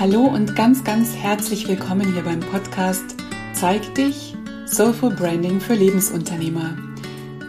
Hallo 0.00 0.22
und 0.22 0.56
ganz, 0.56 0.82
ganz 0.82 1.14
herzlich 1.14 1.68
willkommen 1.68 2.12
hier 2.12 2.24
beim 2.24 2.40
Podcast 2.40 3.14
Zeig 3.52 3.94
dich 3.94 4.34
Soulful 4.66 5.14
Branding 5.14 5.60
für 5.60 5.74
Lebensunternehmer. 5.74 6.76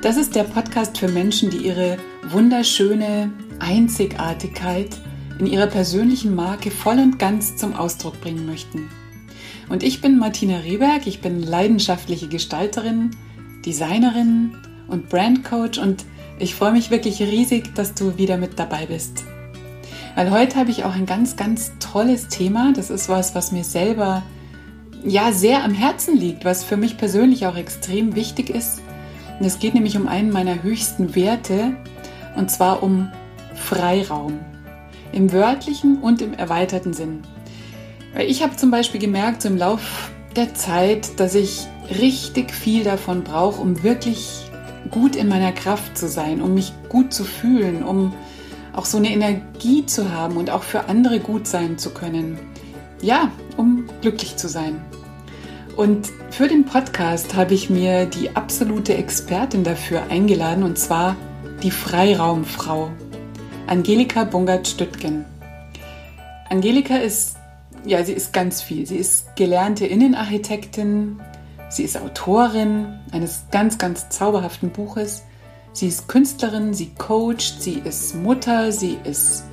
Das 0.04 0.16
ist 0.16 0.36
der 0.36 0.44
Podcast 0.44 0.96
für 1.00 1.08
Menschen, 1.08 1.50
die 1.50 1.58
ihre 1.58 1.97
wunderschöne 2.29 3.34
Einzigartigkeit 3.58 4.96
in 5.39 5.47
ihrer 5.47 5.66
persönlichen 5.66 6.36
Marke 6.36 6.70
voll 6.70 7.00
und 7.00 7.18
ganz 7.18 7.56
zum 7.58 7.74
Ausdruck 7.74 8.22
bringen 8.22 8.46
möchten. 8.46 8.92
Und 9.68 9.82
ich 9.82 10.00
bin 10.00 10.20
Martina 10.20 10.58
Rehberg, 10.60 11.08
ich 11.08 11.22
bin 11.22 11.42
leidenschaftliche 11.42 12.28
Gestalterin, 12.28 13.10
Designerin 13.66 14.56
und 14.88 15.10
Brandcoach 15.10 15.80
und 15.82 16.05
ich 16.38 16.54
freue 16.54 16.73
mich 16.73 16.91
wirklich 16.91 17.20
riesig, 17.22 17.73
dass 17.73 17.96
du 17.96 18.20
wieder 18.20 18.38
mit 18.38 18.59
dabei 18.59 18.86
bist. 18.86 19.23
Weil 20.16 20.32
heute 20.32 20.58
habe 20.58 20.72
ich 20.72 20.86
auch 20.86 20.95
ein 20.95 21.05
ganz, 21.05 21.36
ganz 21.36 21.73
tolles 21.80 22.30
Thema. 22.30 22.71
Das 22.73 22.89
ist 22.89 23.09
was, 23.09 23.35
was 23.35 23.52
mir 23.52 23.66
selber 23.66 24.23
ja 25.03 25.34
sehr 25.34 25.63
am 25.63 25.73
Herzen 25.73 26.17
liegt, 26.17 26.45
was 26.45 26.63
für 26.63 26.77
mich 26.77 26.98
persönlich 26.98 27.45
auch 27.45 27.58
extrem 27.58 28.16
wichtig 28.16 28.49
ist. 28.49 28.81
Und 29.38 29.45
es 29.45 29.59
geht 29.59 29.73
nämlich 29.73 29.98
um 29.98 30.08
einen 30.08 30.31
meiner 30.31 30.63
höchsten 30.63 31.16
Werte 31.16 31.75
und 32.38 32.49
zwar 32.49 32.81
um 32.81 33.12
Freiraum. 33.55 34.39
Im 35.12 35.34
wörtlichen 35.34 35.98
und 36.02 36.22
im 36.22 36.34
erweiterten 36.34 36.94
Sinn. 36.94 37.22
Weil 38.13 38.30
ich 38.30 38.41
habe 38.41 38.55
zum 38.55 38.72
Beispiel 38.72 39.02
gemerkt, 39.02 39.41
so 39.41 39.50
im 39.50 39.58
Lauf 39.58 40.11
der 40.38 40.53
Zeit, 40.53 41.20
dass 41.20 41.36
ich 41.36 41.67
richtig 42.00 42.53
viel 42.53 42.86
davon 42.86 43.23
brauche, 43.23 43.61
um 43.61 43.84
wirklich 43.84 44.50
gut 44.91 45.17
in 45.17 45.27
meiner 45.27 45.52
Kraft 45.52 45.97
zu 45.97 46.08
sein, 46.08 46.41
um 46.41 46.53
mich 46.53 46.72
gut 46.88 47.13
zu 47.13 47.25
fühlen, 47.25 47.84
um 47.84 48.13
auch 48.75 48.85
so 48.85 48.97
eine 48.97 49.11
Energie 49.11 49.85
zu 49.85 50.11
haben 50.11 50.38
und 50.38 50.49
auch 50.49 50.63
für 50.63 50.88
andere 50.89 51.20
gut 51.20 51.47
sein 51.47 51.77
zu 51.77 51.91
können. 51.91 52.38
Ja, 53.02 53.31
um 53.57 53.85
glücklich 54.02 54.36
zu 54.36 54.47
sein. 54.47 54.81
Und 55.75 56.09
für 56.31 56.47
den 56.47 56.66
Podcast 56.66 57.35
habe 57.35 57.53
ich 57.53 57.69
mir 57.69 58.05
die 58.05 58.35
absolute 58.35 58.95
Expertin 58.95 59.63
dafür 59.63 60.03
eingeladen 60.09 60.63
und 60.63 60.77
zwar 60.77 61.16
die 61.63 61.72
Freiraumfrau, 61.72 62.91
Angelika 63.67 64.23
Bungert-Stüttgen. 64.23 65.25
Angelika 66.50 66.97
ist, 66.97 67.35
ja, 67.85 68.03
sie 68.03 68.13
ist 68.13 68.31
ganz 68.31 68.61
viel. 68.61 68.85
Sie 68.85 68.97
ist 68.97 69.35
gelernte 69.35 69.85
Innenarchitektin, 69.85 71.19
sie 71.69 71.83
ist 71.83 71.97
Autorin 71.97 73.00
eines 73.11 73.45
ganz, 73.52 73.78
ganz 73.78 74.09
zauberhaften 74.09 74.69
Buches. 74.69 75.23
Sie 75.76 75.90
ist 75.90 76.08
Künstlerin, 76.08 76.73
sie 76.73 76.92
coacht, 76.98 77.62
sie 77.62 77.81
ist 77.84 78.16
Mutter, 78.16 78.72
sie 78.72 78.98
ist 79.04 79.44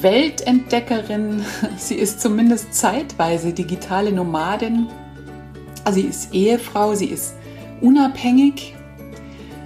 Weltentdeckerin, 0.00 1.44
sie 1.76 1.96
ist 1.96 2.22
zumindest 2.22 2.72
zeitweise 2.72 3.52
digitale 3.52 4.10
Nomadin, 4.10 4.86
sie 5.90 6.00
ist 6.00 6.32
Ehefrau, 6.32 6.94
sie 6.94 7.08
ist 7.08 7.34
unabhängig, 7.82 8.74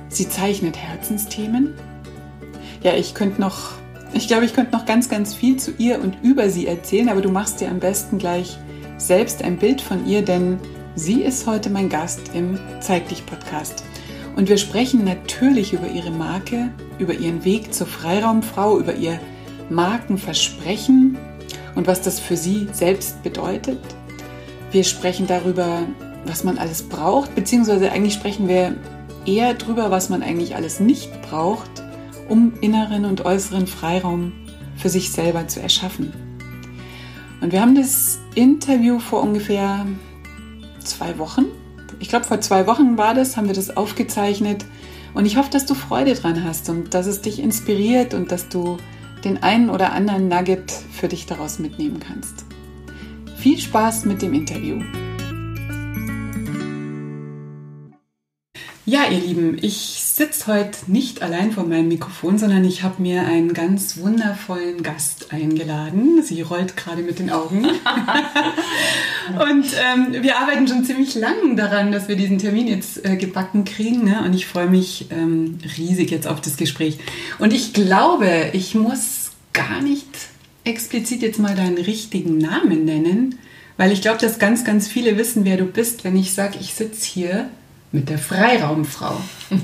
sie 0.09 0.29
zeichnet 0.29 0.77
Herzensthemen. 0.77 1.75
Ja, 2.83 2.95
ich 2.95 3.15
könnte 3.15 3.41
noch, 3.41 3.75
ich 4.13 4.27
glaube, 4.27 4.47
ich 4.47 4.53
könnte 4.53 4.73
noch 4.73 4.87
ganz, 4.87 5.09
ganz 5.09 5.33
viel 5.33 5.59
zu 5.59 5.75
ihr 5.79 6.03
und 6.03 6.17
über 6.25 6.51
sie 6.51 6.67
erzählen, 6.67 7.09
aber 7.09 7.21
du 7.21 7.31
machst 7.31 7.61
dir 7.61 7.69
am 7.71 7.79
besten 7.79 8.19
gleich 8.19 8.59
selbst 8.97 9.45
ein 9.45 9.59
Bild 9.59 9.81
von 9.81 10.05
ihr, 10.09 10.23
denn 10.23 10.59
sie 10.97 11.23
ist 11.23 11.47
heute 11.47 11.71
mein 11.71 11.89
Gast 11.89 12.33
im 12.35 12.59
Zeig 12.81 13.09
dich 13.11 13.25
Podcast. 13.25 13.85
Und 14.37 14.49
wir 14.49 14.59
sprechen 14.59 15.05
natürlich 15.05 15.73
über 15.73 15.89
ihre 15.89 16.11
Marke, 16.11 16.71
über 16.99 17.15
ihren 17.15 17.45
Weg 17.45 17.73
zur 17.73 17.87
Freiraumfrau, 17.87 18.79
über 18.79 18.95
ihr 18.95 19.21
Markenversprechen 19.71 21.17
und 21.75 21.87
was 21.87 22.03
das 22.03 22.19
für 22.19 22.37
sie 22.37 22.69
selbst 22.73 23.23
bedeutet. 23.23 23.79
Wir 24.73 24.85
sprechen 24.85 25.27
darüber, 25.27 25.83
was 26.27 26.43
man 26.43 26.59
alles 26.59 26.83
braucht, 26.83 27.35
beziehungsweise 27.35 27.93
eigentlich 27.93 28.15
sprechen 28.15 28.49
wir 28.49 28.77
eher 29.25 29.55
darüber, 29.55 29.91
was 29.91 30.09
man 30.09 30.23
eigentlich 30.23 30.57
alles 30.57 30.81
nicht 30.81 31.11
braucht, 31.23 31.71
um 32.29 32.55
inneren 32.61 33.05
und 33.05 33.25
äußeren 33.25 33.67
Freiraum 33.67 34.33
für 34.77 34.89
sich 34.89 35.13
selber 35.13 35.47
zu 35.47 35.61
erschaffen. 35.61 36.13
Und 37.41 37.53
wir 37.53 37.61
haben 37.61 37.75
das 37.75 38.19
Interview 38.35 38.99
vor 38.99 39.23
ungefähr 39.23 39.87
zwei 40.83 41.19
Wochen 41.19 41.45
ich 42.01 42.09
glaube, 42.09 42.25
vor 42.25 42.41
zwei 42.41 42.67
Wochen 42.67 42.97
war 42.99 43.15
das, 43.15 43.37
haben 43.37 43.47
wir 43.47 43.55
das 43.55 43.77
aufgezeichnet. 43.77 44.65
Und 45.15 45.27
ich 45.27 45.37
hoffe, 45.37 45.51
dass 45.51 45.67
du 45.67 45.75
Freude 45.75 46.15
dran 46.15 46.45
hast 46.45 46.69
und 46.69 46.95
dass 46.95 47.07
es 47.07 47.21
dich 47.21 47.39
inspiriert 47.39 48.15
und 48.15 48.33
dass 48.33 48.49
du 48.49 48.79
den 49.25 49.43
einen 49.43 49.71
oder 49.71 49.93
anderen 49.93 50.29
Nugget 50.29 50.71
für 50.71 51.09
dich 51.09 51.27
daraus 51.27 51.59
mitnehmen 51.59 52.01
kannst. 52.01 52.45
Viel 53.37 53.59
Spaß 53.59 54.05
mit 54.05 54.23
dem 54.23 54.35
Interview. 54.35 54.81
Ja, 58.87 59.07
ihr 59.11 59.21
Lieben, 59.21 59.57
ich 59.63 60.04
sitze 60.15 60.47
heute 60.47 60.79
nicht 60.87 61.23
allein 61.23 61.51
vor 61.51 61.65
meinem 61.65 61.89
Mikrofon, 61.89 62.39
sondern 62.39 62.65
ich 62.65 62.85
habe 62.85 63.03
mir 63.03 63.23
einen 63.23 63.53
ganz 63.53 63.97
wundervollen 63.97 64.85
Gast 64.85 65.33
eingeladen. 65.33 66.23
Sie 66.23 66.41
rollt 66.41 66.77
gerade 66.77 67.03
mit 67.03 67.19
den 67.19 67.31
Augen. 67.31 67.65
und 67.65 69.67
ähm, 69.75 70.23
wir 70.23 70.39
arbeiten 70.39 70.69
schon 70.69 70.85
ziemlich 70.85 71.17
lang 71.17 71.57
daran, 71.57 71.91
dass 71.91 72.07
wir 72.07 72.15
diesen 72.15 72.39
Termin 72.39 72.69
jetzt 72.69 73.05
äh, 73.05 73.17
gebacken 73.17 73.65
kriegen. 73.65 74.05
Ne? 74.05 74.23
Und 74.25 74.35
ich 74.35 74.47
freue 74.47 74.69
mich 74.69 75.07
ähm, 75.11 75.59
riesig 75.77 76.13
jetzt 76.13 76.29
auf 76.29 76.41
das 76.41 76.57
Gespräch. 76.57 76.99
Und 77.41 77.53
ich 77.53 77.73
glaube, 77.73 78.51
ich 78.53 78.77
muss 78.77 79.33
gar 79.53 79.83
nicht 79.83 80.07
explizit 80.63 81.23
jetzt 81.23 81.41
mal 81.41 81.57
deinen 81.57 81.79
richtigen 81.79 82.39
Namen 82.39 82.85
nennen, 82.85 83.41
weil 83.77 83.91
ich 83.91 84.01
glaube, 84.01 84.19
dass 84.19 84.39
ganz, 84.39 84.65
ganz 84.65 84.87
viele 84.87 85.19
wissen, 85.19 85.45
wer 85.45 85.57
du 85.57 85.65
bist, 85.65 86.05
wenn 86.05 86.17
ich 86.17 86.35
sage, 86.35 86.59
ich 86.61 86.75
sitze 86.75 87.05
hier 87.05 87.51
mit 87.91 88.09
der 88.09 88.19
Freiraumfrau. 88.19 89.21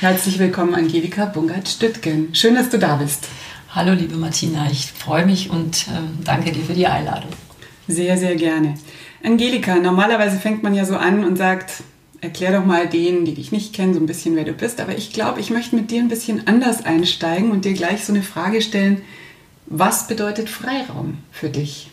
Herzlich 0.00 0.40
willkommen, 0.40 0.74
Angelika 0.74 1.24
Bungert-Stüttgen. 1.24 2.34
Schön, 2.34 2.56
dass 2.56 2.68
du 2.68 2.80
da 2.80 2.96
bist. 2.96 3.28
Hallo, 3.70 3.92
liebe 3.92 4.16
Martina. 4.16 4.68
Ich 4.68 4.90
freue 4.90 5.24
mich 5.24 5.50
und 5.50 5.86
äh, 5.86 6.00
danke 6.24 6.50
dir 6.50 6.64
für 6.64 6.74
die 6.74 6.88
Einladung. 6.88 7.30
Sehr, 7.86 8.18
sehr 8.18 8.34
gerne. 8.34 8.74
Angelika, 9.22 9.76
normalerweise 9.76 10.38
fängt 10.38 10.64
man 10.64 10.74
ja 10.74 10.84
so 10.84 10.96
an 10.96 11.24
und 11.24 11.36
sagt, 11.36 11.84
erklär 12.20 12.58
doch 12.58 12.66
mal 12.66 12.88
denen, 12.88 13.24
die 13.24 13.34
dich 13.34 13.52
nicht 13.52 13.72
kennen, 13.72 13.94
so 13.94 14.00
ein 14.00 14.06
bisschen, 14.06 14.34
wer 14.34 14.44
du 14.44 14.52
bist. 14.52 14.80
Aber 14.80 14.98
ich 14.98 15.12
glaube, 15.12 15.38
ich 15.38 15.50
möchte 15.50 15.76
mit 15.76 15.92
dir 15.92 16.00
ein 16.00 16.08
bisschen 16.08 16.48
anders 16.48 16.84
einsteigen 16.84 17.52
und 17.52 17.64
dir 17.64 17.74
gleich 17.74 18.04
so 18.04 18.12
eine 18.12 18.22
Frage 18.22 18.62
stellen. 18.62 19.00
Was 19.66 20.08
bedeutet 20.08 20.50
Freiraum 20.50 21.18
für 21.30 21.50
dich? 21.50 21.88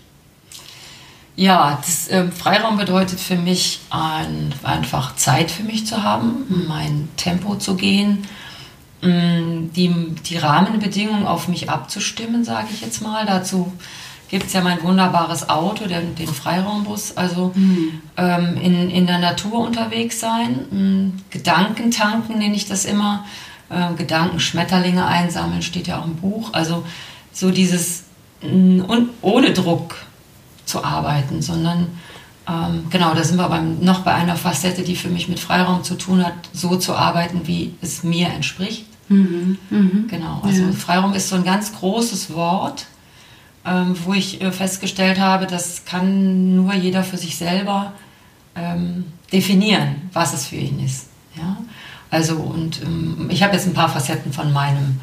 Ja, 1.35 1.79
das, 1.83 2.07
äh, 2.09 2.29
Freiraum 2.29 2.77
bedeutet 2.77 3.19
für 3.19 3.37
mich 3.37 3.79
ein, 3.89 4.53
einfach 4.63 5.15
Zeit 5.15 5.49
für 5.49 5.63
mich 5.63 5.87
zu 5.87 6.03
haben, 6.03 6.65
mein 6.67 7.07
Tempo 7.17 7.55
zu 7.55 7.75
gehen, 7.75 8.27
mh, 9.01 9.09
mm, 9.09 9.71
die, 9.73 9.89
die 10.25 10.37
Rahmenbedingungen 10.37 11.25
auf 11.25 11.47
mich 11.47 11.69
abzustimmen, 11.69 12.43
sage 12.43 12.67
ich 12.73 12.81
jetzt 12.81 13.01
mal. 13.01 13.25
Dazu 13.25 13.71
gibt 14.29 14.47
es 14.47 14.53
ja 14.53 14.61
mein 14.61 14.83
wunderbares 14.83 15.49
Auto, 15.49 15.87
den, 15.87 16.15
den 16.15 16.27
Freiraumbus. 16.27 17.15
Also 17.17 17.51
mhm. 17.55 18.01
ähm, 18.17 18.57
in, 18.61 18.89
in 18.89 19.07
der 19.07 19.19
Natur 19.19 19.59
unterwegs 19.59 20.19
sein, 20.19 20.65
mh, 20.69 21.11
Gedanken 21.29 21.91
tanken 21.91 22.39
nenne 22.39 22.55
ich 22.55 22.65
das 22.65 22.85
immer, 22.85 23.25
äh, 23.69 23.93
Gedanken, 23.95 24.39
Schmetterlinge 24.39 25.05
einsammeln, 25.05 25.61
steht 25.61 25.87
ja 25.87 25.99
auch 25.99 26.05
im 26.05 26.15
Buch. 26.15 26.49
Also 26.53 26.85
so 27.31 27.51
dieses 27.51 28.03
mh, 28.41 28.83
und 28.83 29.09
ohne 29.21 29.53
Druck 29.53 29.95
zu 30.65 30.83
arbeiten, 30.83 31.41
sondern 31.41 31.87
ähm, 32.47 32.85
genau, 32.89 33.13
da 33.13 33.23
sind 33.23 33.37
wir 33.37 33.47
beim, 33.49 33.79
noch 33.79 33.99
bei 33.99 34.13
einer 34.13 34.35
Facette, 34.35 34.81
die 34.83 34.95
für 34.95 35.09
mich 35.09 35.27
mit 35.27 35.39
Freiraum 35.39 35.83
zu 35.83 35.95
tun 35.95 36.25
hat, 36.25 36.33
so 36.53 36.75
zu 36.75 36.95
arbeiten, 36.95 37.41
wie 37.45 37.75
es 37.81 38.03
mir 38.03 38.29
entspricht. 38.29 38.85
Mhm, 39.09 39.57
mh. 39.69 39.89
Genau, 40.07 40.41
also 40.43 40.63
ja. 40.63 40.71
Freiraum 40.71 41.13
ist 41.13 41.29
so 41.29 41.35
ein 41.35 41.43
ganz 41.43 41.73
großes 41.73 42.33
Wort, 42.33 42.87
ähm, 43.65 43.95
wo 44.05 44.13
ich 44.13 44.41
äh, 44.41 44.51
festgestellt 44.51 45.19
habe, 45.19 45.45
das 45.45 45.85
kann 45.85 46.55
nur 46.55 46.73
jeder 46.73 47.03
für 47.03 47.17
sich 47.17 47.37
selber 47.37 47.93
ähm, 48.55 49.05
definieren, 49.31 50.09
was 50.13 50.33
es 50.33 50.47
für 50.47 50.55
ihn 50.55 50.83
ist. 50.83 51.07
Ja? 51.35 51.57
Also 52.09 52.37
und 52.37 52.81
ähm, 52.81 53.29
ich 53.29 53.43
habe 53.43 53.53
jetzt 53.53 53.67
ein 53.67 53.73
paar 53.73 53.89
Facetten 53.89 54.33
von 54.33 54.51
meinem, 54.51 54.99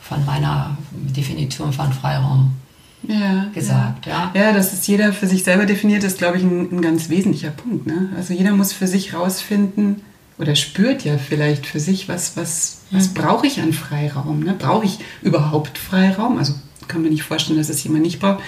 von 0.00 0.24
meiner 0.26 0.76
Definition 0.90 1.72
von 1.72 1.92
Freiraum 1.92 2.54
ja, 3.02 3.46
gesagt. 3.54 4.06
Ja. 4.06 4.30
ja. 4.34 4.42
ja, 4.42 4.52
dass 4.52 4.72
es 4.72 4.86
jeder 4.86 5.12
für 5.12 5.26
sich 5.26 5.44
selber 5.44 5.66
definiert, 5.66 6.04
ist, 6.04 6.18
glaube 6.18 6.38
ich, 6.38 6.42
ein, 6.42 6.70
ein, 6.72 6.82
ganz 6.82 7.08
wesentlicher 7.08 7.50
Punkt. 7.50 7.86
Ne? 7.86 8.10
Also 8.16 8.34
jeder 8.34 8.52
muss 8.52 8.72
für 8.72 8.86
sich 8.86 9.14
rausfinden 9.14 10.02
oder 10.38 10.54
spürt 10.54 11.04
ja 11.04 11.18
vielleicht 11.18 11.66
für 11.66 11.80
sich, 11.80 12.08
was, 12.08 12.36
was, 12.36 12.82
was 12.90 13.10
mhm. 13.10 13.14
brauche 13.14 13.46
ich 13.46 13.60
an 13.60 13.72
Freiraum? 13.72 14.40
Ne? 14.40 14.54
Brauche 14.58 14.84
ich 14.84 14.98
überhaupt 15.22 15.78
Freiraum? 15.78 16.38
Also 16.38 16.54
kann 16.88 17.02
man 17.02 17.10
nicht 17.10 17.22
vorstellen, 17.22 17.58
dass 17.58 17.68
es 17.68 17.82
jemand 17.84 18.02
nicht 18.02 18.20
braucht. 18.20 18.42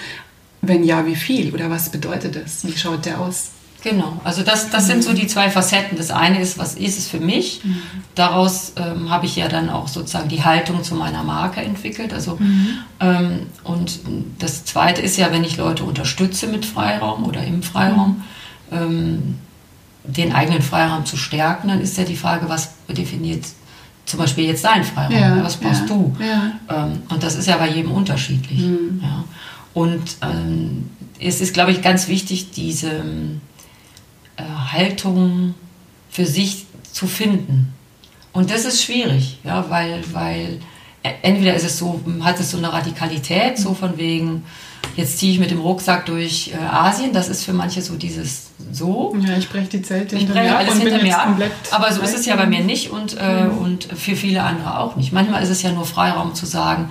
Wenn 0.61 0.83
ja, 0.83 1.05
wie 1.05 1.15
viel? 1.15 1.53
Oder 1.53 1.69
was 1.69 1.89
bedeutet 1.89 2.35
das? 2.35 2.65
Wie 2.65 2.77
schaut 2.77 3.05
der 3.05 3.19
aus? 3.19 3.51
Genau, 3.85 4.19
also 4.23 4.41
das, 4.41 4.71
das 4.71 4.85
mhm. 4.85 4.87
sind 4.87 5.03
so 5.03 5.13
die 5.13 5.27
zwei 5.27 5.51
Facetten. 5.51 5.95
Das 5.95 6.09
eine 6.09 6.41
ist, 6.41 6.57
was 6.57 6.73
ist 6.73 6.97
es 6.97 7.07
für 7.07 7.19
mich? 7.19 7.63
Mhm. 7.63 7.77
Daraus 8.15 8.73
ähm, 8.77 9.11
habe 9.11 9.27
ich 9.27 9.35
ja 9.35 9.47
dann 9.47 9.69
auch 9.69 9.87
sozusagen 9.87 10.27
die 10.27 10.43
Haltung 10.43 10.83
zu 10.83 10.95
meiner 10.95 11.21
Marke 11.21 11.61
entwickelt. 11.61 12.11
Also, 12.11 12.35
mhm. 12.39 12.79
ähm, 12.99 13.39
und 13.63 13.99
das 14.39 14.65
zweite 14.65 15.03
ist 15.03 15.17
ja, 15.17 15.31
wenn 15.31 15.43
ich 15.43 15.57
Leute 15.57 15.83
unterstütze 15.83 16.47
mit 16.47 16.65
Freiraum 16.65 17.25
oder 17.25 17.43
im 17.43 17.61
Freiraum, 17.61 18.23
mhm. 18.71 18.77
ähm, 18.77 19.35
den 20.03 20.33
eigenen 20.33 20.63
Freiraum 20.63 21.05
zu 21.05 21.15
stärken, 21.15 21.67
dann 21.67 21.79
ist 21.79 21.95
ja 21.95 22.05
die 22.05 22.15
Frage, 22.15 22.49
was 22.49 22.71
definiert 22.87 23.45
zum 24.07 24.19
Beispiel 24.19 24.45
jetzt 24.45 24.65
dein 24.65 24.83
Freiraum? 24.83 25.13
Ja, 25.13 25.43
was 25.43 25.57
brauchst 25.57 25.81
ja, 25.81 25.87
du? 25.87 26.15
Ja. 26.19 26.85
Ähm, 26.85 27.03
und 27.09 27.21
das 27.21 27.35
ist 27.35 27.47
ja 27.47 27.57
bei 27.57 27.69
jedem 27.69 27.91
unterschiedlich. 27.91 28.61
Mhm. 28.61 29.03
Und 29.75 30.17
ähm, 30.23 30.89
es 31.19 31.39
ist, 31.39 31.53
glaube 31.53 31.69
ich, 31.69 31.83
ganz 31.83 32.07
wichtig, 32.07 32.49
diese 32.49 33.03
äh, 34.37 34.43
Haltung 34.43 35.55
für 36.09 36.25
sich 36.25 36.65
zu 36.91 37.07
finden. 37.07 37.73
Und 38.31 38.51
das 38.51 38.65
ist 38.65 38.83
schwierig, 38.83 39.39
ja, 39.43 39.69
weil, 39.69 40.03
weil 40.11 40.59
entweder 41.21 41.55
ist 41.55 41.63
es 41.63 41.77
so, 41.77 42.01
hat 42.21 42.39
es 42.39 42.51
so 42.51 42.57
eine 42.57 42.71
Radikalität, 42.71 43.57
so 43.57 43.73
von 43.73 43.97
wegen, 43.97 44.43
jetzt 44.95 45.19
ziehe 45.19 45.33
ich 45.33 45.39
mit 45.39 45.51
dem 45.51 45.59
Rucksack 45.59 46.05
durch 46.05 46.51
äh, 46.53 46.57
Asien, 46.57 47.13
das 47.13 47.29
ist 47.29 47.43
für 47.43 47.53
manche 47.53 47.81
so 47.81 47.95
dieses 47.95 48.51
so. 48.71 49.15
Ja, 49.25 49.37
ich 49.37 49.49
breche 49.49 49.67
die 49.67 49.81
Zelte 49.81 50.17
hinter 50.17 50.33
mir 50.33 50.57
alles 50.57 50.77
hinter 50.77 51.01
mir 51.01 51.19
ab. 51.19 51.37
Aber 51.71 51.91
so 51.91 52.01
ist 52.01 52.15
es 52.15 52.25
ja 52.25 52.35
bei 52.35 52.45
mir 52.45 52.61
nicht 52.61 52.89
und, 52.89 53.17
äh, 53.19 53.45
mhm. 53.45 53.57
und 53.57 53.83
für 53.83 54.15
viele 54.15 54.43
andere 54.43 54.79
auch 54.79 54.95
nicht. 54.95 55.11
Manchmal 55.11 55.43
ist 55.43 55.49
es 55.49 55.61
ja 55.61 55.71
nur 55.71 55.85
Freiraum 55.85 56.33
zu 56.33 56.45
sagen, 56.45 56.89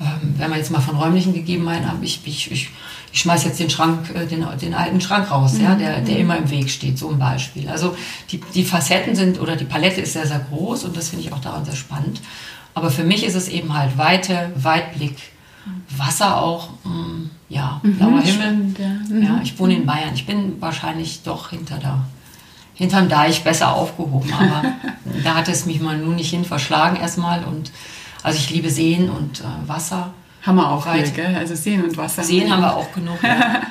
ähm, 0.00 0.34
wenn 0.38 0.50
man 0.50 0.58
jetzt 0.58 0.70
mal 0.70 0.80
von 0.80 0.96
räumlichen 0.96 1.32
Gegebenheiten 1.32 1.86
ab, 1.86 1.98
ich, 2.02 2.20
ich, 2.24 2.50
ich 2.50 2.70
ich 3.14 3.20
schmeiß 3.20 3.44
jetzt 3.44 3.60
den 3.60 3.70
Schrank, 3.70 4.10
äh, 4.12 4.26
den, 4.26 4.44
den 4.60 4.74
alten 4.74 5.00
Schrank 5.00 5.30
raus, 5.30 5.52
mhm. 5.52 5.62
ja, 5.62 5.74
der, 5.76 6.00
der 6.00 6.18
immer 6.18 6.36
im 6.36 6.50
Weg 6.50 6.68
steht, 6.68 6.98
so 6.98 7.08
ein 7.08 7.18
Beispiel. 7.18 7.68
Also 7.68 7.96
die, 8.32 8.40
die 8.54 8.64
Facetten 8.64 9.14
sind 9.14 9.40
oder 9.40 9.54
die 9.54 9.64
Palette 9.64 10.00
ist 10.00 10.14
sehr, 10.14 10.26
sehr 10.26 10.40
groß 10.40 10.82
und 10.82 10.96
das 10.96 11.10
finde 11.10 11.24
ich 11.24 11.32
auch 11.32 11.38
daran 11.38 11.64
sehr 11.64 11.76
spannend. 11.76 12.20
Aber 12.74 12.90
für 12.90 13.04
mich 13.04 13.24
ist 13.24 13.36
es 13.36 13.48
eben 13.48 13.72
halt 13.72 13.96
Weite, 13.96 14.50
Weitblick, 14.56 15.16
Wasser 15.96 16.42
auch, 16.42 16.70
mh, 16.82 16.92
mm, 16.92 17.30
ja, 17.50 17.80
mhm, 17.84 17.96
blauer 17.96 18.20
Himmel. 18.20 18.32
Spannend, 18.32 18.78
ja. 18.80 18.88
Mhm. 18.88 19.22
ja. 19.22 19.40
ich 19.44 19.56
wohne 19.60 19.76
in 19.76 19.86
Bayern. 19.86 20.14
Ich 20.14 20.26
bin 20.26 20.60
wahrscheinlich 20.60 21.22
doch 21.22 21.50
hinter 21.50 21.78
da 21.78 22.04
hinterm 22.74 23.08
Deich 23.08 23.44
besser 23.44 23.72
aufgehoben, 23.72 24.32
aber 24.32 24.64
da 25.22 25.36
hat 25.36 25.48
es 25.48 25.66
mich 25.66 25.80
mal 25.80 25.96
nun 25.96 26.16
nicht 26.16 26.30
hin 26.30 26.44
verschlagen 26.44 26.96
erstmal 26.96 27.44
und 27.44 27.70
also 28.24 28.36
ich 28.38 28.50
liebe 28.50 28.70
Seen 28.70 29.08
und 29.08 29.42
äh, 29.42 29.68
Wasser. 29.68 30.12
Haben 30.44 30.56
wir 30.56 30.70
auch 30.70 30.92
hier, 30.92 31.02
gell? 31.10 31.34
Also 31.36 31.54
Seen 31.54 31.82
und 31.82 31.96
Wasser. 31.96 32.22
Seen 32.22 32.50
haben 32.52 32.60
wir 32.60 32.76
auch 32.76 32.92
genug. 32.92 33.18
Ja. 33.22 33.62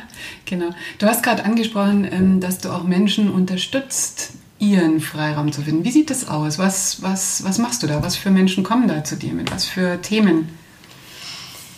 genau. 0.45 0.69
Du 0.97 1.05
hast 1.05 1.21
gerade 1.21 1.45
angesprochen, 1.45 2.07
ähm, 2.11 2.39
dass 2.39 2.59
du 2.59 2.69
auch 2.69 2.83
Menschen 2.83 3.29
unterstützt, 3.29 4.31
ihren 4.59 4.99
Freiraum 4.99 5.51
zu 5.51 5.61
finden. 5.61 5.83
Wie 5.83 5.91
sieht 5.91 6.09
das 6.09 6.27
aus? 6.27 6.57
Was, 6.57 7.01
was, 7.01 7.43
was 7.43 7.57
machst 7.59 7.83
du 7.83 7.87
da? 7.87 8.01
Was 8.01 8.15
für 8.15 8.31
Menschen 8.31 8.63
kommen 8.63 8.87
da 8.87 9.03
zu 9.03 9.17
dir? 9.17 9.33
Mit 9.33 9.51
was 9.51 9.65
für 9.65 10.01
Themen? 10.01 10.49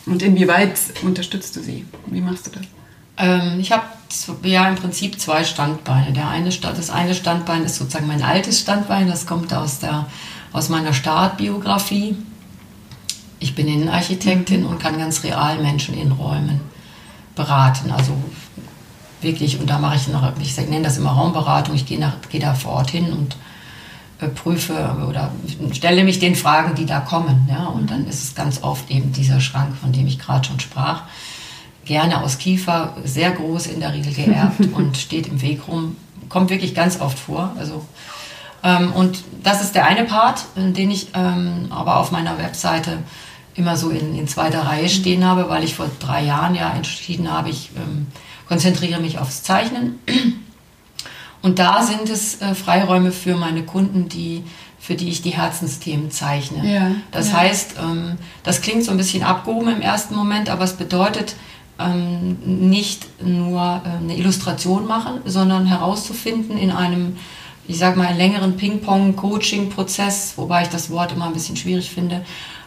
Und 0.06 0.22
inwieweit 0.22 0.80
unterstützt 1.02 1.56
du 1.56 1.62
sie? 1.62 1.86
Wie 2.06 2.22
machst 2.22 2.48
du 2.48 2.52
das? 2.52 2.66
Ähm, 3.18 3.60
ich 3.60 3.72
habe 3.72 3.84
ja 4.44 4.70
im 4.70 4.76
Prinzip 4.76 5.20
zwei 5.20 5.44
Standbeine. 5.44 6.14
Der 6.14 6.30
eine, 6.30 6.50
das 6.50 6.90
eine 6.90 7.16
Standbein 7.16 7.64
ist 7.64 7.76
sozusagen 7.76 8.08
mein 8.08 8.22
altes 8.22 8.62
Standbein. 8.62 9.08
Das 9.08 9.26
kommt 9.26 9.54
aus, 9.54 9.80
der, 9.80 10.06
aus 10.54 10.70
meiner 10.70 10.94
Startbiografie 10.94 12.16
ich 13.46 13.54
bin 13.54 13.68
Innenarchitektin 13.68 14.66
und 14.66 14.80
kann 14.80 14.98
ganz 14.98 15.24
real 15.24 15.60
Menschen 15.60 15.96
in 15.96 16.12
Räumen 16.12 16.62
beraten. 17.36 17.92
Also 17.92 18.14
wirklich, 19.22 19.60
und 19.60 19.70
da 19.70 19.78
mache 19.78 19.98
ich 19.98 20.08
noch, 20.08 20.34
ich 20.42 20.58
nenne 20.58 20.82
das 20.82 20.98
immer 20.98 21.12
Raumberatung, 21.12 21.76
ich 21.76 21.86
gehe, 21.86 22.00
nach, 22.00 22.14
gehe 22.32 22.42
da 22.42 22.56
vor 22.56 22.72
Ort 22.74 22.90
hin 22.90 23.14
und 23.14 23.36
äh, 24.20 24.30
prüfe 24.30 24.98
oder 25.08 25.32
stelle 25.74 26.04
mich 26.04 26.18
den 26.18 26.36
Fragen, 26.36 26.74
die 26.74 26.88
da 26.88 27.02
kommen. 27.02 27.48
Ja? 27.48 27.66
Und 27.66 27.92
dann 27.92 28.08
ist 28.08 28.24
es 28.24 28.34
ganz 28.34 28.64
oft 28.64 28.90
eben 28.90 29.14
dieser 29.14 29.40
Schrank, 29.40 29.76
von 29.80 29.92
dem 29.92 30.08
ich 30.08 30.18
gerade 30.18 30.48
schon 30.48 30.60
sprach. 30.60 31.04
Gerne 31.86 32.24
aus 32.24 32.40
Kiefer, 32.40 32.96
sehr 33.04 33.30
groß 33.30 33.68
in 33.68 33.80
der 33.80 33.94
Regel 33.94 34.12
geerbt 34.12 34.60
und 34.74 34.98
steht 34.98 35.28
im 35.28 35.44
Weg 35.44 35.68
rum. 35.68 35.98
Kommt 36.30 36.50
wirklich 36.50 36.74
ganz 36.74 37.00
oft 37.00 37.20
vor. 37.20 37.54
Also, 37.60 37.86
ähm, 38.64 38.92
und 38.94 39.24
das 39.44 39.62
ist 39.62 39.76
der 39.76 39.86
eine 39.86 40.06
Part, 40.06 40.46
den 40.56 40.90
ich 40.90 41.10
ähm, 41.14 41.68
aber 41.70 41.98
auf 41.98 42.10
meiner 42.10 42.40
Webseite 42.40 42.98
immer 43.56 43.78
so 43.78 43.90
in, 43.90 44.18
in 44.18 44.28
zweiter 44.28 44.62
Reihe 44.62 44.90
stehen 44.90 45.26
habe, 45.26 45.50
weil 45.50 45.64
ich 45.64 45.76
vor 45.76 45.90
drei 46.00 46.24
Jahren 46.24 46.56
ja 46.56 46.72
entschieden 46.72 47.32
habe, 47.32 47.50
ich 47.50 47.72
ähm, 47.76 48.08
konzentriere 48.48 49.00
mich 49.00 49.18
aufs 49.18 49.44
Zeichnen. 49.44 50.00
Und 51.42 51.60
da 51.60 51.84
sind 51.84 52.10
es 52.10 52.42
äh, 52.42 52.56
Freiräume 52.56 53.12
für 53.12 53.36
meine 53.36 53.64
Kunden, 53.64 54.10
die, 54.10 54.44
für 54.80 54.96
die 54.96 55.10
ich 55.10 55.22
die 55.22 55.32
Herzensthemen 55.32 56.12
zeichne. 56.12 56.68
Ja, 56.68 56.92
das 57.12 57.30
ja. 57.30 57.38
heißt, 57.38 57.76
ähm, 57.80 58.18
das 58.44 58.62
klingt 58.62 58.84
so 58.84 58.92
ein 58.92 58.98
bisschen 58.98 59.24
abgehoben 59.24 59.76
im 59.76 59.82
ersten 59.82 60.16
Moment, 60.16 60.50
aber 60.50 60.64
es 60.64 60.74
bedeutet 60.74 61.36
ähm, 61.80 62.38
nicht 62.46 63.22
nur 63.24 63.82
äh, 63.86 63.98
eine 64.04 64.18
Illustration 64.18 64.88
machen, 64.88 65.20
sondern 65.26 65.66
herauszufinden 65.66 66.58
in 66.58 66.72
einem, 66.72 67.18
ich 67.68 67.78
sage 67.78 67.98
mal, 67.98 68.16
längeren 68.16 68.58
Ping-Pong-Coaching-Prozess, 68.58 70.34
wobei 70.38 70.64
ich 70.64 70.70
das 70.70 70.90
Wort 70.90 71.12
immer 71.12 71.28
ein 71.28 71.34
bisschen 71.34 71.58
schwierig 71.58 71.92
finde, 71.92 72.26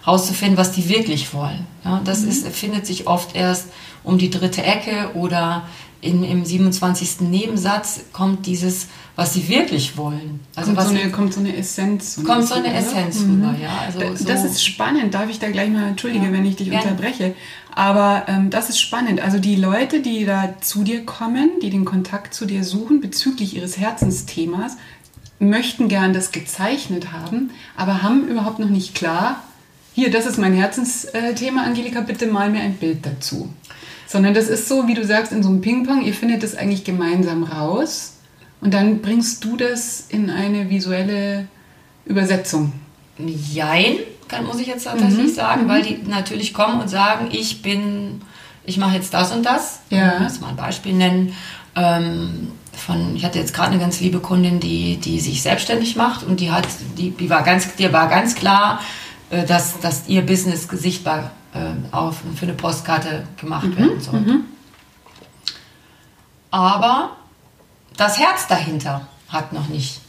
rauszufinden, 0.09 0.57
was 0.57 0.73
die 0.73 0.89
wirklich 0.89 1.35
wollen. 1.35 1.67
Ja, 1.85 2.01
das 2.05 2.23
mhm. 2.23 2.31
ist, 2.31 2.49
findet 2.49 2.87
sich 2.87 3.07
oft 3.07 3.37
erst 3.37 3.67
um 4.03 4.19
die 4.19 4.31
dritte 4.31 4.63
Ecke 4.63 5.11
oder 5.15 5.69
in, 6.01 6.23
im 6.23 6.45
27. 6.45 7.23
Nebensatz 7.23 8.01
kommt 8.13 8.47
dieses, 8.47 8.87
was 9.17 9.35
sie 9.35 9.49
wirklich 9.49 9.97
wollen. 9.97 10.41
Also 10.55 10.73
kommt, 10.73 10.89
so 10.89 10.95
eine, 10.95 11.11
kommt 11.11 11.35
so 11.35 11.41
eine 11.41 11.57
Essenz. 11.57 12.21
Kommt 12.25 12.47
so 12.47 12.55
eine 12.55 12.73
Essenz 12.73 13.21
mhm. 13.21 13.43
rüber, 13.43 13.55
ja. 13.61 13.71
Also 13.85 13.99
das, 13.99 14.21
so 14.21 14.25
das 14.25 14.45
ist 14.45 14.65
spannend. 14.65 15.13
Darf 15.13 15.29
ich 15.29 15.41
da 15.41 15.51
gleich 15.51 15.71
mal, 15.71 15.89
entschuldige, 15.89 16.27
ja, 16.27 16.33
wenn 16.33 16.47
ich 16.47 16.57
dich 16.57 16.71
gerne. 16.71 16.91
unterbreche. 16.91 17.35
Aber 17.75 18.25
ähm, 18.29 18.51
das 18.51 18.69
ist 18.69 18.81
spannend. 18.81 19.21
Also 19.21 19.39
die 19.39 19.57
Leute, 19.57 20.01
die 20.01 20.25
da 20.25 20.55
zu 20.61 20.85
dir 20.85 21.05
kommen, 21.05 21.51
die 21.63 21.71
den 21.71 21.85
Kontakt 21.85 22.33
zu 22.33 22.47
dir 22.47 22.65
suchen 22.65 23.01
bezüglich 23.01 23.57
ihres 23.57 23.77
Herzensthemas, 23.77 24.77
möchten 25.41 25.89
gern 25.89 26.13
das 26.13 26.33
gezeichnet 26.33 27.13
haben, 27.13 27.51
aber 27.77 28.03
haben 28.03 28.27
überhaupt 28.27 28.59
noch 28.59 28.71
nicht 28.71 28.95
klar, 28.95 29.43
hier, 29.99 30.13
das 30.13 30.27
ist 30.27 30.39
mein 30.39 30.53
Herzensthema, 30.53 31.65
Angelika, 31.65 32.03
bitte 32.03 32.29
mal 32.29 32.51
mir 32.51 32.61
ein 32.61 32.75
Bild 32.75 33.05
dazu. 33.05 33.53
Sondern 34.07 34.33
das 34.33 34.49
ist 34.49 34.69
so, 34.69 34.87
wie 34.87 34.95
du 34.95 35.05
sagst, 35.05 35.33
in 35.33 35.43
so 35.43 35.49
einem 35.49 35.61
Ping-Pong, 35.61 36.05
ihr 36.05 36.15
findet 36.15 36.45
das 36.45 36.55
eigentlich 36.55 36.85
gemeinsam 36.85 37.43
raus 37.43 38.15
und 38.61 38.73
dann 38.73 39.03
bringst 39.03 39.45
du 39.45 39.57
das 39.57 40.07
in 40.09 40.31
eine 40.31 40.71
visuelle 40.71 41.49
Übersetzung. 42.07 42.73
Jein, 43.19 43.97
kann, 44.29 44.47
muss 44.47 44.61
ich 44.61 44.69
jetzt 44.69 44.85
tatsächlich 44.85 45.33
mhm. 45.33 45.35
sagen, 45.35 45.65
mhm. 45.65 45.69
weil 45.69 45.83
die 45.83 45.99
natürlich 46.07 46.55
kommen 46.55 46.81
und 46.81 46.89
sagen, 46.89 47.31
ich 47.33 47.61
bin, 47.63 48.21
ich 48.65 48.77
mache 48.77 48.95
jetzt 48.95 49.13
das 49.15 49.33
und 49.33 49.45
das. 49.45 49.81
Ja. 49.91 50.15
Ich 50.15 50.21
muss 50.21 50.41
mal 50.41 50.51
ein 50.51 50.57
Beispiel 50.57 50.93
nennen. 50.93 51.35
Ähm, 51.75 52.53
von, 52.73 53.17
ich 53.17 53.25
hatte 53.25 53.41
jetzt 53.41 53.53
gerade 53.53 53.73
eine 53.73 53.81
ganz 53.81 53.99
liebe 53.99 54.21
Kundin, 54.21 54.61
die, 54.61 54.99
die 54.99 55.19
sich 55.19 55.43
selbstständig 55.43 55.97
macht 55.97 56.25
und 56.25 56.39
die 56.39 56.53
hat, 56.53 56.69
die, 56.97 57.11
die 57.11 57.29
war 57.29 57.43
ganz, 57.43 57.75
dir 57.75 57.93
war 57.93 58.09
ganz 58.09 58.37
klar, 58.37 58.81
äh, 59.31 59.45
dass, 59.45 59.81
dass 59.81 60.09
ihr 60.09 60.25
Business 60.25 60.69
sichtbar 60.71 61.31
äh, 61.55 61.95
auf, 61.95 62.23
für 62.37 62.47
eine 62.47 62.55
Postkarte 62.55 63.25
gemacht 63.37 63.67
mhm. 63.67 63.77
werden 63.77 64.01
soll. 64.01 64.21
Mhm. 64.21 64.45
Aber 66.51 67.17
das 67.97 68.19
Herz 68.19 68.47
dahinter 68.47 69.07
hat 69.29 69.53
noch 69.53 69.69
nicht. 69.69 70.01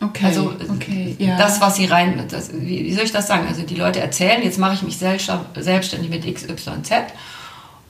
Okay. 0.00 0.26
Also 0.26 0.54
okay, 0.68 1.14
ja. 1.18 1.36
das, 1.36 1.60
was 1.60 1.76
sie 1.76 1.84
rein, 1.86 2.26
das, 2.28 2.52
wie, 2.52 2.84
wie, 2.84 2.92
soll 2.92 3.04
ich 3.04 3.12
das 3.12 3.28
sagen? 3.28 3.46
Also 3.46 3.62
die 3.62 3.76
Leute 3.76 4.00
erzählen, 4.00 4.42
jetzt 4.42 4.58
mache 4.58 4.74
ich 4.74 4.82
mich 4.82 4.98
selbstständig 4.98 6.10
mit 6.10 6.34
XYZ. 6.34 6.90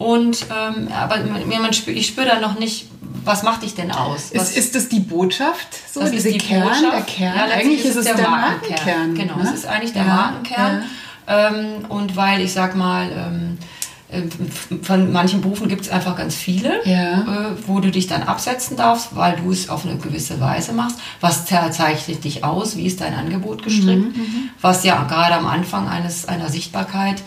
Und 0.03 0.47
ähm, 0.51 0.89
aber 0.93 1.19
man 1.19 1.73
spür, 1.73 1.95
ich 1.95 2.09
spüre 2.09 2.27
da 2.27 2.41
noch 2.41 2.59
nicht, 2.59 2.89
was 3.25 3.45
macht 3.45 3.63
dich 3.63 3.75
denn 3.75 3.93
aus? 3.93 4.33
Was, 4.35 4.51
ist, 4.51 4.57
ist 4.57 4.75
das 4.75 4.89
die 4.89 4.99
Botschaft? 4.99 5.69
So, 5.93 6.01
das 6.01 6.11
ist 6.11 6.27
die 6.27 6.39
Kern, 6.39 6.65
Botschaft. 6.65 6.93
der 6.93 7.03
Kern. 7.03 7.37
Ja, 7.37 7.55
eigentlich 7.55 7.85
ist 7.85 7.97
es 7.97 8.05
der, 8.07 8.17
der 8.17 8.29
Markenkern. 8.29 8.71
Markenkern. 8.71 9.15
Genau, 9.15 9.37
ne? 9.37 9.45
es 9.45 9.61
ist 9.61 9.67
eigentlich 9.67 9.93
der 9.93 10.03
ja, 10.03 10.15
Markenkern. 10.15 10.85
Ja. 11.29 11.49
Ähm, 11.49 11.85
und 11.89 12.17
weil 12.17 12.41
ich 12.41 12.53
sag 12.53 12.75
mal, 12.75 13.11
ähm, 13.13 13.59
äh, 14.09 14.23
von 14.83 15.13
manchen 15.13 15.41
Berufen 15.41 15.69
gibt 15.69 15.83
es 15.83 15.89
einfach 15.89 16.17
ganz 16.17 16.35
viele, 16.35 16.85
ja. 16.85 17.21
äh, 17.21 17.57
wo 17.67 17.79
du 17.79 17.93
dich 17.93 18.09
dann 18.09 18.25
absetzen 18.25 18.77
darfst, 18.77 19.15
weil 19.15 19.37
du 19.37 19.53
es 19.53 19.69
auf 19.69 19.87
eine 19.87 19.97
gewisse 19.99 20.41
Weise 20.41 20.73
machst. 20.73 20.97
Was 21.21 21.47
zeichnet 21.47 22.25
dich 22.25 22.43
aus? 22.43 22.77
Wie 22.77 22.87
ist 22.87 23.01
dein 23.01 23.15
Angebot 23.15 23.63
gestrickt? 23.63 24.17
Mhm, 24.17 24.23
mhm. 24.23 24.51
was 24.61 24.83
ja 24.83 25.01
gerade 25.05 25.35
am 25.35 25.47
Anfang 25.47 25.89
eines, 25.89 26.27
einer 26.27 26.49
Sichtbarkeit 26.49 27.23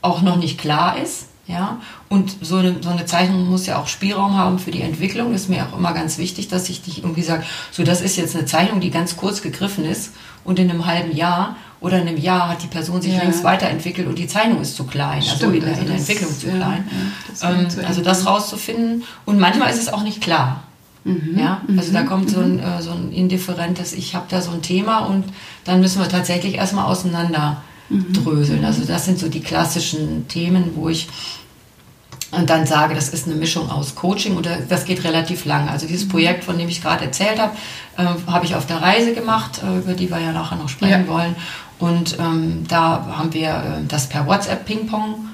auch 0.00 0.22
noch 0.22 0.36
nicht 0.36 0.58
klar 0.58 0.96
ist. 0.96 1.26
Ja? 1.50 1.78
Und 2.08 2.36
so 2.40 2.56
eine, 2.56 2.76
so 2.80 2.90
eine 2.90 3.06
Zeichnung 3.06 3.48
muss 3.48 3.66
ja 3.66 3.78
auch 3.78 3.86
Spielraum 3.86 4.36
haben 4.36 4.58
für 4.58 4.70
die 4.70 4.82
Entwicklung. 4.82 5.32
Das 5.32 5.42
ist 5.42 5.48
mir 5.48 5.66
auch 5.66 5.76
immer 5.76 5.92
ganz 5.92 6.18
wichtig, 6.18 6.48
dass 6.48 6.68
ich 6.68 6.82
dich 6.82 7.02
irgendwie 7.02 7.22
sage, 7.22 7.44
so 7.70 7.82
das 7.82 8.00
ist 8.00 8.16
jetzt 8.16 8.36
eine 8.36 8.46
Zeichnung, 8.46 8.80
die 8.80 8.90
ganz 8.90 9.16
kurz 9.16 9.42
gegriffen 9.42 9.84
ist 9.84 10.12
und 10.44 10.58
in 10.58 10.70
einem 10.70 10.86
halben 10.86 11.14
Jahr 11.14 11.56
oder 11.80 12.00
in 12.00 12.08
einem 12.08 12.18
Jahr 12.18 12.48
hat 12.48 12.62
die 12.62 12.66
Person 12.66 13.00
sich 13.00 13.14
ja. 13.14 13.20
längst 13.20 13.42
weiterentwickelt 13.42 14.06
und 14.06 14.18
die 14.18 14.26
Zeichnung 14.26 14.60
ist 14.60 14.76
zu 14.76 14.84
klein, 14.84 15.18
also 15.18 15.36
Stimmt, 15.36 15.42
also 15.42 15.54
in, 15.54 15.60
der, 15.60 15.70
also 15.70 15.80
in 15.80 15.86
der 15.88 15.96
Entwicklung 15.96 16.38
zu 16.38 16.46
klein. 16.46 16.88
Ja, 16.90 17.66
das 17.66 17.78
ähm, 17.78 17.86
also 17.86 18.02
das 18.02 18.26
rauszufinden 18.26 19.04
und 19.24 19.38
manchmal 19.38 19.70
ist 19.70 19.80
es 19.80 19.92
auch 19.92 20.02
nicht 20.02 20.20
klar. 20.20 20.62
Mhm. 21.04 21.38
Ja, 21.38 21.62
also 21.78 21.92
da 21.92 22.02
mhm. 22.02 22.06
kommt 22.06 22.30
so 22.30 22.40
ein, 22.40 22.56
mhm. 22.56 22.62
äh, 22.62 22.82
so 22.82 22.90
ein 22.90 23.12
indifferentes, 23.12 23.94
ich 23.94 24.14
habe 24.14 24.26
da 24.28 24.42
so 24.42 24.50
ein 24.50 24.60
Thema 24.60 25.06
und 25.06 25.24
dann 25.64 25.80
müssen 25.80 26.00
wir 26.00 26.08
tatsächlich 26.08 26.56
erstmal 26.56 26.84
auseinander 26.84 27.62
mhm. 27.88 28.12
dröseln. 28.12 28.64
Also 28.64 28.84
das 28.84 29.06
sind 29.06 29.18
so 29.18 29.28
die 29.28 29.40
klassischen 29.40 30.28
Themen, 30.28 30.72
wo 30.74 30.88
ich 30.88 31.08
und 32.32 32.48
dann 32.48 32.66
sage, 32.66 32.94
das 32.94 33.08
ist 33.08 33.26
eine 33.26 33.34
Mischung 33.34 33.70
aus 33.70 33.94
Coaching 33.94 34.36
und 34.36 34.48
das 34.68 34.84
geht 34.84 35.02
relativ 35.04 35.44
lang. 35.44 35.68
Also 35.68 35.86
dieses 35.86 36.06
mhm. 36.06 36.10
Projekt, 36.10 36.44
von 36.44 36.56
dem 36.56 36.68
ich 36.68 36.80
gerade 36.80 37.04
erzählt 37.04 37.40
habe, 37.40 37.52
äh, 37.96 38.04
habe 38.30 38.44
ich 38.44 38.54
auf 38.54 38.66
der 38.66 38.80
Reise 38.80 39.14
gemacht, 39.14 39.60
äh, 39.62 39.78
über 39.78 39.94
die 39.94 40.10
wir 40.10 40.20
ja 40.20 40.32
nachher 40.32 40.56
noch 40.56 40.68
sprechen 40.68 41.06
ja. 41.06 41.08
wollen. 41.08 41.34
Und 41.78 42.18
ähm, 42.18 42.64
da 42.68 43.14
haben 43.16 43.32
wir 43.32 43.48
äh, 43.48 43.86
das 43.88 44.08
per 44.08 44.26
WhatsApp 44.26 44.64
Ping-Pong 44.64 45.28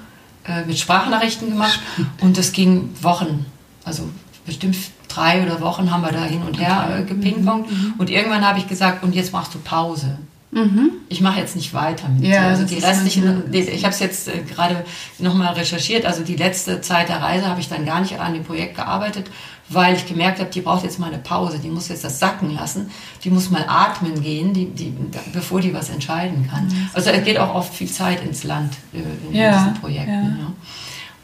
äh, 0.46 0.64
mit 0.64 0.78
Sprachnachrichten 0.78 1.50
gemacht 1.50 1.80
und 2.20 2.38
das 2.38 2.52
ging 2.52 2.90
Wochen. 3.02 3.44
Also 3.84 4.08
bestimmt 4.46 4.76
drei 5.08 5.42
oder 5.42 5.60
Wochen 5.60 5.90
haben 5.90 6.02
wir 6.02 6.12
da 6.12 6.22
hin 6.24 6.42
und 6.42 6.58
her 6.58 6.98
äh, 6.98 7.02
gepingpongt. 7.02 7.70
Mhm. 7.70 7.94
Und 7.98 8.10
irgendwann 8.10 8.46
habe 8.46 8.58
ich 8.58 8.68
gesagt, 8.68 9.02
und 9.02 9.14
jetzt 9.14 9.32
machst 9.32 9.54
du 9.54 9.58
Pause. 9.58 10.18
Mhm. 10.56 10.90
Ich 11.10 11.20
mache 11.20 11.38
jetzt 11.38 11.54
nicht 11.54 11.74
weiter 11.74 12.08
mit 12.08 12.24
ja, 12.24 12.40
dir. 12.40 12.46
Also 12.46 12.64
die 12.64 12.78
restlichen, 12.78 13.52
die, 13.52 13.60
ich 13.60 13.84
habe 13.84 13.92
es 13.92 14.00
jetzt 14.00 14.26
äh, 14.28 14.40
gerade 14.40 14.86
nochmal 15.18 15.52
recherchiert, 15.52 16.06
also 16.06 16.22
die 16.22 16.34
letzte 16.34 16.80
Zeit 16.80 17.10
der 17.10 17.20
Reise 17.20 17.46
habe 17.46 17.60
ich 17.60 17.68
dann 17.68 17.84
gar 17.84 18.00
nicht 18.00 18.18
an 18.18 18.32
dem 18.32 18.42
Projekt 18.42 18.76
gearbeitet, 18.76 19.26
weil 19.68 19.96
ich 19.96 20.06
gemerkt 20.06 20.40
habe, 20.40 20.48
die 20.50 20.62
braucht 20.62 20.82
jetzt 20.82 20.98
mal 20.98 21.08
eine 21.08 21.18
Pause, 21.18 21.58
die 21.58 21.68
muss 21.68 21.88
jetzt 21.88 22.04
das 22.04 22.18
sacken 22.18 22.54
lassen, 22.54 22.90
die 23.22 23.28
muss 23.28 23.50
mal 23.50 23.66
atmen 23.68 24.22
gehen, 24.22 24.54
die, 24.54 24.64
die, 24.70 24.94
bevor 25.34 25.60
die 25.60 25.74
was 25.74 25.90
entscheiden 25.90 26.48
kann. 26.50 26.68
Mhm. 26.68 26.88
Also 26.94 27.10
es 27.10 27.22
geht 27.22 27.38
auch 27.38 27.54
oft 27.54 27.74
viel 27.74 27.90
Zeit 27.90 28.24
ins 28.24 28.42
Land 28.42 28.72
äh, 28.94 29.28
in 29.28 29.34
ja, 29.34 29.58
diesen 29.58 29.74
Projekten. 29.74 30.10
Ja. 30.10 30.38
Ja. 30.38 30.52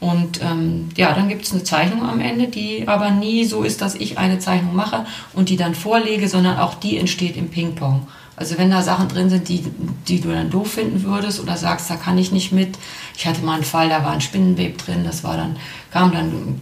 Und 0.00 0.42
ähm, 0.42 0.88
ja, 0.96 1.14
dann 1.14 1.28
gibt 1.30 1.44
es 1.46 1.52
eine 1.52 1.62
Zeichnung 1.62 2.06
am 2.06 2.20
Ende, 2.20 2.48
die 2.48 2.86
aber 2.86 3.10
nie 3.12 3.44
so 3.44 3.62
ist, 3.62 3.80
dass 3.80 3.94
ich 3.94 4.18
eine 4.18 4.40
Zeichnung 4.40 4.74
mache 4.74 5.06
und 5.32 5.48
die 5.48 5.56
dann 5.56 5.74
vorlege, 5.74 6.28
sondern 6.28 6.58
auch 6.58 6.74
die 6.74 6.98
entsteht 6.98 7.36
im 7.36 7.48
Ping-Pong. 7.48 8.06
Also 8.42 8.58
wenn 8.58 8.72
da 8.72 8.82
Sachen 8.82 9.06
drin 9.06 9.30
sind, 9.30 9.48
die, 9.48 9.64
die 10.08 10.20
du 10.20 10.32
dann 10.32 10.50
doof 10.50 10.72
finden 10.72 11.04
würdest 11.04 11.38
oder 11.38 11.56
sagst, 11.56 11.88
da 11.88 11.94
kann 11.94 12.18
ich 12.18 12.32
nicht 12.32 12.50
mit. 12.50 12.76
Ich 13.16 13.24
hatte 13.24 13.40
mal 13.42 13.54
einen 13.54 13.62
Fall, 13.62 13.88
da 13.88 14.02
war 14.02 14.10
ein 14.10 14.20
Spinnenweb 14.20 14.78
drin, 14.78 15.04
das 15.04 15.22
war 15.22 15.36
dann, 15.36 15.54
kam 15.92 16.10
dann, 16.10 16.60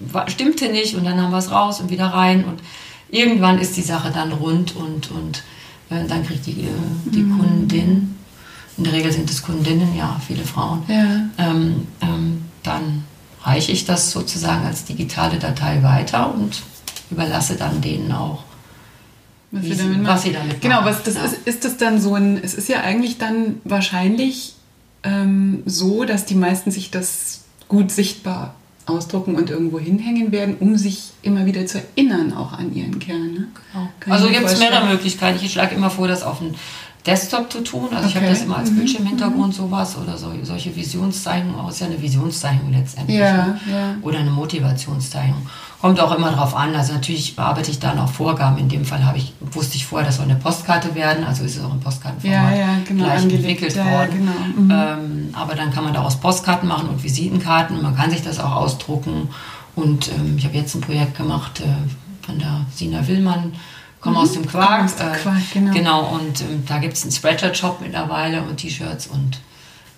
war, 0.00 0.28
stimmte 0.28 0.68
nicht 0.68 0.96
und 0.96 1.04
dann 1.04 1.22
haben 1.22 1.30
wir 1.30 1.38
es 1.38 1.52
raus 1.52 1.78
und 1.78 1.90
wieder 1.90 2.06
rein 2.06 2.44
und 2.44 2.58
irgendwann 3.08 3.60
ist 3.60 3.76
die 3.76 3.82
Sache 3.82 4.10
dann 4.12 4.32
rund 4.32 4.74
und, 4.74 5.12
und 5.12 5.44
äh, 5.90 6.08
dann 6.08 6.26
kriegt 6.26 6.46
die, 6.46 6.62
äh, 6.62 6.66
die 7.04 7.22
mhm. 7.22 7.38
Kundin, 7.38 8.16
in 8.76 8.82
der 8.82 8.92
Regel 8.92 9.12
sind 9.12 9.30
es 9.30 9.44
Kundinnen, 9.44 9.94
ja, 9.96 10.20
viele 10.26 10.42
Frauen, 10.42 10.82
ja. 10.88 11.04
Ähm, 11.38 11.86
ähm, 12.00 12.46
dann 12.64 13.04
reiche 13.44 13.70
ich 13.70 13.84
das 13.84 14.10
sozusagen 14.10 14.66
als 14.66 14.86
digitale 14.86 15.38
Datei 15.38 15.84
weiter 15.84 16.34
und 16.34 16.62
überlasse 17.12 17.54
dann 17.54 17.80
denen 17.80 18.10
auch 18.10 18.42
was, 19.50 19.64
sie 19.64 19.76
damit, 19.76 20.06
was 20.06 20.22
sie 20.22 20.32
damit 20.32 20.60
genau, 20.60 20.82
machen. 20.82 20.86
Genau, 20.86 20.96
was 20.96 21.02
das 21.02 21.14
ja. 21.14 21.24
ist, 21.24 21.46
ist 21.46 21.64
das 21.64 21.76
dann 21.76 22.00
so 22.00 22.14
ein, 22.14 22.40
es 22.42 22.54
ist 22.54 22.68
ja 22.68 22.80
eigentlich 22.80 23.18
dann 23.18 23.60
wahrscheinlich 23.64 24.54
ähm, 25.02 25.62
so, 25.66 26.04
dass 26.04 26.24
die 26.24 26.34
meisten 26.34 26.70
sich 26.70 26.90
das 26.90 27.44
gut 27.68 27.90
sichtbar 27.90 28.54
ausdrucken 28.86 29.36
und 29.36 29.50
irgendwo 29.50 29.78
hinhängen 29.78 30.32
werden, 30.32 30.56
um 30.58 30.76
sich 30.76 31.12
immer 31.22 31.46
wieder 31.46 31.66
zu 31.66 31.78
erinnern, 31.78 32.32
auch 32.32 32.52
an 32.52 32.74
ihren 32.74 32.98
Kern. 32.98 33.32
Ne? 33.32 33.48
Genau. 34.00 34.14
Also 34.14 34.28
gibt 34.28 34.46
es 34.46 34.58
mehrere 34.58 34.86
Möglichkeiten. 34.86 35.38
Ich 35.42 35.52
schlage 35.52 35.74
immer 35.74 35.90
vor, 35.90 36.08
das 36.08 36.22
auf 36.22 36.40
ein 36.40 36.54
Desktop 37.06 37.50
zu 37.50 37.62
tun. 37.62 37.88
Also 37.90 37.98
okay. 37.98 38.08
ich 38.08 38.16
habe 38.16 38.26
das 38.26 38.42
immer 38.42 38.58
als 38.58 38.70
mhm. 38.70 38.76
Bildschirmhintergrund 38.76 39.48
mhm. 39.48 39.52
sowas 39.52 39.96
oder 39.96 40.18
so, 40.18 40.32
solche 40.42 40.74
Visionszeichnungen 40.74 41.58
aus, 41.58 41.80
ja 41.80 41.86
eine 41.86 42.00
Visionszeichnung 42.00 42.72
letztendlich. 42.72 43.18
Ja, 43.18 43.46
ne? 43.46 43.60
ja. 43.70 43.94
Oder 44.02 44.18
eine 44.18 44.30
Motivationszeichnung. 44.30 45.46
Kommt 45.80 45.98
auch 45.98 46.14
immer 46.14 46.30
drauf 46.30 46.54
an. 46.54 46.74
Also 46.74 46.92
natürlich 46.92 47.34
bearbeite 47.34 47.70
ich 47.70 47.78
da 47.78 47.94
noch 47.94 48.12
Vorgaben. 48.12 48.58
In 48.58 48.68
dem 48.68 48.84
Fall 48.84 49.02
habe 49.04 49.16
ich, 49.16 49.32
wusste 49.40 49.76
ich 49.76 49.86
vorher, 49.86 50.06
das 50.06 50.16
soll 50.16 50.26
eine 50.26 50.36
Postkarte 50.36 50.94
werden. 50.94 51.24
Also 51.24 51.42
ist 51.42 51.56
es 51.56 51.64
auch 51.64 51.72
ein 51.72 51.80
Postkartenformat 51.80 52.52
ja, 52.52 52.58
ja, 52.58 52.68
genau, 52.86 53.04
gleich 53.04 53.22
entwickelt 53.22 53.76
worden. 53.76 54.10
Genau. 54.12 54.64
Mhm. 54.64 54.70
Ähm, 54.70 55.28
aber 55.32 55.54
dann 55.54 55.72
kann 55.72 55.84
man 55.84 55.94
daraus 55.94 56.20
Postkarten 56.20 56.68
machen 56.68 56.90
und 56.90 57.02
Visitenkarten. 57.02 57.80
Man 57.80 57.96
kann 57.96 58.10
sich 58.10 58.22
das 58.22 58.38
auch 58.38 58.56
ausdrucken. 58.56 59.30
Und 59.74 60.08
ähm, 60.08 60.34
ich 60.36 60.44
habe 60.44 60.58
jetzt 60.58 60.74
ein 60.74 60.82
Projekt 60.82 61.16
gemacht 61.16 61.60
äh, 61.60 62.26
von 62.26 62.38
der 62.38 62.60
Sina 62.74 63.08
Willmann 63.08 63.54
komme 64.00 64.16
mhm. 64.16 64.22
aus 64.22 64.32
dem 64.32 64.46
Quark. 64.46 64.84
Aus 64.84 64.94
äh, 64.94 65.18
Quark 65.22 65.42
genau. 65.52 65.72
genau. 65.72 66.00
und 66.14 66.40
ähm, 66.40 66.64
da 66.66 66.78
gibt 66.78 66.94
es 66.94 67.02
einen 67.02 67.12
Spreadshirt-Shop 67.12 67.80
mittlerweile 67.80 68.42
und 68.42 68.56
T-Shirts 68.56 69.08
und 69.08 69.38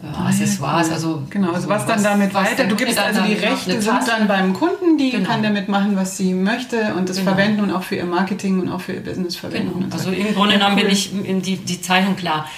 äh, 0.02 0.06
ah, 0.12 0.26
Accessoires. 0.26 0.88
Ja, 0.88 0.94
also, 0.94 1.22
genau, 1.30 1.52
also 1.52 1.68
was, 1.68 1.82
was 1.82 1.86
dann 1.86 2.02
damit 2.02 2.34
was 2.34 2.50
weiter? 2.50 2.64
Du 2.64 2.74
gibst 2.74 2.98
also 2.98 3.20
die 3.22 3.34
Rechte 3.34 3.80
sind 3.80 4.08
dann 4.08 4.26
beim 4.26 4.52
Kunden, 4.52 4.98
die 4.98 5.10
genau. 5.10 5.28
kann 5.28 5.42
damit 5.42 5.68
machen, 5.68 5.96
was 5.96 6.16
sie 6.16 6.34
möchte 6.34 6.94
und 6.94 7.08
das 7.08 7.18
genau. 7.18 7.30
verwenden 7.30 7.60
und 7.62 7.70
auch 7.70 7.82
für 7.82 7.96
ihr 7.96 8.04
Marketing 8.04 8.60
und 8.60 8.68
auch 8.68 8.80
für 8.80 8.92
ihr 8.92 9.04
Business 9.04 9.36
verwenden. 9.36 9.80
Genau. 9.80 9.94
Also 9.94 10.10
im 10.10 10.34
Grunde 10.34 10.54
genommen 10.54 10.76
bin 10.76 10.88
ich 10.88 11.12
in 11.24 11.42
die, 11.42 11.56
die 11.56 11.80
Zeichnung 11.80 12.16
klar. 12.16 12.48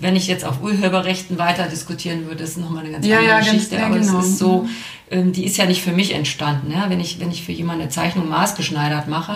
Wenn 0.00 0.14
ich 0.14 0.28
jetzt 0.28 0.44
auf 0.44 0.62
Urheberrechten 0.62 1.38
weiter 1.38 1.64
diskutieren 1.64 2.26
würde, 2.26 2.44
ist 2.44 2.56
nochmal 2.56 2.84
eine 2.84 2.92
ganz 2.92 3.04
ja, 3.04 3.16
andere 3.16 3.30
ja, 3.32 3.38
Geschichte. 3.40 3.74
Ganz, 3.74 3.86
aber 3.86 3.98
genau. 3.98 4.18
es 4.20 4.26
ist 4.26 4.38
so, 4.38 4.68
ähm, 5.10 5.32
die 5.32 5.44
ist 5.44 5.56
ja 5.56 5.66
nicht 5.66 5.82
für 5.82 5.90
mich 5.90 6.14
entstanden. 6.14 6.70
Ja? 6.70 6.88
Wenn, 6.88 7.00
ich, 7.00 7.18
wenn 7.18 7.32
ich 7.32 7.42
für 7.42 7.50
jemanden 7.50 7.82
eine 7.82 7.90
Zeichnung 7.90 8.28
maßgeschneidert 8.28 9.08
mache, 9.08 9.34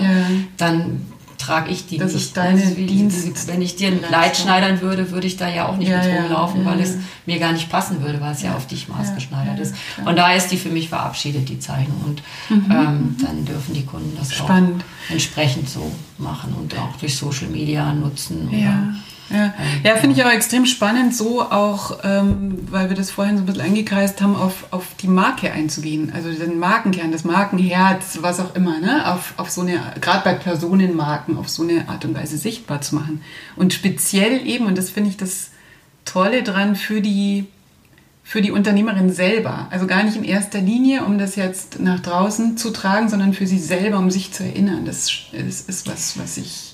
dann 0.57 1.05
trage 1.41 1.71
ich 1.71 1.87
die 1.87 1.99
das 1.99 2.13
nicht. 2.13 2.27
Ist 2.27 2.37
deine 2.37 2.77
wie, 2.77 2.87
Dienst 2.87 3.49
wenn 3.49 3.63
ich 3.63 3.77
dir 3.77 3.89
ein 3.89 4.03
Kleid 4.03 4.37
schneidern 4.37 4.81
würde, 4.81 5.11
würde 5.11 5.27
ich 5.27 5.37
da 5.37 5.49
ja 5.49 5.67
auch 5.67 5.77
nicht 5.77 5.89
ja, 5.89 6.03
mit 6.03 6.23
rumlaufen, 6.23 6.63
ja, 6.63 6.71
weil 6.71 6.79
ja. 6.79 6.85
es 6.85 6.97
mir 7.27 7.39
gar 7.39 7.53
nicht 7.53 7.71
passen 7.71 8.03
würde, 8.03 8.21
weil 8.21 8.33
es 8.33 8.43
ja, 8.43 8.55
auf 8.55 8.67
dich 8.67 8.89
maßgeschneidert 8.89 9.59
ist. 9.59 9.75
Und 10.05 10.17
da 10.17 10.33
ist 10.33 10.49
die 10.49 10.57
für 10.57 10.69
mich 10.69 10.89
verabschiedet, 10.89 11.49
die 11.49 11.59
Zeichnung. 11.59 12.01
Und 12.05 12.23
mhm, 12.49 12.71
ähm, 12.71 13.17
dann 13.21 13.45
dürfen 13.45 13.75
die 13.75 13.85
Kunden 13.85 14.17
das 14.17 14.33
Spannend. 14.35 14.83
auch 14.83 15.13
entsprechend 15.13 15.69
so 15.69 15.91
machen 16.19 16.55
und 16.55 16.77
auch 16.79 16.97
durch 16.99 17.17
Social 17.17 17.49
Media 17.49 17.93
nutzen. 17.93 18.49
Oder 18.49 18.95
ja, 19.31 19.55
ja 19.85 19.97
finde 19.97 20.17
ich 20.17 20.25
auch 20.25 20.31
extrem 20.31 20.67
spannend, 20.67 21.15
so 21.15 21.43
auch, 21.43 21.99
ähm, 22.03 22.59
weil 22.71 22.89
wir 22.89 22.97
das 22.97 23.11
vorhin 23.11 23.37
so 23.37 23.43
ein 23.43 23.47
bisschen 23.47 23.63
eingekreist 23.63 24.21
haben, 24.21 24.35
auf, 24.35 24.67
auf 24.71 24.87
die 25.01 25.09
Marke 25.09 25.53
einzugehen. 25.53 26.13
Also 26.15 26.33
den 26.33 26.59
Markenkern, 26.59 27.13
das 27.13 27.25
Markenherz, 27.25 28.19
was 28.21 28.41
auch 28.41 28.55
immer, 28.55 28.81
ne? 28.81 29.13
auf, 29.13 29.35
auf 29.37 29.51
so 29.51 29.61
eine, 29.61 29.81
gerade 30.01 30.25
bei 30.25 30.35
Personenmarken, 30.35 31.39
auf 31.39 31.49
so 31.49 31.63
eine 31.63 31.89
Art 31.89 32.05
und 32.05 32.15
Weise 32.15 32.37
sichtbar 32.39 32.81
zu 32.81 32.97
machen. 32.97 33.23
Und 33.57 33.73
speziell 33.73 34.47
eben, 34.47 34.67
und 34.67 34.77
das 34.77 34.91
finde 34.91 35.11
ich 35.11 35.17
das 35.17 35.51
Tolle 36.05 36.43
dran, 36.43 36.75
für 36.75 37.01
die, 37.01 37.47
für 38.25 38.43
die 38.43 38.51
Unternehmerin 38.51 39.13
selber. 39.13 39.69
Also 39.71 39.87
gar 39.87 40.03
nicht 40.03 40.17
in 40.17 40.25
erster 40.25 40.61
Linie, 40.61 41.05
um 41.05 41.19
das 41.19 41.37
jetzt 41.37 41.79
nach 41.79 42.01
draußen 42.01 42.57
zu 42.57 42.71
tragen, 42.71 43.09
sondern 43.09 43.33
für 43.33 43.47
sie 43.47 43.59
selber, 43.59 43.99
um 43.99 44.11
sich 44.11 44.33
zu 44.33 44.43
erinnern. 44.43 44.85
Das, 44.85 45.09
das 45.33 45.61
ist 45.63 45.89
was, 45.89 46.19
was 46.19 46.37
ich 46.37 46.70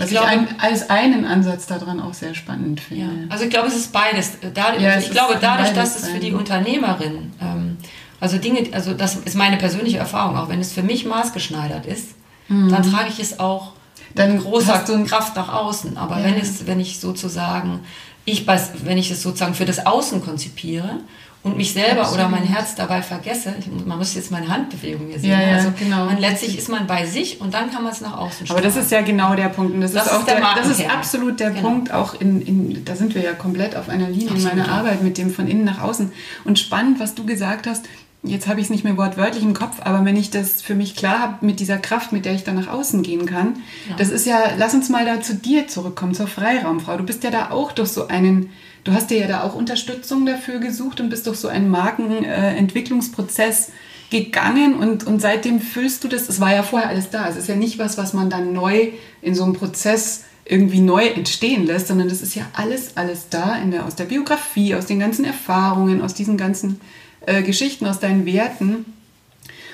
was 0.00 0.10
ich, 0.10 0.16
glaube, 0.16 0.28
ich 0.32 0.38
ein, 0.38 0.60
als 0.60 0.90
einen 0.90 1.24
Ansatz 1.24 1.66
daran 1.66 2.00
auch 2.00 2.14
sehr 2.14 2.34
spannend 2.34 2.80
finde. 2.80 3.04
Ja. 3.04 3.10
Also 3.28 3.44
ich 3.44 3.50
glaube, 3.50 3.68
es 3.68 3.76
ist 3.76 3.92
beides. 3.92 4.32
Dadurch, 4.54 4.82
ja, 4.82 4.98
ich 4.98 5.10
glaube, 5.10 5.38
dadurch, 5.40 5.72
dass 5.72 5.96
es 5.96 6.08
für 6.08 6.18
die 6.18 6.32
Unternehmerin, 6.32 7.32
ähm, 7.40 7.76
also 8.20 8.38
Dinge, 8.38 8.68
also 8.72 8.94
das 8.94 9.16
ist 9.16 9.36
meine 9.36 9.56
persönliche 9.56 9.98
Erfahrung, 9.98 10.36
auch 10.36 10.48
wenn 10.48 10.60
es 10.60 10.72
für 10.72 10.82
mich 10.82 11.04
maßgeschneidert 11.04 11.86
ist, 11.86 12.08
mhm. 12.48 12.70
dann 12.70 12.82
trage 12.82 13.08
ich 13.08 13.20
es 13.20 13.38
auch 13.38 13.72
dann 14.14 14.34
mit 14.34 14.42
großer 14.42 14.84
Kraft 15.06 15.36
nach 15.36 15.52
außen. 15.52 15.96
Aber 15.96 16.18
ja. 16.18 16.24
wenn, 16.24 16.34
es, 16.34 16.66
wenn 16.66 16.80
ich 16.80 16.98
sozusagen, 16.98 17.80
ich, 18.24 18.46
wenn 18.46 18.98
ich 18.98 19.10
es 19.10 19.22
sozusagen 19.22 19.54
für 19.54 19.64
das 19.64 19.86
Außen 19.86 20.24
konzipiere 20.24 21.00
und 21.42 21.56
mich 21.56 21.72
selber 21.72 22.02
Absolut. 22.02 22.18
oder 22.20 22.28
mein 22.28 22.42
Herz 22.42 22.74
dabei 22.74 23.00
vergesse, 23.00 23.54
man 23.86 23.96
muss 23.96 24.14
jetzt 24.14 24.30
meine 24.30 24.48
Handbewegung 24.48 25.06
hier 25.08 25.18
sehen. 25.18 25.30
Ja, 25.30 25.40
ja, 25.40 25.56
also 25.56 25.72
genau. 25.78 26.04
man, 26.04 26.18
letztlich 26.18 26.58
ist 26.58 26.68
man 26.68 26.86
bei 26.86 27.06
sich 27.06 27.40
und 27.40 27.54
dann 27.54 27.70
kann 27.70 27.82
man 27.82 27.92
es 27.92 28.02
nach 28.02 28.18
außen 28.18 28.46
stellen. 28.46 28.58
Aber 28.58 28.60
das 28.60 28.76
ist 28.76 28.90
ja 28.90 29.00
genau 29.00 29.34
der 29.34 29.48
Punkt. 29.48 29.72
Und 29.72 29.80
das, 29.80 29.92
das 29.92 30.06
ist, 30.06 30.12
auch 30.12 30.24
der, 30.24 30.36
der 30.36 30.54
das 30.56 30.68
ist 30.68 30.90
absolut 30.90 31.40
der 31.40 31.50
genau. 31.50 31.62
Punkt, 31.62 31.92
auch 31.92 32.20
in, 32.20 32.42
in, 32.42 32.84
da 32.84 32.94
sind 32.94 33.14
wir 33.14 33.22
ja 33.22 33.32
komplett 33.32 33.74
auf 33.74 33.88
einer 33.88 34.08
Linie 34.08 34.32
Absolut. 34.32 34.52
in 34.52 34.58
meiner 34.58 34.70
Arbeit 34.70 35.02
mit 35.02 35.16
dem 35.16 35.30
von 35.30 35.48
innen 35.48 35.64
nach 35.64 35.80
außen. 35.80 36.12
Und 36.44 36.58
spannend, 36.58 37.00
was 37.00 37.14
du 37.14 37.24
gesagt 37.24 37.66
hast, 37.66 37.86
jetzt 38.22 38.46
habe 38.46 38.60
ich 38.60 38.66
es 38.66 38.70
nicht 38.70 38.84
mehr 38.84 38.98
wortwörtlich 38.98 39.42
im 39.42 39.54
Kopf, 39.54 39.76
aber 39.80 40.04
wenn 40.04 40.16
ich 40.16 40.28
das 40.28 40.60
für 40.60 40.74
mich 40.74 40.94
klar 40.94 41.20
habe 41.20 41.46
mit 41.46 41.58
dieser 41.58 41.78
Kraft, 41.78 42.12
mit 42.12 42.26
der 42.26 42.34
ich 42.34 42.44
dann 42.44 42.56
nach 42.56 42.68
außen 42.68 43.02
gehen 43.02 43.24
kann, 43.24 43.56
ja. 43.88 43.96
das 43.96 44.10
ist 44.10 44.26
ja, 44.26 44.38
lass 44.58 44.74
uns 44.74 44.90
mal 44.90 45.06
da 45.06 45.22
zu 45.22 45.34
dir 45.34 45.68
zurückkommen, 45.68 46.14
zur 46.14 46.26
Freiraumfrau. 46.26 46.98
Du 46.98 47.04
bist 47.04 47.24
ja 47.24 47.30
da 47.30 47.50
auch 47.50 47.72
durch 47.72 47.88
so 47.88 48.08
einen 48.08 48.50
Du 48.84 48.92
hast 48.92 49.10
dir 49.10 49.18
ja 49.18 49.26
da 49.26 49.42
auch 49.42 49.54
Unterstützung 49.54 50.26
dafür 50.26 50.58
gesucht 50.58 51.00
und 51.00 51.10
bist 51.10 51.26
durch 51.26 51.38
so 51.38 51.48
einen 51.48 51.68
Markenentwicklungsprozess 51.68 53.68
äh, 53.68 53.72
gegangen 54.10 54.74
und, 54.74 55.06
und 55.06 55.20
seitdem 55.20 55.60
füllst 55.60 56.04
du 56.04 56.08
das. 56.08 56.28
Es 56.28 56.40
war 56.40 56.52
ja 56.52 56.62
vorher 56.62 56.88
alles 56.88 57.10
da. 57.10 57.28
Es 57.28 57.36
ist 57.36 57.48
ja 57.48 57.56
nicht 57.56 57.78
was, 57.78 57.96
was 57.96 58.12
man 58.12 58.28
dann 58.28 58.52
neu 58.52 58.88
in 59.22 59.34
so 59.34 59.44
einem 59.44 59.54
Prozess 59.54 60.24
irgendwie 60.44 60.80
neu 60.80 61.06
entstehen 61.06 61.64
lässt, 61.64 61.86
sondern 61.86 62.08
das 62.08 62.20
ist 62.20 62.34
ja 62.34 62.44
alles, 62.54 62.96
alles 62.96 63.28
da 63.30 63.56
in 63.56 63.70
der, 63.70 63.86
aus 63.86 63.94
der 63.94 64.06
Biografie, 64.06 64.74
aus 64.74 64.86
den 64.86 64.98
ganzen 64.98 65.24
Erfahrungen, 65.24 66.02
aus 66.02 66.12
diesen 66.12 66.36
ganzen 66.36 66.80
äh, 67.24 67.42
Geschichten, 67.42 67.86
aus 67.86 68.00
deinen 68.00 68.26
Werten. 68.26 68.84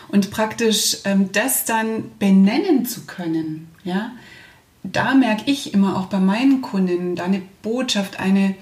Und 0.08 0.30
praktisch 0.30 0.98
ähm, 1.04 1.30
das 1.32 1.64
dann 1.64 2.04
benennen 2.18 2.84
zu 2.84 3.06
können, 3.06 3.68
ja, 3.84 4.12
da 4.82 5.14
merke 5.14 5.50
ich 5.50 5.75
immer 5.75 5.96
auch 5.96 6.06
bei 6.06 6.20
meinen 6.20 6.60
Kunden, 6.60 7.16
da 7.16 7.25
eine 7.25 7.42
Botschaft, 7.62 8.20
eine, 8.20 8.54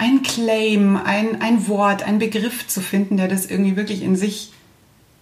ein 0.00 0.22
Claim, 0.22 0.96
ein, 0.96 1.42
ein 1.42 1.68
Wort, 1.68 2.02
ein 2.04 2.18
Begriff 2.18 2.66
zu 2.66 2.80
finden, 2.80 3.18
der 3.18 3.28
das 3.28 3.44
irgendwie 3.44 3.76
wirklich 3.76 4.02
in 4.02 4.16
sich 4.16 4.50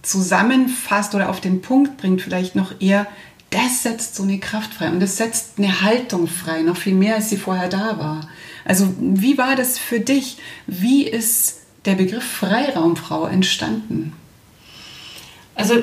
zusammenfasst 0.03 1.17
oder 1.17 1.31
auf 1.31 1.41
den 1.41 1.63
Punkt 1.63 1.97
bringt, 1.97 2.23
vielleicht 2.23 2.55
noch 2.55 2.81
eher, 2.81 3.09
das 3.51 3.83
setzt 3.83 4.15
so 4.15 4.23
eine 4.23 4.39
Kraft 4.39 4.75
frei 4.75 4.89
und 4.91 5.01
das 5.01 5.17
setzt 5.17 5.59
eine 5.59 5.83
Haltung 5.83 6.29
frei, 6.29 6.63
noch 6.63 6.77
viel 6.77 6.95
mehr, 6.95 7.17
als 7.17 7.29
sie 7.29 7.39
vorher 7.39 7.69
da 7.69 7.99
war. 7.99 8.29
Also 8.65 8.95
wie 9.01 9.37
war 9.37 9.57
das 9.57 9.79
für 9.79 9.99
dich? 9.99 10.39
Wie 10.69 11.03
ist 11.03 11.57
der 11.85 11.97
Begriff 11.97 12.23
Freiraumfrau 12.23 13.27
entstanden? 13.27 14.13
Also 15.57 15.83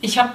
ich 0.00 0.16
habe 0.16 0.32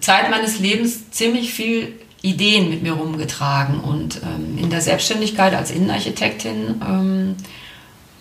Zeit 0.00 0.28
meines 0.28 0.58
Lebens 0.58 1.12
ziemlich 1.12 1.54
viel 1.54 1.92
Ideen 2.26 2.68
mit 2.68 2.82
mir 2.82 2.92
rumgetragen 2.92 3.80
und 3.80 4.20
ähm, 4.22 4.58
in 4.58 4.70
der 4.70 4.80
Selbstständigkeit 4.80 5.54
als 5.54 5.70
Innenarchitektin 5.70 6.82
ähm, 6.86 7.36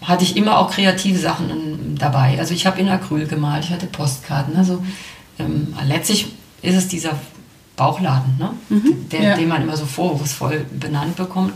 hatte 0.01 0.23
ich 0.23 0.37
immer 0.37 0.59
auch 0.59 0.71
kreative 0.71 1.17
Sachen 1.17 1.95
dabei. 1.97 2.37
Also 2.37 2.53
ich 2.53 2.65
habe 2.65 2.79
in 2.79 2.89
Acryl 2.89 3.27
gemalt, 3.27 3.65
ich 3.65 3.71
hatte 3.71 3.87
Postkarten. 3.87 4.55
Also 4.55 4.83
ähm, 5.39 5.73
letztlich 5.85 6.27
ist 6.61 6.75
es 6.75 6.87
dieser 6.87 7.19
Bauchladen, 7.75 8.37
ne? 8.37 8.51
Mhm, 8.69 9.09
der, 9.09 9.21
ja. 9.21 9.35
den 9.35 9.47
man 9.47 9.61
immer 9.61 9.75
so 9.75 9.85
vorwurfsvoll 9.85 10.65
benannt 10.79 11.15
bekommt 11.15 11.55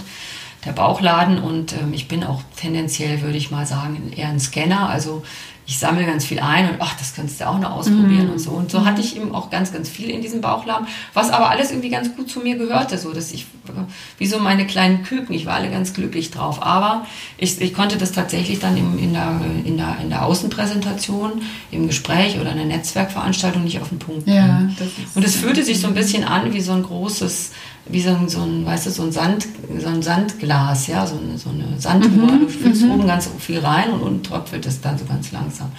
der 0.65 0.71
Bauchladen 0.73 1.39
und 1.39 1.73
ähm, 1.73 1.93
ich 1.93 2.07
bin 2.07 2.23
auch 2.23 2.41
tendenziell, 2.57 3.21
würde 3.21 3.37
ich 3.37 3.51
mal 3.51 3.65
sagen, 3.65 4.11
eher 4.15 4.27
ein 4.27 4.39
Scanner. 4.39 4.89
Also 4.89 5.23
ich 5.69 5.77
sammle 5.77 6.03
ganz 6.03 6.25
viel 6.25 6.39
ein 6.39 6.67
und 6.67 6.77
ach, 6.79 6.95
das 6.97 7.13
könntest 7.13 7.39
du 7.39 7.47
auch 7.47 7.59
noch 7.59 7.73
ausprobieren 7.73 8.29
mm. 8.29 8.31
und 8.31 8.39
so. 8.39 8.49
Und 8.49 8.71
so 8.71 8.85
hatte 8.85 9.01
ich 9.01 9.15
eben 9.15 9.35
auch 9.35 9.51
ganz, 9.51 9.71
ganz 9.71 9.87
viel 9.87 10.09
in 10.09 10.19
diesem 10.19 10.41
Bauchladen, 10.41 10.87
was 11.13 11.29
aber 11.29 11.51
alles 11.51 11.69
irgendwie 11.69 11.91
ganz 11.91 12.15
gut 12.15 12.27
zu 12.27 12.39
mir 12.39 12.57
gehörte, 12.57 12.97
so 12.97 13.13
dass 13.13 13.31
ich, 13.31 13.45
wie 14.17 14.25
so 14.25 14.39
meine 14.39 14.65
kleinen 14.65 15.03
Küken, 15.03 15.35
ich 15.35 15.45
war 15.45 15.53
alle 15.53 15.69
ganz 15.69 15.93
glücklich 15.93 16.31
drauf. 16.31 16.63
Aber 16.65 17.05
ich, 17.37 17.61
ich 17.61 17.75
konnte 17.75 17.99
das 17.99 18.13
tatsächlich 18.13 18.57
dann 18.57 18.77
im, 18.77 18.97
in, 18.97 19.13
der, 19.13 19.39
in, 19.63 19.77
der, 19.77 19.97
in 20.01 20.09
der 20.09 20.25
Außenpräsentation, 20.25 21.43
im 21.69 21.85
Gespräch 21.85 22.39
oder 22.39 22.49
einer 22.49 22.65
Netzwerkveranstaltung 22.65 23.63
nicht 23.63 23.79
auf 23.79 23.89
den 23.89 23.99
Punkt 23.99 24.25
bringen. 24.25 24.75
Ja, 24.75 24.85
und 25.13 25.23
es 25.23 25.35
fühlte 25.35 25.63
sich 25.63 25.79
so 25.79 25.87
ein 25.87 25.93
bisschen 25.93 26.23
an 26.23 26.51
wie 26.51 26.61
so 26.61 26.71
ein 26.71 26.81
großes 26.81 27.51
wie 27.89 28.01
so 28.01 28.09
ein, 28.11 28.29
so 28.29 28.41
ein, 28.41 28.65
weißt 28.65 28.85
du, 28.85 28.91
so 28.91 29.03
ein, 29.03 29.11
Sand, 29.11 29.47
so 29.79 29.87
ein 29.87 30.01
Sandglas, 30.01 30.87
ja, 30.87 31.05
so 31.05 31.17
eine, 31.17 31.37
so 31.37 31.49
eine 31.49 31.79
Sanduhr. 31.79 32.31
Mhm. 32.31 32.39
Du 32.41 32.47
füllst 32.47 32.83
mhm. 32.83 32.91
oben 32.91 33.07
ganz 33.07 33.29
viel 33.39 33.59
rein 33.59 33.89
und 33.91 34.01
unten 34.01 34.23
tröpfelt 34.23 34.65
es 34.65 34.79
dann 34.81 34.97
so 34.97 35.05
ganz 35.05 35.31
langsam. 35.31 35.71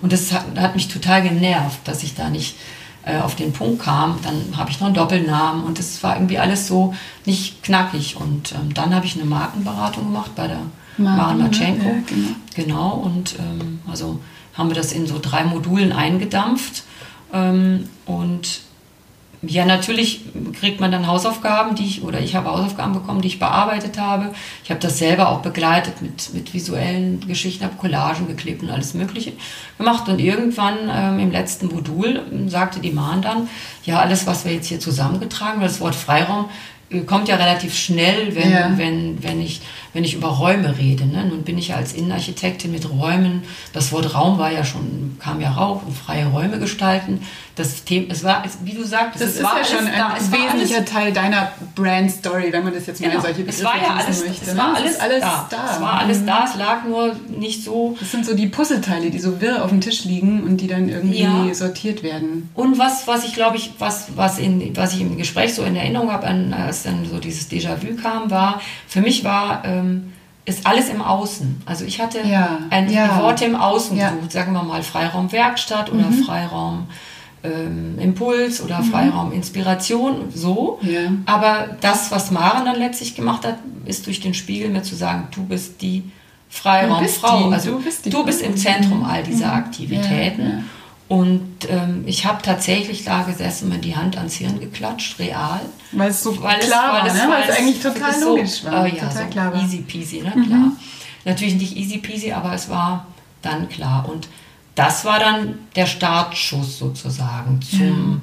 Und 0.00 0.12
das 0.12 0.32
hat, 0.32 0.44
hat 0.56 0.74
mich 0.74 0.88
total 0.88 1.22
genervt, 1.22 1.80
dass 1.84 2.02
ich 2.02 2.14
da 2.14 2.30
nicht 2.30 2.56
äh, 3.04 3.18
auf 3.18 3.34
den 3.34 3.52
Punkt 3.52 3.82
kam. 3.82 4.18
Dann 4.22 4.56
habe 4.56 4.70
ich 4.70 4.80
noch 4.80 4.86
einen 4.86 4.94
Doppelnamen 4.94 5.64
und 5.64 5.78
das 5.78 6.02
war 6.02 6.16
irgendwie 6.16 6.38
alles 6.38 6.66
so 6.66 6.94
nicht 7.26 7.62
knackig. 7.62 8.16
Und 8.16 8.52
ähm, 8.52 8.72
dann 8.74 8.94
habe 8.94 9.06
ich 9.06 9.16
eine 9.16 9.24
Markenberatung 9.24 10.04
gemacht 10.04 10.32
bei 10.34 10.48
der 10.48 10.60
Maren 10.96 11.38
Matschenko. 11.38 11.86
Ja, 11.86 11.94
genau. 12.06 12.34
genau. 12.54 12.90
Und 12.90 13.36
ähm, 13.38 13.80
also 13.90 14.20
haben 14.54 14.68
wir 14.68 14.76
das 14.76 14.92
in 14.92 15.06
so 15.06 15.18
drei 15.20 15.44
Modulen 15.44 15.92
eingedampft. 15.92 16.84
Ähm, 17.32 17.88
und 18.06 18.62
ja, 19.42 19.64
natürlich 19.64 20.20
kriegt 20.58 20.80
man 20.80 20.92
dann 20.92 21.06
Hausaufgaben, 21.06 21.74
die 21.74 21.86
ich, 21.86 22.02
oder 22.02 22.20
ich 22.20 22.36
habe 22.36 22.50
Hausaufgaben 22.50 22.92
bekommen, 22.92 23.22
die 23.22 23.28
ich 23.28 23.38
bearbeitet 23.38 23.98
habe. 23.98 24.32
Ich 24.62 24.70
habe 24.70 24.80
das 24.80 24.98
selber 24.98 25.30
auch 25.30 25.40
begleitet 25.40 26.02
mit, 26.02 26.34
mit 26.34 26.52
visuellen 26.52 27.26
Geschichten, 27.26 27.64
habe 27.64 27.76
Collagen 27.76 28.26
geklebt 28.26 28.62
und 28.62 28.70
alles 28.70 28.92
Mögliche 28.92 29.32
gemacht. 29.78 30.08
Und 30.08 30.18
irgendwann 30.18 30.76
ähm, 30.92 31.18
im 31.18 31.30
letzten 31.30 31.68
Modul 31.68 32.22
sagte 32.48 32.80
die 32.80 32.92
Mahn 32.92 33.22
dann, 33.22 33.48
ja, 33.84 34.00
alles, 34.00 34.26
was 34.26 34.44
wir 34.44 34.52
jetzt 34.52 34.66
hier 34.66 34.80
zusammengetragen 34.80 35.54
haben, 35.54 35.62
das 35.62 35.80
Wort 35.80 35.94
Freiraum 35.94 36.50
kommt 37.06 37.28
ja 37.28 37.36
relativ 37.36 37.76
schnell, 37.76 38.34
wenn, 38.34 38.50
ja. 38.50 38.72
wenn, 38.76 39.22
wenn, 39.22 39.40
ich, 39.40 39.60
wenn 39.92 40.04
ich 40.04 40.14
über 40.14 40.28
Räume 40.28 40.76
rede. 40.78 41.06
Ne? 41.06 41.24
Nun 41.24 41.42
bin 41.42 41.58
ich 41.58 41.68
ja 41.68 41.76
als 41.76 41.92
Innenarchitektin 41.92 42.70
mit 42.70 42.88
Räumen, 42.88 43.42
das 43.72 43.92
Wort 43.92 44.14
Raum 44.14 44.38
war 44.38 44.52
ja 44.52 44.64
schon, 44.64 45.16
kam 45.18 45.40
ja 45.40 45.50
rauf 45.50 45.82
und 45.86 45.96
freie 45.96 46.26
Räume 46.26 46.58
gestalten. 46.58 47.20
Das 47.56 47.84
Thema, 47.84 48.06
es 48.10 48.24
war, 48.24 48.42
wie 48.64 48.72
du 48.72 48.84
sagst, 48.84 49.20
das 49.20 49.30
es 49.30 49.36
ist 49.36 49.42
war 49.42 49.58
ja 49.58 49.64
schon 49.64 49.86
ein 49.86 49.98
da, 49.98 50.16
wesentlicher 50.30 50.84
Teil 50.84 51.12
deiner 51.12 51.52
Brand 51.74 52.10
Story, 52.10 52.52
wenn 52.52 52.64
man 52.64 52.72
das 52.72 52.86
jetzt 52.86 53.00
mal 53.00 53.08
genau. 53.08 53.20
in 53.20 53.26
solche 53.26 53.42
Begriffe 53.42 53.58
es 53.58 53.64
war 53.64 53.76
ja 53.76 53.94
alles, 53.96 54.26
möchte. 54.26 54.50
Es 54.50 54.54
ne? 54.54 54.58
war 54.58 54.74
alles, 54.76 55.00
alles 55.00 55.20
da. 55.20 55.46
da. 55.50 55.74
Es 55.74 55.80
war 55.80 55.98
alles 55.98 56.24
da, 56.24 56.44
es 56.44 56.56
lag 56.56 56.84
nur 56.84 57.16
nicht 57.28 57.64
so. 57.64 57.96
Das 57.98 58.10
sind 58.10 58.24
so 58.24 58.34
die 58.34 58.46
Puzzleteile, 58.46 59.10
die 59.10 59.18
so 59.18 59.40
wirr 59.40 59.64
auf 59.64 59.70
dem 59.70 59.80
Tisch 59.80 60.04
liegen 60.04 60.42
und 60.44 60.58
die 60.58 60.68
dann 60.68 60.88
irgendwie 60.88 61.22
ja. 61.22 61.52
sortiert 61.52 62.02
werden. 62.02 62.48
Und 62.54 62.78
was, 62.78 63.06
was 63.06 63.24
ich 63.24 63.34
glaube 63.34 63.56
ich, 63.56 63.72
was, 63.78 64.08
was, 64.16 64.38
in, 64.38 64.74
was 64.76 64.94
ich 64.94 65.00
im 65.02 65.18
Gespräch 65.18 65.54
so 65.54 65.62
in 65.64 65.76
Erinnerung 65.76 66.10
habe, 66.10 66.26
als 66.26 66.84
dann 66.84 67.04
so 67.04 67.18
dieses 67.18 67.50
Déjà-vu 67.50 68.00
kam, 68.00 68.30
war, 68.30 68.60
für 68.88 69.00
mich 69.00 69.24
war, 69.24 69.64
ähm, 69.80 70.12
ist 70.46 70.66
alles 70.66 70.88
im 70.88 71.02
Außen. 71.02 71.62
Also 71.66 71.84
ich 71.84 72.00
hatte 72.00 72.20
ja. 72.26 72.58
ein 72.70 72.90
ja. 72.90 73.20
Worte 73.22 73.44
im 73.44 73.56
Außen 73.56 73.96
ja. 73.96 74.10
gesucht, 74.10 74.32
sagen 74.32 74.52
wir 74.52 74.62
mal 74.62 74.82
Freiraum 74.82 75.30
Werkstatt 75.32 75.92
oder 75.92 76.06
mhm. 76.06 76.24
Freiraum 76.24 76.86
ähm, 77.42 77.98
Impuls 77.98 78.62
oder 78.62 78.80
mhm. 78.80 78.84
Freiraum 78.84 79.32
Inspiration, 79.32 80.30
so. 80.34 80.78
Ja. 80.82 81.12
Aber 81.26 81.76
das, 81.80 82.10
was 82.10 82.30
Maren 82.30 82.64
dann 82.64 82.78
letztlich 82.78 83.14
gemacht 83.14 83.46
hat, 83.46 83.58
ist 83.84 84.06
durch 84.06 84.20
den 84.20 84.34
Spiegel 84.34 84.70
mir 84.70 84.82
zu 84.82 84.94
sagen, 84.94 85.28
du 85.34 85.44
bist 85.44 85.80
die 85.82 86.04
Freiraumfrau. 86.48 87.50
Also 87.50 87.72
du 87.72 87.82
bist, 87.82 88.12
du 88.12 88.24
bist 88.24 88.42
im 88.42 88.56
Zentrum 88.56 89.04
all 89.04 89.22
dieser 89.22 89.48
mhm. 89.48 89.52
Aktivitäten. 89.52 90.64
Und 91.10 91.68
ähm, 91.68 92.04
ich 92.06 92.24
habe 92.24 92.40
tatsächlich 92.40 93.02
da 93.02 93.24
gesessen, 93.24 93.68
mir 93.68 93.78
die 93.78 93.96
Hand 93.96 94.16
ans 94.16 94.36
Hirn 94.36 94.60
geklatscht, 94.60 95.18
real. 95.18 95.60
Weil 95.90 96.10
es 96.10 96.22
so 96.22 96.40
weil 96.40 96.60
klar 96.60 97.04
es, 97.04 97.18
war, 97.18 97.26
ne? 97.26 97.32
weil 97.32 97.48
es 97.50 97.58
eigentlich 97.58 97.82
total 97.82 98.20
logisch 98.20 98.64
war. 98.64 98.86
Äh, 98.86 98.94
ja, 98.94 99.08
total 99.08 99.24
so 99.24 99.30
klar 99.30 99.52
war. 99.52 99.60
easy 99.60 99.78
peasy, 99.78 100.20
ne? 100.20 100.32
Mhm. 100.36 100.46
klar. 100.46 100.72
Natürlich 101.24 101.56
nicht 101.56 101.76
easy 101.76 101.98
peasy, 101.98 102.30
aber 102.30 102.54
es 102.54 102.68
war 102.68 103.08
dann 103.42 103.68
klar. 103.68 104.08
Und 104.08 104.28
das 104.76 105.04
war 105.04 105.18
dann 105.18 105.58
der 105.74 105.86
Startschuss 105.86 106.78
sozusagen 106.78 107.60
zum 107.60 108.12
ja. 108.12 108.20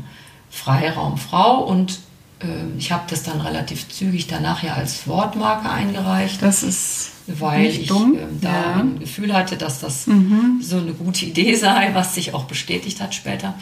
Freiraum 0.50 1.18
Frau 1.18 1.66
und 1.66 2.00
ich 2.78 2.92
habe 2.92 3.04
das 3.10 3.24
dann 3.24 3.42
relativ 3.42 3.90
zügig 3.90 4.28
danach 4.28 4.62
ja 4.62 4.74
als 4.74 5.08
Wortmarke 5.08 5.70
eingereicht. 5.70 6.42
Das 6.42 6.62
ist 6.64 7.12
weil 7.28 7.66
ich 7.66 7.92
äh, 7.92 7.94
da 8.42 8.50
ja. 8.50 8.74
ein 8.76 9.00
Gefühl 9.00 9.34
hatte, 9.34 9.58
dass 9.58 9.82
das 9.82 10.08
mhm. 10.08 10.60
so 10.62 10.78
eine 10.78 10.94
gute 10.94 11.26
Idee 11.26 11.56
sei, 11.56 11.92
was 11.94 12.16
sich 12.16 12.34
auch 12.34 12.46
bestätigt 12.46 13.02
hat 13.02 13.14
später. 13.14 13.54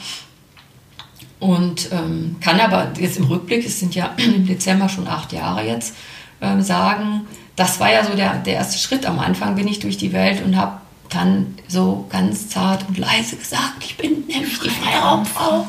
Und 1.39 1.91
ähm, 1.91 2.37
kann 2.39 2.59
aber 2.59 2.91
jetzt 2.99 3.17
im 3.17 3.25
Rückblick, 3.25 3.65
es 3.65 3.79
sind 3.79 3.95
ja 3.95 4.13
im 4.17 4.45
Dezember 4.45 4.87
schon 4.87 5.07
acht 5.07 5.33
Jahre 5.33 5.65
jetzt, 5.65 5.95
ähm, 6.41 6.61
sagen, 6.61 7.21
das 7.55 7.79
war 7.79 7.91
ja 7.91 8.03
so 8.03 8.15
der, 8.15 8.35
der 8.35 8.55
erste 8.55 8.77
Schritt. 8.77 9.05
Am 9.05 9.19
Anfang 9.19 9.55
bin 9.55 9.67
ich 9.67 9.79
durch 9.79 9.97
die 9.97 10.13
Welt 10.13 10.43
und 10.43 10.57
habe 10.57 10.79
dann 11.09 11.55
so 11.67 12.05
ganz 12.09 12.49
zart 12.49 12.87
und 12.87 12.97
leise 12.97 13.37
gesagt, 13.37 13.83
ich 13.83 13.95
bin 13.95 14.25
nämlich 14.27 14.59
die 14.59 14.69
Freiraumfrau. 14.69 15.65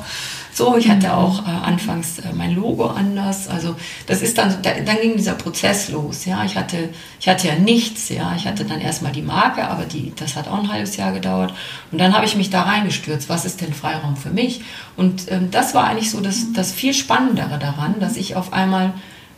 So, 0.57 0.75
ich 0.79 0.89
hatte 0.89 1.13
auch 1.13 1.47
äh, 1.47 1.51
anfangs 1.51 2.19
äh, 2.19 2.33
mein 2.33 2.55
Logo 2.55 2.87
anders. 2.87 3.47
Also 3.47 3.77
das 4.07 4.23
ist 4.23 4.39
dann, 4.39 4.57
da, 4.63 4.71
dann 4.87 4.97
ging 5.03 5.15
dieser 5.15 5.35
Prozess 5.35 5.91
los. 5.91 6.25
Ja, 6.25 6.47
ich 6.47 6.57
hatte, 6.57 6.89
ich 7.21 7.29
hatte 7.29 7.49
ja 7.49 7.57
nichts. 7.57 8.09
Ja, 8.09 8.35
ich 8.35 8.47
hatte 8.47 8.65
dann 8.65 8.81
erstmal 8.81 9.13
die 9.13 9.21
Marke, 9.21 9.69
aber 9.69 9.85
die, 9.85 10.15
das 10.17 10.35
hat 10.35 10.49
auch 10.49 10.59
ein 10.59 10.73
halbes 10.73 10.97
Jahr 10.97 11.13
gedauert. 11.13 11.53
Und 11.93 11.99
dann 11.99 12.15
habe 12.15 12.25
ich 12.25 12.37
mich 12.37 12.49
da 12.49 12.63
reingestürzt. 12.63 13.29
Was 13.29 13.45
ist 13.45 13.61
denn 13.61 13.75
Freiraum 13.75 14.17
für 14.17 14.31
mich? 14.31 14.63
Und 14.97 15.31
ähm, 15.31 15.51
das 15.51 15.75
war 15.75 15.89
eigentlich 15.89 16.11
so 16.11 16.23
das, 16.23 16.51
das 16.55 16.73
viel 16.73 16.95
Spannendere 16.95 17.59
daran, 17.59 18.01
dass 18.01 18.17
ich 18.17 18.35
auf 18.35 18.55
einmal 18.55 18.95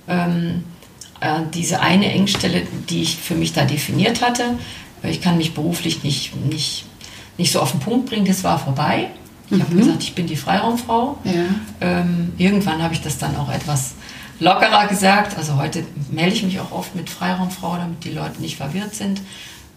ähm, 0.07 0.63
äh, 1.19 1.41
diese 1.53 1.81
eine 1.81 2.13
Engstelle, 2.13 2.63
die 2.91 3.03
ich 3.03 3.17
für 3.17 3.35
mich 3.35 3.53
da 3.53 3.65
definiert 3.65 4.23
hatte, 4.23 4.57
ich 5.03 5.21
kann 5.21 5.37
mich 5.37 5.53
beruflich 5.53 6.05
nicht, 6.05 6.37
nicht, 6.47 6.85
nicht 7.39 7.51
so 7.51 7.59
auf 7.59 7.73
den 7.73 7.81
Punkt 7.81 8.09
bringen, 8.09 8.25
das 8.25 8.45
war 8.45 8.61
vorbei. 8.61 9.11
Ich 9.51 9.57
mhm. 9.57 9.63
habe 9.63 9.77
gesagt, 9.77 10.03
ich 10.03 10.15
bin 10.15 10.27
die 10.27 10.37
Freiraumfrau. 10.37 11.19
Ja. 11.25 11.33
Ähm, 11.81 12.33
irgendwann 12.37 12.83
habe 12.83 12.95
ich 12.95 13.01
das 13.01 13.19
dann 13.19 13.37
auch 13.37 13.51
etwas 13.51 13.95
lockerer 14.41 14.87
gesagt. 14.87 15.37
Also 15.37 15.57
heute 15.57 15.85
melde 16.11 16.35
ich 16.35 16.43
mich 16.43 16.61
auch 16.61 16.73
oft 16.73 16.95
mit 16.95 17.11
Freiraumfrau, 17.11 17.77
damit 17.77 18.05
die 18.05 18.11
Leute 18.11 18.41
nicht 18.41 18.57
verwirrt 18.57 18.95
sind. 18.95 19.21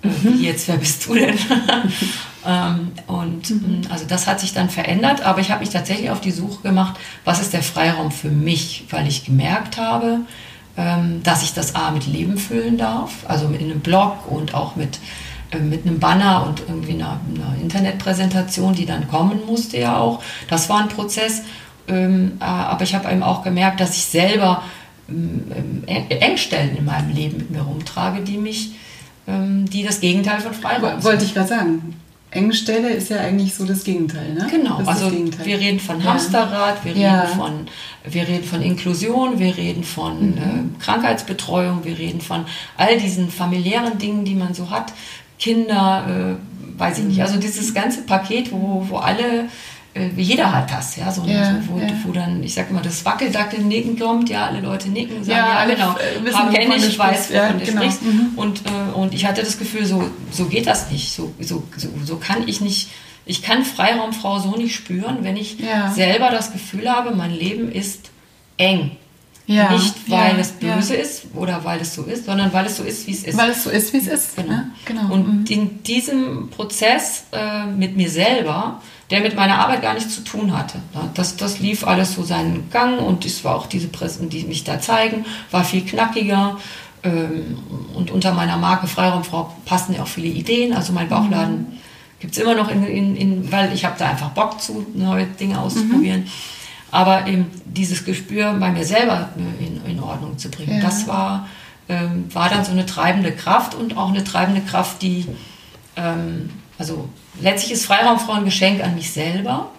Äh, 0.03 0.07
mhm. 0.07 0.39
Wie 0.39 0.45
jetzt, 0.45 0.67
wer 0.67 0.77
bist 0.77 1.05
du 1.07 1.15
denn? 1.15 1.37
ähm, 2.45 2.91
und 3.07 3.49
mhm. 3.49 3.81
also 3.89 4.05
das 4.07 4.27
hat 4.27 4.39
sich 4.39 4.53
dann 4.53 4.69
verändert, 4.69 5.21
aber 5.21 5.39
ich 5.41 5.51
habe 5.51 5.61
mich 5.61 5.69
tatsächlich 5.69 6.09
auf 6.09 6.21
die 6.21 6.31
Suche 6.31 6.61
gemacht, 6.61 6.99
was 7.23 7.41
ist 7.41 7.53
der 7.53 7.63
Freiraum 7.63 8.11
für 8.11 8.29
mich, 8.29 8.85
weil 8.89 9.07
ich 9.07 9.25
gemerkt 9.25 9.77
habe, 9.77 10.21
ähm, 10.77 11.21
dass 11.23 11.43
ich 11.43 11.53
das 11.53 11.75
A 11.75 11.91
mit 11.91 12.07
Leben 12.07 12.37
füllen 12.37 12.77
darf, 12.77 13.11
also 13.27 13.47
mit 13.47 13.61
einem 13.61 13.81
Blog 13.81 14.29
und 14.29 14.53
auch 14.53 14.75
mit, 14.75 14.95
äh, 14.95 14.99
mit 15.59 15.85
einem 15.85 15.99
Banner 15.99 16.45
und 16.47 16.61
irgendwie 16.67 16.93
einer, 16.93 17.19
einer, 17.35 17.61
Internetpräsentation, 17.61 18.73
die 18.73 18.85
dann 18.85 19.07
kommen 19.07 19.41
musste 19.45 19.77
ja 19.77 19.97
auch. 19.97 20.21
Das 20.49 20.69
war 20.69 20.81
ein 20.81 20.89
Prozess, 20.89 21.41
ähm, 21.87 22.33
äh, 22.39 22.43
aber 22.43 22.83
ich 22.83 22.95
habe 22.95 23.11
eben 23.11 23.23
auch 23.23 23.43
gemerkt, 23.43 23.79
dass 23.79 23.95
ich 23.95 24.05
selber 24.05 24.63
ähm, 25.09 25.83
Engstellen 25.85 26.77
in 26.77 26.85
meinem 26.85 27.13
Leben 27.13 27.37
mit 27.37 27.51
mir 27.51 27.61
rumtrage, 27.61 28.21
die 28.21 28.37
mich, 28.37 28.71
die 29.27 29.83
das 29.83 30.01
Gegenteil 30.01 30.41
von 30.41 30.53
Freiraum 30.53 30.93
sind. 30.93 31.03
Wollte 31.03 31.23
ich 31.25 31.33
gerade 31.35 31.47
sagen. 31.47 31.95
Engstelle 32.31 32.89
ist 32.91 33.09
ja 33.09 33.19
eigentlich 33.19 33.53
so 33.53 33.65
das 33.65 33.83
Gegenteil, 33.83 34.33
ne? 34.33 34.47
Genau, 34.49 34.77
also 34.85 35.11
wir 35.11 35.59
reden 35.59 35.81
von 35.81 36.01
Hamsterrad, 36.01 36.83
wir, 36.85 36.93
ja. 36.93 37.21
reden 37.21 37.35
von, 37.35 37.51
wir 38.09 38.27
reden 38.27 38.43
von 38.45 38.61
Inklusion, 38.61 39.37
wir 39.37 39.57
reden 39.57 39.83
von 39.83 40.31
mhm. 40.31 40.37
äh, 40.37 40.83
Krankheitsbetreuung, 40.83 41.83
wir 41.83 41.97
reden 41.97 42.21
von 42.21 42.45
all 42.77 42.97
diesen 42.97 43.29
familiären 43.29 43.97
Dingen, 43.97 44.23
die 44.23 44.35
man 44.35 44.53
so 44.53 44.69
hat. 44.69 44.93
Kinder, 45.41 46.37
äh, 46.37 46.79
weiß 46.79 46.99
ich 46.99 47.05
nicht. 47.05 47.21
Also 47.21 47.37
dieses 47.37 47.73
ganze 47.73 48.03
Paket, 48.03 48.51
wo, 48.51 48.85
wo 48.87 48.97
alle 48.97 49.49
äh, 49.93 50.07
jeder 50.15 50.53
hat 50.53 50.71
das, 50.71 50.95
ja, 50.95 51.11
so, 51.11 51.25
ja, 51.25 51.53
so 51.53 51.73
wo, 51.73 51.79
ja. 51.79 51.87
wo, 52.05 52.13
dann, 52.13 52.41
ich 52.43 52.53
sag 52.53 52.69
immer, 52.69 52.81
das 52.81 53.03
Wackeldackel 53.03 53.59
nicken 53.59 53.99
kommt, 53.99 54.29
ja, 54.29 54.45
alle 54.45 54.61
Leute 54.61 54.89
nicken, 54.89 55.21
sagen, 55.21 55.37
ja, 55.37 55.65
ja 55.65 55.73
genau, 55.73 55.95
wissen, 56.23 56.49
kenne 56.49 56.75
ich, 56.77 56.97
weiß, 56.97 57.29
wovon 57.29 57.35
ja, 57.35 57.51
du 57.51 57.65
genau. 57.65 57.81
sprichst. 57.81 58.03
Mhm. 58.03 58.31
Und, 58.37 58.61
äh, 58.65 58.97
und 58.97 59.13
ich 59.13 59.25
hatte 59.25 59.41
das 59.41 59.59
Gefühl, 59.59 59.85
so, 59.85 60.09
so 60.31 60.45
geht 60.45 60.65
das 60.67 60.91
nicht, 60.91 61.11
so, 61.11 61.33
so, 61.41 61.63
so, 61.75 61.89
so 62.05 62.15
kann 62.15 62.47
ich 62.47 62.61
nicht, 62.61 62.89
ich 63.25 63.41
kann 63.41 63.65
Freiraumfrau 63.65 64.39
so 64.39 64.55
nicht 64.55 64.73
spüren, 64.73 65.19
wenn 65.23 65.35
ich 65.35 65.57
selber 65.93 66.31
das 66.31 66.53
Gefühl 66.53 66.89
habe, 66.89 67.13
mein 67.13 67.31
Leben 67.31 67.71
ist 67.71 68.11
eng. 68.57 68.91
Ja, 69.47 69.71
nicht, 69.71 70.09
weil 70.09 70.35
ja, 70.35 70.39
es 70.39 70.51
böse 70.51 70.95
ja. 70.95 71.01
ist 71.01 71.23
oder 71.33 71.63
weil 71.65 71.81
es 71.81 71.93
so 71.93 72.03
ist, 72.03 72.25
sondern 72.25 72.53
weil 72.53 72.67
es 72.67 72.77
so 72.77 72.83
ist, 72.83 73.07
wie 73.07 73.11
es 73.11 73.23
ist. 73.23 73.37
Weil 73.37 73.49
es 73.49 73.63
so 73.63 73.69
ist, 73.69 73.91
wie 73.91 73.97
es 73.97 74.07
ist. 74.07 74.35
Genau. 74.35 74.49
Ne? 74.49 74.71
genau. 74.85 75.13
Und 75.13 75.27
mhm. 75.27 75.45
in 75.49 75.83
diesem 75.83 76.49
Prozess 76.49 77.25
äh, 77.31 77.65
mit 77.65 77.97
mir 77.97 78.09
selber 78.09 78.81
der 79.11 79.19
mit 79.19 79.35
meiner 79.35 79.59
Arbeit 79.59 79.81
gar 79.81 79.93
nichts 79.93 80.15
zu 80.15 80.21
tun 80.21 80.57
hatte. 80.57 80.79
Das, 81.13 81.35
das 81.35 81.59
lief 81.59 81.85
alles 81.85 82.15
so 82.15 82.23
seinen 82.23 82.69
Gang 82.71 82.99
und 82.99 83.25
es 83.25 83.43
war 83.43 83.55
auch 83.55 83.67
diese 83.67 83.89
Pressen, 83.89 84.29
die 84.29 84.45
mich 84.45 84.63
da 84.63 84.79
zeigen, 84.79 85.25
war 85.51 85.65
viel 85.65 85.85
knackiger. 85.85 86.57
Ähm, 87.03 87.57
und 87.93 88.09
unter 88.09 88.33
meiner 88.33 88.57
Marke 88.57 88.87
Freiraumfrau 88.87 89.53
passen 89.65 89.95
ja 89.95 90.03
auch 90.03 90.07
viele 90.07 90.27
Ideen. 90.27 90.73
Also 90.73 90.93
mein 90.93 91.09
Bauchladen 91.09 91.57
mhm. 91.57 91.77
gibt 92.19 92.37
es 92.37 92.41
immer 92.41 92.55
noch, 92.55 92.71
in, 92.71 92.85
in, 92.85 93.15
in, 93.17 93.51
weil 93.51 93.73
ich 93.73 93.83
habe 93.83 93.95
da 93.99 94.09
einfach 94.09 94.29
Bock 94.29 94.61
zu, 94.61 94.85
neue 94.93 95.25
Dinge 95.25 95.59
auszuprobieren. 95.59 96.21
Mhm. 96.21 96.31
Aber 96.91 97.27
eben 97.27 97.49
dieses 97.65 98.05
Gespür 98.05 98.53
bei 98.53 98.69
mir 98.69 98.85
selber 98.85 99.29
in, 99.59 99.81
in 99.89 99.99
Ordnung 100.03 100.37
zu 100.37 100.51
bringen, 100.51 100.77
ja. 100.77 100.81
das 100.81 101.07
war, 101.07 101.47
ähm, 101.87 102.25
war 102.33 102.49
dann 102.49 102.65
so 102.65 102.71
eine 102.71 102.85
treibende 102.85 103.31
Kraft 103.31 103.75
und 103.75 103.97
auch 103.97 104.09
eine 104.09 104.23
treibende 104.23 104.61
Kraft, 104.61 105.01
die 105.01 105.25
ähm, 105.95 106.49
also 106.77 107.07
letztlich 107.39 107.73
ist 107.73 107.85
Freiraumfrau 107.85 108.33
ein 108.33 108.45
Geschenk 108.45 108.83
an 108.83 108.95
mich 108.95 109.11
selber, 109.11 109.69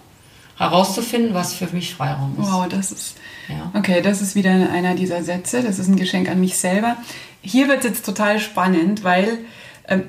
herauszufinden, 0.56 1.34
was 1.34 1.54
für 1.54 1.66
mich 1.72 1.94
Freiraum 1.94 2.36
ist. 2.40 2.52
Wow, 2.52 2.68
das 2.68 2.92
ist. 2.92 3.16
Ja. 3.48 3.72
Okay, 3.74 4.02
das 4.02 4.22
ist 4.22 4.36
wieder 4.36 4.50
einer 4.50 4.94
dieser 4.94 5.24
Sätze. 5.24 5.62
Das 5.62 5.78
ist 5.80 5.88
ein 5.88 5.96
Geschenk 5.96 6.28
an 6.28 6.38
mich 6.38 6.56
selber. 6.56 6.96
Hier 7.40 7.66
wird 7.66 7.80
es 7.80 7.86
jetzt 7.86 8.06
total 8.06 8.38
spannend, 8.38 9.02
weil 9.02 9.38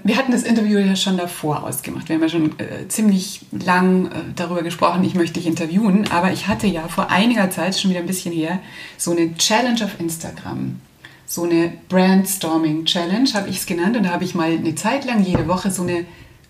wir 0.03 0.17
hatten 0.17 0.31
das 0.31 0.43
Interview 0.43 0.79
ja 0.79 0.95
schon 0.95 1.17
davor 1.17 1.63
ausgemacht. 1.63 2.09
Wir 2.09 2.15
haben 2.15 2.23
ja 2.23 2.29
schon 2.29 2.59
äh, 2.59 2.87
ziemlich 2.87 3.41
lang 3.51 4.07
äh, 4.07 4.09
darüber 4.35 4.63
gesprochen, 4.63 5.03
ich 5.03 5.15
möchte 5.15 5.35
dich 5.35 5.47
interviewen. 5.47 6.09
Aber 6.11 6.31
ich 6.31 6.47
hatte 6.47 6.67
ja 6.67 6.87
vor 6.87 7.09
einiger 7.09 7.49
Zeit, 7.49 7.79
schon 7.79 7.91
wieder 7.91 7.99
ein 7.99 8.07
bisschen 8.07 8.33
her, 8.33 8.59
so 8.97 9.11
eine 9.11 9.35
Challenge 9.35 9.83
auf 9.83 9.99
Instagram 9.99 10.79
so 11.25 11.43
eine 11.43 11.73
Brandstorming 11.89 12.85
Challenge, 12.85 13.29
habe 13.33 13.49
ich 13.49 13.57
es 13.57 13.65
genannt. 13.65 13.97
Und 13.97 14.03
da 14.03 14.11
habe 14.11 14.23
ich 14.23 14.35
mal 14.35 14.51
eine 14.51 14.75
Zeit 14.75 15.05
lang 15.05 15.23
jede 15.23 15.47
Woche 15.47 15.71
so 15.71 15.81
eine 15.81 16.05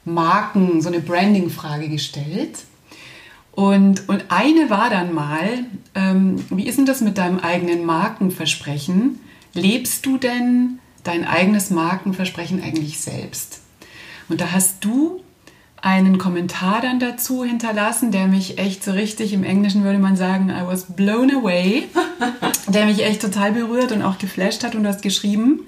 Marken, 0.06 0.82
so 0.82 0.90
eine 0.90 1.00
Branding-Frage 1.00 1.90
gestellt. 1.90 2.60
Und, 3.52 4.10
und 4.10 4.26
eine 4.30 4.70
war 4.70 4.90
dann 4.90 5.14
mal, 5.14 5.66
ähm, 5.96 6.44
wie 6.50 6.68
ist 6.68 6.78
denn 6.78 6.86
das 6.86 7.02
mit 7.02 7.18
deinem 7.18 7.40
eigenen 7.40 7.86
Markenversprechen? 7.86 9.20
Lebst 9.54 10.06
du 10.06 10.18
denn 10.18 10.80
dein 11.04 11.26
eigenes 11.26 11.70
Markenversprechen 11.70 12.62
eigentlich 12.64 13.00
selbst? 13.00 13.62
Und 14.30 14.42
da 14.42 14.52
hast 14.52 14.84
du 14.86 15.22
einen 15.82 16.18
Kommentar 16.18 16.80
dann 16.82 17.00
dazu 17.00 17.44
hinterlassen, 17.44 18.12
der 18.12 18.28
mich 18.28 18.58
echt 18.58 18.84
so 18.84 18.92
richtig, 18.92 19.34
im 19.34 19.44
Englischen 19.44 19.84
würde 19.84 20.00
man 20.00 20.16
sagen, 20.16 20.50
I 20.50 20.66
was 20.66 20.86
blown 20.96 21.30
away, 21.36 21.90
der 22.68 22.86
mich 22.86 23.04
echt 23.04 23.22
total 23.22 23.52
berührt 23.52 23.92
und 23.92 24.02
auch 24.02 24.18
geflasht 24.18 24.64
hat 24.64 24.76
und 24.76 24.84
du 24.84 24.90
hast 24.90 25.02
geschrieben, 25.02 25.68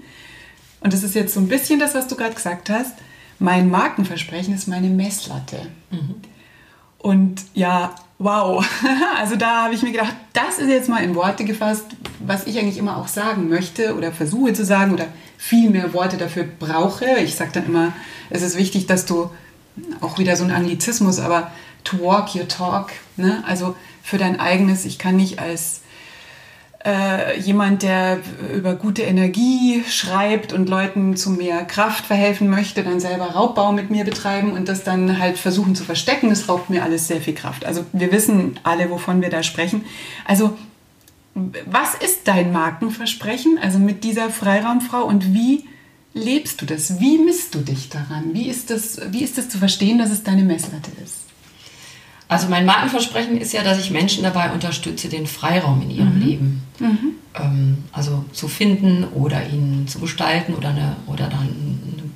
und 0.80 0.94
das 0.94 1.04
ist 1.04 1.16
jetzt 1.16 1.34
so 1.34 1.40
ein 1.40 1.48
bisschen 1.48 1.80
das, 1.80 1.96
was 1.96 2.08
du 2.08 2.16
gerade 2.16 2.36
gesagt 2.36 2.70
hast, 2.70 2.94
mein 3.40 3.70
Markenversprechen 3.70 4.54
ist 4.54 4.68
meine 4.68 4.88
Messlatte. 4.88 5.58
Mhm. 5.92 6.16
Und 7.00 7.42
ja, 7.54 7.94
wow. 8.20 8.66
Also 9.20 9.36
da 9.36 9.64
habe 9.64 9.74
ich 9.74 9.82
mir 9.82 9.92
gedacht, 9.92 10.16
das 10.34 10.60
ist 10.60 10.70
jetzt 10.70 10.88
mal 10.88 11.04
in 11.04 11.16
Worte 11.16 11.44
gefasst, 11.44 11.86
was 12.20 12.48
ich 12.48 12.58
eigentlich 12.60 12.78
immer 12.78 12.98
auch 12.98 13.08
sagen 13.08 13.50
möchte 13.50 13.96
oder 13.96 14.12
versuche 14.12 14.54
zu 14.54 14.64
sagen 14.64 14.94
oder 14.94 15.08
viel 15.38 15.70
mehr 15.70 15.94
Worte 15.94 16.18
dafür 16.18 16.44
brauche. 16.44 17.06
Ich 17.24 17.36
sage 17.36 17.52
dann 17.54 17.66
immer, 17.66 17.94
es 18.30 18.42
ist 18.42 18.58
wichtig, 18.58 18.88
dass 18.88 19.06
du 19.06 19.30
auch 20.02 20.18
wieder 20.18 20.36
so 20.36 20.44
ein 20.44 20.52
Anglizismus, 20.52 21.20
aber 21.20 21.52
to 21.84 22.00
walk 22.00 22.36
your 22.36 22.48
talk, 22.48 22.92
ne? 23.18 23.44
also 23.46 23.76
für 24.04 24.18
dein 24.18 24.40
eigenes, 24.40 24.86
ich 24.86 25.00
kann 25.00 25.16
nicht 25.18 25.40
als 25.40 25.82
äh, 26.86 27.40
jemand, 27.40 27.82
der 27.82 28.20
über 28.54 28.76
gute 28.76 29.02
Energie 29.02 29.84
schreibt 29.90 30.54
und 30.54 30.70
Leuten 30.70 31.18
zu 31.18 31.32
mehr 31.32 31.66
Kraft 31.66 32.06
verhelfen 32.06 32.48
möchte, 32.48 32.84
dann 32.84 33.00
selber 33.00 33.32
Raubbau 33.32 33.72
mit 33.72 33.90
mir 33.90 34.06
betreiben 34.06 34.52
und 34.54 34.70
das 34.70 34.84
dann 34.84 35.20
halt 35.20 35.38
versuchen 35.38 35.76
zu 35.76 35.84
verstecken, 35.84 36.30
das 36.30 36.48
raubt 36.48 36.70
mir 36.70 36.84
alles 36.84 37.08
sehr 37.08 37.22
viel 37.22 37.34
Kraft. 37.34 37.66
Also 37.66 37.86
wir 37.92 38.12
wissen 38.12 38.60
alle, 38.64 38.90
wovon 38.92 39.22
wir 39.22 39.30
da 39.30 39.42
sprechen. 39.42 39.84
Also 40.26 40.56
was 41.36 41.96
ist 41.96 42.28
dein 42.28 42.54
Markenversprechen, 42.54 43.58
also 43.62 43.78
mit 43.78 44.04
dieser 44.04 44.30
Freiraumfrau 44.30 45.04
und 45.04 45.34
wie 45.34 45.66
lebst 46.14 46.62
du 46.62 46.66
das? 46.66 47.00
Wie 47.00 47.18
misst 47.18 47.54
du 47.54 47.60
dich 47.60 47.90
daran? 47.90 48.34
Wie 48.34 48.48
ist 48.48 48.70
das, 48.70 49.02
wie 49.12 49.22
ist 49.22 49.38
das 49.38 49.50
zu 49.50 49.58
verstehen, 49.58 49.98
dass 49.98 50.12
es 50.12 50.24
deine 50.24 50.44
Messlatte 50.44 50.92
ist? 51.04 51.26
Also 52.28 52.48
mein 52.48 52.66
Markenversprechen 52.66 53.38
ist 53.38 53.54
ja, 53.54 53.64
dass 53.64 53.80
ich 53.80 53.92
Menschen 53.92 54.24
dabei 54.24 54.52
unterstütze, 54.52 55.10
den 55.10 55.28
Freiraum 55.28 55.82
in 55.84 55.92
ihrem 55.92 56.16
mhm. 56.16 56.26
Leben 56.26 56.62
mhm. 56.80 57.12
Ähm, 57.38 57.84
also 57.92 58.24
zu 58.32 58.48
finden 58.48 59.04
oder 59.14 59.46
ihn 59.50 59.90
zu 59.90 60.00
gestalten 60.00 60.54
oder 60.54 60.70
eine 60.70 60.96
oder 61.06 61.28
dann 61.28 61.50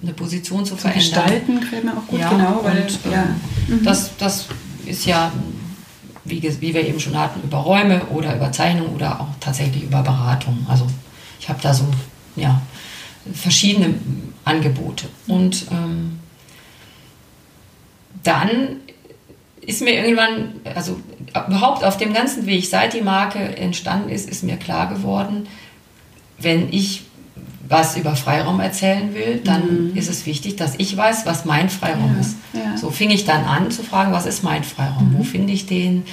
eine 0.01 0.13
Position 0.13 0.65
zu, 0.65 0.75
zu 0.75 0.81
verändern. 0.81 1.01
Gestalten 1.01 1.59
gefällt 1.59 1.83
mir 1.83 1.91
auch 1.91 2.07
gut, 2.07 2.19
ja, 2.19 2.29
genau. 2.29 2.61
Weil, 2.63 2.83
und, 2.83 3.11
ja. 3.11 3.23
Ähm, 3.67 3.79
mhm. 3.79 3.83
das, 3.83 4.15
das 4.17 4.47
ist 4.85 5.05
ja, 5.05 5.31
wie, 6.29 6.41
wie 6.41 6.73
wir 6.73 6.87
eben 6.87 6.99
schon 6.99 7.17
hatten, 7.17 7.41
über 7.43 7.57
Räume 7.57 8.05
oder 8.05 8.35
über 8.35 8.51
Zeichnung 8.51 8.93
oder 8.95 9.19
auch 9.21 9.27
tatsächlich 9.39 9.83
über 9.83 10.01
Beratung. 10.01 10.65
Also 10.69 10.87
ich 11.39 11.49
habe 11.49 11.59
da 11.61 11.73
so 11.73 11.85
ja, 12.35 12.61
verschiedene 13.33 13.95
Angebote. 14.45 15.07
Und 15.27 15.65
ähm, 15.71 16.19
dann 18.23 18.77
ist 19.61 19.81
mir 19.81 19.93
irgendwann, 19.93 20.53
also 20.63 20.99
überhaupt 21.47 21.83
auf 21.83 21.97
dem 21.97 22.13
ganzen 22.13 22.45
Weg, 22.45 22.65
seit 22.65 22.93
die 22.93 23.01
Marke 23.01 23.39
entstanden 23.39 24.09
ist, 24.09 24.29
ist 24.29 24.43
mir 24.43 24.57
klar 24.57 24.89
geworden, 24.89 25.47
wenn 26.37 26.71
ich 26.73 27.03
was 27.69 27.95
über 27.95 28.15
Freiraum 28.15 28.59
erzählen 28.59 29.13
will, 29.13 29.41
dann 29.43 29.91
mhm. 29.91 29.95
ist 29.95 30.09
es 30.09 30.25
wichtig, 30.25 30.55
dass 30.55 30.73
ich 30.77 30.97
weiß, 30.97 31.25
was 31.25 31.45
mein 31.45 31.69
Freiraum 31.69 32.15
ja, 32.15 32.19
ist. 32.19 32.35
Ja. 32.53 32.77
So 32.77 32.89
fing 32.89 33.11
ich 33.11 33.25
dann 33.25 33.45
an 33.45 33.71
zu 33.71 33.83
fragen, 33.83 34.11
was 34.11 34.25
ist 34.25 34.43
mein 34.43 34.63
Freiraum? 34.63 35.13
Mhm. 35.13 35.19
Wo 35.19 35.23
finde 35.23 35.53
ich 35.53 35.65
den? 35.67 36.03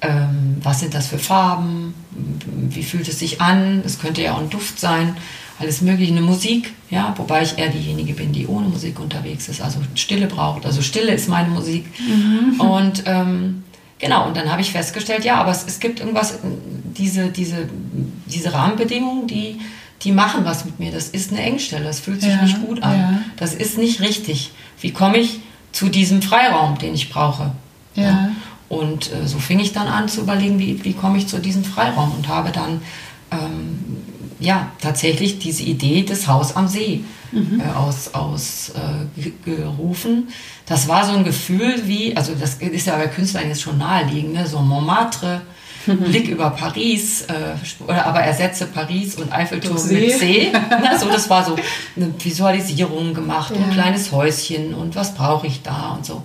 Ähm, 0.00 0.56
was 0.62 0.80
sind 0.80 0.94
das 0.94 1.08
für 1.08 1.18
Farben? 1.18 1.94
Wie 2.10 2.82
fühlt 2.82 3.08
es 3.08 3.18
sich 3.18 3.40
an? 3.40 3.82
Es 3.84 3.98
könnte 3.98 4.22
ja 4.22 4.34
auch 4.34 4.40
ein 4.40 4.50
Duft 4.50 4.80
sein 4.80 5.16
alles 5.62 5.80
mögliche, 5.80 6.12
eine 6.12 6.20
Musik, 6.20 6.72
ja, 6.90 7.14
wobei 7.16 7.42
ich 7.42 7.56
eher 7.56 7.68
diejenige 7.68 8.14
bin, 8.14 8.32
die 8.32 8.46
ohne 8.46 8.68
Musik 8.68 8.98
unterwegs 9.00 9.48
ist, 9.48 9.60
also 9.60 9.78
Stille 9.94 10.26
braucht. 10.26 10.66
Also 10.66 10.82
Stille 10.82 11.12
ist 11.12 11.28
meine 11.28 11.48
Musik. 11.48 11.86
Mhm. 12.00 12.60
Und 12.60 13.04
ähm, 13.06 13.62
genau, 13.98 14.26
und 14.26 14.36
dann 14.36 14.50
habe 14.50 14.60
ich 14.60 14.72
festgestellt, 14.72 15.24
ja, 15.24 15.36
aber 15.36 15.52
es, 15.52 15.64
es 15.66 15.80
gibt 15.80 16.00
irgendwas, 16.00 16.38
diese, 16.96 17.28
diese, 17.28 17.68
diese 18.26 18.52
Rahmenbedingungen, 18.52 19.26
die, 19.26 19.60
die 20.04 20.12
machen 20.12 20.44
was 20.44 20.64
mit 20.64 20.78
mir. 20.78 20.92
Das 20.92 21.08
ist 21.08 21.30
eine 21.30 21.42
Engstelle, 21.42 21.84
das 21.84 22.00
fühlt 22.00 22.20
sich 22.20 22.30
ja, 22.30 22.42
nicht 22.42 22.60
gut 22.64 22.82
an. 22.82 22.98
Ja. 22.98 23.18
Das 23.36 23.54
ist 23.54 23.78
nicht 23.78 24.00
richtig. 24.00 24.50
Wie 24.80 24.92
komme 24.92 25.18
ich 25.18 25.40
zu 25.72 25.88
diesem 25.88 26.22
Freiraum, 26.22 26.78
den 26.78 26.94
ich 26.94 27.10
brauche? 27.10 27.52
Ja. 27.94 28.02
ja. 28.02 28.30
Und 28.68 29.12
äh, 29.12 29.26
so 29.26 29.38
fing 29.38 29.60
ich 29.60 29.72
dann 29.72 29.86
an 29.86 30.08
zu 30.08 30.22
überlegen, 30.22 30.58
wie, 30.58 30.82
wie 30.84 30.94
komme 30.94 31.18
ich 31.18 31.26
zu 31.26 31.38
diesem 31.38 31.64
Freiraum 31.64 32.12
und 32.12 32.28
habe 32.28 32.50
dann 32.50 32.80
ähm, 33.30 33.78
ja, 34.40 34.70
tatsächlich 34.80 35.38
diese 35.38 35.62
Idee 35.62 36.02
des 36.02 36.26
Haus 36.26 36.56
am 36.56 36.66
See 36.68 37.04
mhm. 37.30 37.60
äh, 37.60 37.72
aus, 37.76 38.12
aus 38.14 38.70
äh, 38.70 39.30
gerufen. 39.44 40.28
Das 40.66 40.88
war 40.88 41.04
so 41.04 41.12
ein 41.12 41.24
Gefühl 41.24 41.82
wie, 41.86 42.16
also 42.16 42.32
das 42.34 42.54
ist 42.54 42.86
ja 42.86 42.96
bei 42.96 43.08
Künstlern 43.08 43.48
jetzt 43.48 43.62
schon 43.62 43.78
naheliegend, 43.78 44.34
ne? 44.34 44.46
so 44.46 44.58
Montmartre. 44.60 45.42
Blick 46.04 46.28
über 46.28 46.50
Paris, 46.50 47.22
äh, 47.22 47.92
aber 47.92 48.20
ersetze 48.20 48.66
Paris 48.66 49.16
und 49.16 49.32
Eiffelturm 49.32 49.78
See. 49.78 49.94
mit 49.94 50.18
See. 50.18 50.52
Na, 50.70 50.98
so, 50.98 51.08
das 51.08 51.28
war 51.30 51.44
so 51.44 51.56
eine 51.96 52.12
Visualisierung 52.18 53.14
gemacht 53.14 53.52
ja. 53.54 53.64
ein 53.64 53.72
kleines 53.72 54.12
Häuschen 54.12 54.74
und 54.74 54.96
was 54.96 55.14
brauche 55.14 55.46
ich 55.46 55.62
da 55.62 55.94
und 55.96 56.06
so. 56.06 56.22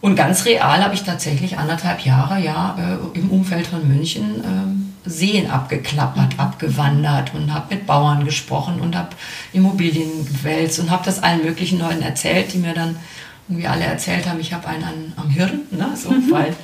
Und 0.00 0.16
ganz 0.16 0.44
real 0.44 0.84
habe 0.84 0.94
ich 0.94 1.02
tatsächlich 1.02 1.56
anderthalb 1.56 2.04
Jahre 2.04 2.38
ja 2.38 2.76
äh, 2.78 3.18
im 3.18 3.30
Umfeld 3.30 3.66
von 3.66 3.88
München 3.88 4.42
ähm, 4.44 4.94
Seen 5.06 5.50
abgeklappert, 5.50 6.34
mhm. 6.34 6.40
abgewandert 6.40 7.34
und 7.34 7.52
habe 7.52 7.74
mit 7.74 7.86
Bauern 7.86 8.24
gesprochen 8.24 8.80
und 8.80 8.96
habe 8.96 9.10
Immobilien 9.52 10.26
gewälzt 10.26 10.78
und 10.78 10.90
habe 10.90 11.04
das 11.04 11.22
allen 11.22 11.42
möglichen 11.44 11.78
Leuten 11.78 12.02
erzählt, 12.02 12.52
die 12.52 12.58
mir 12.58 12.74
dann 12.74 12.96
irgendwie 13.48 13.66
alle 13.66 13.84
erzählt 13.84 14.28
haben, 14.28 14.40
ich 14.40 14.52
habe 14.52 14.66
einen 14.68 14.84
an, 14.84 15.12
am 15.16 15.30
Hirn. 15.30 15.60
Ne? 15.70 15.90
So, 15.94 16.10
mhm. 16.10 16.30
weil, 16.30 16.56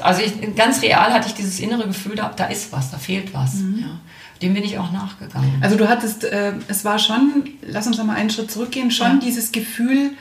also 0.00 0.22
ich, 0.22 0.54
ganz 0.56 0.82
real 0.82 1.12
hatte 1.12 1.28
ich 1.28 1.34
dieses 1.34 1.60
innere 1.60 1.86
Gefühl, 1.86 2.16
da, 2.16 2.32
da 2.34 2.46
ist 2.46 2.72
was, 2.72 2.90
da 2.90 2.98
fehlt 2.98 3.34
was. 3.34 3.54
Mhm. 3.54 3.78
Ja. 3.80 4.00
Dem 4.42 4.54
bin 4.54 4.62
ich 4.62 4.78
auch 4.78 4.92
nachgegangen. 4.92 5.58
Also 5.60 5.76
du 5.76 5.88
hattest, 5.88 6.24
äh, 6.24 6.52
es 6.68 6.84
war 6.84 6.98
schon, 6.98 7.44
lass 7.62 7.86
uns 7.86 7.98
noch 7.98 8.04
mal 8.04 8.14
einen 8.14 8.30
Schritt 8.30 8.50
zurückgehen, 8.50 8.90
schon 8.90 9.14
ja. 9.14 9.20
dieses 9.20 9.50
Gefühl, 9.50 10.12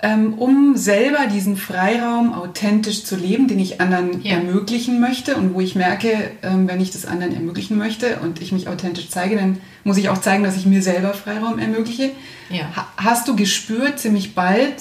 ähm, 0.00 0.34
um 0.34 0.76
selber 0.76 1.26
diesen 1.26 1.56
Freiraum 1.56 2.32
authentisch 2.32 3.02
zu 3.02 3.16
leben, 3.16 3.48
den 3.48 3.58
ich 3.58 3.80
anderen 3.80 4.22
Ja. 4.22 4.36
ermöglichen 4.36 5.00
möchte 5.00 5.34
und 5.34 5.54
wo 5.54 5.60
ich 5.60 5.74
merke, 5.74 6.30
ähm, 6.42 6.68
wenn 6.68 6.80
ich 6.80 6.92
das 6.92 7.04
anderen 7.04 7.34
ermöglichen 7.34 7.76
möchte 7.76 8.20
und 8.20 8.40
ich 8.40 8.52
mich 8.52 8.68
authentisch 8.68 9.08
zeige, 9.10 9.34
dann 9.34 9.58
muss 9.82 9.96
ich 9.96 10.08
auch 10.08 10.18
zeigen, 10.18 10.44
dass 10.44 10.56
ich 10.56 10.66
mir 10.66 10.82
selber 10.82 11.14
Freiraum 11.14 11.58
ermögliche. 11.58 12.12
Ja. 12.48 12.64
Ha 12.76 12.86
hast 12.96 13.26
du 13.26 13.34
gespürt 13.34 13.98
ziemlich 13.98 14.36
bald, 14.36 14.76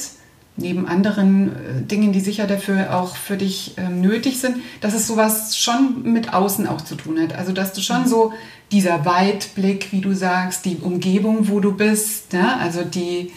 neben 0.58 0.88
anderen 0.88 1.50
äh, 1.56 1.82
Dingen, 1.84 2.12
die 2.12 2.20
sicher 2.20 2.48
dafür 2.48 2.96
auch 2.98 3.16
für 3.16 3.38
dich 3.38 3.74
ähm, 3.78 4.02
nötig 4.02 4.40
sind, 4.40 4.58
dass 4.82 4.94
es 4.94 5.08
sowas 5.08 5.58
schon 5.58 6.02
mit 6.04 6.34
außen 6.34 6.68
auch 6.68 6.82
zu 6.82 6.96
tun 6.96 7.20
hat. 7.22 7.36
Also 7.36 7.52
dass 7.54 7.74
du 7.74 7.82
schon 7.82 8.08
so 8.08 8.34
dieser 8.72 9.06
Weitblick, 9.06 9.92
wie 9.92 10.02
du 10.02 10.14
sagst, 10.14 10.66
die 10.66 10.78
Umgebung, 10.78 11.48
wo 11.48 11.60
du 11.60 11.74
bist, 11.74 12.34
ja? 12.34 12.58
also 12.58 12.84
die, 12.84 13.32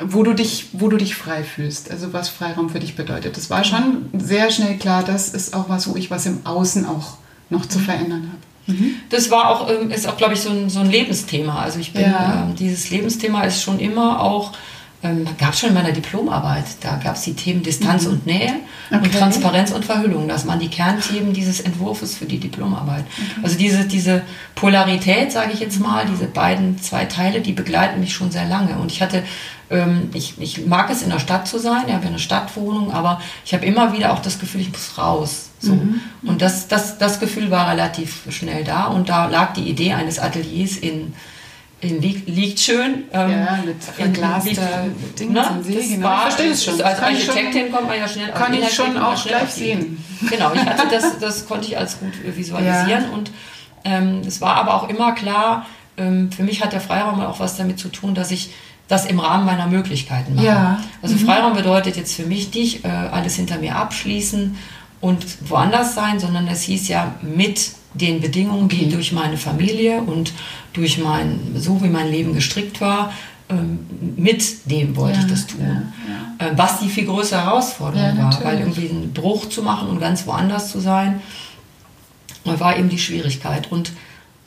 wo 0.00 0.22
du 0.22 0.34
dich, 0.34 0.68
wo 0.72 0.88
du 0.88 0.96
dich 0.96 1.14
frei 1.14 1.42
fühlst, 1.42 1.90
also 1.90 2.12
was 2.12 2.28
Freiraum 2.28 2.70
für 2.70 2.80
dich 2.80 2.94
bedeutet. 2.96 3.36
Das 3.36 3.50
war 3.50 3.64
schon 3.64 4.06
sehr 4.18 4.50
schnell 4.50 4.76
klar, 4.78 5.02
das 5.02 5.30
ist 5.30 5.54
auch 5.54 5.68
was, 5.68 5.88
wo 5.88 5.96
ich 5.96 6.10
was 6.10 6.26
im 6.26 6.44
Außen 6.46 6.86
auch 6.86 7.14
noch 7.50 7.66
zu 7.66 7.78
verändern 7.78 8.28
habe. 8.28 8.78
Das 9.10 9.30
war 9.30 9.50
auch, 9.50 9.68
ähm, 9.68 9.90
ist 9.90 10.06
auch, 10.06 10.16
glaube 10.16 10.34
ich, 10.34 10.40
so 10.40 10.48
ein, 10.50 10.70
so 10.70 10.78
ein 10.80 10.88
Lebensthema. 10.90 11.58
Also 11.58 11.80
ich 11.80 11.92
bin, 11.92 12.02
Ja. 12.02 12.44
ähm, 12.48 12.54
dieses 12.54 12.90
Lebensthema 12.90 13.42
ist 13.42 13.60
schon 13.60 13.80
immer 13.80 14.20
auch, 14.20 14.52
ähm, 15.02 15.26
gab 15.38 15.52
es 15.52 15.60
schon 15.60 15.70
in 15.70 15.74
meiner 15.74 15.92
Diplomarbeit, 15.92 16.64
da 16.80 16.96
gab 16.96 17.16
es 17.16 17.22
die 17.22 17.34
Themen 17.34 17.62
Distanz 17.62 18.06
und 18.06 18.26
Nähe 18.26 18.52
Okay. 18.90 19.04
und 19.04 19.14
Transparenz 19.14 19.70
und 19.72 19.84
Verhüllung. 19.84 20.28
Das 20.28 20.46
waren 20.46 20.60
die 20.60 20.68
Kernthemen 20.68 21.32
dieses 21.32 21.60
Entwurfs 21.60 22.14
für 22.14 22.26
die 22.26 22.38
Diplomarbeit. 22.38 23.04
Also 23.42 23.56
diese, 23.56 23.84
diese 23.84 24.22
Polarität, 24.54 25.32
sage 25.32 25.52
ich 25.52 25.60
jetzt 25.60 25.80
mal, 25.80 26.04
diese 26.06 26.26
beiden, 26.26 26.78
zwei 26.80 27.06
Teile, 27.06 27.40
die 27.40 27.52
begleiten 27.52 28.00
mich 28.00 28.12
schon 28.12 28.30
sehr 28.30 28.44
lange. 28.44 28.76
Und 28.76 28.92
ich 28.92 29.00
hatte, 29.00 29.22
ähm, 29.70 30.10
ich, 30.12 30.34
ich 30.38 30.66
mag 30.66 30.90
es 30.90 31.02
in 31.02 31.08
der 31.08 31.20
Stadt 31.20 31.48
zu 31.48 31.58
sein, 31.58 31.84
ich 31.86 31.94
habe 31.94 32.06
eine 32.06 32.18
Stadtwohnung, 32.18 32.92
aber 32.92 33.20
ich 33.46 33.54
habe 33.54 33.64
immer 33.64 33.94
wieder 33.94 34.12
auch 34.12 34.20
das 34.20 34.38
Gefühl, 34.38 34.60
ich 34.60 34.70
muss 34.70 34.98
raus. 34.98 35.48
So. 35.58 35.78
Und 36.24 36.42
das, 36.42 36.68
das, 36.68 36.98
das 36.98 37.18
Gefühl 37.18 37.50
war 37.50 37.70
relativ 37.70 38.24
schnell 38.30 38.64
da 38.64 38.86
und 38.86 39.08
da 39.08 39.26
lag 39.26 39.54
die 39.54 39.68
Idee 39.70 39.94
eines 39.94 40.18
Ateliers 40.18 40.76
in 40.76 41.14
liegt, 41.82 42.28
liegt 42.28 42.60
schön. 42.60 43.04
ähm, 43.12 43.30
Ja, 43.30 43.58
mit 43.64 43.74
in- 43.74 43.80
verglaster 43.80 44.84
liegt- 44.86 45.18
Ding 45.18 45.32
ne? 45.32 45.40
Das 45.42 46.02
war, 46.02 46.16
Ich 46.18 46.22
verstehe 46.34 46.50
es 46.52 46.64
schon. 46.64 46.80
Als 46.80 46.98
Kann 47.00 47.12
ich 47.14 47.24
schon- 47.24 47.34
Architektin 47.36 47.72
kommt 47.72 47.88
man 47.88 47.98
ja 47.98 48.08
schnell 48.08 48.28
kann 48.30 48.54
ich 48.54 48.72
schon 48.72 48.96
auch 48.96 49.24
gleich 49.26 49.50
sehen. 49.50 50.02
Genau, 50.30 50.52
ich 50.54 50.60
hatte 50.64 50.86
das, 50.90 51.18
das 51.20 51.46
konnte 51.46 51.66
ich 51.66 51.76
als 51.78 51.98
gut 51.98 52.12
visualisieren 52.36 53.10
und 53.10 53.30
ähm, 53.84 54.22
es 54.26 54.40
war 54.40 54.54
aber 54.56 54.74
auch 54.74 54.88
immer 54.88 55.12
klar, 55.12 55.66
ähm, 55.96 56.30
für 56.30 56.44
mich 56.44 56.62
hat 56.62 56.72
der 56.72 56.80
Freiraum 56.80 57.20
auch 57.20 57.40
was 57.40 57.56
damit 57.56 57.78
zu 57.80 57.88
tun, 57.88 58.14
dass 58.14 58.30
ich 58.30 58.50
das 58.88 59.06
im 59.06 59.18
Rahmen 59.18 59.44
meiner 59.46 59.66
Möglichkeiten 59.66 60.34
mache. 60.36 60.46
Ja. 60.46 60.80
Also 61.02 61.16
Freiraum 61.16 61.54
bedeutet 61.54 61.96
jetzt 61.96 62.14
für 62.14 62.26
mich 62.26 62.52
nicht 62.54 62.84
äh, 62.84 62.88
alles 62.88 63.34
hinter 63.36 63.58
mir 63.58 63.74
abschließen 63.76 64.56
und 65.00 65.26
woanders 65.50 65.94
sein, 65.94 66.20
sondern 66.20 66.46
es 66.46 66.62
hieß 66.62 66.88
ja 66.88 67.14
mit 67.22 67.72
den 67.94 68.20
Bedingungen, 68.20 68.68
die 68.68 68.88
durch 68.88 69.12
meine 69.12 69.36
Familie 69.36 70.00
und 70.02 70.32
durch 70.72 70.98
mein, 70.98 71.54
so 71.56 71.82
wie 71.82 71.88
mein 71.88 72.10
Leben 72.10 72.34
gestrickt 72.34 72.80
war, 72.80 73.12
ähm, 73.48 73.80
mit 74.16 74.70
dem 74.70 74.96
wollte 74.96 75.20
ich 75.20 75.26
das 75.26 75.46
tun. 75.46 75.92
Äh, 76.38 76.50
Was 76.56 76.80
die 76.80 76.88
viel 76.88 77.06
größere 77.06 77.44
Herausforderung 77.44 78.16
Ja, 78.16 78.24
war, 78.24 78.44
weil 78.44 78.60
irgendwie 78.60 78.88
einen 78.88 79.12
Bruch 79.12 79.48
zu 79.48 79.62
machen 79.62 79.88
und 79.88 80.00
ganz 80.00 80.26
woanders 80.26 80.70
zu 80.70 80.80
sein, 80.80 81.20
war 82.44 82.76
eben 82.76 82.88
die 82.88 82.98
Schwierigkeit. 82.98 83.70
Und 83.70 83.92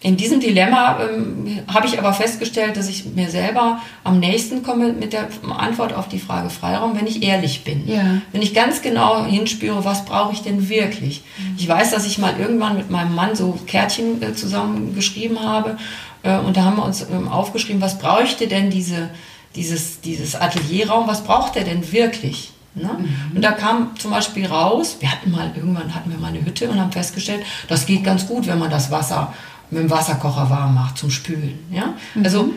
in 0.06 0.18
diesem 0.18 0.39
Dilemma 0.39 1.00
ähm, 1.00 1.62
habe 1.68 1.88
ich 1.88 1.98
aber 1.98 2.13
festgestellt, 2.13 2.78
dass 2.78 2.89
ich 2.89 3.06
mir 3.15 3.32
selber 3.32 3.80
am 4.04 4.20
nächsten 4.20 4.62
komme 4.62 4.94
mit 4.94 5.13
der 5.13 5.30
Antwort 5.58 5.94
auf 5.94 6.08
die 6.08 6.20
Frage 6.20 6.52
Freiraum, 6.52 6.96
wenn 6.96 7.08
ich 7.08 7.24
ehrlich 7.24 7.63
bin. 7.63 7.88
Ja. 7.88 8.22
Wenn 8.32 8.44
ich 8.44 8.54
ganz 8.54 8.84
genau 8.84 9.26
hinspüre, 9.26 9.84
was 9.84 10.06
brauche 10.06 10.32
ich 10.32 10.44
denn 10.44 10.70
wirklich. 10.70 11.24
Ich 11.58 11.68
weiß, 11.68 11.89
dass 11.89 12.06
ich 12.06 12.20
mal 12.20 12.36
irgendwann 12.39 12.78
mit 12.78 12.91
meinem 12.91 13.15
Mann 13.15 13.36
so 13.36 13.58
Kärtchen 13.65 14.22
äh, 14.22 14.36
zusammen 14.36 14.94
geschrieben 14.94 15.39
habe 15.39 15.76
äh, 16.22 16.38
und 16.38 16.56
da 16.56 16.65
haben 16.65 16.78
wir 16.78 16.86
uns 16.86 17.02
ähm, 17.10 17.28
aufgeschrieben, 17.28 17.82
was 17.82 17.98
bräuchte 17.98 18.46
denn 18.46 18.70
diese, 18.70 19.10
dieses, 19.56 20.02
dieses 20.02 20.36
Atelierraum, 20.36 21.08
was 21.08 21.24
braucht 21.24 21.56
er 21.56 21.63
denn 21.63 21.91
wirklich? 21.91 22.52
Ne? 22.76 22.91
Und 23.34 23.41
da 23.41 23.54
kam 23.54 23.98
zum 23.98 24.12
Beispiel 24.12 24.46
raus, 24.46 24.98
wir 25.00 25.12
hatten 25.12 25.32
mal, 25.32 25.52
irgendwann 25.56 25.96
hatten 25.96 26.12
wir 26.12 26.20
mal 26.20 26.28
eine 26.28 26.46
Hütte 26.46 26.70
und 26.70 26.80
haben 26.80 26.91
festgestellt, 26.91 27.41
das 27.70 27.88
geht 27.88 28.04
ganz 28.04 28.28
gut, 28.28 28.46
wenn 28.46 28.60
man 28.60 28.70
das 28.70 28.91
Wasser 28.91 29.34
mit 29.71 29.82
dem 29.82 29.89
Wasserkocher 29.89 30.49
warm 30.49 30.75
macht 30.75 30.97
zum 30.97 31.10
Spülen. 31.10 31.60
Ja? 31.71 31.93
Also 32.23 32.49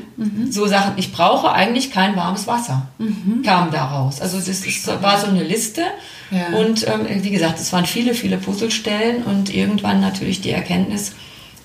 so 0.50 0.66
Sachen, 0.66 0.92
ich 0.96 1.12
brauche 1.12 1.50
eigentlich 1.52 1.90
kein 1.90 2.16
warmes 2.16 2.46
Wasser, 2.46 2.88
kam 3.44 3.70
da 3.70 3.86
raus. 3.86 4.20
Also 4.20 4.38
das 4.38 4.48
ist, 4.48 4.86
war 5.02 5.18
so 5.18 5.26
eine 5.28 5.42
Liste 5.42 5.82
Ja. 6.30 6.58
und 6.58 6.86
ähm, 6.86 7.06
wie 7.22 7.30
gesagt, 7.30 7.58
es 7.58 7.72
waren 7.72 7.86
viele, 7.86 8.14
viele 8.14 8.36
Puzzlestellen 8.36 9.22
und 9.24 9.54
irgendwann 9.54 10.00
natürlich 10.00 10.40
die 10.40 10.50
Erkenntnis, 10.50 11.12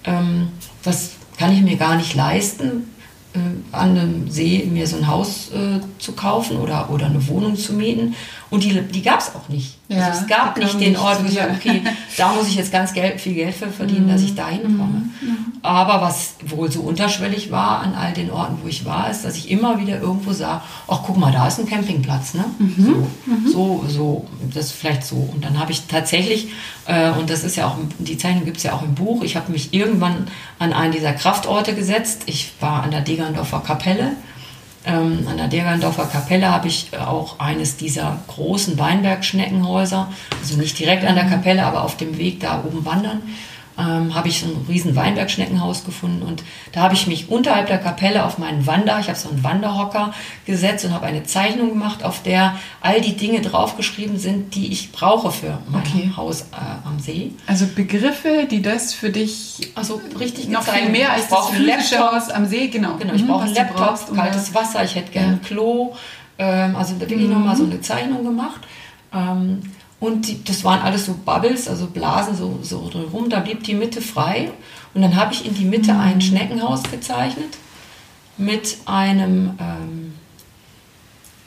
ähm, 0.06 0.48
das 0.84 1.12
kann 1.38 1.52
ich 1.52 1.62
mir 1.62 1.76
gar 1.78 1.96
nicht 1.98 2.16
leisten, 2.16 2.90
äh, 3.34 3.40
an 3.76 3.98
einem 3.98 4.30
See 4.30 4.68
mir 4.72 4.86
so 4.88 4.98
ein 4.98 5.08
Haus 5.08 5.50
äh, 5.52 5.80
zu 6.00 6.14
kaufen 6.14 6.58
oder, 6.58 6.90
oder 6.90 7.08
eine 7.08 7.28
Wohnung 7.28 7.56
zu 7.58 7.74
mieten. 7.74 8.16
Und 8.54 8.64
die, 8.64 8.80
die 8.82 9.02
gab 9.02 9.20
es 9.20 9.34
auch 9.34 9.50
nicht. 9.50 9.80
Ja, 9.88 10.06
also 10.06 10.22
es 10.22 10.28
gab 10.28 10.56
nicht 10.60 10.80
den 10.80 10.96
Ort, 10.96 11.24
wo 11.24 11.28
ich 11.28 11.34
sage, 11.34 11.56
okay, 11.58 11.82
da 12.18 12.34
muss 12.34 12.48
ich 12.48 12.54
jetzt 12.54 12.72
ganz 12.72 12.94
Geld, 12.94 13.20
viel 13.20 13.34
Geld 13.34 13.56
für 13.56 13.68
verdienen, 13.68 14.08
dass 14.08 14.22
ich 14.22 14.36
da 14.36 14.48
hinkomme. 14.48 15.10
Aber 15.64 16.02
was 16.02 16.36
wohl 16.46 16.72
so 16.72 16.82
unterschwellig 16.82 17.50
war 17.50 17.80
an 17.80 17.96
all 17.96 18.14
den 18.14 18.30
Orten, 18.30 18.60
wo 18.62 18.68
ich 18.68 18.86
war, 18.86 19.10
ist, 19.10 19.26
dass 19.26 19.38
ich 19.38 19.50
immer 19.50 19.80
wieder 19.80 20.00
irgendwo 20.00 20.34
sah, 20.34 20.62
ach 20.88 21.00
guck 21.04 21.18
mal, 21.18 21.32
da 21.32 21.48
ist 21.48 21.60
ein 21.60 21.66
Campingplatz, 21.66 22.36
ne? 22.36 22.46
So, 22.78 23.08
so, 23.52 23.86
so, 23.88 24.28
das 24.54 24.72
vielleicht 24.72 25.04
so. 25.04 25.16
Und 25.34 25.44
dann 25.44 25.60
habe 25.60 25.72
ich 25.72 25.88
tatsächlich, 25.88 26.50
äh, 26.86 27.10
und 27.10 27.32
das 27.32 27.44
ist 27.44 27.56
ja 27.56 27.66
auch, 27.66 27.78
die 27.98 28.20
Zeichnung 28.20 28.46
gibt 28.46 28.58
es 28.58 28.64
ja 28.64 28.74
auch 28.74 28.84
im 28.84 28.94
Buch, 28.94 29.24
ich 29.24 29.36
habe 29.36 29.52
mich 29.52 29.74
irgendwann 29.74 30.28
an 30.60 30.74
einen 30.74 30.92
dieser 30.94 31.14
Kraftorte 31.14 31.74
gesetzt. 31.74 32.22
Ich 32.28 32.52
war 32.60 32.84
an 32.84 32.92
der 32.92 33.02
Degerndorfer 33.02 33.62
Kapelle. 33.62 34.12
Ähm, 34.86 35.26
an 35.30 35.38
der 35.38 35.48
Degerndorfer 35.48 36.06
Kapelle 36.06 36.52
habe 36.52 36.68
ich 36.68 36.90
äh, 36.92 36.98
auch 36.98 37.40
eines 37.40 37.78
dieser 37.78 38.20
großen 38.28 38.78
Weinbergschneckenhäuser, 38.78 40.12
also 40.42 40.58
nicht 40.58 40.78
direkt 40.78 41.06
an 41.06 41.16
der 41.16 41.26
Kapelle, 41.26 41.64
aber 41.66 41.84
auf 41.84 41.96
dem 41.96 42.18
Weg 42.18 42.42
da 42.42 42.64
oben 42.66 42.86
wandern, 42.86 43.22
ähm, 43.78 44.14
habe 44.14 44.28
ich 44.28 44.40
so 44.42 44.46
ein 44.46 44.66
riesen 44.70 44.96
Weinbergschneckenhaus 44.96 45.84
gefunden 45.86 46.22
und 46.22 46.44
da 46.74 46.82
habe 46.82 46.94
ich 46.94 47.08
mich 47.08 47.30
unterhalb 47.30 47.68
der 47.68 47.80
Kapelle 47.80 48.24
auf 48.26 48.38
meinen 48.38 48.68
Wander, 48.68 49.00
ich 49.00 49.08
habe 49.08 49.18
so 49.18 49.30
einen 49.30 49.44
Wanderhocker 49.44 50.14
gesetzt 50.46 50.86
und 50.86 50.94
habe 50.94 51.06
eine 51.08 51.24
Zeichnung 51.24 51.70
gemacht, 51.70 52.04
auf 52.04 52.22
der 52.22 52.56
all 52.82 53.02
die 53.02 53.16
Dinge 53.18 53.42
draufgeschrieben 53.42 54.18
sind, 54.20 54.54
die 54.56 54.72
ich 54.72 54.92
brauche 54.92 55.32
für 55.32 55.58
mein 55.70 55.82
Okay. 55.82 56.12
Haus 56.16 56.42
äh, 56.42 56.88
am 56.88 57.00
See. 57.00 57.32
Also 57.48 57.66
Begriffe, 57.76 58.48
die 58.50 58.62
das 58.62 58.94
für 58.94 59.10
dich 59.10 59.72
Also 59.76 60.00
richtig 60.20 60.50
noch 60.50 60.60
gezeigt. 60.62 60.78
viel 60.84 60.90
mehr 60.92 61.12
als 61.12 61.24
ich 61.24 61.30
das 61.30 61.50
physische 61.50 61.96
Laptop, 61.96 62.14
Haus 62.14 62.30
am 62.30 62.46
See, 62.46 62.68
genau. 62.68 62.96
Genau, 62.98 63.14
ich 63.14 63.24
Mhm, 63.24 63.28
brauche 63.28 63.44
einen 63.46 63.56
Laptop, 63.56 63.78
brauchst, 63.78 64.14
kaltes 64.14 64.54
Wasser, 64.54 64.84
ich 64.84 64.96
hätte 64.96 65.12
gerne 65.12 65.34
ein 65.34 65.42
Klo. 65.42 65.94
Ähm, 66.38 66.76
also 66.76 66.94
da 66.96 67.02
wirklich 67.10 67.30
nochmal 67.30 67.56
so 67.56 67.64
eine 67.64 67.82
Zeichnung 67.82 68.24
gemacht. 68.24 68.62
Ähm, 69.14 69.62
und 70.04 70.28
die, 70.28 70.44
das 70.44 70.64
waren 70.64 70.82
alles 70.82 71.06
so 71.06 71.14
Bubbles, 71.26 71.68
also 71.68 71.88
Blasen 71.88 72.36
so, 72.36 72.60
so 72.62 72.90
drumherum. 72.90 73.30
Da 73.30 73.40
blieb 73.40 73.64
die 73.64 73.74
Mitte 73.74 74.02
frei. 74.02 74.52
Und 74.94 75.02
dann 75.02 75.16
habe 75.16 75.34
ich 75.34 75.46
in 75.46 75.56
die 75.56 75.66
Mitte 75.66 75.96
ein 75.96 76.20
Schneckenhaus 76.22 76.84
gezeichnet 76.84 77.58
mit 78.38 78.78
einem 78.86 79.58
ähm, 79.60 80.14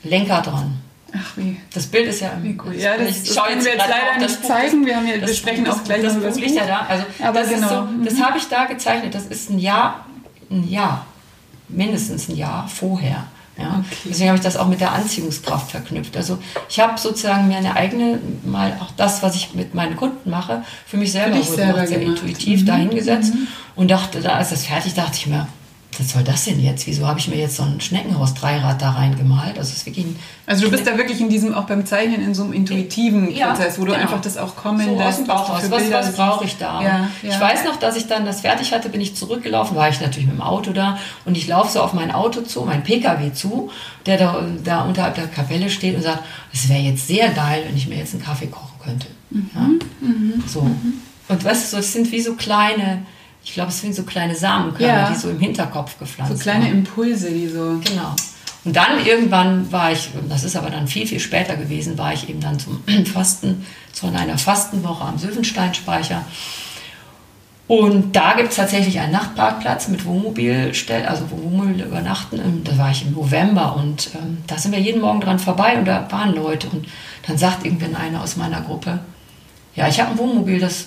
Lenker 0.02 0.40
dran. 0.42 0.78
Ach 1.12 1.36
wie. 1.36 1.56
Das 1.72 1.86
Bild 1.86 2.08
ist 2.08 2.20
ja 2.20 2.30
im 2.30 2.60
cool. 2.64 2.74
Ja, 2.74 2.96
das, 2.96 3.10
ich 3.10 3.22
das 3.24 3.34
schaue 3.34 3.48
können 3.48 3.64
wir 3.64 3.72
jetzt 3.72 3.80
leider 3.88 3.94
auf 4.12 4.18
das 4.20 4.30
nicht 4.32 4.42
Buch. 4.42 4.48
zeigen. 4.48 4.86
Wir, 4.86 4.96
haben 4.96 5.06
ja, 5.06 5.14
wir 5.14 5.20
Das 5.20 5.36
sprechen 5.36 5.64
Buch- 5.64 5.72
auch 5.74 5.84
gleich 5.84 6.02
das 6.02 6.12
über 6.14 6.22
Buch 6.22 6.28
das 6.28 6.38
liegt 6.38 6.54
ja 6.56 6.66
da. 6.66 6.86
Also 6.88 7.04
Aber 7.22 7.40
das 7.40 7.48
genau. 7.50 7.66
ist 7.66 7.72
so, 7.72 7.80
Mhm. 7.82 8.04
das 8.04 8.20
habe 8.22 8.38
ich 8.38 8.48
da 8.48 8.64
gezeichnet. 8.64 9.14
Das 9.14 9.26
ist 9.26 9.50
ein 9.50 9.58
Jahr, 9.58 10.06
ein 10.50 10.68
Jahr, 10.68 11.06
mindestens 11.68 12.28
ein 12.28 12.36
Jahr 12.36 12.68
vorher. 12.68 13.26
Ja. 13.58 13.82
Okay. 13.86 13.96
Deswegen 14.10 14.28
habe 14.28 14.36
ich 14.38 14.44
das 14.44 14.56
auch 14.56 14.68
mit 14.68 14.80
der 14.80 14.92
Anziehungskraft 14.92 15.70
verknüpft. 15.70 16.14
Also 16.16 16.38
ich 16.68 16.78
habe 16.78 16.98
sozusagen 16.98 17.48
mir 17.48 17.56
eine 17.56 17.74
eigene, 17.74 18.18
mal 18.44 18.78
auch 18.80 18.90
das, 18.96 19.22
was 19.22 19.34
ich 19.34 19.54
mit 19.54 19.74
meinen 19.74 19.96
Kunden 19.96 20.28
mache, 20.28 20.62
für 20.86 20.98
mich 20.98 21.12
selber, 21.12 21.36
wohl 21.36 21.42
selber 21.42 21.72
gemacht, 21.72 21.88
sehr 21.88 22.02
intuitiv 22.02 22.62
Mhm. 22.62 22.66
dahingesetzt 22.66 23.32
und 23.74 23.90
dachte, 23.90 24.20
da 24.20 24.38
ist 24.40 24.52
das 24.52 24.66
fertig, 24.66 24.92
dachte 24.94 25.16
ich 25.16 25.26
mir, 25.26 25.48
was 25.98 26.10
soll 26.12 26.22
das 26.24 26.44
denn 26.44 26.60
jetzt? 26.60 26.86
Wieso 26.86 27.06
habe 27.06 27.18
ich 27.18 27.28
mir 27.28 27.36
jetzt 27.36 27.56
so 27.56 27.62
ein 27.62 27.80
Schneckenhaus-Dreirad 27.80 28.80
da 28.80 28.90
reingemalt? 28.90 29.58
Also 29.58 29.72
ist 29.72 29.86
wirklich 29.86 30.06
Also 30.46 30.64
du 30.64 30.70
bist 30.70 30.86
da 30.86 30.96
wirklich 30.96 31.20
in 31.20 31.28
diesem, 31.28 31.54
auch 31.54 31.64
beim 31.64 31.86
Zeichnen, 31.86 32.22
in 32.22 32.34
so 32.34 32.44
einem 32.44 32.52
intuitiven 32.52 33.30
Ja, 33.34 33.48
Prozess, 33.52 33.78
wo 33.78 33.84
du 33.84 33.92
genau. 33.92 34.02
einfach 34.02 34.20
das 34.20 34.36
auch 34.36 34.56
kommen 34.56 34.84
so 34.84 34.92
aus 34.94 34.98
lässt. 34.98 35.18
dem 35.20 35.26
Bauch 35.26 35.50
Was, 35.54 35.68
Bilder 35.68 35.98
was 36.00 36.12
brauche 36.16 36.44
ich 36.44 36.56
da? 36.58 36.82
Ja, 36.82 36.88
ja. 37.22 37.30
Ich 37.30 37.40
weiß 37.40 37.64
noch, 37.64 37.76
dass 37.76 37.96
ich 37.96 38.06
dann 38.06 38.24
das 38.24 38.40
fertig 38.40 38.72
hatte, 38.72 38.88
bin 38.88 39.00
ich 39.00 39.16
zurückgelaufen, 39.16 39.76
war 39.76 39.88
ich 39.88 40.00
natürlich 40.00 40.26
mit 40.26 40.36
dem 40.36 40.42
Auto 40.42 40.72
da 40.72 40.98
und 41.24 41.36
ich 41.36 41.46
laufe 41.48 41.70
so 41.72 41.80
auf 41.80 41.92
mein 41.92 42.10
Auto 42.10 42.40
zu, 42.42 42.62
mein 42.62 42.82
PKW 42.82 43.32
zu, 43.32 43.70
der 44.06 44.18
da, 44.18 44.42
da 44.64 44.82
unterhalb 44.82 45.14
der 45.14 45.26
Kapelle 45.28 45.70
steht 45.70 45.94
und 45.96 46.02
sagt, 46.02 46.22
es 46.52 46.68
wäre 46.68 46.80
jetzt 46.80 47.06
sehr 47.06 47.30
geil, 47.30 47.62
wenn 47.66 47.76
ich 47.76 47.88
mir 47.88 47.96
jetzt 47.96 48.14
einen 48.14 48.22
Kaffee 48.22 48.46
kochen 48.46 48.78
könnte. 48.84 49.06
Mhm. 49.30 49.50
Ja? 49.54 49.68
So. 50.46 50.68
Und 51.28 51.44
weißt 51.44 51.72
du, 51.72 51.78
es 51.78 51.92
sind 51.92 52.10
wie 52.12 52.20
so 52.20 52.34
kleine, 52.34 53.02
ich 53.46 53.52
glaube, 53.52 53.70
es 53.70 53.80
sind 53.80 53.94
so 53.94 54.02
kleine 54.02 54.34
Samenkörner, 54.34 54.92
Ja. 55.02 55.08
die 55.10 55.14
so 55.16 55.30
im 55.30 55.38
Hinterkopf 55.38 55.96
gepflanzt 56.00 56.36
So 56.36 56.42
kleine 56.42 56.64
waren. 56.64 56.78
Impulse, 56.78 57.30
die 57.30 57.46
so. 57.46 57.80
Genau. 57.84 58.14
Und 58.64 58.74
dann 58.74 59.06
irgendwann 59.06 59.70
war 59.70 59.92
ich, 59.92 60.10
das 60.28 60.42
ist 60.42 60.56
aber 60.56 60.68
dann 60.70 60.88
viel, 60.88 61.06
viel 61.06 61.20
später 61.20 61.54
gewesen, 61.54 61.96
war 61.96 62.12
ich 62.12 62.28
eben 62.28 62.40
dann 62.40 62.58
zum 62.58 62.82
Fasten, 63.14 63.64
zu 63.92 64.08
einer 64.08 64.36
Fastenwoche 64.36 65.04
am 65.04 65.16
Söwensteinspeicher. 65.16 66.24
Und 67.68 68.14
da 68.16 68.34
gibt 68.34 68.50
es 68.50 68.56
tatsächlich 68.56 68.98
einen 68.98 69.12
Nachtparkplatz 69.12 69.88
mit 69.88 70.04
Wohnmobil, 70.04 70.72
also 71.06 71.30
Wohnmobil 71.30 71.82
übernachten. 71.82 72.38
Ähm, 72.40 72.62
da 72.64 72.76
war 72.78 72.90
ich 72.90 73.02
im 73.06 73.12
November 73.12 73.76
und 73.76 74.10
ähm, 74.14 74.38
da 74.48 74.58
sind 74.58 74.72
wir 74.72 74.80
jeden 74.80 75.00
Morgen 75.00 75.20
dran 75.20 75.38
vorbei 75.38 75.76
und 75.78 75.84
da 75.84 76.06
waren 76.10 76.34
Leute. 76.34 76.68
Und 76.68 76.86
dann 77.26 77.38
sagt 77.38 77.64
irgendwann 77.64 77.94
einer 77.96 78.22
aus 78.22 78.36
meiner 78.36 78.60
Gruppe, 78.60 78.98
ja, 79.76 79.86
ich 79.88 80.00
habe 80.00 80.10
ein 80.12 80.18
Wohnmobil, 80.18 80.58
das 80.60 80.86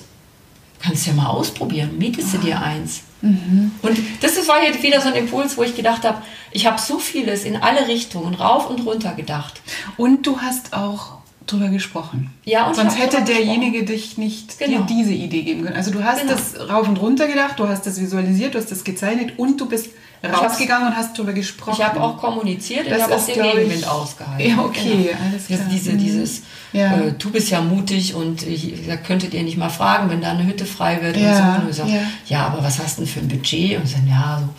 kannst 0.79 1.05
du 1.05 1.11
ja 1.11 1.15
mal 1.15 1.27
ausprobieren, 1.27 1.97
mietest 1.97 2.33
du 2.33 2.37
dir 2.37 2.61
eins. 2.61 3.01
Mhm. 3.21 3.71
Und 3.81 3.97
das 4.21 4.47
war 4.47 4.63
jetzt 4.63 4.81
wieder 4.81 5.01
so 5.01 5.09
ein 5.09 5.15
Impuls, 5.15 5.57
wo 5.57 5.63
ich 5.63 5.75
gedacht 5.75 6.03
habe, 6.03 6.21
ich 6.51 6.65
habe 6.65 6.79
so 6.79 6.99
vieles 6.99 7.43
in 7.43 7.57
alle 7.57 7.87
Richtungen 7.87 8.33
rauf 8.33 8.69
und 8.69 8.85
runter 8.85 9.13
gedacht. 9.13 9.61
Und 9.97 10.25
du 10.25 10.39
hast 10.39 10.73
auch 10.73 11.19
drüber 11.45 11.69
gesprochen. 11.69 12.31
Ja, 12.45 12.67
und 12.67 12.75
Sonst 12.75 12.97
hätte 12.97 13.23
derjenige 13.23 13.83
dich 13.83 14.17
nicht 14.17 14.59
genau. 14.59 14.83
dir 14.83 14.85
diese 14.85 15.13
Idee 15.13 15.41
geben 15.41 15.63
können. 15.63 15.75
Also 15.75 15.91
du 15.91 16.03
hast 16.03 16.21
genau. 16.21 16.33
das 16.33 16.69
rauf 16.69 16.87
und 16.87 16.97
runter 16.97 17.27
gedacht, 17.27 17.59
du 17.59 17.67
hast 17.67 17.85
das 17.85 17.99
visualisiert, 17.99 18.53
du 18.53 18.59
hast 18.59 18.71
das 18.71 18.83
gezeichnet 18.83 19.33
und 19.37 19.59
du 19.59 19.67
bist 19.67 19.89
rausgegangen 20.23 20.89
und 20.89 20.95
hast 20.95 21.17
darüber 21.17 21.33
gesprochen. 21.33 21.77
Ich 21.79 21.85
habe 21.85 22.01
auch 22.01 22.17
kommuniziert 22.17 22.87
und 22.87 22.95
ich 22.95 23.01
habe 23.01 23.15
auch 23.15 23.25
den 23.25 23.41
Gegenwind 23.41 23.87
ausgehalten. 23.87 24.49
Ja, 24.49 24.59
okay, 24.63 25.09
genau. 25.11 25.29
alles 25.29 25.47
klar. 25.47 25.59
Diese, 25.71 25.91
mhm. 25.93 25.97
dieses, 25.97 26.41
ja. 26.73 26.97
äh, 26.97 27.13
du 27.17 27.31
bist 27.31 27.49
ja 27.49 27.61
mutig 27.61 28.15
und 28.15 28.43
ich, 28.43 28.87
da 28.87 28.97
könntet 28.97 29.33
ihr 29.33 29.43
nicht 29.43 29.57
mal 29.57 29.69
fragen, 29.69 30.09
wenn 30.09 30.21
da 30.21 30.31
eine 30.31 30.45
Hütte 30.45 30.65
frei 30.65 31.01
wird 31.01 31.17
ja. 31.17 31.55
und 31.55 31.73
so. 31.73 31.83
Und 31.83 31.89
so. 31.89 31.93
Ja. 31.93 32.01
ja, 32.27 32.47
aber 32.47 32.63
was 32.63 32.79
hast 32.79 32.97
du 32.97 33.03
denn 33.03 33.11
für 33.11 33.19
ein 33.19 33.27
Budget? 33.27 33.77
Und 33.77 33.93
dann, 33.93 34.07
ja, 34.07 34.41
so 34.41 34.49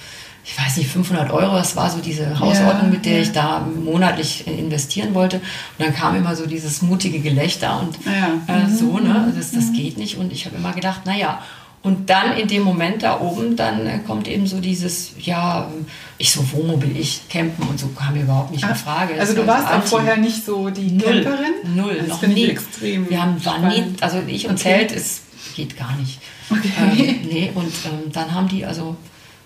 ich 0.50 0.58
weiß 0.58 0.78
nicht, 0.78 0.90
500 0.90 1.30
Euro, 1.30 1.56
das 1.56 1.76
war 1.76 1.90
so 1.90 2.00
diese 2.00 2.40
Hausordnung, 2.40 2.86
ja, 2.86 2.90
mit 2.94 3.04
der 3.04 3.16
ja. 3.16 3.22
ich 3.22 3.32
da 3.32 3.60
monatlich 3.60 4.46
investieren 4.46 5.14
wollte. 5.14 5.36
Und 5.36 5.44
dann 5.86 5.94
kam 5.94 6.16
immer 6.16 6.34
so 6.34 6.46
dieses 6.46 6.82
mutige 6.82 7.20
Gelächter 7.20 7.80
und 7.80 7.98
ja. 8.04 8.54
äh, 8.54 8.68
so, 8.68 8.98
ne, 8.98 9.32
das, 9.36 9.52
das 9.52 9.66
mhm. 9.66 9.72
geht 9.74 9.98
nicht. 9.98 10.16
Und 10.16 10.32
ich 10.32 10.46
habe 10.46 10.56
immer 10.56 10.72
gedacht, 10.72 11.04
naja, 11.04 11.40
und 11.82 12.10
dann 12.10 12.36
in 12.36 12.46
dem 12.46 12.62
Moment 12.62 13.02
da 13.02 13.20
oben, 13.20 13.56
dann 13.56 13.86
äh, 13.86 14.00
kommt 14.06 14.28
eben 14.28 14.46
so 14.46 14.60
dieses, 14.60 15.12
ja, 15.18 15.70
ich 16.18 16.30
so 16.30 16.52
Wohnmobil, 16.52 16.94
ich 16.94 17.22
campen 17.30 17.66
und 17.66 17.80
so 17.80 17.88
kam 17.88 18.14
mir 18.14 18.22
überhaupt 18.22 18.50
nicht 18.50 18.62
in 18.62 18.74
Frage. 18.74 19.14
Das 19.14 19.30
also 19.30 19.40
du 19.40 19.46
warst 19.46 19.66
auch 19.66 19.82
vorher 19.82 20.18
nicht 20.18 20.44
so 20.44 20.68
die 20.68 20.90
Null, 20.90 21.22
Camperin? 21.22 21.74
Null, 21.74 21.96
das 22.06 22.08
noch 22.08 22.22
nie. 22.28 22.48
extrem 22.48 23.08
Wir 23.08 23.22
haben 23.22 23.42
waren 23.46 23.68
nie, 23.68 23.84
also 24.02 24.18
ich 24.26 24.46
und 24.46 24.60
okay. 24.60 24.62
Zelt, 24.62 24.92
es 24.92 25.22
geht 25.56 25.78
gar 25.78 25.96
nicht. 25.96 26.20
Okay. 26.50 26.70
Ähm, 26.78 27.28
nee, 27.30 27.50
und 27.54 27.72
ähm, 27.86 28.12
dann 28.12 28.34
haben 28.34 28.48
die, 28.48 28.66
also 28.66 28.96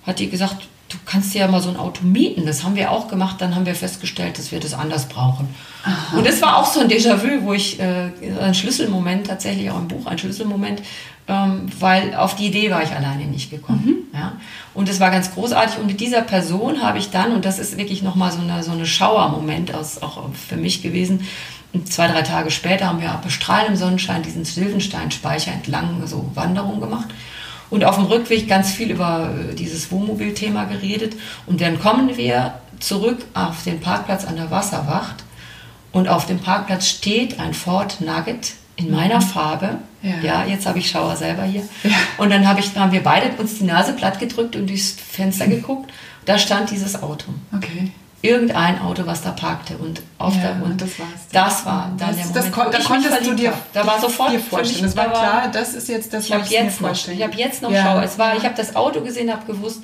hat 0.05 0.19
die 0.19 0.29
gesagt, 0.29 0.67
du 0.89 0.97
kannst 1.05 1.35
dir 1.35 1.41
ja 1.41 1.49
mal 1.49 1.61
so 1.61 1.71
ein 1.71 1.77
Auto 1.77 2.05
mieten. 2.05 2.47
Das 2.47 2.65
haben 2.65 2.77
wir 2.77 2.91
auch 2.91 3.09
gemacht. 3.09 3.37
Dann 3.41 3.55
haben 3.55 3.67
wir 3.67 3.75
festgestellt, 3.75 4.39
dass 4.39 4.53
wir 4.53 4.61
das 4.61 4.75
anders 4.75 5.07
brauchen. 5.07 5.49
Aha. 5.85 6.17
Und 6.17 6.27
das 6.27 6.41
war 6.43 6.57
auch 6.57 6.67
so 6.67 6.81
ein 6.81 6.89
Déjà-vu, 6.89 7.45
wo 7.45 7.53
ich 7.53 7.81
äh, 7.81 8.11
ein 8.41 8.55
Schlüsselmoment, 8.55 9.27
tatsächlich 9.27 9.71
auch 9.71 9.79
im 9.79 9.89
Buch 9.89 10.07
ein 10.07 10.19
Schlüsselmoment, 10.19 10.83
ähm, 11.27 11.67
weil 11.79 12.15
auf 12.15 12.37
die 12.37 12.47
Idee 12.47 12.71
war 12.71 12.83
ich 12.83 12.93
alleine 12.93 13.25
nicht 13.25 13.51
gekommen. 13.51 14.07
Mhm. 14.13 14.19
Ja? 14.19 14.33
Und 14.75 14.89
es 14.89 15.01
war 15.01 15.11
ganz 15.11 15.33
großartig. 15.35 15.79
Und 15.79 15.87
mit 15.87 16.01
dieser 16.01 16.23
Person 16.23 16.83
habe 16.83 16.99
ich 16.99 17.11
dann, 17.11 17.33
und 17.33 17.45
das 17.45 17.59
ist 17.59 17.77
wirklich 17.77 18.03
nochmal 18.03 18.33
so 18.33 18.41
eine, 18.41 18.63
so 18.63 18.73
eine 18.73 18.87
Schauermoment 18.87 19.75
aus, 19.75 20.03
auch 20.03 20.29
für 20.33 20.57
mich 20.57 20.83
gewesen, 20.83 21.27
zwei, 21.85 22.07
drei 22.07 22.23
Tage 22.23 22.51
später 22.51 22.87
haben 22.87 23.01
wir 23.01 23.21
bei 23.23 23.31
strahlendem 23.31 23.77
Sonnenschein 23.77 24.23
diesen 24.23 24.45
Silvensteinspeicher 24.45 25.53
entlang 25.53 26.07
so 26.07 26.31
Wanderung 26.35 26.81
gemacht 26.81 27.09
und 27.71 27.85
auf 27.85 27.97
dem 27.97 28.07
Rückweg 28.07 28.49
ganz 28.49 28.73
viel 28.73 28.91
über 28.91 29.31
äh, 29.31 29.55
dieses 29.55 29.91
Wohnmobilthema 29.91 30.65
geredet. 30.65 31.15
Und 31.47 31.61
dann 31.61 31.81
kommen 31.81 32.17
wir 32.17 32.55
zurück 32.81 33.25
auf 33.35 33.63
den 33.65 33.81
Parkplatz 33.81 34.25
an 34.25 34.37
der 34.37 34.51
Wasserwacht 34.51 35.25
und 35.93 36.09
auf 36.09 36.27
dem 36.27 36.41
Parkplatz 36.41 36.89
steht 36.89 37.41
ein 37.41 37.55
Ford 37.55 38.01
Nugget 38.01 38.55
in 38.77 38.91
meiner 38.91 39.21
mhm. 39.21 39.23
Farbe. 39.23 39.79
Ja. 40.03 40.21
ja, 40.23 40.45
jetzt 40.45 40.67
habe 40.67 40.79
ich 40.79 40.91
Schauer 40.91 41.17
selber 41.17 41.45
hier. 41.45 41.63
Ja. 41.83 41.97
Und 42.19 42.31
dann 42.31 42.47
hab 42.47 42.59
ich, 42.59 42.77
haben 42.77 42.93
wir 42.93 43.03
beide 43.03 43.31
uns 43.41 43.59
die 43.59 43.65
Nase 43.65 43.95
platt 43.95 44.19
gedrückt 44.19 44.57
und 44.57 44.69
durchs 44.69 44.93
Fenster 44.93 45.47
geguckt. 45.47 45.91
Da 46.27 46.39
stand 46.39 46.71
dieses 46.71 47.03
Auto. 47.03 47.33
Okay 47.57 47.91
irgendein 48.25 48.81
Auto, 48.81 49.07
was 49.07 49.23
da 49.23 49.33
parkte 49.33 49.77
und 49.77 50.03
auf 50.19 50.35
ja, 50.37 50.55
der 50.55 50.63
und 50.65 50.81
das, 50.81 50.99
war's 50.99 51.09
das 51.31 51.67
war 51.67 51.93
dann 51.99 52.09
das, 52.09 52.17
der 52.17 52.27
Moment, 52.27 52.37
das, 52.37 52.53
kon 52.53 52.73
da 52.73 52.79
konntest 52.79 53.27
du 53.27 53.35
dir 53.35 53.53
da 53.73 53.87
war 53.87 54.01
sofort 54.01 54.33
dir 54.33 54.41
vorstellen. 54.41 54.85
Das 54.85 54.97
war 54.97 55.11
klar, 55.11 55.49
das 55.53 55.75
ist 55.75 55.89
jetzt 55.89 56.13
das, 56.13 56.25
ich 56.25 56.31
was 56.31 56.47
ich 56.47 56.51
jetzt 56.53 56.81
mir 56.81 56.89
vorstellen. 56.89 57.19
Ich 57.19 57.25
habe 57.25 57.37
jetzt 57.37 57.63
noch 57.63 57.71
ja. 57.71 57.83
Schau. 57.83 58.01
Es 58.01 58.19
war, 58.19 58.37
ich 58.37 58.45
habe 58.45 58.55
das 58.57 58.75
Auto 58.75 59.03
gesehen, 59.03 59.31
habe 59.31 59.45
gewusst, 59.47 59.83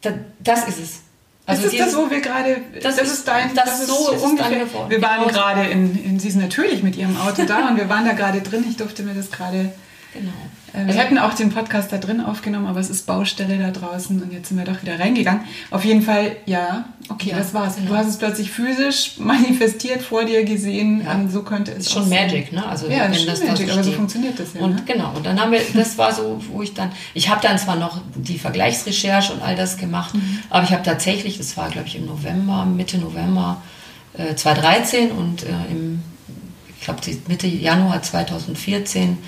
das, 0.00 0.14
das 0.40 0.68
ist 0.68 0.78
es. 0.80 1.00
Also 1.46 1.66
ist 1.66 1.80
das, 1.80 1.96
wo 1.96 2.10
wir 2.10 2.20
gerade, 2.20 2.58
das, 2.82 2.96
das, 2.96 3.10
ist 3.10 3.26
dein, 3.26 3.54
das, 3.54 3.64
das 3.64 3.80
ist 3.80 3.86
so 3.86 4.10
ungefähr, 4.10 4.66
wir 4.88 5.02
waren 5.02 5.20
genau. 5.20 5.32
gerade 5.32 5.66
in, 5.68 6.04
in, 6.04 6.20
sie 6.20 6.28
ist 6.28 6.36
natürlich 6.36 6.82
mit 6.82 6.96
ihrem 6.96 7.16
Auto 7.16 7.44
da 7.44 7.68
und 7.68 7.76
wir 7.78 7.88
waren 7.88 8.04
da 8.04 8.12
gerade 8.12 8.42
drin, 8.42 8.66
ich 8.68 8.76
durfte 8.76 9.02
mir 9.02 9.14
das 9.14 9.30
gerade 9.30 9.72
Genau. 10.12 10.32
Äh, 10.72 10.86
wir 10.86 10.94
hätten 10.94 11.18
auch 11.18 11.34
den 11.34 11.50
Podcast 11.50 11.92
da 11.92 11.98
drin 11.98 12.20
aufgenommen, 12.20 12.66
aber 12.66 12.80
es 12.80 12.90
ist 12.90 13.06
Baustelle 13.06 13.58
da 13.58 13.70
draußen 13.70 14.20
und 14.22 14.32
jetzt 14.32 14.48
sind 14.48 14.58
wir 14.58 14.64
doch 14.64 14.82
wieder 14.82 14.98
reingegangen. 14.98 15.42
Auf 15.70 15.84
jeden 15.84 16.02
Fall, 16.02 16.36
ja, 16.46 16.86
okay, 17.08 17.30
ja, 17.30 17.38
das 17.38 17.54
war's. 17.54 17.76
Genau. 17.76 17.90
Du 17.90 17.96
hast 17.96 18.08
es 18.08 18.18
plötzlich 18.18 18.50
physisch 18.50 19.14
manifestiert 19.18 20.02
vor 20.02 20.24
dir 20.24 20.44
gesehen 20.44 21.02
ja. 21.04 21.28
so 21.28 21.42
könnte 21.42 21.72
es 21.72 21.86
ist 21.86 21.92
schon 21.92 22.08
Magic, 22.08 22.52
ne? 22.52 22.66
Also 22.66 22.88
ja, 22.88 23.10
wenn 23.10 23.26
das 23.26 23.42
Magic, 23.42 23.72
aber 23.72 23.84
so 23.84 23.92
funktioniert 23.92 24.38
das 24.38 24.54
ja. 24.54 24.60
Und 24.60 24.76
ne? 24.76 24.82
genau, 24.86 25.12
und 25.14 25.24
dann 25.24 25.40
haben 25.40 25.52
wir, 25.52 25.60
das 25.74 25.96
war 25.98 26.12
so, 26.12 26.40
wo 26.50 26.62
ich 26.62 26.74
dann, 26.74 26.90
ich 27.14 27.28
habe 27.28 27.40
dann 27.42 27.58
zwar 27.58 27.76
noch 27.76 28.00
die 28.14 28.38
Vergleichsrecherche 28.38 29.32
und 29.32 29.42
all 29.42 29.56
das 29.56 29.76
gemacht, 29.76 30.14
mhm. 30.14 30.40
aber 30.50 30.64
ich 30.64 30.72
habe 30.72 30.82
tatsächlich, 30.82 31.38
das 31.38 31.56
war 31.56 31.70
glaube 31.70 31.88
ich 31.88 31.96
im 31.96 32.06
November, 32.06 32.64
Mitte 32.66 32.98
November 32.98 33.62
äh, 34.14 34.34
2013 34.34 35.10
und 35.12 35.44
äh, 35.44 35.48
im, 35.70 36.02
ich 36.78 36.84
glaube 36.84 37.00
Mitte 37.28 37.46
Januar 37.46 38.02
2014 38.02 39.18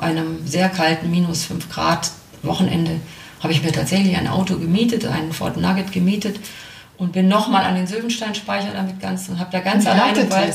einem 0.00 0.46
sehr 0.46 0.68
kalten 0.68 1.10
minus 1.10 1.44
5 1.44 1.68
Grad 1.70 2.10
Wochenende 2.42 3.00
habe 3.42 3.52
ich 3.52 3.62
mir 3.62 3.72
tatsächlich 3.72 4.16
ein 4.16 4.28
Auto 4.28 4.56
gemietet, 4.58 5.06
einen 5.06 5.32
Ford 5.32 5.56
Nugget 5.56 5.92
gemietet 5.92 6.40
und 6.98 7.12
bin 7.12 7.28
nochmal 7.28 7.64
an 7.64 7.74
den 7.74 7.86
Sylvensteinspeicher 7.86 8.72
damit 8.72 9.00
ganz 9.00 9.28
und 9.28 9.38
habe 9.38 9.50
da 9.50 9.60
ganz 9.60 9.86
alleine 9.86 10.20
im 10.20 10.30
Wald 10.30 10.54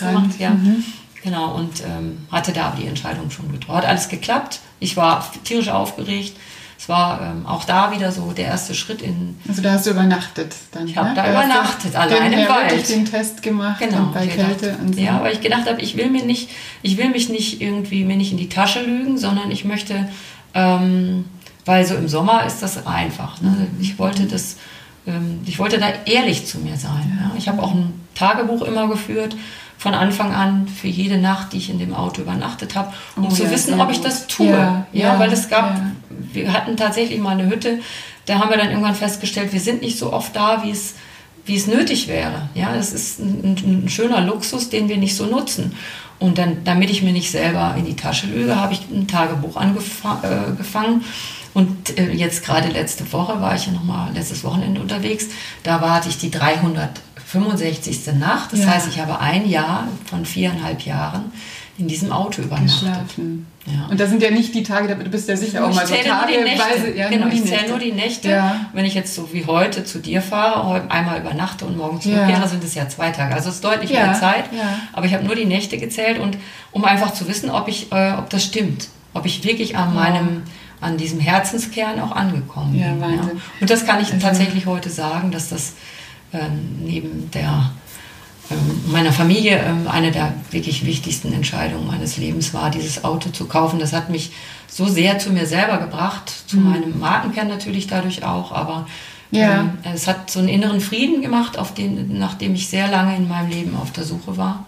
gemacht. 0.00 0.38
Ja. 0.38 0.50
Mhm. 0.50 0.84
Genau, 1.22 1.54
und 1.56 1.80
ähm, 1.80 2.26
hatte 2.30 2.52
da 2.52 2.68
aber 2.68 2.80
die 2.80 2.86
Entscheidung 2.86 3.30
schon 3.30 3.50
getroffen. 3.50 3.78
Hat 3.78 3.84
alles 3.84 4.08
geklappt. 4.08 4.60
Ich 4.78 4.96
war 4.96 5.28
tierisch 5.44 5.68
aufgeregt. 5.68 6.36
Es 6.78 6.88
war 6.90 7.20
ähm, 7.22 7.46
auch 7.46 7.64
da 7.64 7.90
wieder 7.90 8.12
so 8.12 8.32
der 8.32 8.46
erste 8.46 8.74
Schritt 8.74 9.00
in. 9.00 9.38
Also 9.48 9.62
da 9.62 9.72
hast 9.72 9.86
du 9.86 9.90
übernachtet 9.90 10.54
dann. 10.72 10.86
Ich 10.86 10.96
habe 10.96 11.08
ne? 11.08 11.14
da 11.14 11.30
übernachtet, 11.30 11.96
allein 11.96 12.32
im 12.32 12.48
Wald. 12.48 12.72
Ich 12.72 12.86
den 12.86 13.06
Test 13.06 13.42
gemacht 13.42 13.80
genau, 13.80 14.10
bei 14.12 14.26
Kälte 14.26 14.66
gedacht, 14.66 14.80
und 14.80 14.94
so. 14.94 15.00
Ja, 15.00 15.22
weil 15.22 15.32
ich 15.32 15.40
gedacht 15.40 15.68
habe, 15.68 15.80
ich 15.80 15.96
will 15.96 16.10
mir 16.10 16.24
nicht, 16.24 16.50
ich 16.82 16.98
will 16.98 17.08
mich 17.08 17.28
nicht 17.28 17.62
irgendwie 17.62 18.04
mir 18.04 18.16
nicht 18.16 18.32
in 18.32 18.38
die 18.38 18.48
Tasche 18.48 18.82
lügen, 18.82 19.16
sondern 19.16 19.50
ich 19.50 19.64
möchte, 19.64 20.08
ähm, 20.52 21.24
weil 21.64 21.86
so 21.86 21.94
im 21.94 22.08
Sommer 22.08 22.44
ist 22.44 22.62
das 22.62 22.86
einfach. 22.86 23.40
Ne? 23.40 23.68
Ich 23.80 23.98
wollte 23.98 24.24
das, 24.24 24.56
ähm, 25.06 25.40
ich 25.46 25.58
wollte 25.58 25.78
da 25.78 25.88
ehrlich 26.04 26.46
zu 26.46 26.58
mir 26.58 26.76
sein. 26.76 27.18
Ja? 27.20 27.32
Ich 27.38 27.48
habe 27.48 27.62
auch 27.62 27.72
ein 27.72 27.94
Tagebuch 28.14 28.62
immer 28.62 28.86
geführt 28.86 29.34
von 29.78 29.94
Anfang 29.94 30.32
an 30.34 30.68
für 30.68 30.88
jede 30.88 31.18
Nacht, 31.18 31.52
die 31.52 31.58
ich 31.58 31.70
in 31.70 31.78
dem 31.78 31.94
Auto 31.94 32.22
übernachtet 32.22 32.74
habe, 32.74 32.92
um 33.14 33.26
oh, 33.26 33.28
zu 33.28 33.44
ja, 33.44 33.50
wissen, 33.50 33.80
ob 33.80 33.90
ich 33.90 34.00
das 34.00 34.26
tue. 34.26 34.48
Ja, 34.48 34.86
ja 34.92 35.18
weil 35.18 35.32
es 35.32 35.48
gab, 35.48 35.80
wir 36.36 36.52
hatten 36.52 36.76
tatsächlich 36.76 37.18
mal 37.18 37.38
eine 37.38 37.50
Hütte, 37.50 37.80
da 38.26 38.38
haben 38.38 38.50
wir 38.50 38.56
dann 38.56 38.70
irgendwann 38.70 38.94
festgestellt, 38.94 39.52
wir 39.52 39.60
sind 39.60 39.82
nicht 39.82 39.98
so 39.98 40.12
oft 40.12 40.34
da, 40.36 40.62
wie 40.62 40.70
es 40.70 40.94
wie 41.46 41.56
es 41.56 41.68
nötig 41.68 42.08
wäre. 42.08 42.48
Ja, 42.54 42.74
es 42.74 42.92
ist 42.92 43.20
ein, 43.20 43.84
ein, 43.84 43.88
schöner 43.88 44.20
Luxus, 44.20 44.68
den 44.68 44.88
wir 44.88 44.96
nicht 44.96 45.14
so 45.14 45.26
nutzen. 45.26 45.76
Und 46.18 46.38
dann, 46.38 46.64
damit 46.64 46.90
ich 46.90 47.02
mir 47.02 47.12
nicht 47.12 47.30
selber 47.30 47.76
in 47.78 47.84
die 47.84 47.94
Tasche 47.94 48.26
lüge, 48.26 48.56
habe 48.56 48.72
ich 48.72 48.80
ein 48.90 49.06
Tagebuch 49.06 49.56
angefangen. 49.56 51.02
Äh, 51.02 51.58
und 51.58 51.98
äh, 51.98 52.10
jetzt 52.10 52.44
gerade 52.44 52.68
letzte 52.68 53.10
Woche 53.12 53.40
war 53.40 53.54
ich 53.54 53.66
ja 53.66 53.72
nochmal 53.72 54.12
letztes 54.12 54.42
Wochenende 54.42 54.80
unterwegs. 54.80 55.26
Da 55.62 55.80
war 55.80 55.94
hatte 55.94 56.08
ich 56.08 56.18
die 56.18 56.32
300 56.32 57.00
65. 57.26 58.14
Nacht. 58.18 58.52
Das 58.52 58.60
ja. 58.60 58.66
heißt, 58.68 58.88
ich 58.88 59.00
habe 59.00 59.18
ein 59.18 59.48
Jahr 59.48 59.88
von 60.04 60.24
viereinhalb 60.24 60.82
Jahren 60.82 61.32
in 61.76 61.88
diesem 61.88 62.12
Auto 62.12 62.42
übernachtet. 62.42 62.80
Geschlafen. 62.80 63.46
Ja. 63.66 63.86
Und 63.90 63.98
das 63.98 64.10
sind 64.10 64.22
ja 64.22 64.30
nicht 64.30 64.54
die 64.54 64.62
Tage, 64.62 64.94
du 64.94 65.10
bist 65.10 65.28
ja 65.28 65.36
sicher 65.36 65.64
auch 65.64 65.74
mal 65.74 65.86
so 65.86 65.94
tageweise. 65.94 66.96
Ja, 66.96 67.08
genau, 67.08 67.26
ich 67.26 67.44
zähle 67.44 67.68
nur 67.68 67.78
die 67.78 67.92
Nächte. 67.92 68.30
Ja. 68.30 68.66
Wenn 68.72 68.84
ich 68.84 68.94
jetzt 68.94 69.14
so 69.14 69.32
wie 69.32 69.44
heute 69.44 69.84
zu 69.84 69.98
dir 69.98 70.22
fahre, 70.22 70.88
einmal 70.88 71.20
übernachte 71.20 71.64
und 71.64 71.76
morgen 71.76 72.00
zurückkehre, 72.00 72.40
ja. 72.40 72.46
sind 72.46 72.62
es 72.62 72.74
ja 72.74 72.88
zwei 72.88 73.10
Tage. 73.10 73.34
Also 73.34 73.48
es 73.48 73.56
ist 73.56 73.64
deutlich 73.64 73.90
mehr 73.90 74.14
Zeit. 74.14 74.44
Aber 74.92 75.06
ich 75.06 75.14
habe 75.14 75.24
nur 75.24 75.34
die 75.34 75.46
Nächte 75.46 75.78
gezählt 75.78 76.18
und 76.18 76.38
um 76.70 76.84
einfach 76.84 77.12
zu 77.12 77.26
wissen, 77.28 77.50
ob 77.50 77.68
ich, 77.68 77.90
äh, 77.92 78.12
ob 78.12 78.30
das 78.30 78.44
stimmt, 78.44 78.88
ob 79.14 79.26
ich 79.26 79.44
wirklich 79.44 79.76
an 79.76 79.94
meinem 79.94 80.42
an 80.80 80.98
diesem 80.98 81.20
Herzenskern 81.20 82.00
auch 82.00 82.12
angekommen 82.12 82.72
bin. 82.72 83.00
Wahnsinn. 83.00 83.40
Und 83.60 83.70
das 83.70 83.86
kann 83.86 84.00
ich 84.00 84.12
also, 84.12 84.26
tatsächlich 84.26 84.66
heute 84.66 84.90
sagen, 84.90 85.30
dass 85.30 85.48
das 85.48 85.72
ähm, 86.32 86.80
neben 86.84 87.30
der 87.30 87.70
meiner 88.86 89.12
Familie 89.12 89.58
ähm, 89.58 89.88
eine 89.88 90.12
der 90.12 90.34
wirklich 90.50 90.86
wichtigsten 90.86 91.32
Entscheidungen 91.32 91.86
meines 91.86 92.16
Lebens 92.16 92.54
war, 92.54 92.70
dieses 92.70 93.04
Auto 93.04 93.30
zu 93.30 93.46
kaufen. 93.46 93.78
Das 93.78 93.92
hat 93.92 94.08
mich 94.10 94.32
so 94.68 94.86
sehr 94.86 95.18
zu 95.18 95.30
mir 95.30 95.46
selber 95.46 95.78
gebracht, 95.78 96.32
zu 96.46 96.58
mhm. 96.58 96.70
meinem 96.70 96.98
Markenkern 96.98 97.48
natürlich 97.48 97.86
dadurch 97.86 98.24
auch, 98.24 98.52
aber 98.52 98.86
Ja. 99.30 99.60
Ähm, 99.60 99.78
es 99.94 100.06
hat 100.06 100.30
so 100.30 100.38
einen 100.38 100.48
inneren 100.48 100.80
Frieden 100.80 101.22
gemacht, 101.22 101.58
auf 101.58 101.74
den, 101.74 102.18
nachdem 102.18 102.54
ich 102.54 102.68
sehr 102.68 102.88
lange 102.88 103.16
in 103.16 103.28
meinem 103.28 103.50
Leben 103.50 103.76
auf 103.76 103.90
der 103.92 104.04
Suche 104.04 104.36
war. 104.36 104.66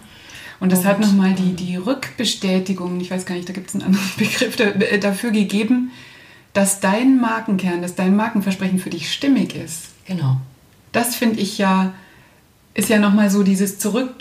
Und 0.59 0.71
das 0.71 0.79
und, 0.79 0.85
hat 0.85 0.99
nochmal 0.99 1.33
die, 1.33 1.53
die 1.53 1.77
Rückbestätigung, 1.77 2.99
ich 2.99 3.09
weiß 3.11 3.25
gar 3.25 3.35
nicht, 3.35 3.47
da 3.47 3.53
gibt 3.53 3.69
es 3.69 3.75
einen 3.75 3.85
anderen 3.85 4.11
Begriff 4.17 4.59
äh, 4.59 4.99
dafür 4.99 5.31
gegeben, 5.31 5.91
dass 6.53 6.79
dein 6.79 7.21
Markenkern, 7.21 7.81
dass 7.81 7.95
dein 7.95 8.15
Markenversprechen 8.15 8.79
für 8.79 8.89
dich 8.89 9.11
stimmig 9.11 9.55
ist. 9.55 9.89
Genau. 10.05 10.37
Das 10.91 11.15
finde 11.15 11.39
ich 11.39 11.57
ja, 11.57 11.93
ist 12.73 12.89
ja 12.89 12.99
nochmal 12.99 13.29
so 13.29 13.43
dieses 13.43 13.79
Zurück, 13.79 14.15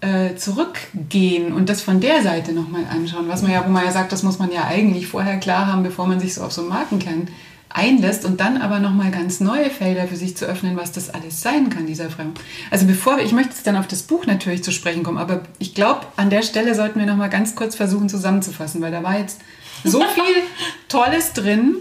äh, 0.00 0.34
Zurückgehen 0.36 1.52
und 1.52 1.68
das 1.68 1.82
von 1.82 2.00
der 2.00 2.22
Seite 2.22 2.52
nochmal 2.52 2.84
anschauen, 2.90 3.28
was 3.28 3.42
man 3.42 3.52
ja, 3.52 3.64
wo 3.64 3.70
man 3.70 3.84
ja 3.84 3.92
sagt, 3.92 4.12
das 4.12 4.22
muss 4.22 4.38
man 4.38 4.50
ja 4.50 4.64
eigentlich 4.64 5.06
vorher 5.06 5.38
klar 5.38 5.66
haben, 5.66 5.82
bevor 5.82 6.06
man 6.06 6.20
sich 6.20 6.34
so 6.34 6.42
auf 6.42 6.52
so 6.52 6.62
einen 6.62 6.70
Markenkern 6.70 7.28
einlässt 7.72 8.24
und 8.24 8.40
dann 8.40 8.60
aber 8.60 8.80
nochmal 8.80 9.10
ganz 9.10 9.40
neue 9.40 9.70
Felder 9.70 10.08
für 10.08 10.16
sich 10.16 10.36
zu 10.36 10.44
öffnen, 10.44 10.76
was 10.76 10.92
das 10.92 11.08
alles 11.08 11.40
sein 11.40 11.70
kann, 11.70 11.86
dieser 11.86 12.10
Fremd. 12.10 12.40
Also 12.70 12.86
bevor 12.86 13.16
wir, 13.16 13.24
ich 13.24 13.32
möchte 13.32 13.52
jetzt 13.52 13.66
dann 13.66 13.76
auf 13.76 13.86
das 13.86 14.02
Buch 14.02 14.26
natürlich 14.26 14.64
zu 14.64 14.72
sprechen 14.72 15.02
kommen, 15.02 15.18
aber 15.18 15.42
ich 15.58 15.74
glaube, 15.74 16.06
an 16.16 16.30
der 16.30 16.42
Stelle 16.42 16.74
sollten 16.74 16.98
wir 16.98 17.06
nochmal 17.06 17.30
ganz 17.30 17.54
kurz 17.54 17.76
versuchen 17.76 18.08
zusammenzufassen, 18.08 18.80
weil 18.80 18.90
da 18.90 19.02
war 19.02 19.18
jetzt 19.18 19.40
so 19.84 20.00
viel 20.14 20.42
Tolles 20.88 21.32
drin 21.32 21.76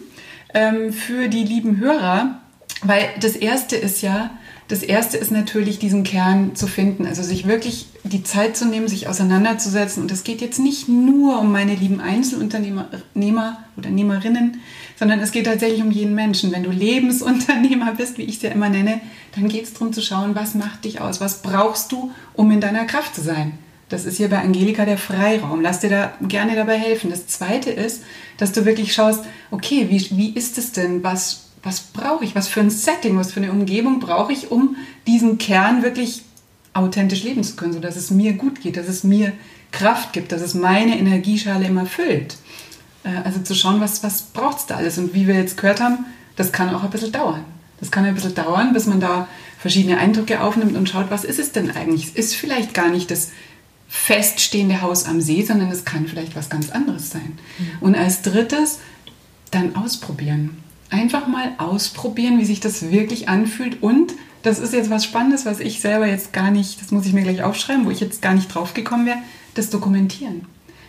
ähm, 0.53 0.93
für 0.93 1.27
die 1.27 1.43
lieben 1.43 1.77
Hörer, 1.77 2.39
weil 2.83 3.09
das 3.19 3.35
erste 3.35 3.75
ist 3.75 4.01
ja, 4.01 4.29
das 4.69 4.83
erste 4.83 5.17
ist 5.17 5.31
natürlich, 5.31 5.79
diesen 5.79 6.03
Kern 6.03 6.55
zu 6.55 6.67
finden, 6.67 7.07
also 7.07 7.23
sich 7.23 7.47
wirklich 7.47 7.87
die 8.03 8.21
Zeit 8.21 8.55
zu 8.55 8.65
nehmen, 8.65 8.87
sich 8.87 9.07
auseinanderzusetzen. 9.07 10.03
Und 10.03 10.11
es 10.11 10.23
geht 10.23 10.41
jetzt 10.41 10.59
nicht 10.59 10.87
nur 10.87 11.39
um 11.39 11.51
meine 11.51 11.73
lieben 11.73 11.99
Einzelunternehmer 11.99 13.57
oder 13.75 13.89
Nehmerinnen, 13.89 14.61
sondern 14.95 15.21
es 15.21 15.31
geht 15.31 15.47
tatsächlich 15.47 15.81
um 15.81 15.89
jeden 15.89 16.13
Menschen. 16.13 16.51
Wenn 16.51 16.61
du 16.61 16.69
Lebensunternehmer 16.69 17.95
bist, 17.95 18.19
wie 18.19 18.23
ich 18.23 18.35
es 18.35 18.41
ja 18.43 18.51
immer 18.51 18.69
nenne, 18.69 19.01
dann 19.35 19.47
geht 19.47 19.63
es 19.63 19.73
darum 19.73 19.91
zu 19.91 20.03
schauen, 20.03 20.35
was 20.35 20.53
macht 20.53 20.85
dich 20.85 21.01
aus, 21.01 21.19
was 21.19 21.41
brauchst 21.41 21.91
du, 21.91 22.11
um 22.35 22.51
in 22.51 22.61
deiner 22.61 22.85
Kraft 22.85 23.15
zu 23.15 23.21
sein. 23.21 23.53
Das 23.89 24.05
ist 24.05 24.17
hier 24.17 24.29
bei 24.29 24.37
Angelika 24.37 24.85
der 24.85 24.99
Freiraum. 24.99 25.61
Lass 25.61 25.79
dir 25.79 25.89
da 25.89 26.13
gerne 26.27 26.55
dabei 26.55 26.77
helfen. 26.77 27.09
Das 27.09 27.25
Zweite 27.25 27.71
ist, 27.71 28.03
dass 28.37 28.51
du 28.51 28.65
wirklich 28.65 28.93
schaust, 28.93 29.23
okay, 29.49 29.87
wie, 29.89 30.15
wie 30.15 30.29
ist 30.29 30.59
es 30.59 30.73
denn, 30.73 31.03
was 31.03 31.48
was 31.63 31.81
brauche 31.81 32.23
ich, 32.23 32.35
was 32.35 32.47
für 32.47 32.61
ein 32.61 32.69
Setting, 32.69 33.17
was 33.17 33.33
für 33.33 33.41
eine 33.41 33.51
Umgebung 33.51 33.99
brauche 33.99 34.31
ich, 34.31 34.51
um 34.51 34.75
diesen 35.07 35.37
Kern 35.37 35.83
wirklich 35.83 36.23
authentisch 36.73 37.23
leben 37.23 37.43
zu 37.43 37.55
können, 37.55 37.73
sodass 37.73 37.95
es 37.95 38.11
mir 38.11 38.33
gut 38.33 38.61
geht, 38.61 38.77
dass 38.77 38.87
es 38.87 39.03
mir 39.03 39.33
Kraft 39.71 40.13
gibt, 40.13 40.31
dass 40.31 40.41
es 40.41 40.53
meine 40.53 40.97
Energieschale 40.97 41.65
immer 41.65 41.85
füllt. 41.85 42.37
Äh, 43.03 43.17
also 43.23 43.39
zu 43.41 43.55
schauen, 43.55 43.81
was, 43.81 44.03
was 44.03 44.21
braucht 44.21 44.59
es 44.59 44.65
da 44.65 44.75
alles. 44.75 44.97
Und 44.97 45.13
wie 45.13 45.27
wir 45.27 45.35
jetzt 45.35 45.57
gehört 45.57 45.81
haben, 45.81 46.05
das 46.35 46.51
kann 46.51 46.73
auch 46.73 46.83
ein 46.83 46.89
bisschen 46.89 47.11
dauern. 47.11 47.43
Das 47.79 47.91
kann 47.91 48.05
ein 48.05 48.15
bisschen 48.15 48.35
dauern, 48.35 48.73
bis 48.73 48.87
man 48.87 48.99
da 48.99 49.27
verschiedene 49.57 49.97
Eindrücke 49.97 50.41
aufnimmt 50.41 50.75
und 50.75 50.89
schaut, 50.89 51.11
was 51.11 51.23
ist 51.23 51.39
es 51.39 51.51
denn 51.51 51.71
eigentlich? 51.71 52.05
Es 52.05 52.11
ist 52.11 52.35
vielleicht 52.35 52.73
gar 52.73 52.89
nicht 52.89 53.11
das 53.11 53.31
feststehende 53.87 54.81
Haus 54.81 55.05
am 55.05 55.21
See, 55.21 55.43
sondern 55.43 55.71
es 55.71 55.85
kann 55.85 56.07
vielleicht 56.07 56.35
was 56.35 56.49
ganz 56.49 56.69
anderes 56.69 57.09
sein. 57.09 57.37
Mhm. 57.57 57.71
Und 57.81 57.95
als 57.95 58.21
drittes 58.21 58.79
dann 59.51 59.75
ausprobieren 59.75 60.57
einfach 60.89 61.27
mal 61.27 61.53
ausprobieren, 61.57 62.39
wie 62.39 62.45
sich 62.45 62.59
das 62.59 62.91
wirklich 62.91 63.29
anfühlt. 63.29 63.81
Und 63.81 64.13
das 64.41 64.59
ist 64.59 64.73
jetzt 64.73 64.89
was 64.89 65.03
Spannendes, 65.03 65.45
was 65.45 65.59
ich 65.59 65.81
selber 65.81 66.07
jetzt 66.07 66.33
gar 66.33 66.51
nicht, 66.51 66.81
das 66.81 66.91
muss 66.91 67.05
ich 67.05 67.13
mir 67.13 67.23
gleich 67.23 67.43
aufschreiben, 67.43 67.85
wo 67.85 67.91
ich 67.91 67.99
jetzt 67.99 68.21
gar 68.21 68.33
nicht 68.33 68.53
drauf 68.53 68.73
gekommen 68.73 69.05
wäre, 69.05 69.19
das 69.53 69.69
dokumentieren. 69.69 70.45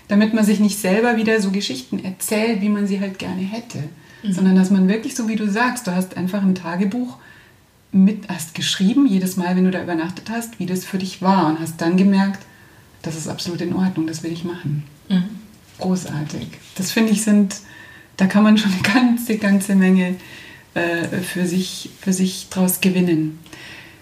Damit 0.08 0.34
man 0.34 0.44
sich 0.44 0.60
nicht 0.60 0.78
selber 0.78 1.16
wieder 1.16 1.40
so 1.40 1.50
Geschichten 1.50 2.02
erzählt, 2.04 2.60
wie 2.62 2.68
man 2.68 2.86
sie 2.86 3.00
halt 3.00 3.18
gerne 3.18 3.42
hätte. 3.42 3.84
Mhm. 4.22 4.32
Sondern 4.32 4.56
dass 4.56 4.70
man 4.70 4.88
wirklich, 4.88 5.14
so 5.14 5.28
wie 5.28 5.36
du 5.36 5.48
sagst, 5.48 5.86
du 5.86 5.94
hast 5.94 6.16
einfach 6.16 6.42
ein 6.42 6.54
Tagebuch 6.54 7.16
mit, 7.92 8.28
hast 8.28 8.54
geschrieben, 8.54 9.06
jedes 9.06 9.36
Mal, 9.36 9.56
wenn 9.56 9.64
du 9.64 9.70
da 9.70 9.82
übernachtet 9.82 10.30
hast, 10.30 10.58
wie 10.58 10.66
das 10.66 10.84
für 10.84 10.98
dich 10.98 11.22
war 11.22 11.48
und 11.48 11.60
hast 11.60 11.80
dann 11.80 11.96
gemerkt, 11.96 12.44
das 13.02 13.16
ist 13.16 13.28
absolut 13.28 13.60
in 13.60 13.74
Ordnung, 13.74 14.06
das 14.06 14.22
will 14.22 14.32
ich 14.32 14.44
machen. 14.44 14.84
Mhm. 15.08 15.24
Großartig. 15.78 16.48
Das 16.76 16.92
finde 16.92 17.12
ich 17.12 17.22
sind 17.22 17.56
da 18.20 18.26
kann 18.26 18.42
man 18.42 18.58
schon 18.58 18.72
eine 18.84 18.94
ganze, 18.94 19.38
ganze 19.38 19.74
Menge 19.74 20.16
äh, 20.74 21.18
für, 21.22 21.46
sich, 21.46 21.90
für 22.00 22.12
sich 22.12 22.48
draus 22.50 22.80
gewinnen. 22.80 23.38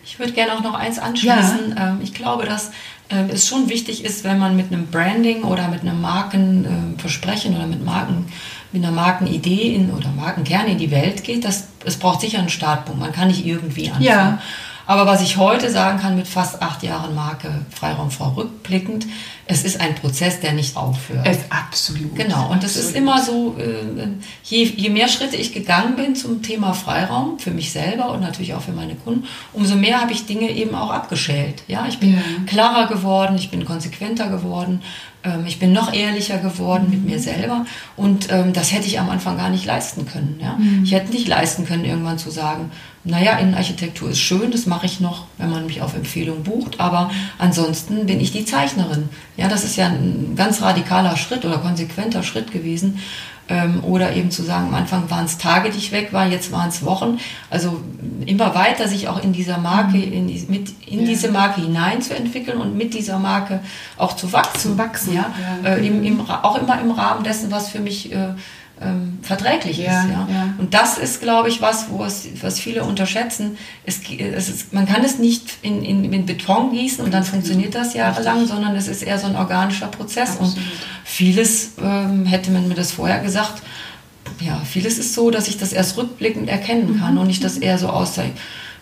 Ich 0.05 0.19
würde 0.19 0.33
gerne 0.33 0.55
auch 0.55 0.63
noch 0.63 0.75
eins 0.75 0.99
anschließen. 0.99 1.75
Ja. 1.77 1.91
Ähm, 1.91 2.01
ich 2.03 2.15
glaube, 2.15 2.47
dass 2.47 2.71
äh, 3.11 3.29
es 3.31 3.47
schon 3.47 3.69
wichtig 3.69 4.05
ist, 4.05 4.25
wenn 4.25 4.39
man 4.39 4.57
mit 4.57 4.73
einem 4.73 4.87
Branding 4.87 5.43
oder 5.43 5.69
mit 5.69 5.83
einem 5.83 6.01
Markenversprechen 6.01 7.57
oder 7.57 7.67
mit 7.67 7.85
Marken 7.85 8.27
mit 8.73 8.85
einer 8.85 8.93
Markenidee 8.93 9.75
in, 9.75 9.91
oder 9.91 10.11
Markenkern 10.11 10.67
in 10.67 10.79
die 10.79 10.91
Welt 10.91 11.25
geht, 11.25 11.45
dass 11.45 11.69
es 11.85 11.97
braucht 11.97 12.21
sicher 12.21 12.39
einen 12.39 12.51
Startpunkt. 12.51 13.01
Man 13.01 13.13
kann 13.13 13.29
nicht 13.29 13.47
irgendwie 13.47 13.87
anfangen. 13.87 14.05
Ja. 14.05 14.39
Aber 14.87 15.07
was 15.07 15.23
ich 15.23 15.37
heute 15.37 15.71
sagen 15.71 15.99
kann 15.99 16.17
mit 16.17 16.27
fast 16.27 16.63
acht 16.63 16.83
Jahren 16.83 17.15
Marke 17.15 17.51
Freiraumfrau 17.71 18.31
rückblickend, 18.31 19.07
es 19.51 19.65
ist 19.65 19.81
ein 19.81 19.95
Prozess, 19.95 20.41
der 20.41 20.53
nicht 20.53 20.77
aufhört. 20.77 21.27
Es 21.27 21.39
absolut. 21.49 22.15
Genau. 22.15 22.51
Und 22.51 22.63
es 22.65 22.77
ist 22.77 22.95
immer 22.95 23.23
so, 23.23 23.57
äh, 23.59 24.07
je, 24.45 24.65
je 24.65 24.91
mehr 24.91 25.09
Schritte 25.09 25.37
ich 25.37 25.55
gegangen 25.55 25.97
bin 25.97 26.15
zum 26.15 26.43
Thema 26.43 26.75
Freiraum, 26.75 27.39
für 27.39 27.51
mich 27.51 27.73
selber 27.73 28.13
und 28.13 28.21
natürlich 28.21 28.53
auch 28.53 28.61
für 28.61 28.73
meine 28.73 28.95
Kunden, 28.95 29.27
umso 29.55 29.75
mehr 29.75 30.03
habe 30.03 30.13
ich 30.13 30.27
Dinge 30.27 30.51
eben 30.51 30.75
auch 30.75 30.91
abgeschält. 30.91 31.63
Ja, 31.67 31.87
ich 31.89 31.99
bin 31.99 32.13
ja. 32.13 32.21
klarer 32.47 32.89
geworden, 32.89 33.37
ich 33.37 33.51
bin 33.51 33.65
konsequenter 33.65 34.29
geworden, 34.29 34.83
ähm, 35.25 35.47
ich 35.47 35.59
bin 35.59 35.73
noch 35.73 35.93
ehrlicher 35.93 36.39
geworden 36.39 36.85
mhm. 36.85 36.91
mit 36.91 37.07
mir 37.07 37.19
selber 37.19 37.65
und 37.97 38.31
ähm, 38.31 38.53
das 38.53 38.73
hätte 38.73 38.87
ich 38.87 39.01
am 39.01 39.09
Anfang 39.09 39.37
gar 39.37 39.49
nicht 39.49 39.65
leisten 39.65 40.07
können. 40.07 40.39
Ja? 40.43 40.57
Mhm. 40.59 40.85
Ich 40.85 40.93
hätte 40.93 41.11
nicht 41.11 41.27
leisten 41.27 41.67
können, 41.67 41.85
irgendwann 41.85 42.19
zu 42.19 42.31
sagen, 42.31 42.71
naja, 43.05 43.39
Innenarchitektur 43.39 44.11
ist 44.11 44.21
schön, 44.21 44.51
das 44.51 44.67
mache 44.67 44.87
ich 44.87 45.01
noch, 45.01 45.25
wenn 45.39 45.51
man 45.51 45.67
mich 45.67 45.81
auf 45.81 45.95
Empfehlung 45.95 46.43
bucht, 46.43 46.79
aber 46.79 47.11
ansonsten 47.39 48.07
bin 48.07 48.21
ich 48.21 48.33
die 48.33 48.45
Zeichnerin. 48.45 49.09
Ja, 49.39 49.47
das 49.47 49.63
ist 49.63 49.77
ja 49.77 49.87
ein 49.87 50.35
ganz 50.37 50.61
radikaler 50.63 51.17
Schritt 51.17 51.45
oder 51.45 51.59
konsequenter 51.59 52.25
Schritt 52.25 52.51
gewesen. 52.51 52.99
Ähm, 53.51 53.83
oder 53.83 54.15
eben 54.15 54.31
zu 54.31 54.43
sagen, 54.43 54.67
am 54.67 54.75
Anfang 54.75 55.09
waren 55.11 55.25
es 55.25 55.39
Tage, 55.39 55.71
die 55.71 55.79
ich 55.79 55.91
weg 55.91 56.13
war, 56.13 56.27
jetzt 56.27 56.53
waren 56.53 56.69
es 56.69 56.85
Wochen. 56.85 57.19
Also 57.49 57.81
immer 58.27 58.55
weiter 58.55 58.89
sich 58.89 59.09
auch 59.09 59.23
in 59.23 59.33
dieser 59.33 59.57
Marke, 59.57 59.97
mhm. 59.97 60.13
in, 60.13 60.27
die, 60.27 60.45
mit, 60.51 60.71
in 60.87 61.01
ja. 61.01 61.07
diese 61.07 61.31
Marke 61.31 61.63
hinein 61.63 62.03
zu 62.03 62.15
entwickeln 62.15 62.59
und 62.59 62.77
mit 62.77 62.93
dieser 62.93 63.19
Marke 63.19 63.61
auch 63.97 64.17
zu 64.17 64.33
wachsen. 64.33 64.73
Zu 64.73 64.79
wachsen, 64.79 65.15
ja. 65.15 65.33
ja. 65.63 65.71
Äh, 65.77 65.87
im, 65.87 66.05
im, 66.05 66.21
auch 66.29 66.61
immer 66.61 66.79
im 66.81 66.91
Rahmen 66.91 67.23
dessen, 67.23 67.51
was 67.51 67.69
für 67.69 67.81
mich 67.81 68.13
äh, 68.13 68.35
ähm, 68.81 69.19
verträglich 69.23 69.79
ja, 69.79 70.03
ist. 70.03 70.11
Ja? 70.11 70.29
ja? 70.31 70.55
Und 70.59 70.75
das 70.75 70.99
ist, 70.99 71.21
glaube 71.21 71.49
ich, 71.49 71.61
was, 71.61 71.91
wo 71.91 72.05
es, 72.05 72.29
was 72.41 72.59
viele 72.59 72.85
unterschätzen. 72.85 73.57
Es, 73.85 74.01
es 74.19 74.49
ist, 74.49 74.73
man 74.73 74.87
kann 74.87 75.05
es 75.05 75.19
nicht 75.19 75.59
in, 75.63 75.83
in, 75.83 76.13
in 76.13 76.27
Beton 76.27 76.73
gießen 76.73 77.05
und 77.05 77.13
dann 77.13 77.25
funktioniert 77.25 77.75
das 77.75 77.95
jahrelang, 77.95 78.47
sondern 78.47 78.75
es 78.77 78.89
ist 78.89 79.03
eher 79.03 79.19
so 79.19 79.27
ein 79.27 79.37
organischer 79.37 79.89
Prozess. 79.89 80.33
Absolut. 80.33 80.57
Und 80.57 80.63
vieles 81.05 81.73
ähm, 81.83 82.27
hätte 82.27 82.51
man 82.51 82.69
mir 82.69 82.75
das 82.75 82.93
vorher 82.93 83.21
gesagt. 83.21 83.63
Ja, 84.41 84.61
vieles 84.65 84.99
ist 84.99 85.15
so, 85.15 85.31
dass 85.31 85.49
ich 85.49 85.59
das 85.59 85.73
erst 85.73 85.97
rückblickend 85.97 86.49
erkennen 86.49 86.99
kann 87.01 87.15
mhm. 87.15 87.21
und 87.21 87.27
nicht 87.29 87.43
das 87.43 87.59
eher 87.59 87.79
so 87.79 87.89
aus 87.89 88.15
der 88.15 88.27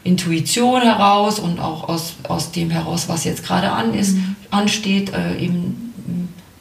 Intuition 0.05 0.83
heraus 0.83 1.39
und 1.39 1.59
auch 1.59 1.89
aus, 1.89 2.15
aus 2.29 2.53
dem 2.53 2.71
heraus, 2.71 3.09
was 3.09 3.25
jetzt 3.25 3.45
gerade 3.45 3.73
an 3.73 3.95
ist, 3.95 4.15
mhm. 4.15 4.37
ansteht, 4.51 5.13
äh, 5.13 5.37
eben 5.39 5.86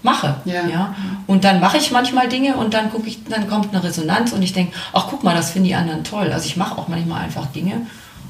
mache. 0.05 0.35
Ja. 0.45 0.67
ja? 0.67 0.95
Und 1.27 1.43
dann 1.43 1.59
mache 1.59 1.77
ich 1.77 1.91
manchmal 1.91 2.29
Dinge 2.29 2.55
und 2.55 2.73
dann 2.73 2.89
gucke 2.89 3.07
ich, 3.07 3.25
dann 3.25 3.49
kommt 3.49 3.73
eine 3.73 3.83
Resonanz 3.83 4.31
und 4.31 4.41
ich 4.41 4.53
denke, 4.53 4.73
ach 4.93 5.07
guck 5.09 5.23
mal, 5.23 5.35
das 5.35 5.51
finden 5.51 5.67
die 5.67 5.75
anderen 5.75 6.05
toll. 6.05 6.31
Also 6.31 6.45
ich 6.45 6.55
mache 6.55 6.77
auch 6.77 6.87
manchmal 6.87 7.23
einfach 7.23 7.47
Dinge 7.47 7.81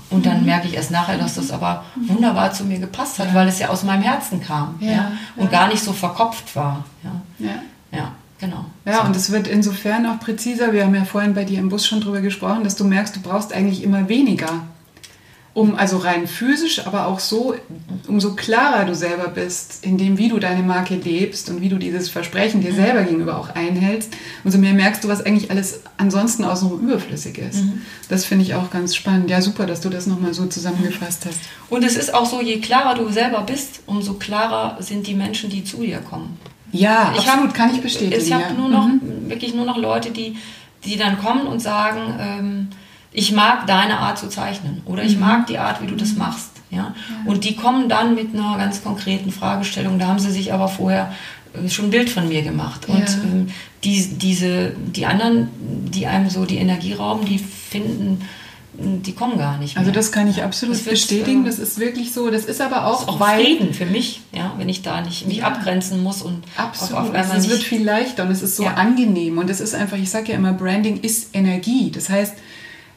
und 0.10 0.26
dann 0.26 0.40
mhm. 0.40 0.46
merke 0.46 0.68
ich 0.68 0.74
erst 0.74 0.90
nachher, 0.90 1.18
dass 1.18 1.36
das 1.36 1.52
aber 1.52 1.84
wunderbar 1.96 2.52
zu 2.52 2.64
mir 2.64 2.80
gepasst 2.80 3.20
hat, 3.20 3.28
ja. 3.28 3.34
weil 3.36 3.48
es 3.48 3.60
ja 3.60 3.70
aus 3.70 3.84
meinem 3.84 4.02
Herzen 4.02 4.42
kam 4.42 4.76
ja. 4.80 4.92
ja? 4.92 5.12
und 5.36 5.52
gar 5.52 5.68
nicht 5.68 5.84
so 5.84 5.94
verkopft 5.94 6.56
war. 6.56 6.84
Ja. 7.04 7.12
ja. 7.40 7.56
Genau. 8.38 8.66
Ja, 8.84 8.98
so. 8.98 9.02
und 9.04 9.16
es 9.16 9.32
wird 9.32 9.48
insofern 9.48 10.06
auch 10.06 10.20
präziser. 10.20 10.74
Wir 10.74 10.84
haben 10.84 10.94
ja 10.94 11.06
vorhin 11.06 11.34
bei 11.34 11.46
dir 11.46 11.58
im 11.58 11.70
Bus 11.70 11.88
schon 11.88 12.02
drüber 12.02 12.20
gesprochen, 12.20 12.64
dass 12.64 12.76
du 12.76 12.84
merkst, 12.84 13.16
du 13.16 13.22
brauchst 13.22 13.54
eigentlich 13.54 13.82
immer 13.82 14.10
weniger 14.10 14.50
um 15.56 15.74
also 15.76 15.98
rein 15.98 16.28
physisch, 16.28 16.86
aber 16.86 17.08
auch 17.08 17.20
so, 17.20 17.56
umso 18.10 18.34
klarer 18.36 18.84
du 18.84 18.94
selber 18.94 19.30
bist, 19.30 19.86
in 19.86 19.98
dem, 19.98 20.18
wie 20.18 20.28
du 20.28 20.38
deine 20.38 20.62
Marke 20.62 20.96
lebst 20.96 21.50
und 21.50 21.62
wie 21.62 21.70
du 21.70 21.78
dieses 21.78 22.10
Versprechen 22.10 22.62
dir 22.62 22.74
selber 22.74 23.04
gegenüber 23.04 23.40
auch 23.40 23.56
einhältst, 23.56 24.14
umso 24.44 24.58
mehr 24.58 24.74
merkst 24.74 25.06
du, 25.06 25.08
was 25.08 25.26
eigentlich 25.26 25.50
alles 25.52 25.80
ansonsten 25.96 26.44
außenrum 26.44 26.82
überflüssig 26.82 27.38
ist. 27.38 27.64
Mhm. 27.64 27.82
Das 28.10 28.26
finde 28.26 28.44
ich 28.44 28.54
auch 28.54 28.70
ganz 28.70 28.98
spannend. 28.98 29.30
Ja, 29.30 29.42
super, 29.42 29.66
dass 29.66 29.80
du 29.80 29.88
das 29.90 30.08
nochmal 30.08 30.34
so 30.34 30.46
zusammengefasst 30.46 31.26
hast. 31.26 31.40
Und 31.70 31.86
es 31.86 31.96
ist 31.96 32.14
auch 32.14 32.26
so, 32.26 32.42
je 32.42 32.60
klarer 32.60 32.96
du 32.96 33.10
selber 33.10 33.42
bist, 33.44 33.84
umso 33.86 34.16
klarer 34.16 34.76
sind 34.82 35.08
die 35.08 35.16
Menschen, 35.16 35.50
die 35.50 35.64
zu 35.64 35.78
dir 35.78 36.00
kommen. 36.00 36.38
Ja, 36.74 37.14
ich 37.14 37.26
absolut, 37.26 37.52
hab, 37.52 37.54
kann 37.54 37.74
ich 37.74 37.82
bestätigen. 37.82 38.22
Ich 38.22 38.34
habe 38.34 38.44
ja. 38.44 38.54
nur 38.54 38.68
noch, 38.68 38.88
mhm. 38.88 39.30
wirklich 39.30 39.56
nur 39.56 39.66
noch 39.66 39.78
Leute, 39.78 40.12
die, 40.12 40.36
die 40.84 40.98
dann 40.98 41.18
kommen 41.18 41.48
und 41.48 41.62
sagen, 41.62 42.02
ähm, 42.20 42.68
ich 43.16 43.32
mag 43.32 43.66
deine 43.66 44.00
Art 44.00 44.20
zu 44.20 44.28
zeichnen 44.28 44.82
oder 44.86 45.04
ich 45.04 45.16
mhm. 45.16 45.22
mag 45.22 45.48
die 45.48 45.58
Art, 45.58 45.82
wie 45.82 45.88
du 45.88 45.96
das 45.96 46.14
mhm. 46.14 46.20
machst. 46.20 46.52
Ja? 46.70 46.94
Und 47.26 47.46
die 47.46 47.56
kommen 47.56 47.90
dann 47.90 48.16
mit 48.16 48.34
einer 48.34 48.58
ganz 48.58 48.84
konkreten 48.84 49.32
Fragestellung. 49.32 49.98
Da 50.00 50.08
haben 50.08 50.20
sie 50.20 50.32
sich 50.32 50.54
aber 50.54 50.68
vorher 50.68 51.14
äh, 51.54 51.70
schon 51.70 51.86
ein 51.86 51.92
Bild 51.92 52.10
von 52.10 52.28
mir 52.28 52.42
gemacht. 52.42 52.88
Und 52.88 53.00
ja. 53.00 53.24
ähm, 53.24 53.48
die, 53.84 54.18
diese, 54.18 54.74
die 54.76 55.06
anderen, 55.06 55.50
die 55.92 56.08
einem 56.08 56.30
so 56.30 56.46
die 56.46 56.58
Energie 56.58 56.94
rauben, 56.94 57.26
die 57.26 57.40
finden 57.40 58.22
die 58.78 59.14
kommen 59.14 59.38
gar 59.38 59.58
nicht 59.58 59.78
also 59.78 59.90
mehr. 59.90 59.96
Also 59.96 60.08
das 60.08 60.12
kann 60.12 60.28
ich 60.28 60.44
absolut 60.44 60.76
das 60.76 60.84
bestätigen. 60.84 61.40
Ähm, 61.40 61.46
das 61.46 61.60
ist 61.60 61.80
wirklich 61.80 62.12
so. 62.12 62.30
Das 62.30 62.44
ist 62.44 62.60
aber 62.60 62.88
auch, 62.88 63.04
ist 63.04 63.08
auch 63.08 63.22
weil 63.22 63.42
Frieden 63.42 63.74
für 63.74 63.86
mich, 63.86 64.20
ja, 64.34 64.54
wenn 64.58 64.68
ich 64.68 64.82
da 64.82 65.00
nicht 65.00 65.26
mich 65.28 65.38
ja, 65.38 65.48
abgrenzen 65.48 66.04
muss 66.04 66.22
und 66.22 66.44
absolut. 66.58 67.02
Auf, 67.02 67.10
auf 67.10 67.16
also 67.16 67.38
es 67.38 67.50
wird 67.50 67.64
viel 67.64 67.86
leichter 67.86 68.24
und 68.24 68.32
es 68.32 68.42
ist 68.42 68.58
so 68.58 68.64
ja. 68.64 68.74
angenehm 68.74 69.38
und 69.38 69.50
es 69.50 69.62
ist 69.62 69.74
einfach. 69.74 69.96
Ich 69.96 70.10
sage 70.10 70.34
ja 70.34 70.38
immer, 70.38 70.52
Branding 70.52 71.00
ist 71.00 71.30
Energie. 71.34 71.90
Das 71.90 72.10
heißt, 72.10 72.34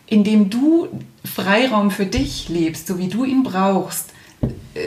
indem 0.08 0.50
du 0.50 0.88
Freiraum 1.24 1.90
für 1.90 2.06
dich 2.06 2.48
lebst, 2.48 2.86
so 2.86 2.98
wie 2.98 3.08
du 3.08 3.24
ihn 3.24 3.42
brauchst, 3.42 4.12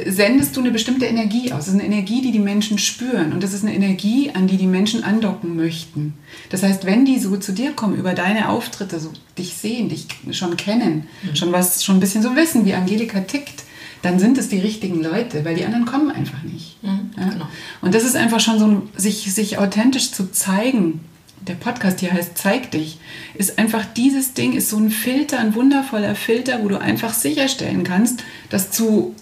sendest 0.07 0.55
du 0.55 0.61
eine 0.61 0.71
bestimmte 0.71 1.05
Energie 1.05 1.51
aus. 1.51 1.65
Das 1.65 1.69
ist 1.69 1.73
eine 1.73 1.85
Energie, 1.85 2.21
die 2.21 2.31
die 2.31 2.39
Menschen 2.39 2.77
spüren. 2.77 3.33
Und 3.33 3.43
das 3.43 3.53
ist 3.53 3.63
eine 3.63 3.75
Energie, 3.75 4.31
an 4.33 4.47
die 4.47 4.57
die 4.57 4.67
Menschen 4.67 5.03
andocken 5.03 5.55
möchten. 5.55 6.13
Das 6.49 6.63
heißt, 6.63 6.85
wenn 6.85 7.05
die 7.05 7.19
so 7.19 7.37
zu 7.37 7.51
dir 7.51 7.71
kommen, 7.73 7.95
über 7.95 8.13
deine 8.13 8.49
Auftritte, 8.49 8.99
so 8.99 9.11
dich 9.37 9.55
sehen, 9.55 9.89
dich 9.89 10.07
schon 10.31 10.55
kennen, 10.57 11.07
mhm. 11.23 11.35
schon 11.35 11.51
was, 11.51 11.83
schon 11.83 11.97
ein 11.97 11.99
bisschen 11.99 12.23
so 12.23 12.35
wissen, 12.35 12.65
wie 12.65 12.73
Angelika 12.73 13.19
tickt, 13.21 13.63
dann 14.01 14.17
sind 14.17 14.37
es 14.37 14.49
die 14.49 14.59
richtigen 14.59 15.03
Leute, 15.03 15.45
weil 15.45 15.55
die 15.55 15.65
anderen 15.65 15.85
kommen 15.85 16.09
einfach 16.09 16.41
nicht. 16.43 16.81
Mhm, 16.81 17.11
ja? 17.17 17.29
genau. 17.29 17.47
Und 17.81 17.93
das 17.93 18.03
ist 18.03 18.15
einfach 18.15 18.39
schon 18.39 18.59
so, 18.59 18.81
sich, 18.95 19.31
sich 19.33 19.57
authentisch 19.57 20.11
zu 20.11 20.31
zeigen. 20.31 21.01
Der 21.47 21.55
Podcast 21.55 21.99
hier 21.99 22.13
heißt 22.13 22.37
Zeig 22.37 22.71
dich, 22.71 22.99
ist 23.33 23.57
einfach 23.57 23.85
dieses 23.85 24.33
Ding, 24.33 24.53
ist 24.53 24.69
so 24.69 24.77
ein 24.77 24.91
Filter, 24.91 25.39
ein 25.39 25.55
wundervoller 25.55 26.15
Filter, 26.15 26.63
wo 26.63 26.67
du 26.67 26.79
einfach 26.79 27.13
sicherstellen 27.13 27.83
kannst, 27.83 28.23
dass 28.49 28.71
zu 28.71 29.15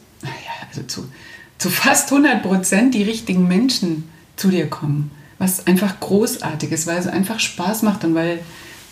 also 0.70 0.84
zu, 0.84 1.09
zu 1.57 1.70
fast 1.70 2.11
100 2.11 2.41
Prozent 2.41 2.93
die 2.93 3.03
richtigen 3.03 3.47
Menschen 3.47 4.09
zu 4.36 4.49
dir 4.49 4.70
kommen. 4.70 5.11
Was 5.38 5.67
einfach 5.67 5.99
großartig 5.99 6.72
ist, 6.72 6.88
weil 6.88 6.97
es 6.97 7.07
einfach 7.07 7.39
Spaß 7.39 7.84
macht 7.84 8.03
und 8.03 8.15
weil 8.15 8.39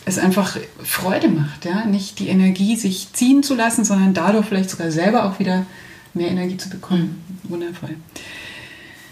es 0.05 0.17
einfach 0.17 0.57
Freude 0.82 1.28
macht, 1.28 1.65
ja, 1.65 1.86
nicht 1.86 2.19
die 2.19 2.30
Energie 2.30 2.78
sich 2.78 3.09
ziehen 3.11 3.43
zu 3.43 3.55
lassen, 3.55 3.84
sondern 3.84 4.13
dadurch 4.13 4.45
vielleicht 4.45 4.69
sogar 4.69 4.89
selber 4.91 5.25
auch 5.25 5.39
wieder 5.39 5.65
mehr 6.13 6.30
Energie 6.30 6.55
zu 6.55 6.69
bekommen. 6.69 7.21
Wundervoll. 7.43 7.95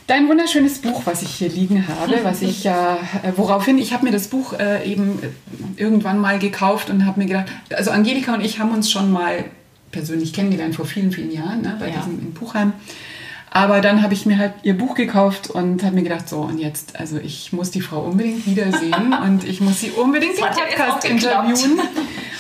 Dein 0.08 0.30
wunderschönes 0.30 0.80
Buch, 0.80 1.02
was 1.06 1.24
ich 1.24 1.32
hier 1.32 1.50
liegen 1.50 1.88
habe, 1.88 2.20
was 2.24 2.44
ich 2.44 2.64
ja, 2.64 3.00
äh, 3.24 3.32
woraufhin, 3.38 3.80
ich 3.80 3.92
habe 3.92 4.06
mir 4.06 4.12
das 4.12 4.28
Buch 4.28 4.54
äh, 4.54 4.88
eben 4.88 5.20
irgendwann 5.78 6.20
mal 6.20 6.38
gekauft 6.38 6.92
und 6.92 7.08
habe 7.08 7.20
mir 7.20 7.26
gedacht, 7.26 7.48
also 7.76 7.90
Angelika 7.90 8.36
und 8.36 8.42
ich 8.42 8.60
haben 8.60 8.72
uns 8.72 8.92
schon 8.92 9.12
mal 9.12 9.46
persönlich 9.92 10.32
kennengelernt 10.32 10.76
vor 10.76 10.86
vielen, 10.86 11.12
vielen 11.12 11.32
Jahren, 11.32 11.62
ne, 11.62 11.76
bei 11.80 11.90
ja. 11.90 11.96
diesem 11.96 12.20
in 12.20 12.34
Buchheim. 12.34 12.74
Aber 13.50 13.82
dann 13.82 14.04
habe 14.04 14.14
ich 14.14 14.28
mir 14.28 14.38
halt 14.38 14.54
ihr 14.62 14.78
Buch 14.78 14.94
gekauft 14.94 15.50
und 15.50 15.82
habe 15.82 15.96
mir 15.96 16.04
gedacht, 16.04 16.30
so 16.30 16.42
und 16.42 16.60
jetzt, 16.60 17.00
also 17.00 17.18
ich 17.18 17.52
muss 17.52 17.72
die 17.72 17.82
Frau 17.82 18.02
unbedingt 18.02 18.46
wiedersehen 18.46 19.16
und 19.24 19.44
ich 19.44 19.60
muss 19.60 19.80
sie 19.80 19.90
unbedingt 19.90 20.38
im 20.38 20.46
Podcast 20.46 21.06
interviewen. 21.06 21.80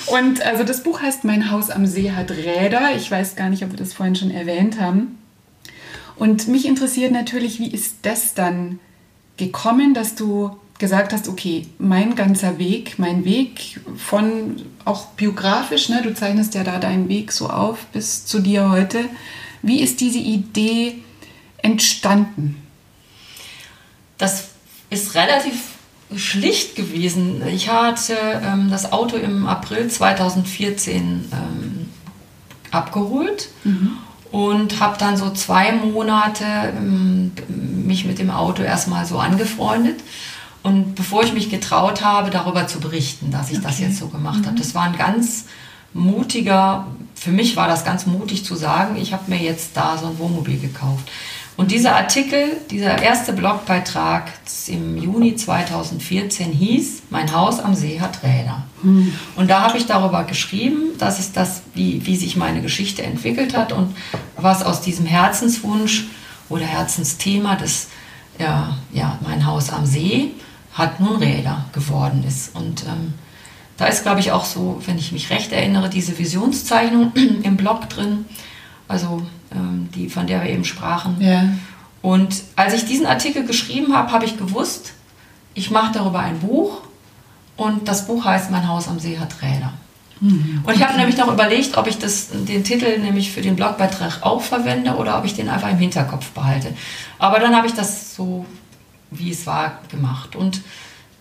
Und 0.07 0.45
also 0.45 0.63
das 0.63 0.84
Buch 0.84 1.01
heißt 1.01 1.24
Mein 1.24 1.49
Haus 1.49 1.72
am 1.72 1.88
See 1.88 2.11
hat 2.11 2.30
Räder. 2.30 2.95
Ich 2.95 3.09
weiß 3.09 3.36
gar 3.36 3.49
nicht, 3.49 3.63
ob 3.63 3.72
wir 3.72 3.78
das 3.78 3.93
vorhin 3.93 4.16
schon 4.16 4.30
erwähnt 4.30 4.80
haben. 4.80 5.18
Und 6.16 6.47
mich 6.47 6.66
interessiert 6.66 7.11
natürlich, 7.11 7.59
wie 7.59 7.70
ist 7.70 7.97
das 8.03 8.34
dann 8.34 8.80
gekommen, 9.38 9.93
dass 9.93 10.16
du 10.16 10.55
gesagt 10.78 11.13
hast, 11.13 11.28
okay, 11.28 11.68
mein 11.78 12.16
ganzer 12.16 12.57
Weg, 12.57 12.99
mein 12.99 13.24
Weg 13.24 13.80
von 13.97 14.61
auch 14.84 15.07
biografisch, 15.07 15.89
ne, 15.89 16.01
du 16.01 16.13
zeichnest 16.13 16.53
ja 16.53 16.63
da 16.63 16.80
deinen 16.80 17.07
Weg 17.07 17.32
so 17.32 17.49
auf 17.49 17.86
bis 17.88 18.26
zu 18.26 18.39
dir 18.39 18.70
heute. 18.70 19.05
Wie 19.61 19.82
ist 19.82 20.01
diese 20.01 20.20
Idee 20.20 20.99
entstanden? 21.57 22.61
Das 24.18 24.49
ist 24.89 25.16
relativ 25.16 25.76
schlicht 26.16 26.76
gewesen. 26.76 27.41
Ich 27.47 27.70
hatte 27.70 28.16
ähm, 28.43 28.70
das 28.70 28.91
Auto 28.91 29.18
im 29.18 29.47
April 29.47 29.89
2014 29.89 31.32
ähm, 31.32 31.89
abgeholt 32.72 33.49
mhm. 33.63 33.97
Und 34.36 34.81
habe 34.81 34.97
dann 34.97 35.15
so 35.15 35.29
zwei 35.29 35.71
Monate 35.71 36.43
ähm, 36.75 37.31
mich 37.47 38.03
mit 38.03 38.19
dem 38.19 38.29
Auto 38.29 38.63
erstmal 38.63 39.05
so 39.05 39.17
angefreundet 39.17 40.01
und 40.61 40.95
bevor 40.95 41.23
ich 41.23 41.31
mich 41.31 41.49
getraut 41.49 42.03
habe, 42.03 42.31
darüber 42.31 42.67
zu 42.67 42.81
berichten, 42.81 43.31
dass 43.31 43.49
ich 43.49 43.59
okay. 43.59 43.67
das 43.67 43.79
jetzt 43.79 43.97
so 43.97 44.09
gemacht 44.09 44.41
mhm. 44.41 44.47
habe, 44.47 44.57
das 44.57 44.75
war 44.75 44.83
ein 44.83 44.97
ganz 44.97 45.45
mutiger, 45.93 46.86
für 47.15 47.31
mich 47.31 47.55
war 47.55 47.69
das 47.69 47.86
ganz 47.86 48.07
mutig 48.07 48.43
zu 48.43 48.55
sagen, 48.55 48.97
ich 48.97 49.13
habe 49.13 49.31
mir 49.31 49.39
jetzt 49.39 49.77
da 49.77 49.97
so 49.97 50.07
ein 50.07 50.19
Wohnmobil 50.19 50.59
gekauft. 50.59 51.09
Und 51.58 51.72
dieser 51.72 51.95
Artikel, 51.95 52.58
dieser 52.70 53.01
erste 53.01 53.32
Blogbeitrag 53.32 54.32
im 54.68 54.97
Juni 54.97 55.36
2014 55.36 56.51
hieß, 56.51 57.03
mein 57.10 57.34
Haus 57.34 57.60
am 57.60 57.76
See 57.76 58.01
hat 58.01 58.24
Räder. 58.24 58.64
Mhm. 58.84 59.14
Und 59.38 59.49
da 59.49 59.62
habe 59.62 59.78
ich 59.78 59.86
darüber 59.86 60.26
geschrieben, 60.26 60.97
dass 60.97 61.20
es 61.20 61.32
das, 61.32 61.62
wie, 61.74 62.06
wie 62.06 62.18
sich 62.18 62.36
meine 62.36 62.62
Geschichte 62.62 63.03
entwickelt 63.03 63.56
hat 63.56 63.72
und 63.72 63.95
was 64.36 64.64
aus 64.64 64.82
diesem 64.82 65.06
Herzenswunsch 65.06 66.08
oder 66.49 66.66
Herzensthema 66.66 67.56
des, 67.56 67.88
ja, 68.38 68.78
ja, 68.91 69.18
mein 69.26 69.45
Haus 69.45 69.70
am 69.70 69.86
See, 69.86 70.32
hat 70.74 70.99
nun 70.99 71.16
Räder 71.16 71.66
geworden 71.72 72.26
ist. 72.28 72.53
Und 72.53 72.84
ähm, 72.84 73.14
da 73.78 73.86
ist, 73.86 74.03
glaube 74.03 74.20
ich, 74.20 74.34
auch 74.34 74.43
so, 74.43 74.82
wenn 74.86 74.97
ich 74.97 75.14
mich 75.14 75.30
recht 75.30 75.53
erinnere, 75.53 75.89
diese 75.89 76.18
Visionszeichnung 76.18 77.14
im 77.43 77.56
Blog 77.56 77.89
drin, 77.89 78.26
also 78.89 79.22
die, 79.93 80.10
von 80.10 80.28
der 80.28 80.43
wir 80.43 80.49
eben 80.49 80.66
sprachen. 80.66 81.18
Ja. 81.20 81.43
Und 82.01 82.43
als 82.56 82.74
ich 82.74 82.86
diesen 82.86 83.06
Artikel 83.06 83.45
geschrieben 83.45 83.95
habe, 83.95 84.12
habe 84.12 84.26
ich 84.26 84.38
gewusst, 84.38 84.93
ich 85.53 85.72
mache 85.72 85.93
darüber 85.93 86.20
ein 86.20 86.39
Buch 86.39 86.82
und 87.58 87.88
das 87.88 88.08
Buch 88.08 88.26
heißt 88.26 88.51
Mein 88.51 88.68
Haus 88.68 88.88
am 88.88 88.99
See 88.99 89.18
hat 89.18 89.41
Räder. 89.41 89.74
Mhm. 90.20 90.64
Und 90.66 90.76
ich 90.76 90.86
habe 90.86 90.97
nämlich 90.97 91.18
noch 91.18 91.32
überlegt, 91.32 91.78
ob 91.78 91.88
ich 91.88 91.97
das, 91.97 92.30
den 92.32 92.64
Titel 92.64 92.99
nämlich 92.99 93.32
für 93.32 93.41
den 93.41 93.56
Blogbeitrag 93.56 94.20
auch 94.22 94.41
verwende 94.41 94.95
oder 94.95 95.18
ob 95.18 95.26
ich 95.26 95.34
den 95.34 95.49
einfach 95.49 95.70
im 95.70 95.78
Hinterkopf 95.78 96.30
behalte. 96.32 96.74
Aber 97.20 97.39
dann 97.39 97.56
habe 97.56 97.68
ich 97.68 97.74
das 97.74 98.16
so 98.16 98.45
wie 99.12 99.32
es 99.32 99.45
war, 99.45 99.80
gemacht. 99.89 100.36
Und 100.36 100.62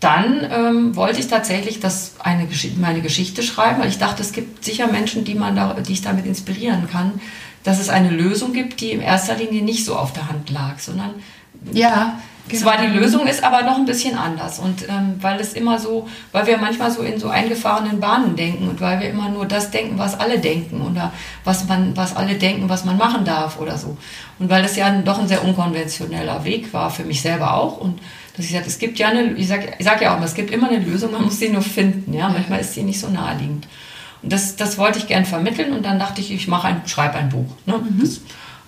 dann 0.01 0.47
ähm, 0.51 0.97
wollte 0.97 1.21
ich 1.21 1.29
tatsächlich 1.29 1.81
das 1.81 2.17
eine 2.19 2.47
meine 2.79 3.01
Geschichte 3.01 3.43
schreiben, 3.43 3.81
weil 3.81 3.89
ich 3.89 3.99
dachte, 3.99 4.23
es 4.23 4.33
gibt 4.33 4.65
sicher 4.65 4.87
Menschen, 4.87 5.25
die, 5.25 5.35
man 5.35 5.57
da, 5.57 5.75
die 5.75 5.93
ich 5.93 6.03
damit 6.03 6.27
inspirieren 6.27 6.89
kann, 6.91 7.21
dass 7.65 7.81
es 7.81 7.89
eine 7.89 8.11
Lösung 8.11 8.53
gibt, 8.53 8.81
die 8.81 8.93
in 8.93 9.01
erster 9.01 9.35
Linie 9.35 9.63
nicht 9.63 9.85
so 9.85 9.97
auf 9.97 10.13
der 10.13 10.29
Hand 10.29 10.51
lag, 10.51 10.79
sondern 10.79 11.15
ja, 11.73 12.19
Genau. 12.47 12.63
Zwar 12.63 12.77
die 12.77 12.89
Lösung 12.89 13.27
ist 13.27 13.43
aber 13.43 13.63
noch 13.63 13.79
ein 13.79 13.87
bisschen 13.87 14.19
anders 14.19 14.59
und 14.59 14.87
ähm, 14.87 15.17
weil 15.23 15.41
es 15.41 15.55
immer 15.55 15.79
so, 15.79 16.07
weil 16.31 16.47
wir 16.47 16.59
manchmal 16.59 16.91
so 16.91 17.01
in 17.01 17.19
so 17.19 17.29
eingefahrenen 17.29 18.01
Bahnen 18.01 18.37
denken 18.37 18.69
und 18.69 18.83
weil 18.83 19.01
wir 19.01 19.09
immer 19.09 19.31
nur 19.31 19.47
das 19.47 19.71
denken, 19.71 19.99
was 19.99 20.21
alle 20.21 20.39
denken 20.39 20.83
oder 20.83 21.11
was 21.45 21.67
man, 21.67 21.97
was 21.97 22.15
alle 22.15 22.35
denken, 22.35 22.69
was 22.69 22.85
man 22.85 22.99
machen 22.99 23.25
darf 23.25 23.59
oder 23.59 23.79
so. 23.79 23.97
Und 24.39 24.51
weil 24.51 24.63
es 24.63 24.77
ja 24.77 24.91
doch 24.91 25.19
ein 25.19 25.29
sehr 25.29 25.43
unkonventioneller 25.43 26.45
Weg 26.45 26.75
war 26.75 26.91
für 26.91 27.05
mich 27.05 27.23
selber 27.23 27.55
auch 27.55 27.79
und 27.79 27.99
dass 28.37 28.45
ich 28.45 28.53
sage, 28.53 28.67
es 28.67 28.79
gibt 28.79 28.99
ja 28.99 29.09
eine, 29.09 29.33
ich 29.33 29.49
sage 29.49 29.73
ich 29.79 29.85
sag 29.87 30.03
ja 30.03 30.13
auch 30.13 30.19
immer, 30.19 30.27
es 30.27 30.35
gibt 30.35 30.51
immer 30.51 30.69
eine 30.69 30.85
Lösung, 30.85 31.13
man 31.13 31.25
muss 31.25 31.39
sie 31.39 31.49
nur 31.49 31.63
finden, 31.63 32.13
ja, 32.13 32.29
manchmal 32.29 32.61
ist 32.61 32.75
sie 32.75 32.83
nicht 32.83 33.01
so 33.01 33.09
naheliegend. 33.09 33.67
Das, 34.27 34.57
das 34.57 34.79
wollte 34.79 34.99
ich 34.99 35.07
gern 35.07 35.25
vermitteln 35.25 35.73
und 35.73 35.85
dann 35.85 35.99
dachte 35.99 36.21
ich, 36.21 36.33
ich 36.33 36.49
mache 36.49 36.69
ein, 36.69 36.83
schreibe 36.87 37.15
ein 37.15 37.29
Buch. 37.29 37.51
Ne? 37.67 37.79
Mhm. 37.79 38.01
Das, 38.01 38.21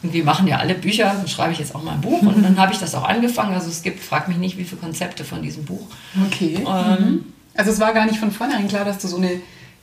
und 0.03 0.13
wir 0.13 0.25
machen 0.25 0.47
ja 0.47 0.59
alle 0.59 0.75
Bücher, 0.75 1.15
dann 1.17 1.27
schreibe 1.27 1.53
ich 1.53 1.59
jetzt 1.59 1.75
auch 1.75 1.83
mal 1.83 1.93
ein 1.93 2.01
Buch 2.01 2.23
und 2.23 2.43
dann 2.43 2.59
habe 2.59 2.73
ich 2.73 2.79
das 2.79 2.95
auch 2.95 3.09
angefangen. 3.09 3.55
Also 3.55 3.69
es 3.69 3.83
gibt, 3.83 4.01
frag 4.01 4.29
mich 4.29 4.37
nicht, 4.37 4.59
wie 4.59 4.65
viele 4.65 4.81
Konzepte 4.81 5.25
von 5.25 5.43
diesem 5.43 5.65
Buch. 5.65 5.87
Okay. 6.27 6.59
Ähm, 6.59 7.05
mhm. 7.05 7.25
also 7.55 7.71
es 7.71 7.81
war 7.81 7.93
gar 7.93 8.07
nicht 8.07 8.19
von 8.19 8.31
vornherein 8.31 8.69
klar, 8.69 8.85
dass 8.85 8.99
du 8.99 9.09
so 9.09 9.17
eine, 9.17 9.31
ich 9.33 9.41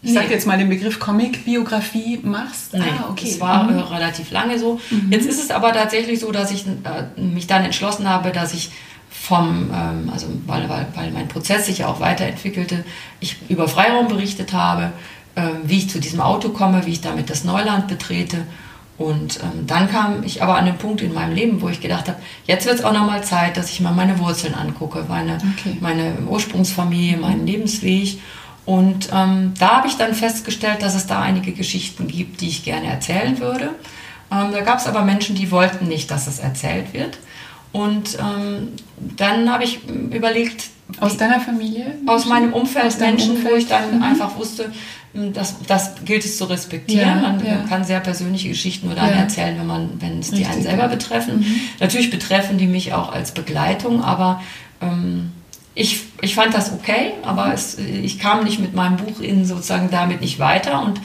nee. 0.10 0.14
sage 0.14 0.30
jetzt 0.30 0.46
mal 0.46 0.58
den 0.58 0.70
Begriff 0.70 1.00
Comic-Biografie 1.00 2.20
machst. 2.24 2.74
Nee, 2.74 2.82
ah, 2.82 3.10
okay. 3.10 3.30
Es 3.30 3.40
war 3.40 3.64
mhm. 3.64 3.78
äh, 3.78 3.82
relativ 3.82 4.32
lange 4.32 4.60
so. 4.60 4.80
Mhm. 4.92 5.12
Jetzt 5.12 5.26
ist 5.26 5.44
es 5.44 5.50
aber 5.50 5.74
tatsächlich 5.74 6.20
so, 6.20 6.32
dass 6.32 6.52
ich 6.52 6.66
äh, 6.68 7.20
mich 7.20 7.48
dann 7.48 7.64
entschlossen 7.64 8.08
habe, 8.08 8.32
dass 8.32 8.54
ich 8.54 8.72
vom, 9.10 9.72
ähm, 9.74 10.10
also 10.12 10.28
weil, 10.46 10.68
weil, 10.70 10.88
weil 10.96 11.12
mein 11.12 11.28
Prozess 11.28 11.68
sich 11.68 11.80
ja 11.80 11.88
auch 11.88 12.00
weiterentwickelte, 12.00 12.84
ich 13.20 13.38
über 13.48 13.68
Freiraum 13.68 14.08
berichtet 14.08 14.54
habe, 14.54 14.92
wie 15.64 15.78
ich 15.78 15.90
zu 15.90 16.00
diesem 16.00 16.22
Auto 16.22 16.50
komme, 16.50 16.86
wie 16.86 16.92
ich 16.92 17.02
damit 17.02 17.30
das 17.30 17.44
Neuland 17.44 17.88
betrete 17.88 18.46
und 18.98 19.40
ähm, 19.42 19.66
dann 19.66 19.90
kam 19.90 20.24
ich 20.24 20.44
aber 20.44 20.56
an 20.56 20.66
den 20.66 20.78
Punkt 20.78 21.02
in 21.02 21.14
meinem 21.14 21.34
Leben, 21.34 21.62
wo 21.62 21.70
ich 21.70 21.82
gedacht 21.82 22.08
habe, 22.08 22.20
jetzt 22.46 22.66
wird 22.66 22.80
es 22.80 22.86
auch 22.86 22.94
nochmal 22.94 23.24
Zeit, 23.24 23.58
dass 23.58 23.70
ich 23.72 23.82
mal 23.82 23.92
meine 23.92 24.20
Wurzeln 24.20 24.54
angucke, 24.54 25.06
meine, 25.08 25.38
okay. 25.58 25.78
meine 25.80 26.18
Ursprungsfamilie, 26.28 27.18
meinen 27.18 27.48
Lebensweg. 27.48 28.20
Und 28.66 29.10
ähm, 29.12 29.54
da 29.60 29.78
habe 29.78 29.88
ich 29.88 29.98
dann 29.98 30.14
festgestellt, 30.14 30.84
dass 30.84 30.96
es 30.96 31.08
da 31.08 31.22
einige 31.22 31.54
Geschichten 31.54 32.08
gibt, 32.08 32.42
die 32.42 32.48
ich 32.48 32.64
gerne 32.64 32.88
erzählen 32.88 33.40
würde. 33.40 33.72
Ähm, 34.32 34.52
da 34.52 34.62
gab 34.62 34.78
es 34.78 34.88
aber 34.88 35.02
Menschen, 35.02 35.36
die 35.36 35.50
wollten 35.50 35.88
nicht, 35.88 36.12
dass 36.12 36.28
es 36.28 36.40
erzählt 36.40 36.94
wird. 36.94 37.18
Und 37.72 38.18
ähm, 38.20 38.70
dann 39.18 39.52
habe 39.52 39.64
ich 39.64 39.84
überlegt. 39.88 40.70
Aus 41.00 41.18
deiner 41.18 41.40
Familie? 41.40 41.96
Aus 42.06 42.28
meinem 42.28 42.54
Umfeld, 42.54 42.86
aus 42.86 43.00
Menschen, 43.00 43.32
Umfeld? 43.32 43.52
wo 43.52 43.58
ich 43.58 43.68
dann 43.68 43.98
mhm. 43.98 44.04
einfach 44.04 44.38
wusste, 44.38 44.72
das, 45.14 45.56
das 45.68 45.94
gilt 46.06 46.26
es 46.26 46.38
zu 46.38 46.46
respektieren. 46.46 47.08
Ja, 47.08 47.16
man 47.16 47.46
ja. 47.46 47.66
kann 47.70 47.84
sehr 47.84 48.00
persönliche 48.00 48.50
Geschichten 48.50 48.88
nur 48.88 48.96
dann 48.96 49.10
ja. 49.10 49.16
erzählen, 49.16 49.58
wenn, 49.60 49.68
man, 49.68 49.90
wenn 50.00 50.20
es 50.20 50.32
die 50.32 50.46
einen 50.46 50.64
selber 50.64 50.88
betreffen. 50.88 51.40
Mhm. 51.40 51.60
Natürlich 51.80 52.10
betreffen 52.10 52.58
die 52.58 52.68
mich 52.68 52.94
auch 52.94 53.12
als 53.12 53.32
Begleitung, 53.32 54.04
aber 54.04 54.42
ähm, 54.82 55.32
ich, 55.76 56.02
ich 56.22 56.36
fand 56.36 56.54
das 56.54 56.72
okay, 56.72 57.14
aber 57.24 57.54
es, 57.54 57.78
ich 57.78 58.20
kam 58.20 58.44
nicht 58.44 58.60
mit 58.60 58.74
meinem 58.74 58.98
Buch 58.98 59.20
in 59.20 59.46
sozusagen 59.46 59.90
damit 59.92 60.22
nicht 60.22 60.40
weiter 60.40 60.84
und 60.84 61.00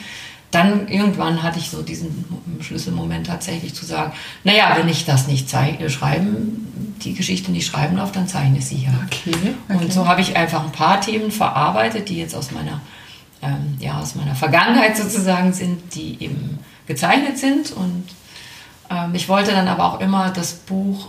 dann 0.50 0.88
irgendwann 0.88 1.42
hatte 1.42 1.58
ich 1.58 1.68
so 1.68 1.82
diesen 1.82 2.24
Schlüsselmoment 2.60 3.26
tatsächlich 3.26 3.74
zu 3.74 3.84
sagen, 3.84 4.12
naja, 4.44 4.74
wenn 4.78 4.88
ich 4.88 5.04
das 5.04 5.26
nicht 5.26 5.48
zeichne, 5.50 5.90
schreiben, 5.90 6.96
die 7.02 7.14
Geschichte 7.14 7.52
nicht 7.52 7.66
schreiben 7.66 7.96
darf, 7.96 8.12
dann 8.12 8.26
zeichne 8.26 8.62
sie 8.62 8.84
ja. 8.84 8.90
Okay, 9.06 9.36
okay. 9.68 9.84
Und 9.84 9.92
so 9.92 10.08
habe 10.08 10.22
ich 10.22 10.36
einfach 10.36 10.64
ein 10.64 10.72
paar 10.72 11.00
Themen 11.00 11.30
verarbeitet, 11.30 12.08
die 12.08 12.16
jetzt 12.16 12.34
aus 12.34 12.50
meiner, 12.50 12.80
ähm, 13.42 13.76
ja, 13.78 14.00
aus 14.00 14.14
meiner 14.14 14.34
Vergangenheit 14.34 14.96
sozusagen 14.96 15.52
sind, 15.52 15.94
die 15.94 16.22
eben 16.22 16.58
gezeichnet 16.86 17.38
sind. 17.38 17.72
Und 17.72 18.04
ähm, 18.90 19.14
ich 19.14 19.28
wollte 19.28 19.52
dann 19.52 19.68
aber 19.68 19.84
auch 19.84 20.00
immer 20.00 20.30
das 20.30 20.54
Buch 20.54 21.08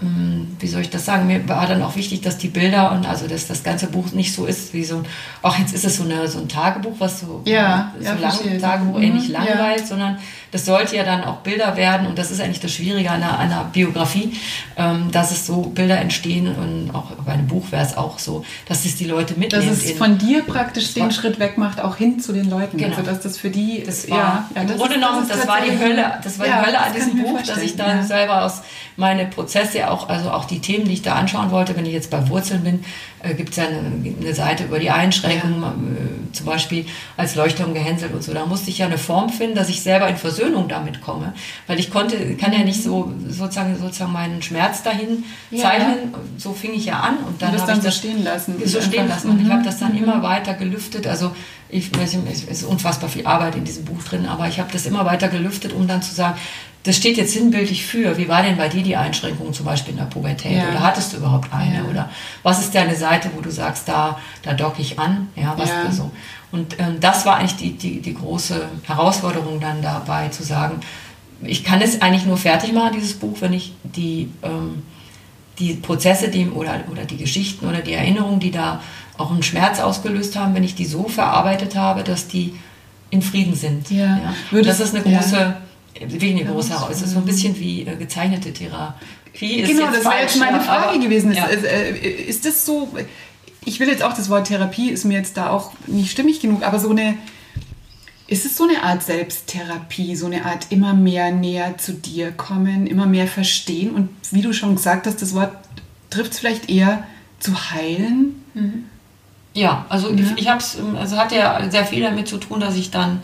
wie 0.00 0.66
soll 0.68 0.82
ich 0.82 0.90
das 0.90 1.04
sagen, 1.04 1.26
mir 1.26 1.48
war 1.48 1.66
dann 1.66 1.82
auch 1.82 1.96
wichtig, 1.96 2.20
dass 2.20 2.38
die 2.38 2.46
Bilder 2.46 2.92
und 2.92 3.04
also 3.04 3.26
dass 3.26 3.48
das 3.48 3.64
ganze 3.64 3.88
Buch 3.88 4.12
nicht 4.12 4.32
so 4.32 4.46
ist 4.46 4.72
wie 4.72 4.84
so 4.84 4.98
ein, 4.98 5.06
ach 5.42 5.58
jetzt 5.58 5.74
ist 5.74 5.84
es 5.84 5.96
so, 5.96 6.04
eine, 6.04 6.28
so 6.28 6.38
ein 6.38 6.48
Tagebuch, 6.48 6.94
was 6.98 7.20
so, 7.20 7.42
ja, 7.44 7.92
so 7.98 8.04
ja, 8.04 8.14
lang, 8.14 8.60
Tagebuch 8.60 8.96
mhm, 8.96 9.02
ähnlich 9.02 9.28
langweilt, 9.28 9.80
ja. 9.80 9.86
sondern 9.86 10.18
das 10.52 10.64
sollte 10.64 10.96
ja 10.96 11.04
dann 11.04 11.24
auch 11.24 11.38
Bilder 11.38 11.76
werden 11.76 12.06
und 12.06 12.16
das 12.16 12.30
ist 12.30 12.40
eigentlich 12.40 12.60
das 12.60 12.72
Schwierige 12.72 13.10
an 13.10 13.22
einer, 13.22 13.38
einer 13.38 13.64
Biografie, 13.64 14.32
ähm, 14.76 15.10
dass 15.10 15.32
es 15.32 15.46
so 15.46 15.62
Bilder 15.62 15.98
entstehen 15.98 16.46
und 16.46 16.94
auch 16.94 17.10
bei 17.26 17.32
einem 17.32 17.48
Buch 17.48 17.70
wäre 17.70 17.84
es 17.84 17.96
auch 17.96 18.20
so, 18.20 18.44
dass 18.66 18.84
es 18.84 18.96
die 18.96 19.04
Leute 19.04 19.34
mitnehmen. 19.34 19.68
Dass 19.68 19.84
es 19.84 19.92
von 19.92 20.16
dir 20.16 20.42
praktisch 20.42 20.94
den 20.94 21.10
Schritt 21.10 21.40
weg 21.40 21.58
macht, 21.58 21.80
auch 21.80 21.96
hin 21.96 22.20
zu 22.20 22.32
den 22.32 22.48
Leuten. 22.48 22.78
Genau. 22.78 22.96
Also 22.96 23.02
dass 23.02 23.20
das 23.20 23.36
für 23.36 23.50
die, 23.50 23.82
das 23.84 24.08
war, 24.08 24.16
ja, 24.16 24.48
ja, 24.54 24.62
im 24.62 24.68
Grunde 24.68 24.94
genommen, 24.94 25.26
das, 25.28 25.38
das 25.38 25.48
war 25.48 25.58
die 25.60 25.76
Hölle, 25.76 26.20
das 26.22 26.38
war 26.38 26.46
die 26.46 26.52
Hölle 26.52 26.78
an 26.78 26.92
diesem 26.94 27.20
Buch, 27.20 27.42
dass 27.42 27.58
ich 27.58 27.76
dann 27.76 28.06
selber 28.06 28.44
aus 28.44 28.62
meine 28.96 29.26
Prozesse 29.26 29.87
auch, 29.90 30.08
also 30.08 30.30
auch 30.30 30.44
die 30.44 30.60
Themen, 30.60 30.84
die 30.84 30.94
ich 30.94 31.02
da 31.02 31.14
anschauen 31.14 31.50
wollte, 31.50 31.76
wenn 31.76 31.86
ich 31.86 31.92
jetzt 31.92 32.10
bei 32.10 32.28
Wurzeln 32.28 32.64
bin, 32.64 32.84
äh, 33.22 33.34
gibt 33.34 33.50
es 33.50 33.56
ja 33.56 33.64
eine, 33.64 34.14
eine, 34.20 34.34
Seite 34.34 34.64
über 34.64 34.78
die 34.78 34.90
Einschränkungen, 34.90 35.62
ja. 35.62 35.68
äh, 35.68 36.32
zum 36.32 36.46
Beispiel 36.46 36.86
als 37.16 37.34
Leuchtturm 37.34 37.74
gehänselt 37.74 38.12
und 38.12 38.22
so. 38.22 38.32
Da 38.32 38.46
musste 38.46 38.70
ich 38.70 38.78
ja 38.78 38.86
eine 38.86 38.98
Form 38.98 39.28
finden, 39.28 39.56
dass 39.56 39.68
ich 39.68 39.82
selber 39.82 40.08
in 40.08 40.16
Versöhnung 40.16 40.68
damit 40.68 41.00
komme, 41.00 41.32
weil 41.66 41.78
ich 41.80 41.90
konnte, 41.90 42.36
kann 42.36 42.52
ja 42.52 42.60
nicht 42.60 42.82
so 42.82 43.12
sozusagen, 43.28 43.76
sozusagen 43.76 44.12
meinen 44.12 44.42
Schmerz 44.42 44.82
dahin 44.82 45.24
zeichnen. 45.50 46.12
Ja. 46.12 46.18
So 46.36 46.52
fing 46.52 46.74
ich 46.74 46.86
ja 46.86 47.00
an 47.00 47.18
und 47.26 47.42
dann 47.42 47.58
habe 47.60 47.72
ich 47.72 47.78
das 47.78 47.96
stehen 47.96 48.22
lassen. 48.22 48.54
So 48.64 48.80
stehen 48.80 49.08
lassen. 49.08 49.30
Und 49.30 49.44
ich 49.44 49.50
habe 49.50 49.62
das 49.62 49.78
dann 49.78 49.92
mhm. 49.92 50.04
immer 50.04 50.22
weiter 50.22 50.54
gelüftet. 50.54 51.06
Also 51.06 51.32
ich, 51.70 51.90
es 52.00 52.44
ist 52.44 52.64
unfassbar 52.64 53.10
viel 53.10 53.26
Arbeit 53.26 53.54
in 53.54 53.64
diesem 53.64 53.84
Buch 53.84 54.02
drin, 54.02 54.26
aber 54.26 54.48
ich 54.48 54.58
habe 54.58 54.72
das 54.72 54.86
immer 54.86 55.04
weiter 55.04 55.28
gelüftet, 55.28 55.72
um 55.72 55.86
dann 55.86 56.00
zu 56.00 56.14
sagen, 56.14 56.38
das 56.88 56.96
steht 56.96 57.18
jetzt 57.18 57.34
sinnbildlich 57.34 57.84
für. 57.84 58.16
Wie 58.16 58.28
war 58.28 58.42
denn 58.42 58.56
bei 58.56 58.70
dir 58.70 58.82
die 58.82 58.96
Einschränkung 58.96 59.52
zum 59.52 59.66
Beispiel 59.66 59.92
in 59.92 59.98
der 59.98 60.06
Pubertät? 60.06 60.56
Ja. 60.56 60.70
Oder 60.70 60.82
hattest 60.82 61.12
du 61.12 61.18
überhaupt 61.18 61.52
eine? 61.52 61.76
Ja. 61.76 61.84
Oder 61.84 62.08
was 62.42 62.60
ist 62.60 62.74
deine 62.74 62.96
Seite, 62.96 63.28
wo 63.36 63.42
du 63.42 63.50
sagst, 63.50 63.86
da, 63.90 64.18
da 64.42 64.54
docke 64.54 64.80
ich 64.80 64.98
an? 64.98 65.28
Ja, 65.36 65.52
was 65.58 65.68
ja. 65.68 65.92
so. 65.92 66.10
Und 66.50 66.80
ähm, 66.80 66.96
das 66.98 67.26
war 67.26 67.36
eigentlich 67.36 67.56
die, 67.56 67.72
die, 67.72 68.00
die 68.00 68.14
große 68.14 68.70
Herausforderung 68.84 69.60
dann 69.60 69.82
dabei, 69.82 70.28
zu 70.28 70.42
sagen, 70.42 70.80
ich 71.42 71.62
kann 71.62 71.82
es 71.82 72.00
eigentlich 72.00 72.24
nur 72.24 72.38
fertig 72.38 72.72
machen, 72.72 72.92
dieses 72.94 73.12
Buch, 73.12 73.36
wenn 73.40 73.52
ich 73.52 73.74
die, 73.82 74.30
ähm, 74.42 74.82
die 75.58 75.74
Prozesse 75.74 76.30
die, 76.30 76.48
oder, 76.48 76.80
oder 76.90 77.04
die 77.04 77.18
Geschichten 77.18 77.68
oder 77.68 77.82
die 77.82 77.92
Erinnerungen, 77.92 78.40
die 78.40 78.50
da 78.50 78.80
auch 79.18 79.30
einen 79.30 79.42
Schmerz 79.42 79.78
ausgelöst 79.78 80.36
haben, 80.36 80.54
wenn 80.54 80.64
ich 80.64 80.74
die 80.74 80.86
so 80.86 81.06
verarbeitet 81.06 81.76
habe, 81.76 82.02
dass 82.02 82.28
die 82.28 82.54
in 83.10 83.20
Frieden 83.20 83.54
sind. 83.54 83.90
Ja. 83.90 84.34
ja. 84.52 84.62
Das 84.62 84.80
ist 84.80 84.94
eine 84.94 85.04
große 85.04 85.54
ja, 86.00 86.50
groß 86.50 86.70
heraus. 86.70 86.90
Es 86.92 87.02
ist 87.02 87.12
so 87.12 87.18
ein 87.18 87.24
bisschen 87.24 87.58
wie 87.58 87.82
äh, 87.82 87.96
gezeichnete 87.96 88.52
Therapie. 88.52 89.60
Ist 89.60 89.70
genau, 89.70 89.90
das 89.90 90.04
war 90.04 90.20
jetzt 90.20 90.38
meine 90.38 90.60
Frage 90.60 90.88
aber, 90.90 90.98
gewesen. 90.98 91.32
Ja. 91.32 91.46
Ist, 91.46 91.64
äh, 91.64 91.96
ist 91.98 92.44
das 92.44 92.64
so, 92.64 92.88
ich 93.64 93.80
will 93.80 93.88
jetzt 93.88 94.02
auch, 94.02 94.12
das 94.12 94.28
Wort 94.30 94.48
Therapie 94.48 94.90
ist 94.90 95.04
mir 95.04 95.18
jetzt 95.18 95.36
da 95.36 95.50
auch 95.50 95.72
nicht 95.86 96.10
stimmig 96.10 96.40
genug, 96.40 96.62
aber 96.62 96.78
so 96.78 96.90
eine, 96.90 97.16
ist 98.26 98.44
es 98.44 98.56
so 98.56 98.64
eine 98.64 98.82
Art 98.82 99.02
Selbsttherapie, 99.02 100.14
so 100.16 100.26
eine 100.26 100.44
Art 100.44 100.66
immer 100.70 100.94
mehr 100.94 101.32
näher 101.32 101.78
zu 101.78 101.92
dir 101.92 102.30
kommen, 102.32 102.86
immer 102.86 103.06
mehr 103.06 103.26
verstehen 103.26 103.90
und 103.92 104.10
wie 104.30 104.42
du 104.42 104.52
schon 104.52 104.76
gesagt 104.76 105.06
hast, 105.06 105.22
das 105.22 105.34
Wort 105.34 105.52
trifft 106.10 106.32
es 106.32 106.38
vielleicht 106.38 106.68
eher 106.68 107.04
zu 107.40 107.70
heilen? 107.70 108.44
Mhm. 108.54 108.84
Ja, 109.54 109.86
also 109.88 110.10
ja. 110.10 110.16
ich, 110.18 110.42
ich 110.42 110.48
habe 110.48 110.60
es, 110.60 110.78
also 110.98 111.16
hat 111.16 111.32
ja 111.32 111.70
sehr 111.70 111.84
viel 111.84 112.02
damit 112.02 112.28
zu 112.28 112.38
tun, 112.38 112.60
dass 112.60 112.76
ich 112.76 112.90
dann 112.90 113.20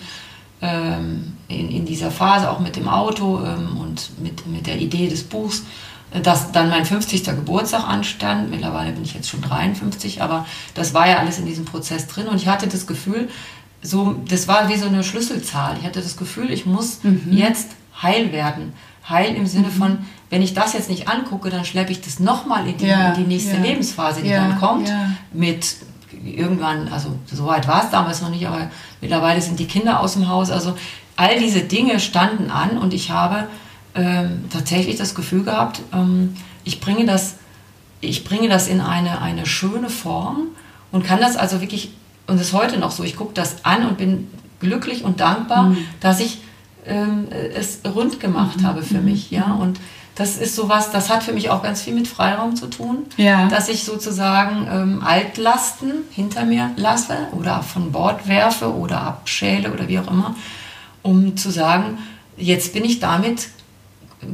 ähm, 0.65 1.37
in, 1.49 1.71
in 1.71 1.85
dieser 1.85 2.11
Phase, 2.11 2.51
auch 2.51 2.59
mit 2.59 2.77
dem 2.77 2.89
Auto 2.89 3.41
ähm, 3.45 3.77
und 3.77 4.11
mit, 4.19 4.47
mit 4.47 4.67
der 4.67 4.79
Idee 4.79 5.09
des 5.09 5.23
Buchs, 5.23 5.63
äh, 6.11 6.21
dass 6.21 6.53
dann 6.53 6.71
mein 6.71 6.87
50. 6.87 7.25
Geburtstag 7.25 7.87
anstand. 7.87 8.51
Mittlerweile 8.51 8.93
bin 8.93 9.05
ich 9.05 9.15
jetzt 9.15 9.29
schon 9.29 9.43
53, 9.43 10.23
aber 10.23 10.47
das 10.75 10.95
war 10.95 11.09
ja 11.09 11.19
alles 11.19 11.39
in 11.39 11.47
diesem 11.47 11.67
Prozess 11.67 12.07
drin 12.07 12.27
und 12.29 12.37
ich 12.37 12.49
hatte 12.49 12.67
das 12.67 12.87
Gefühl, 12.87 13.29
so, 13.83 14.17
das 14.27 14.49
war 14.49 14.71
wie 14.71 14.77
so 14.77 14.87
eine 14.87 15.05
Schlüsselzahl. 15.05 15.77
Ich 15.79 15.85
hatte 15.85 16.01
das 16.01 16.17
Gefühl, 16.17 16.51
ich 16.51 16.65
muss 16.65 17.05
mhm. 17.05 17.29
jetzt 17.31 17.73
heil 18.03 18.33
werden. 18.33 18.73
Heil 19.07 19.35
im 19.35 19.47
Sinne 19.47 19.69
mhm. 19.69 19.73
von, 19.73 19.99
wenn 20.31 20.41
ich 20.41 20.55
das 20.55 20.73
jetzt 20.73 20.89
nicht 20.89 21.09
angucke, 21.09 21.51
dann 21.51 21.67
schleppe 21.67 21.93
ich 21.93 22.01
das 22.01 22.19
nochmal 22.19 22.67
in, 22.67 22.79
ja, 22.79 23.13
in, 23.13 23.23
die 23.23 23.29
nächste 23.29 23.57
ja. 23.57 23.63
Lebensphase, 23.63 24.23
die 24.23 24.31
ja, 24.31 24.49
dann 24.49 24.59
kommt, 24.59 24.91
mit 25.35 25.77
irgendwann, 26.25 26.89
also 26.89 27.17
so 27.31 27.47
weit 27.47 27.69
war 27.69 27.85
es 27.85 27.91
damals 27.91 28.23
noch 28.23 28.31
nicht, 28.31 28.47
aber 28.47 28.71
mittlerweile 29.01 29.41
sind 29.41 29.59
die 29.59 29.67
Kinder 29.67 30.01
aus 30.01 30.15
dem 30.15 30.29
Haus. 30.29 30.51
Also 30.51 30.75
all 31.17 31.39
diese 31.39 31.61
Dinge 31.61 32.01
standen 32.01 32.51
an 32.51 32.79
und 32.79 32.95
ich 32.95 33.11
habe 33.11 33.49
ähm, 33.95 34.45
tatsächlich 34.51 34.97
das 34.97 35.15
Gefühl 35.15 35.45
gehabt, 35.45 35.81
ähm, 35.93 36.35
ich 36.65 36.81
bringe 36.81 37.07
das, 37.07 37.37
ich 38.01 38.25
bringe 38.25 38.49
das 38.49 38.69
in 38.69 38.81
eine, 38.81 39.21
eine 39.21 39.47
schöne 39.47 39.91
Form 39.91 40.49
und 40.91 41.05
kann 41.05 41.21
das 41.21 41.37
also 41.37 41.61
wirklich, 41.61 41.93
und 42.27 42.39
das 42.39 42.49
ist 42.49 42.53
heute 42.53 42.79
noch 42.79 42.91
so, 42.91 43.05
ich 43.05 43.17
gucke 43.17 43.35
das 43.35 43.65
an 43.65 43.87
und 43.87 43.99
bin 43.99 44.29
glücklich 44.61 45.05
und 45.05 45.21
dankbar, 45.21 45.65
mhm. 45.65 45.79
dass 46.01 46.21
ich 46.21 46.41
ähm, 46.87 47.29
es 47.55 47.81
rund 47.85 48.21
gemacht 48.21 48.61
mhm. 48.61 48.67
habe 48.67 48.83
für 48.83 48.99
mhm. 48.99 49.05
mich, 49.05 49.31
ja, 49.31 49.53
und 49.53 49.79
das 50.15 50.37
ist 50.37 50.55
sowas, 50.55 50.93
das 50.93 51.11
hat 51.11 51.25
für 51.25 51.33
mich 51.33 51.51
auch 51.51 51.63
ganz 51.63 51.83
viel 51.83 51.95
mit 51.95 52.07
Freiraum 52.07 52.55
zu 52.55 52.69
tun, 52.69 53.07
ja. 53.17 53.49
dass 53.49 53.69
ich 53.69 53.85
sozusagen 53.85 54.69
ähm, 54.71 55.03
Altlasten 55.05 55.93
hinter 56.11 56.45
mir 56.45 56.71
lasse 56.77 57.17
oder 57.33 57.63
von 57.63 57.91
Bord 57.91 58.29
werfe 58.29 58.73
oder 58.73 59.01
abschäle 59.03 59.73
oder 59.73 59.89
wie 59.89 59.99
auch 59.99 60.09
immer, 60.09 60.37
um 61.03 61.37
zu 61.37 61.51
sagen, 61.51 61.99
jetzt 62.37 62.73
bin 62.73 62.85
ich 62.85 63.01
damit 63.01 63.49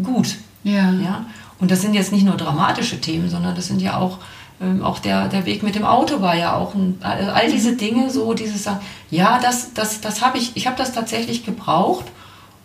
gut. 0.02 0.36
Ja. 0.64 0.92
ja? 0.92 1.24
Und 1.58 1.70
das 1.70 1.80
sind 1.80 1.94
jetzt 1.94 2.12
nicht 2.12 2.26
nur 2.26 2.36
dramatische 2.36 3.00
Themen, 3.00 3.30
sondern 3.30 3.54
das 3.54 3.66
sind 3.66 3.80
ja 3.80 3.96
auch, 3.96 4.18
ähm, 4.60 4.82
auch 4.82 4.98
der, 4.98 5.28
der 5.28 5.46
Weg 5.46 5.62
mit 5.62 5.76
dem 5.76 5.84
Auto 5.84 6.20
war 6.20 6.36
ja 6.36 6.56
auch 6.56 6.74
ein, 6.74 6.98
all 7.00 7.50
diese 7.50 7.76
Dinge, 7.76 8.10
so 8.10 8.34
dieses 8.34 8.64
sagen, 8.64 8.80
ja, 9.10 9.38
das, 9.40 9.72
das, 9.72 10.02
das 10.02 10.20
habe 10.20 10.36
ich, 10.36 10.56
ich 10.56 10.66
habe 10.66 10.76
das 10.76 10.92
tatsächlich 10.92 11.46
gebraucht, 11.46 12.04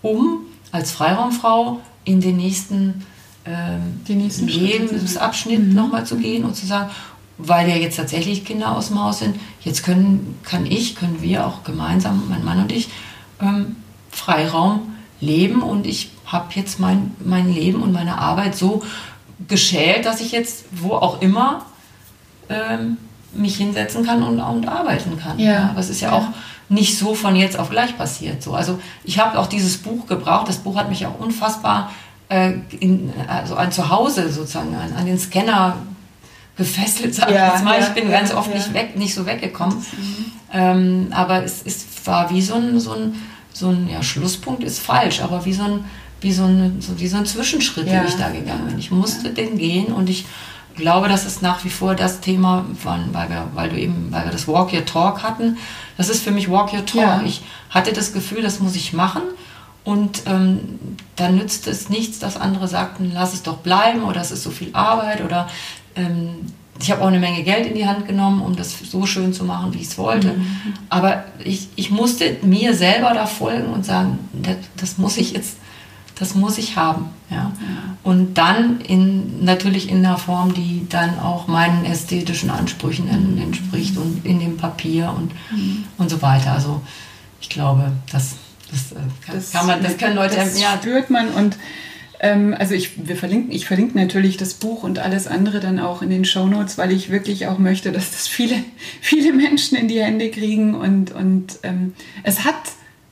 um 0.01 0.39
als 0.73 0.91
Freiraumfrau 0.91 1.79
in 2.05 2.21
den 2.21 2.37
nächsten, 2.37 3.03
ähm, 3.45 4.01
nächsten 4.07 4.47
Lebensabschnitt 4.47 5.67
mhm. 5.67 5.73
nochmal 5.73 6.05
zu 6.05 6.17
gehen 6.17 6.45
und 6.45 6.55
zu 6.55 6.65
sagen, 6.65 6.89
weil 7.37 7.67
ja 7.69 7.75
jetzt 7.75 7.97
tatsächlich 7.97 8.45
Kinder 8.45 8.75
aus 8.75 8.87
dem 8.87 9.03
Haus 9.03 9.19
sind, 9.19 9.35
jetzt 9.61 9.83
können, 9.83 10.39
kann 10.43 10.65
ich, 10.65 10.95
können 10.95 11.21
wir 11.21 11.45
auch 11.45 11.63
gemeinsam, 11.63 12.23
mein 12.29 12.45
Mann 12.45 12.61
und 12.61 12.71
ich, 12.71 12.89
ähm, 13.41 13.75
Freiraum 14.11 14.93
leben 15.19 15.61
und 15.61 15.85
ich 15.85 16.11
habe 16.25 16.53
jetzt 16.55 16.79
mein, 16.79 17.11
mein 17.23 17.53
Leben 17.53 17.81
und 17.81 17.91
meine 17.91 18.17
Arbeit 18.17 18.55
so 18.55 18.83
geschält, 19.47 20.05
dass 20.05 20.21
ich 20.21 20.31
jetzt 20.31 20.65
wo 20.71 20.93
auch 20.93 21.21
immer 21.21 21.65
ähm, 22.49 22.97
mich 23.33 23.57
hinsetzen 23.57 24.05
kann 24.05 24.23
und, 24.23 24.39
und 24.39 24.67
arbeiten 24.67 25.17
kann. 25.17 25.37
Ja. 25.39 25.51
ja. 25.51 25.69
Aber 25.69 25.79
es 25.79 25.89
ist 25.89 26.01
ja, 26.01 26.09
ja, 26.09 26.15
auch 26.15 26.27
nicht 26.69 26.97
so 26.97 27.13
von 27.13 27.35
jetzt 27.35 27.57
auf 27.59 27.69
gleich 27.69 27.97
passiert. 27.97 28.41
So. 28.41 28.53
Also 28.53 28.79
ich 29.03 29.19
habe 29.19 29.37
auch 29.39 29.47
dieses 29.47 29.77
Buch 29.77 30.07
gebraucht. 30.07 30.47
Das 30.47 30.57
Buch 30.57 30.75
hat 30.75 30.89
mich 30.89 31.05
auch 31.05 31.19
unfassbar 31.19 31.91
äh, 32.29 32.53
in, 32.79 33.13
also 33.27 33.55
an 33.55 33.71
zu 33.71 33.89
Hause 33.89 34.31
sozusagen 34.31 34.75
an, 34.75 34.93
an 34.93 35.05
den 35.05 35.19
Scanner 35.19 35.77
gefesselt, 36.57 37.13
sag 37.13 37.29
ja, 37.29 37.47
ich 37.47 37.53
jetzt 37.53 37.63
mal. 37.63 37.79
Ja, 37.79 37.87
ich 37.87 37.93
bin 37.93 38.09
ja, 38.09 38.17
ganz 38.17 38.33
oft 38.33 38.53
nicht 38.53 38.73
weg, 38.73 38.97
nicht 38.97 39.13
so 39.13 39.25
weggekommen. 39.25 39.77
Mhm. 39.77 40.31
Ähm, 40.53 41.07
aber 41.11 41.43
es, 41.43 41.61
es 41.65 41.85
war 42.05 42.29
wie 42.29 42.41
so 42.41 42.55
ein, 42.55 42.79
so 42.79 42.93
ein, 42.93 43.15
so 43.53 43.69
ein 43.69 43.89
ja, 43.89 44.01
Schlusspunkt 44.01 44.63
ist 44.63 44.79
falsch, 44.79 45.21
aber 45.21 45.45
wie 45.45 45.53
so 45.53 45.63
ein, 45.63 45.85
wie 46.21 46.31
so 46.31 46.45
ein, 46.45 46.77
so, 46.79 46.99
wie 46.99 47.07
so 47.07 47.17
ein 47.17 47.25
Zwischenschritt, 47.25 47.87
den 47.87 48.05
ich 48.07 48.15
da 48.15 48.29
gegangen 48.29 48.67
bin. 48.67 48.79
Ich 48.79 48.89
musste 48.89 49.31
den 49.31 49.57
gehen 49.57 49.87
und 49.87 50.09
ich 50.09 50.25
glaube, 50.75 51.07
das 51.09 51.25
ist 51.25 51.41
nach 51.41 51.63
wie 51.63 51.69
vor 51.69 51.95
das 51.95 52.21
Thema, 52.21 52.65
weil, 52.83 53.29
wir, 53.29 53.47
weil 53.53 53.69
du 53.69 53.77
eben, 53.77 54.11
weil 54.11 54.25
wir 54.25 54.31
das 54.31 54.47
Walk 54.47 54.73
Your 54.73 54.85
Talk 54.85 55.23
hatten. 55.23 55.57
Das 55.97 56.09
ist 56.09 56.23
für 56.23 56.31
mich 56.31 56.49
Walk 56.49 56.73
Your 56.73 56.85
Talk. 56.85 57.01
Ja. 57.01 57.21
Ich 57.25 57.41
hatte 57.69 57.93
das 57.93 58.13
Gefühl, 58.13 58.41
das 58.41 58.59
muss 58.59 58.75
ich 58.75 58.93
machen. 58.93 59.21
Und 59.83 60.23
ähm, 60.25 60.79
dann 61.15 61.35
nützt 61.35 61.67
es 61.67 61.89
nichts, 61.89 62.17
dass 62.19 62.37
andere 62.37 62.67
sagten, 62.67 63.11
lass 63.13 63.33
es 63.33 63.43
doch 63.43 63.57
bleiben 63.57 64.03
oder 64.03 64.19
es 64.19 64.31
ist 64.31 64.41
so 64.41 64.49
viel 64.49 64.69
Arbeit 64.73 65.23
oder 65.23 65.47
ähm, 65.95 66.51
ich 66.79 66.91
habe 66.91 67.01
auch 67.01 67.07
eine 67.07 67.19
Menge 67.19 67.43
Geld 67.43 67.65
in 67.67 67.75
die 67.75 67.87
Hand 67.87 68.07
genommen, 68.07 68.41
um 68.41 68.55
das 68.55 68.75
so 68.89 69.05
schön 69.05 69.31
zu 69.31 69.45
machen, 69.45 69.73
wie 69.73 69.77
ich 69.77 69.87
es 69.87 69.97
wollte. 69.97 70.33
Mhm. 70.33 70.73
Aber 70.89 71.23
ich, 71.43 71.69
ich 71.75 71.89
musste 71.89 72.37
mir 72.41 72.73
selber 72.73 73.13
da 73.13 73.25
folgen 73.25 73.67
und 73.67 73.85
sagen, 73.85 74.19
das, 74.33 74.57
das 74.75 74.97
muss 74.97 75.17
ich 75.17 75.31
jetzt, 75.31 75.57
das 76.17 76.35
muss 76.35 76.57
ich 76.57 76.77
haben. 76.77 77.09
Ja. 77.29 77.51
Und 78.03 78.35
dann 78.35 78.79
in, 78.81 79.43
natürlich 79.43 79.89
in 79.89 80.05
einer 80.05 80.17
Form, 80.17 80.53
die 80.53 80.85
dann 80.89 81.19
auch 81.19 81.47
meinen 81.47 81.85
ästhetischen 81.85 82.49
Ansprüchen 82.49 83.09
entspricht 83.37 83.97
und 83.97 84.25
in 84.25 84.39
dem 84.39 84.57
Papier 84.57 85.13
und, 85.15 85.31
mhm. 85.51 85.85
und 85.97 86.09
so 86.09 86.21
weiter. 86.21 86.53
Also 86.53 86.81
ich 87.41 87.49
glaube, 87.49 87.91
das 88.11 88.35
Das, 88.71 88.91
äh, 88.91 88.95
kann, 89.25 89.35
das, 89.35 89.51
kann 89.51 89.67
man, 89.67 89.83
das 89.83 89.97
können 89.97 90.15
Leute 90.15 90.35
das 90.35 90.59
ja. 90.59 90.77
spürt 90.77 91.09
man 91.09 91.29
und 91.29 91.57
ähm, 92.19 92.55
also 92.57 92.73
ich, 92.73 93.07
wir 93.07 93.15
verlinken, 93.15 93.51
ich 93.51 93.65
verlinke 93.65 93.97
natürlich 93.97 94.37
das 94.37 94.53
Buch 94.53 94.83
und 94.83 94.99
alles 94.99 95.27
andere 95.27 95.59
dann 95.59 95.79
auch 95.79 96.01
in 96.01 96.09
den 96.09 96.25
Show 96.25 96.47
Notes, 96.47 96.77
weil 96.77 96.91
ich 96.91 97.09
wirklich 97.09 97.47
auch 97.47 97.59
möchte, 97.59 97.91
dass 97.91 98.11
das 98.11 98.27
viele, 98.27 98.55
viele 99.01 99.33
Menschen 99.33 99.77
in 99.77 99.87
die 99.87 100.01
Hände 100.01 100.31
kriegen 100.31 100.75
und, 100.75 101.11
und 101.11 101.59
ähm, 101.63 101.93
es 102.23 102.45
hat 102.45 102.55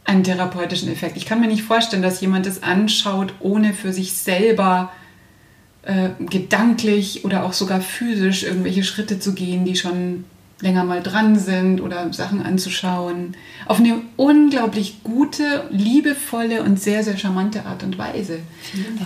einen 0.05 0.23
therapeutischen 0.23 0.91
Effekt. 0.91 1.17
Ich 1.17 1.25
kann 1.25 1.39
mir 1.39 1.47
nicht 1.47 1.63
vorstellen, 1.63 2.03
dass 2.03 2.21
jemand 2.21 2.45
das 2.45 2.63
anschaut, 2.63 3.33
ohne 3.39 3.73
für 3.73 3.93
sich 3.93 4.13
selber 4.13 4.91
äh, 5.83 6.09
gedanklich 6.19 7.25
oder 7.25 7.45
auch 7.45 7.53
sogar 7.53 7.81
physisch 7.81 8.43
irgendwelche 8.43 8.83
Schritte 8.83 9.19
zu 9.19 9.33
gehen, 9.33 9.65
die 9.65 9.75
schon 9.75 10.25
länger 10.63 10.85
mal 10.85 11.03
dran 11.03 11.37
sind 11.37 11.81
oder 11.81 12.11
Sachen 12.13 12.41
anzuschauen. 12.41 13.35
Auf 13.65 13.79
eine 13.79 14.01
unglaublich 14.15 15.03
gute, 15.03 15.65
liebevolle 15.69 16.63
und 16.63 16.79
sehr, 16.79 17.03
sehr 17.03 17.17
charmante 17.17 17.65
Art 17.65 17.83
und 17.83 17.97
Weise. 17.97 18.39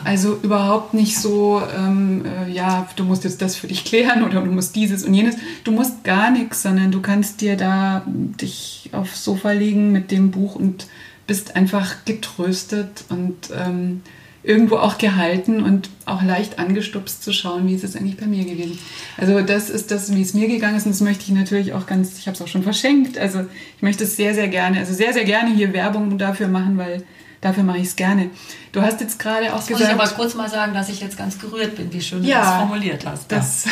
Also 0.04 0.38
überhaupt 0.44 0.94
nicht 0.94 1.18
so, 1.18 1.62
ähm, 1.76 2.24
äh, 2.26 2.52
ja, 2.52 2.88
du 2.96 3.04
musst 3.04 3.24
jetzt 3.24 3.42
das 3.42 3.56
für 3.56 3.68
dich 3.68 3.84
klären 3.86 4.24
oder 4.24 4.42
du 4.42 4.52
musst 4.52 4.76
dieses 4.76 5.04
und 5.04 5.14
jenes. 5.14 5.36
Du 5.64 5.72
musst 5.72 6.04
gar 6.04 6.30
nichts, 6.30 6.62
sondern 6.62 6.92
du 6.92 7.02
kannst 7.02 7.42
dir 7.42 7.58
da 7.58 8.04
dich 8.06 8.77
aufs 8.94 9.24
Sofa 9.24 9.52
legen 9.52 9.92
mit 9.92 10.12
dem 10.12 10.32
Buch 10.32 10.56
und 10.56 10.88
bist 11.28 11.56
einfach 11.56 12.06
getröstet 12.06 13.04
und 13.10 13.50
ähm, 13.56 14.02
irgendwo 14.48 14.78
auch 14.78 14.98
gehalten 14.98 15.62
und 15.62 15.90
auch 16.06 16.24
leicht 16.24 16.58
angestupst 16.58 17.22
zu 17.22 17.34
schauen, 17.34 17.68
wie 17.68 17.76
ist 17.76 17.84
es 17.84 17.98
eigentlich 17.98 18.16
bei 18.16 18.28
mir 18.28 18.46
gewesen. 18.46 18.80
Also 19.18 19.42
das 19.42 19.70
ist 19.70 19.92
das, 19.92 20.16
wie 20.16 20.22
es 20.22 20.34
mir 20.34 20.48
gegangen 20.48 20.78
ist 20.78 20.86
und 20.86 20.94
das 20.94 21.02
möchte 21.02 21.26
ich 21.26 21.32
natürlich 21.32 21.74
auch 21.74 21.86
ganz, 21.86 22.18
ich 22.18 22.28
habe 22.28 22.36
es 22.36 22.42
auch 22.42 22.48
schon 22.48 22.64
verschenkt, 22.64 23.18
also 23.18 23.42
ich 23.76 23.84
möchte 23.84 24.06
es 24.06 24.16
sehr, 24.16 24.34
sehr 24.34 24.48
gerne, 24.48 24.80
also 24.80 24.94
sehr, 24.94 25.12
sehr 25.12 25.26
gerne 25.26 25.54
hier 25.54 25.74
Werbung 25.74 26.18
dafür 26.18 26.48
machen, 26.48 26.78
weil 26.78 27.04
dafür 27.42 27.64
mache 27.64 27.80
ich 27.80 27.88
es 27.88 27.96
gerne. 27.98 28.30
Du 28.72 28.82
hast 28.82 29.02
jetzt 29.02 29.20
gerade 29.20 29.54
auch 29.54 29.58
das 29.58 29.68
gesagt... 29.68 29.92
Muss 29.92 29.96
ich 29.96 30.02
aber 30.02 30.16
kurz 30.16 30.36
mal 30.36 30.50
sagen, 30.50 30.74
dass 30.74 30.88
ich 30.88 31.02
jetzt 31.02 31.18
ganz 31.18 31.38
gerührt 31.38 31.76
bin, 31.76 31.92
wie 31.92 32.02
schön 32.02 32.24
ja, 32.24 32.40
du 32.40 32.46
das 32.46 32.56
formuliert 32.56 33.06
hast. 33.06 33.30
Das 33.30 33.66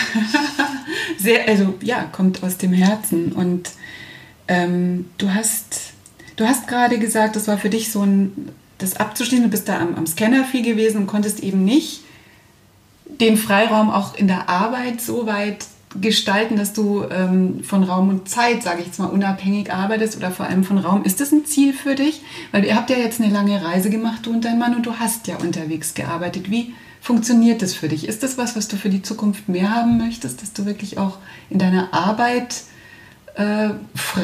sehr, 1.17 1.47
also 1.47 1.75
ja, 1.81 2.03
kommt 2.11 2.43
aus 2.43 2.57
dem 2.57 2.73
Herzen 2.73 3.31
und 3.31 3.69
ähm, 4.47 5.09
du 5.17 5.33
hast... 5.33 5.93
Du 6.37 6.45
hast 6.45 6.67
gerade 6.67 6.99
gesagt, 6.99 7.37
das 7.37 7.47
war 7.47 7.57
für 7.57 7.69
dich 7.69 7.93
so 7.93 8.01
ein 8.01 8.49
das 8.77 8.97
abzuschließen. 8.97 9.45
Du 9.45 9.49
bist 9.49 9.69
da 9.69 9.79
am, 9.79 9.95
am 9.95 10.07
Scanner 10.07 10.43
viel 10.43 10.63
gewesen 10.63 10.97
und 10.97 11.07
konntest 11.07 11.39
eben 11.41 11.63
nicht 11.63 12.01
den 13.05 13.37
Freiraum 13.37 13.89
auch 13.89 14.15
in 14.15 14.27
der 14.27 14.49
Arbeit 14.49 15.01
so 15.01 15.25
weit 15.27 15.65
gestalten, 16.01 16.57
dass 16.57 16.73
du 16.73 17.05
ähm, 17.09 17.63
von 17.63 17.83
Raum 17.83 18.09
und 18.09 18.27
Zeit, 18.27 18.63
sage 18.63 18.81
ich 18.81 18.87
jetzt 18.87 18.99
mal, 18.99 19.05
unabhängig 19.05 19.71
arbeitest 19.71 20.17
oder 20.17 20.29
vor 20.29 20.45
allem 20.45 20.65
von 20.65 20.77
Raum. 20.77 21.05
Ist 21.05 21.21
das 21.21 21.31
ein 21.31 21.45
Ziel 21.45 21.71
für 21.71 21.95
dich? 21.95 22.21
Weil 22.51 22.65
ihr 22.65 22.75
habt 22.75 22.89
ja 22.89 22.97
jetzt 22.97 23.21
eine 23.21 23.31
lange 23.31 23.63
Reise 23.63 23.89
gemacht, 23.89 24.25
du 24.25 24.31
und 24.31 24.43
dein 24.43 24.59
Mann, 24.59 24.75
und 24.75 24.85
du 24.85 24.95
hast 24.99 25.27
ja 25.27 25.37
unterwegs 25.37 25.93
gearbeitet. 25.93 26.51
Wie 26.51 26.73
funktioniert 26.99 27.61
das 27.61 27.73
für 27.73 27.87
dich? 27.87 28.09
Ist 28.09 28.23
das 28.23 28.37
was, 28.37 28.57
was 28.57 28.67
du 28.67 28.75
für 28.75 28.89
die 28.89 29.03
Zukunft 29.03 29.47
mehr 29.47 29.73
haben 29.73 29.97
möchtest, 29.97 30.41
dass 30.41 30.51
du 30.51 30.65
wirklich 30.65 30.97
auch 30.97 31.19
in 31.49 31.59
deiner 31.59 31.93
Arbeit 31.93 32.63
äh, 33.35 33.69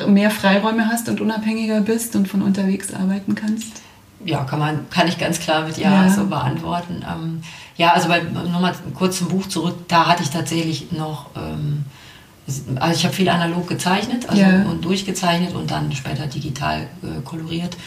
mehr 0.07 0.31
Freiräume 0.31 0.87
hast 0.87 1.09
und 1.09 1.21
unabhängiger 1.21 1.81
bist 1.81 2.15
und 2.15 2.27
von 2.27 2.41
unterwegs 2.41 2.93
arbeiten 2.93 3.35
kannst? 3.35 3.81
ja, 4.25 4.43
kann 4.43 4.59
man, 4.59 4.89
kann 4.89 5.07
ich 5.07 5.17
ganz 5.17 5.39
klar 5.39 5.65
mit 5.65 5.77
Ja, 5.77 6.05
ja. 6.05 6.09
so 6.09 6.25
beantworten. 6.25 7.03
Ähm, 7.07 7.41
ja, 7.77 7.93
also 7.93 8.09
nochmal 8.33 8.73
kurz 8.95 9.17
zum 9.17 9.29
Buch 9.29 9.47
zurück, 9.47 9.75
da 9.87 10.07
hatte 10.07 10.23
ich 10.23 10.29
tatsächlich 10.29 10.91
noch, 10.91 11.27
ähm, 11.35 11.85
also 12.79 12.95
ich 12.95 13.05
habe 13.05 13.15
viel 13.15 13.29
analog 13.29 13.67
gezeichnet 13.67 14.29
also, 14.29 14.41
ja. 14.41 14.63
und 14.63 14.83
durchgezeichnet 14.83 15.55
und 15.55 15.71
dann 15.71 15.91
später 15.93 16.27
digital 16.27 16.87
äh, 17.03 17.21
koloriert. 17.23 17.77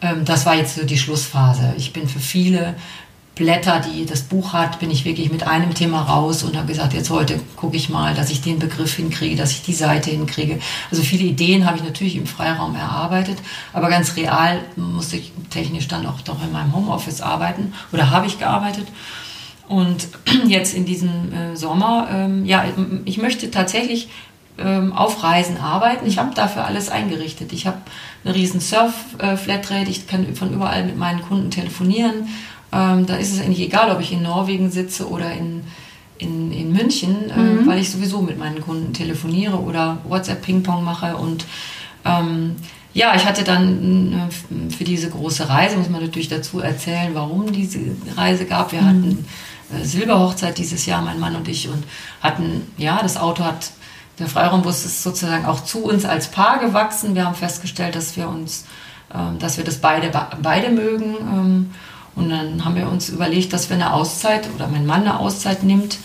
Ähm, 0.00 0.24
das 0.24 0.46
war 0.46 0.54
jetzt 0.54 0.76
so 0.76 0.84
die 0.84 0.98
Schlussphase. 0.98 1.74
Ich 1.76 1.92
bin 1.92 2.08
für 2.08 2.20
viele 2.20 2.74
Blätter, 3.34 3.80
die 3.80 4.04
das 4.04 4.22
Buch 4.22 4.52
hat, 4.52 4.78
bin 4.78 4.90
ich 4.90 5.06
wirklich 5.06 5.32
mit 5.32 5.46
einem 5.46 5.72
Thema 5.72 6.02
raus 6.02 6.42
und 6.42 6.54
habe 6.54 6.66
gesagt, 6.66 6.92
jetzt 6.92 7.08
heute 7.08 7.40
gucke 7.56 7.76
ich 7.76 7.88
mal, 7.88 8.14
dass 8.14 8.30
ich 8.30 8.42
den 8.42 8.58
Begriff 8.58 8.94
hinkriege, 8.96 9.36
dass 9.36 9.52
ich 9.52 9.62
die 9.62 9.72
Seite 9.72 10.10
hinkriege. 10.10 10.58
Also 10.90 11.02
viele 11.02 11.24
Ideen 11.24 11.64
habe 11.64 11.78
ich 11.78 11.82
natürlich 11.82 12.16
im 12.16 12.26
Freiraum 12.26 12.76
erarbeitet, 12.76 13.38
aber 13.72 13.88
ganz 13.88 14.16
real 14.16 14.60
musste 14.76 15.16
ich 15.16 15.32
technisch 15.48 15.88
dann 15.88 16.04
auch 16.06 16.20
doch 16.20 16.42
in 16.42 16.52
meinem 16.52 16.74
Homeoffice 16.74 17.22
arbeiten 17.22 17.72
oder 17.90 18.10
habe 18.10 18.26
ich 18.26 18.38
gearbeitet. 18.38 18.86
Und 19.66 20.08
jetzt 20.46 20.74
in 20.74 20.84
diesem 20.84 21.32
äh, 21.32 21.56
Sommer, 21.56 22.08
ähm, 22.12 22.44
ja, 22.44 22.64
ich 23.06 23.16
möchte 23.16 23.50
tatsächlich 23.50 24.08
ähm, 24.58 24.92
auf 24.92 25.22
Reisen 25.22 25.56
arbeiten. 25.56 26.06
Ich 26.06 26.18
habe 26.18 26.34
dafür 26.34 26.66
alles 26.66 26.90
eingerichtet. 26.90 27.54
Ich 27.54 27.66
habe 27.66 27.78
eine 28.24 28.34
riesen 28.34 28.60
Surf-Flatrate, 28.60 29.90
ich 29.90 30.06
kann 30.06 30.34
von 30.36 30.52
überall 30.52 30.84
mit 30.84 30.98
meinen 30.98 31.22
Kunden 31.22 31.50
telefonieren 31.50 32.28
ähm, 32.72 33.06
da 33.06 33.16
ist 33.16 33.32
es 33.32 33.40
eigentlich 33.40 33.60
egal, 33.60 33.90
ob 33.90 34.00
ich 34.00 34.12
in 34.12 34.22
Norwegen 34.22 34.70
sitze 34.70 35.08
oder 35.08 35.32
in, 35.32 35.62
in, 36.18 36.52
in 36.52 36.72
München, 36.72 37.30
äh, 37.30 37.38
mhm. 37.38 37.66
weil 37.66 37.78
ich 37.78 37.90
sowieso 37.90 38.22
mit 38.22 38.38
meinen 38.38 38.60
Kunden 38.60 38.92
telefoniere 38.94 39.58
oder 39.58 39.98
WhatsApp-Ping-Pong 40.08 40.82
mache. 40.82 41.16
Und 41.16 41.44
ähm, 42.04 42.56
ja, 42.94 43.14
ich 43.14 43.26
hatte 43.26 43.44
dann 43.44 44.30
äh, 44.30 44.70
für 44.70 44.84
diese 44.84 45.10
große 45.10 45.48
Reise, 45.48 45.76
muss 45.76 45.90
man 45.90 46.02
natürlich 46.02 46.28
dazu 46.28 46.60
erzählen, 46.60 47.10
warum 47.14 47.52
diese 47.52 47.78
Reise 48.16 48.46
gab. 48.46 48.72
Wir 48.72 48.80
mhm. 48.80 48.86
hatten 48.86 49.24
äh, 49.74 49.84
Silberhochzeit 49.84 50.56
dieses 50.56 50.86
Jahr, 50.86 51.02
mein 51.02 51.20
Mann 51.20 51.36
und 51.36 51.48
ich, 51.48 51.68
und 51.68 51.84
hatten, 52.22 52.66
ja, 52.78 53.00
das 53.02 53.18
Auto 53.18 53.44
hat, 53.44 53.72
der 54.18 54.28
Freiraumbus 54.28 54.84
ist 54.86 55.02
sozusagen 55.02 55.44
auch 55.44 55.64
zu 55.64 55.84
uns 55.84 56.04
als 56.04 56.30
Paar 56.30 56.58
gewachsen. 56.58 57.14
Wir 57.14 57.26
haben 57.26 57.34
festgestellt, 57.34 57.96
dass 57.96 58.16
wir 58.16 58.28
uns, 58.28 58.64
äh, 59.12 59.38
dass 59.38 59.58
wir 59.58 59.64
das 59.64 59.76
beide, 59.76 60.10
beide 60.40 60.70
mögen. 60.70 61.16
Ähm, 61.20 61.70
und 62.14 62.30
dann 62.30 62.64
haben 62.64 62.76
wir 62.76 62.88
uns 62.88 63.08
überlegt, 63.08 63.52
dass 63.52 63.68
wir 63.68 63.76
eine 63.76 63.92
Auszeit 63.92 64.48
oder 64.54 64.68
mein 64.68 64.86
Mann 64.86 65.02
eine 65.02 65.18
Auszeit 65.18 65.62
nimmt 65.62 65.98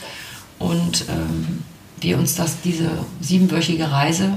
und 0.59 1.05
ähm, 1.09 1.63
wir 1.99 2.17
uns 2.17 2.35
das, 2.35 2.61
diese 2.61 2.89
siebenwöchige 3.21 3.91
Reise 3.91 4.33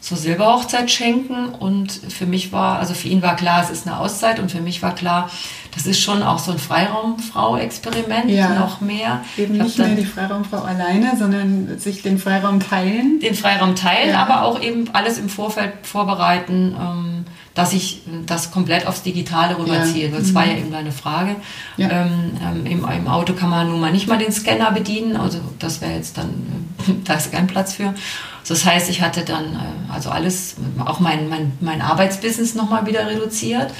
zur 0.00 0.16
Silberhochzeit 0.16 0.90
schenken. 0.90 1.48
Und 1.48 1.90
für 1.90 2.26
mich 2.26 2.52
war, 2.52 2.78
also 2.78 2.94
für 2.94 3.08
ihn 3.08 3.22
war 3.22 3.34
klar, 3.34 3.62
es 3.64 3.70
ist 3.70 3.86
eine 3.86 3.98
Auszeit 3.98 4.38
und 4.38 4.50
für 4.50 4.60
mich 4.60 4.80
war 4.82 4.94
klar, 4.94 5.30
das 5.74 5.86
ist 5.86 6.00
schon 6.00 6.22
auch 6.22 6.38
so 6.38 6.52
ein 6.52 6.58
Freiraumfrau-Experiment, 6.58 8.30
ja, 8.30 8.54
noch 8.54 8.80
mehr. 8.80 9.24
Eben 9.36 9.58
nicht 9.58 9.78
mehr 9.78 9.94
die 9.96 10.06
Freiraumfrau 10.06 10.62
alleine, 10.62 11.16
sondern 11.18 11.78
sich 11.78 12.02
den 12.02 12.18
Freiraum 12.18 12.60
teilen. 12.60 13.18
Den 13.20 13.34
Freiraum 13.34 13.74
teilen, 13.74 14.10
ja. 14.10 14.22
aber 14.22 14.42
auch 14.42 14.62
eben 14.62 14.88
alles 14.92 15.18
im 15.18 15.28
Vorfeld 15.28 15.72
vorbereiten. 15.82 16.76
Ähm, 16.80 17.15
dass 17.56 17.72
ich 17.72 18.02
das 18.26 18.50
komplett 18.50 18.86
aufs 18.86 19.02
Digitale 19.02 19.58
rüberziehe. 19.58 20.10
Ja. 20.10 20.18
Das 20.18 20.34
war 20.34 20.44
ja 20.44 20.52
mhm. 20.52 20.58
eben 20.58 20.72
deine 20.72 20.92
Frage. 20.92 21.36
Ja. 21.78 21.88
Ähm, 21.90 22.32
ähm, 22.40 22.66
im, 22.66 22.84
im, 22.84 23.08
Auto 23.08 23.32
kann 23.32 23.48
man 23.48 23.70
nun 23.70 23.80
mal 23.80 23.90
nicht 23.90 24.06
mal 24.06 24.18
den 24.18 24.30
Scanner 24.30 24.70
bedienen, 24.72 25.16
also 25.16 25.40
das 25.58 25.80
wäre 25.80 25.94
jetzt 25.94 26.18
dann, 26.18 26.28
da 27.04 27.14
ist 27.14 27.32
kein 27.32 27.46
Platz 27.46 27.72
für. 27.72 27.94
Das 28.46 28.64
heißt, 28.64 28.90
ich 28.90 29.00
hatte 29.00 29.22
dann 29.22 29.54
äh, 29.54 29.92
also 29.92 30.10
alles, 30.10 30.56
auch 30.84 31.00
mein, 31.00 31.30
mein, 31.30 31.52
mein 31.60 31.80
Arbeitsbusiness 31.80 32.54
nochmal 32.54 32.86
wieder 32.86 33.06
reduziert. 33.06 33.72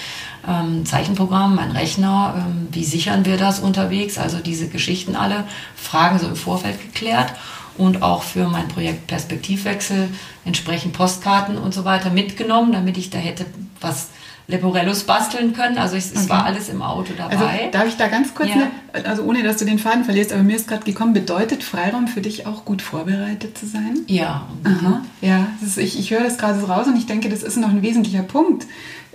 Ähm, 0.48 0.86
Zeichenprogramm, 0.86 1.54
mein 1.54 1.72
Rechner, 1.72 2.34
ähm, 2.38 2.68
wie 2.72 2.84
sichern 2.84 3.26
wir 3.26 3.36
das 3.36 3.60
unterwegs? 3.60 4.16
Also 4.16 4.38
diese 4.38 4.68
Geschichten 4.68 5.16
alle, 5.16 5.44
Fragen 5.76 6.18
so 6.18 6.28
im 6.28 6.36
Vorfeld 6.36 6.80
geklärt 6.80 7.34
und 7.76 8.02
auch 8.02 8.22
für 8.22 8.48
mein 8.48 8.68
Projekt 8.68 9.06
Perspektivwechsel 9.06 10.08
entsprechend 10.46 10.94
Postkarten 10.94 11.58
und 11.58 11.74
so 11.74 11.84
weiter 11.84 12.10
mitgenommen, 12.10 12.72
damit 12.72 12.96
ich 12.96 13.10
da 13.10 13.18
hätte 13.18 13.44
was 13.80 14.08
Leporellos 14.48 15.02
basteln 15.04 15.52
können. 15.52 15.76
Also 15.76 15.96
es, 15.96 16.14
okay. 16.14 16.28
war 16.28 16.44
alles 16.44 16.68
im 16.68 16.80
Auto 16.80 17.12
dabei. 17.16 17.36
Also 17.36 17.70
darf 17.72 17.86
ich 17.88 17.96
da 17.96 18.06
ganz 18.06 18.32
kurz, 18.34 18.48
ja. 18.48 18.56
ne, 18.56 18.70
also 19.04 19.24
ohne 19.24 19.42
dass 19.42 19.56
du 19.56 19.64
den 19.64 19.78
Faden 19.78 20.04
verlierst, 20.04 20.32
aber 20.32 20.42
mir 20.44 20.56
ist 20.56 20.68
gerade 20.68 20.84
gekommen, 20.84 21.12
bedeutet 21.12 21.64
Freiraum 21.64 22.06
für 22.06 22.20
dich 22.20 22.46
auch 22.46 22.64
gut 22.64 22.80
vorbereitet 22.80 23.58
zu 23.58 23.66
sein? 23.66 24.00
Ja. 24.06 24.46
Aha. 24.62 25.02
Ja, 25.20 25.48
ist, 25.62 25.78
ich, 25.78 25.98
ich 25.98 26.12
höre 26.12 26.22
das 26.22 26.38
gerade 26.38 26.60
so 26.60 26.66
raus 26.66 26.86
und 26.86 26.96
ich 26.96 27.06
denke, 27.06 27.28
das 27.28 27.42
ist 27.42 27.56
noch 27.56 27.70
ein 27.70 27.82
wesentlicher 27.82 28.22
Punkt, 28.22 28.66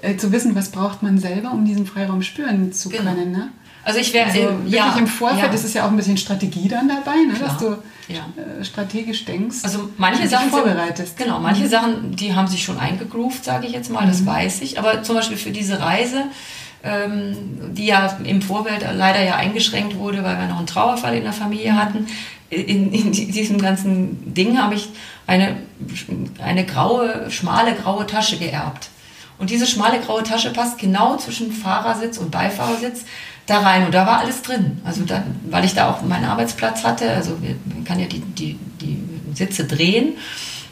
äh, 0.02 0.18
zu 0.18 0.34
wissen, 0.34 0.54
was 0.56 0.70
braucht 0.70 1.02
man 1.02 1.18
selber, 1.18 1.52
um 1.52 1.64
diesen 1.64 1.86
Freiraum 1.86 2.22
spüren 2.22 2.74
zu 2.74 2.90
genau. 2.90 3.14
können. 3.14 3.32
Ne? 3.32 3.50
Also 3.84 4.00
ich 4.00 4.14
wäre 4.14 4.28
also 4.28 4.42
wirklich 4.42 4.74
ja, 4.74 4.96
im 4.98 5.08
Vorfeld, 5.08 5.44
ja. 5.44 5.52
das 5.52 5.64
ist 5.64 5.74
ja 5.74 5.86
auch 5.86 5.92
ein 5.92 5.98
bisschen 5.98 6.18
Strategie 6.18 6.68
dann 6.68 6.90
dabei, 6.90 7.16
ne, 7.26 7.34
dass 7.40 7.58
du 7.58 7.78
ja. 8.14 8.44
Äh, 8.60 8.64
strategisch 8.64 9.26
denkst. 9.26 9.58
Also 9.64 9.90
manche 9.98 10.28
Sachen 10.28 10.50
vorbereitest. 10.50 11.18
Genau, 11.18 11.40
manche 11.40 11.64
mhm. 11.64 11.70
Sachen, 11.70 12.16
die 12.16 12.34
haben 12.36 12.48
sich 12.48 12.64
schon 12.64 12.80
eingegroovt, 12.80 13.44
sage 13.44 13.68
ich 13.68 13.74
jetzt 13.74 13.90
mal, 13.90 14.04
mhm. 14.04 14.10
das 14.10 14.26
weiß 14.26 14.62
ich. 14.62 14.80
Aber 14.80 15.04
zum 15.04 15.16
Beispiel 15.16 15.38
für 15.38 15.52
diese 15.52 15.80
Reise, 15.80 16.26
ähm, 16.84 17.36
die 17.74 17.86
ja 17.86 18.18
im 18.24 18.42
Vorfeld 18.42 18.86
leider 18.96 19.24
ja 19.24 19.36
eingeschränkt 19.36 19.98
wurde, 19.98 20.24
weil 20.24 20.38
wir 20.38 20.48
noch 20.48 20.58
einen 20.58 20.68
Trauerfall 20.68 21.16
in 21.16 21.24
der 21.24 21.34
Familie 21.34 21.76
hatten, 21.76 22.08
in, 22.50 22.92
in 22.92 23.12
diesem 23.12 23.62
ganzen 23.62 24.34
Ding 24.34 24.62
habe 24.62 24.76
ich 24.76 24.90
eine, 25.26 25.56
eine 26.44 26.66
graue, 26.66 27.32
schmale 27.32 27.74
graue 27.76 28.06
Tasche 28.06 28.38
geerbt. 28.38 28.90
Und 29.38 29.50
diese 29.50 29.66
schmale 29.66 30.00
graue 30.00 30.22
Tasche 30.22 30.52
passt 30.52 30.78
genau 30.78 31.18
zwischen 31.18 31.52
Fahrersitz 31.52 32.18
und 32.18 32.30
Beifahrersitz 32.30 33.06
da 33.52 33.60
rein 33.60 33.86
und 33.86 33.94
da 33.94 34.06
war 34.06 34.20
alles 34.20 34.42
drin. 34.42 34.82
Also 34.84 35.04
da, 35.04 35.24
weil 35.50 35.66
ich 35.66 35.76
da 35.76 35.90
auch 35.90 36.02
meinen 36.02 36.26
Arbeitsplatz 36.26 36.84
hatte, 36.84 37.12
also 37.12 37.38
man 37.66 37.84
kann 37.84 38.00
ja 38.00 38.08
die, 38.08 38.20
die, 38.20 38.58
die 38.82 39.04
Sitze 39.36 39.66
drehen. 39.66 40.18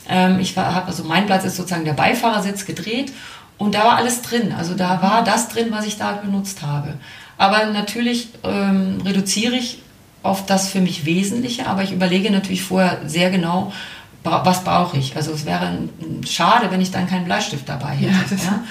Ähm, 0.08 0.40
ich 0.40 0.58
habe 0.58 0.88
also 0.88 1.04
mein 1.04 1.26
Platz 1.26 1.46
ist 1.46 1.58
sozusagen 1.58 1.86
der 1.86 1.94
Beifahrersitz 1.94 2.66
gedreht 2.66 3.12
Und 3.60 3.76
da 3.76 3.80
war 3.80 3.98
alles 3.98 4.22
drin. 4.22 4.54
Also 4.58 4.74
da 4.74 5.02
war 5.02 5.24
das 5.24 5.50
drin, 5.50 5.68
was 5.70 5.86
ich 5.86 5.98
da 5.98 6.14
benutzt 6.14 6.62
habe. 6.62 6.96
Aber 7.38 7.66
natürlich 7.68 8.30
ähm, 8.44 9.02
reduziere 9.06 9.56
ich 9.56 9.84
auf 10.24 10.46
das 10.46 10.70
für 10.70 10.82
mich 10.82 11.06
Wesentliche, 11.06 11.68
aber 11.68 11.84
ich 11.84 11.94
überlege 11.94 12.32
natürlich 12.32 12.64
vorher 12.64 13.00
sehr 13.06 13.30
genau, 13.30 13.72
was 14.24 14.64
brauche 14.64 14.98
ich. 14.98 15.16
Also 15.16 15.32
es 15.32 15.46
wäre 15.46 15.78
schade, 16.28 16.72
wenn 16.72 16.82
ich 16.82 16.92
dann 16.92 17.08
keinen 17.08 17.26
Bleistift 17.26 17.68
dabei 17.68 17.96
hätte. 17.96 18.36
Ja, 18.36 18.64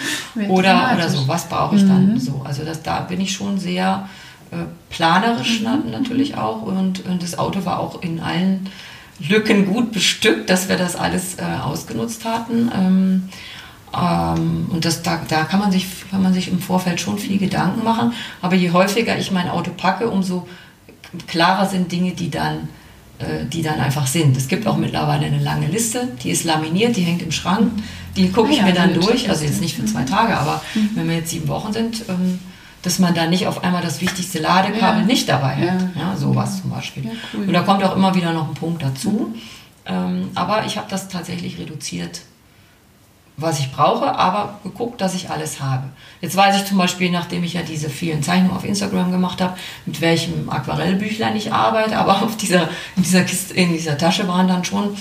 ja? 0.43 0.49
Oder, 0.49 0.93
oder 0.95 1.09
so, 1.09 1.27
was 1.27 1.49
brauche 1.49 1.77
ich 1.77 1.83
mhm. 1.83 1.89
dann 1.89 2.21
so. 2.21 2.43
Also 2.45 2.65
das, 2.65 2.83
da 2.83 3.01
bin 3.01 3.21
ich 3.21 3.33
schon 3.33 3.59
sehr 3.59 4.09
äh, 4.51 4.57
planerisch 4.91 5.61
mhm. 5.61 5.91
natürlich 5.91 6.37
auch 6.37 6.63
und, 6.63 7.05
und 7.07 7.23
das 7.23 7.39
Auto 7.39 7.65
war 7.65 7.81
auch 7.81 8.03
in 8.03 8.21
allen 8.21 8.69
Lücken 9.21 9.67
gut 9.67 9.93
bestückt, 9.93 10.49
dass 10.49 10.69
wir 10.69 10.77
das 10.77 10.97
alles 10.97 11.39
äh, 11.39 11.43
ausgenutzt 11.43 12.25
hatten. 12.25 12.71
Ähm, 12.75 13.29
ähm, 13.97 14.67
und 14.71 14.85
das, 14.85 15.03
da, 15.03 15.21
da 15.29 15.45
kann, 15.45 15.61
man 15.61 15.73
sich, 15.73 15.87
kann 16.11 16.23
man 16.23 16.33
sich 16.33 16.49
im 16.49 16.61
Vorfeld 16.61 17.01
schon 17.01 17.19
viel 17.19 17.39
Gedanken 17.39 17.85
machen. 17.85 18.13
Aber 18.43 18.55
je 18.55 18.71
häufiger 18.71 19.19
ich 19.19 19.31
mein 19.31 19.49
Auto 19.49 19.71
packe, 19.77 20.09
umso 20.09 20.47
klarer 21.27 21.67
sind 21.67 21.91
Dinge, 21.91 22.13
die 22.13 22.31
dann, 22.31 22.69
die 23.53 23.63
dann 23.63 23.81
einfach 23.81 24.07
sind. 24.07 24.37
Es 24.37 24.47
gibt 24.47 24.67
auch 24.67 24.77
mittlerweile 24.77 25.27
eine 25.27 25.41
lange 25.41 25.67
Liste, 25.67 26.09
die 26.23 26.31
ist 26.31 26.45
laminiert, 26.45 26.97
die 26.97 27.03
hängt 27.03 27.23
im 27.23 27.33
Schrank. 27.33 27.73
Die 28.17 28.31
gucke 28.31 28.51
ich 28.51 28.59
ah, 28.59 28.61
ja, 28.61 28.67
mir 28.67 28.73
dann 28.75 28.95
durch, 28.95 29.29
also 29.29 29.45
jetzt 29.45 29.61
nicht 29.61 29.77
für 29.77 29.85
zwei 29.85 30.05
Tage, 30.05 30.37
aber 30.37 30.63
mhm. 30.75 30.91
wenn 30.95 31.09
wir 31.09 31.17
jetzt 31.17 31.31
sieben 31.31 31.49
Wochen 31.49 31.73
sind, 31.73 32.05
ähm, 32.09 32.39
dass 32.83 32.99
man 32.99 33.15
da 33.15 33.27
nicht 33.27 33.47
auf 33.47 33.65
einmal 33.65 33.83
das 33.83 34.01
wichtigste 34.01 34.39
Ladekabel 34.39 35.01
ja. 35.01 35.07
nicht 35.07 35.29
dabei 35.29 35.57
hat. 35.57 35.81
Ja, 35.97 36.17
sowas 36.17 36.61
zum 36.63 36.71
Beispiel. 36.71 37.11
Cool. 37.35 37.47
Und 37.47 37.53
da 37.53 37.63
kommt 37.63 37.83
auch 37.83 37.97
immer 37.97 38.15
wieder 38.15 38.33
noch 38.33 38.49
ein 38.49 38.55
Punkt 38.55 38.83
dazu. 38.83 39.35
Ähm, 39.85 40.31
aber 40.35 40.67
ich 40.67 40.77
habe 40.77 40.87
das 40.91 41.09
tatsächlich 41.09 41.59
reduziert, 41.59 42.21
was 43.41 43.61
ich 43.61 43.71
brauche, 43.71 44.17
aber 44.17 44.59
geguckt, 44.65 45.01
dass 45.01 45.15
ich 45.15 45.31
alles 45.31 45.61
habe. 45.61 45.85
Jetzt 46.21 46.37
weiß 46.37 46.57
ich 46.57 46.65
zum 46.65 46.77
Beispiel, 46.77 47.09
nachdem 47.11 47.45
ich 47.45 47.55
ja 47.55 47.63
diese 47.63 47.89
vielen 47.89 48.23
Zeichnungen 48.23 48.57
auf 48.57 48.65
Instagram 48.65 49.13
gemacht 49.13 49.41
habe, 49.41 49.57
mit 49.87 50.01
welchem 50.01 50.51
Aquarellbüchlein 50.51 51.37
ich 51.37 51.53
arbeite, 51.53 51.97
aber 51.97 52.23
auf 52.23 52.37
dieser, 52.37 52.69
in, 52.97 53.05
dieser 53.05 53.23
Kiste, 53.23 53.55
in 53.55 53.73
dieser 53.73 53.97
Tasche 53.97 54.27
waren 54.27 54.49
dann 54.49 54.65
schon 54.65 54.97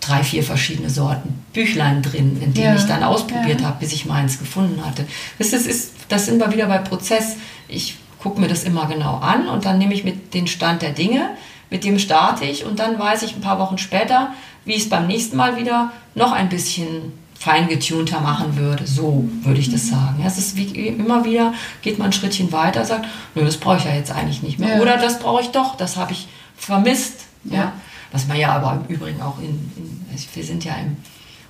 drei, 0.00 0.24
vier 0.24 0.42
verschiedene 0.42 0.88
Sorten 0.88 1.44
Büchlein 1.52 2.02
drin, 2.02 2.40
in 2.42 2.54
denen 2.54 2.66
ja, 2.66 2.74
ich 2.74 2.84
dann 2.84 3.02
ausprobiert 3.02 3.60
ja. 3.60 3.66
habe, 3.66 3.80
bis 3.80 3.92
ich 3.92 4.06
meins 4.06 4.38
gefunden 4.38 4.84
hatte. 4.84 5.06
Das, 5.38 5.52
ist, 5.52 5.92
das 6.08 6.24
sind 6.24 6.40
wir 6.40 6.50
wieder 6.52 6.66
bei 6.66 6.78
Prozess. 6.78 7.36
Ich 7.68 7.98
gucke 8.18 8.40
mir 8.40 8.48
das 8.48 8.64
immer 8.64 8.86
genau 8.86 9.18
an 9.18 9.46
und 9.46 9.66
dann 9.66 9.76
nehme 9.76 9.92
ich 9.92 10.04
mit 10.04 10.32
den 10.32 10.46
Stand 10.46 10.80
der 10.80 10.92
Dinge, 10.92 11.28
mit 11.68 11.84
dem 11.84 11.98
starte 11.98 12.46
ich 12.46 12.64
und 12.64 12.78
dann 12.78 12.98
weiß 12.98 13.22
ich 13.24 13.36
ein 13.36 13.42
paar 13.42 13.58
Wochen 13.58 13.76
später, 13.76 14.32
wie 14.64 14.72
ich 14.72 14.84
es 14.84 14.88
beim 14.88 15.06
nächsten 15.06 15.36
Mal 15.36 15.58
wieder 15.58 15.92
noch 16.14 16.32
ein 16.32 16.48
bisschen 16.48 17.12
feingetunter 17.42 18.20
machen 18.20 18.56
würde. 18.56 18.86
So 18.86 19.28
würde 19.42 19.58
ich 19.58 19.70
das 19.70 19.88
sagen. 19.88 20.18
Ja, 20.20 20.26
es 20.28 20.38
ist 20.38 20.56
wie 20.56 20.86
immer 20.86 21.24
wieder, 21.24 21.52
geht 21.82 21.98
man 21.98 22.08
ein 22.08 22.12
Schrittchen 22.12 22.52
weiter, 22.52 22.84
sagt, 22.84 23.06
nö, 23.34 23.44
das 23.44 23.56
brauche 23.56 23.78
ich 23.78 23.84
ja 23.84 23.94
jetzt 23.94 24.12
eigentlich 24.12 24.42
nicht 24.44 24.60
mehr. 24.60 24.76
Ja. 24.76 24.80
Oder 24.80 24.96
das 24.96 25.18
brauche 25.18 25.42
ich 25.42 25.48
doch, 25.48 25.76
das 25.76 25.96
habe 25.96 26.12
ich 26.12 26.28
vermisst. 26.56 27.24
Ja. 27.44 27.56
ja. 27.56 27.72
Was 28.12 28.28
man 28.28 28.38
ja 28.38 28.54
aber 28.54 28.84
im 28.88 28.94
Übrigen 28.94 29.20
auch 29.22 29.38
in, 29.38 29.72
in, 29.76 30.06
also 30.12 30.26
wir 30.34 30.44
sind 30.44 30.64
ja 30.64 30.74
im 30.76 30.96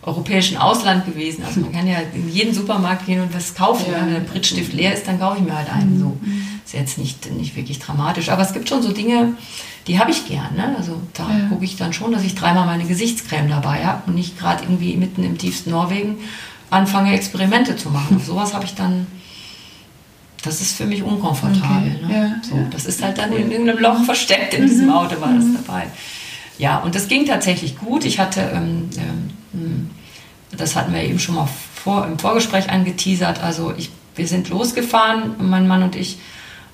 europäischen 0.02 0.56
Ausland 0.56 1.04
gewesen. 1.04 1.44
Also 1.44 1.60
man 1.60 1.72
kann 1.72 1.86
ja 1.86 1.98
in 2.14 2.30
jeden 2.30 2.54
Supermarkt 2.54 3.04
gehen 3.04 3.20
und 3.20 3.34
was 3.34 3.54
kaufen. 3.54 3.92
Ja. 3.92 4.00
Wenn 4.00 4.14
der 4.14 4.20
Prittstift 4.20 4.72
leer 4.72 4.94
ist, 4.94 5.06
dann 5.06 5.20
kaufe 5.20 5.38
ich 5.38 5.44
mir 5.44 5.56
halt 5.56 5.70
einen. 5.70 5.98
So 5.98 6.16
mhm. 6.20 6.60
ist 6.64 6.72
jetzt 6.72 6.96
nicht, 6.96 7.30
nicht 7.32 7.54
wirklich 7.54 7.78
dramatisch. 7.80 8.30
Aber 8.30 8.42
es 8.42 8.54
gibt 8.54 8.68
schon 8.68 8.82
so 8.82 8.92
Dinge, 8.92 9.34
die 9.86 9.98
habe 9.98 10.10
ich 10.10 10.26
gern. 10.26 10.54
Ne? 10.56 10.74
Also 10.76 11.00
da 11.14 11.24
ja. 11.24 11.48
gucke 11.48 11.64
ich 11.64 11.76
dann 11.76 11.92
schon, 11.92 12.12
dass 12.12 12.22
ich 12.22 12.34
dreimal 12.34 12.66
meine 12.66 12.84
Gesichtscreme 12.84 13.48
dabei 13.48 13.84
habe 13.84 14.02
und 14.06 14.14
nicht 14.14 14.38
gerade 14.38 14.64
irgendwie 14.64 14.96
mitten 14.96 15.24
im 15.24 15.38
tiefsten 15.38 15.70
Norwegen 15.70 16.18
anfange, 16.70 17.14
Experimente 17.14 17.76
zu 17.76 17.90
machen. 17.90 18.16
Und 18.16 18.24
sowas 18.24 18.54
habe 18.54 18.64
ich 18.64 18.74
dann 18.74 19.06
das 20.42 20.60
ist 20.60 20.76
für 20.76 20.86
mich 20.86 21.02
unkomfortabel. 21.02 22.00
Okay. 22.02 22.06
Ne? 22.06 22.14
Ja, 22.14 22.48
so, 22.48 22.56
ja. 22.56 22.66
Das 22.70 22.84
ist 22.84 23.02
halt 23.02 23.16
dann 23.18 23.32
in 23.32 23.50
irgendeinem 23.50 23.78
Loch 23.78 24.04
versteckt 24.04 24.54
in 24.54 24.66
diesem 24.66 24.86
mhm. 24.86 24.92
Auto 24.92 25.20
war 25.20 25.32
das 25.32 25.44
mhm. 25.44 25.58
dabei. 25.64 25.86
Ja, 26.58 26.78
und 26.78 26.94
das 26.94 27.08
ging 27.08 27.26
tatsächlich 27.26 27.78
gut. 27.78 28.04
Ich 28.04 28.18
hatte, 28.18 28.40
ähm, 28.52 28.90
ähm, 29.54 29.90
das 30.56 30.76
hatten 30.76 30.92
wir 30.92 31.02
eben 31.02 31.18
schon 31.18 31.36
mal 31.36 31.48
vor, 31.74 32.06
im 32.06 32.18
Vorgespräch 32.18 32.70
angeteasert, 32.70 33.42
also 33.42 33.72
ich, 33.76 33.90
wir 34.14 34.26
sind 34.26 34.48
losgefahren, 34.48 35.34
mein 35.38 35.66
Mann 35.66 35.82
und 35.82 35.96
ich, 35.96 36.18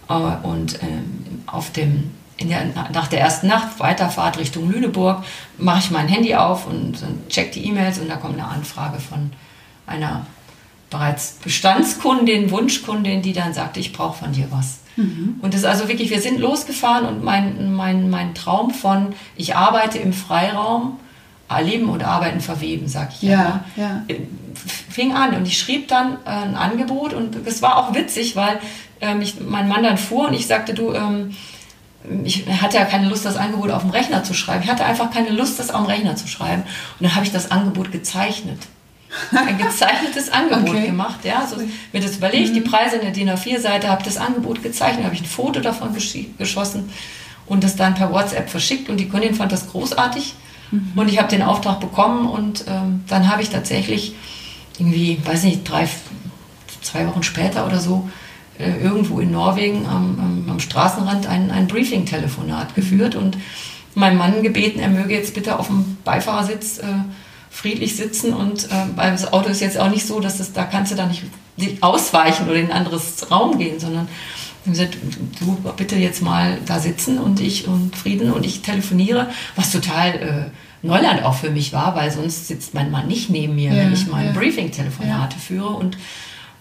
äh, 0.09 0.13
und 0.15 0.83
ähm, 0.83 1.43
auf 1.47 1.71
dem, 1.71 2.11
der, 2.41 2.67
nach 2.93 3.09
der 3.09 3.21
ersten 3.21 3.49
Nacht, 3.49 3.81
Weiterfahrt 3.81 4.39
Richtung 4.39 4.71
Lüneburg, 4.71 5.25
mache 5.57 5.81
ich 5.81 5.91
mein 5.91 6.09
Handy 6.09 6.35
auf 6.35 6.67
und, 6.67 7.03
und 7.03 7.29
check 7.29 7.53
die 7.53 7.67
E-Mails 7.67 7.99
und 7.99 8.09
da 8.09 8.17
kommt 8.17 8.35
eine 8.35 8.47
Anfrage 8.47 9.01
von 9.01 9.33
einer 9.87 10.27
bereits 10.91 11.39
Bestandskundin, 11.43 12.51
Wunschkundin, 12.51 13.23
die 13.23 13.33
dann 13.33 13.53
sagte, 13.53 13.81
ich 13.81 13.93
brauche 13.93 14.19
von 14.19 14.33
dir 14.33 14.47
was. 14.51 14.79
Mhm. 14.97 15.39
Und 15.43 15.55
das 15.55 15.61
ist 15.61 15.67
also 15.67 15.89
wirklich, 15.89 16.11
wir 16.11 16.21
sind 16.21 16.41
losgefahren 16.41 17.07
und 17.07 17.25
mein, 17.25 17.75
mein, 17.75 18.11
mein 18.11 18.35
Traum 18.35 18.71
von, 18.71 19.15
ich 19.37 19.57
arbeite 19.57 19.99
im 19.99 20.13
Freiraum, 20.13 20.99
Leben 21.63 21.89
und 21.89 22.05
Arbeiten 22.05 22.41
verweben, 22.41 22.89
sag 22.89 23.11
ich 23.15 23.23
ja, 23.23 23.65
ja. 23.77 24.05
Äh, 24.09 24.17
fing 24.91 25.15
an 25.15 25.35
und 25.35 25.47
ich 25.47 25.59
schrieb 25.59 25.89
dann 25.89 26.19
äh, 26.27 26.29
ein 26.29 26.57
Angebot 26.57 27.15
und 27.15 27.37
es 27.47 27.63
war 27.63 27.79
auch 27.79 27.95
witzig, 27.95 28.37
weil 28.37 28.61
ähm, 29.01 29.23
ich, 29.23 29.41
mein 29.41 29.67
Mann 29.67 29.83
dann 29.83 29.97
fuhr 29.97 30.29
und 30.29 30.35
ich 30.35 30.47
sagte, 30.47 30.75
du, 30.75 30.93
ähm, 30.93 31.35
ich 32.25 32.47
hatte 32.47 32.77
ja 32.77 32.85
keine 32.85 33.09
Lust, 33.09 33.25
das 33.25 33.37
Angebot 33.37 33.71
auf 33.71 33.83
dem 33.83 33.91
Rechner 33.91 34.25
zu 34.25 34.35
schreiben. 34.35 34.63
Ich 34.63 34.71
hatte 34.71 34.85
einfach 34.85 35.11
keine 35.11 35.31
Lust, 35.31 35.59
das 35.59 35.71
auf 35.71 35.85
dem 35.85 35.91
Rechner 35.91 36.17
zu 36.17 36.29
schreiben. 36.29 36.63
Und 36.63 37.05
dann 37.05 37.15
habe 37.15 37.27
ich 37.27 37.33
das 37.33 37.51
Angebot 37.51 37.93
gezeichnet 37.93 38.59
ein 39.33 39.59
gezeichnetes 39.59 40.31
Angebot 40.33 40.71
okay. 40.71 40.87
gemacht. 40.87 41.25
Ja, 41.25 41.47
so 41.47 41.57
mir 41.57 42.01
das 42.01 42.17
überlegt, 42.17 42.51
mhm. 42.51 42.55
die 42.55 42.61
Preise 42.61 42.97
in 42.97 43.03
der 43.03 43.11
DIN 43.11 43.31
A4-Seite, 43.31 43.89
habe 43.89 44.03
das 44.05 44.17
Angebot 44.17 44.63
gezeichnet, 44.63 45.05
habe 45.05 45.15
ich 45.15 45.23
ein 45.23 45.27
Foto 45.27 45.61
davon 45.61 45.91
geschossen 46.39 46.91
und 47.47 47.65
das 47.65 47.77
dann 47.77 47.95
per 47.95 48.13
WhatsApp 48.13 48.51
verschickt 48.51 48.89
und 48.89 48.99
die 48.99 49.09
Kundin 49.09 49.35
fand 49.35 49.53
das 49.53 49.71
großartig 49.71 50.35
mhm. 50.71 50.93
und 50.97 51.09
ich 51.09 51.19
habe 51.19 51.29
den 51.29 51.43
Auftrag 51.43 51.81
bekommen 51.81 52.29
und 52.29 52.65
ähm, 52.69 53.05
dann 53.09 53.31
habe 53.31 53.43
ich 53.43 53.51
tatsächlich 53.51 54.15
irgendwie, 54.79 55.19
weiß 55.25 55.45
nicht, 55.45 55.69
drei, 55.69 55.89
zwei 56.83 57.07
Wochen 57.07 57.23
später 57.23 57.67
oder 57.67 57.81
so 57.81 58.09
äh, 58.59 58.83
irgendwo 58.83 59.21
in 59.21 59.31
Norwegen 59.31 59.87
am, 59.87 60.19
am, 60.19 60.51
am 60.51 60.61
Straßenrand 60.61 61.27
ein, 61.27 61.51
ein 61.51 61.69
Briefing-Telefonat 61.69 62.75
geführt 62.75 63.15
und 63.15 63.39
meinen 63.95 64.17
Mann 64.17 64.43
gebeten, 64.43 64.81
er 64.81 64.89
möge 64.89 65.15
jetzt 65.15 65.35
bitte 65.35 65.59
auf 65.59 65.67
dem 65.67 65.97
Beifahrersitz 66.05 66.79
äh, 66.79 66.85
friedlich 67.51 67.97
sitzen 67.97 68.33
und 68.33 68.65
äh, 68.65 68.69
weil 68.95 69.11
das 69.11 69.33
Auto 69.33 69.49
ist 69.49 69.61
jetzt 69.61 69.79
auch 69.79 69.91
nicht 69.91 70.07
so, 70.07 70.21
dass 70.21 70.39
es, 70.41 70.53
da 70.53 70.65
kannst 70.65 70.93
du 70.93 70.97
da 70.97 71.07
nicht 71.07 71.25
ausweichen 71.81 72.47
oder 72.49 72.57
in 72.57 72.67
ein 72.67 72.73
anderes 72.73 73.31
Raum 73.31 73.59
gehen, 73.59 73.81
sondern 73.81 74.09
gesagt, 74.65 74.97
du 75.41 75.57
bitte 75.77 75.97
jetzt 75.97 76.23
mal 76.23 76.59
da 76.67 76.79
sitzen 76.79 77.19
und 77.19 77.41
ich 77.41 77.67
und 77.67 77.97
Frieden 77.97 78.33
und 78.33 78.45
ich 78.45 78.63
telefoniere, 78.63 79.29
was 79.57 79.73
total 79.73 80.51
äh, 80.83 80.87
Neuland 80.87 81.25
auch 81.25 81.35
für 81.35 81.51
mich 81.51 81.73
war, 81.73 81.97
weil 81.97 82.11
sonst 82.11 82.47
sitzt 82.47 82.75
mein 82.75 82.91
Mann 82.91 83.09
nicht 83.09 83.31
neben 83.31 83.55
mir, 83.55 83.73
ja, 83.73 83.79
wenn 83.79 83.93
ich 83.93 84.07
meine 84.07 84.29
ja. 84.29 84.33
Briefing-Telefonate 84.33 85.37
ja. 85.37 85.41
führe. 85.41 85.69
Und 85.69 85.97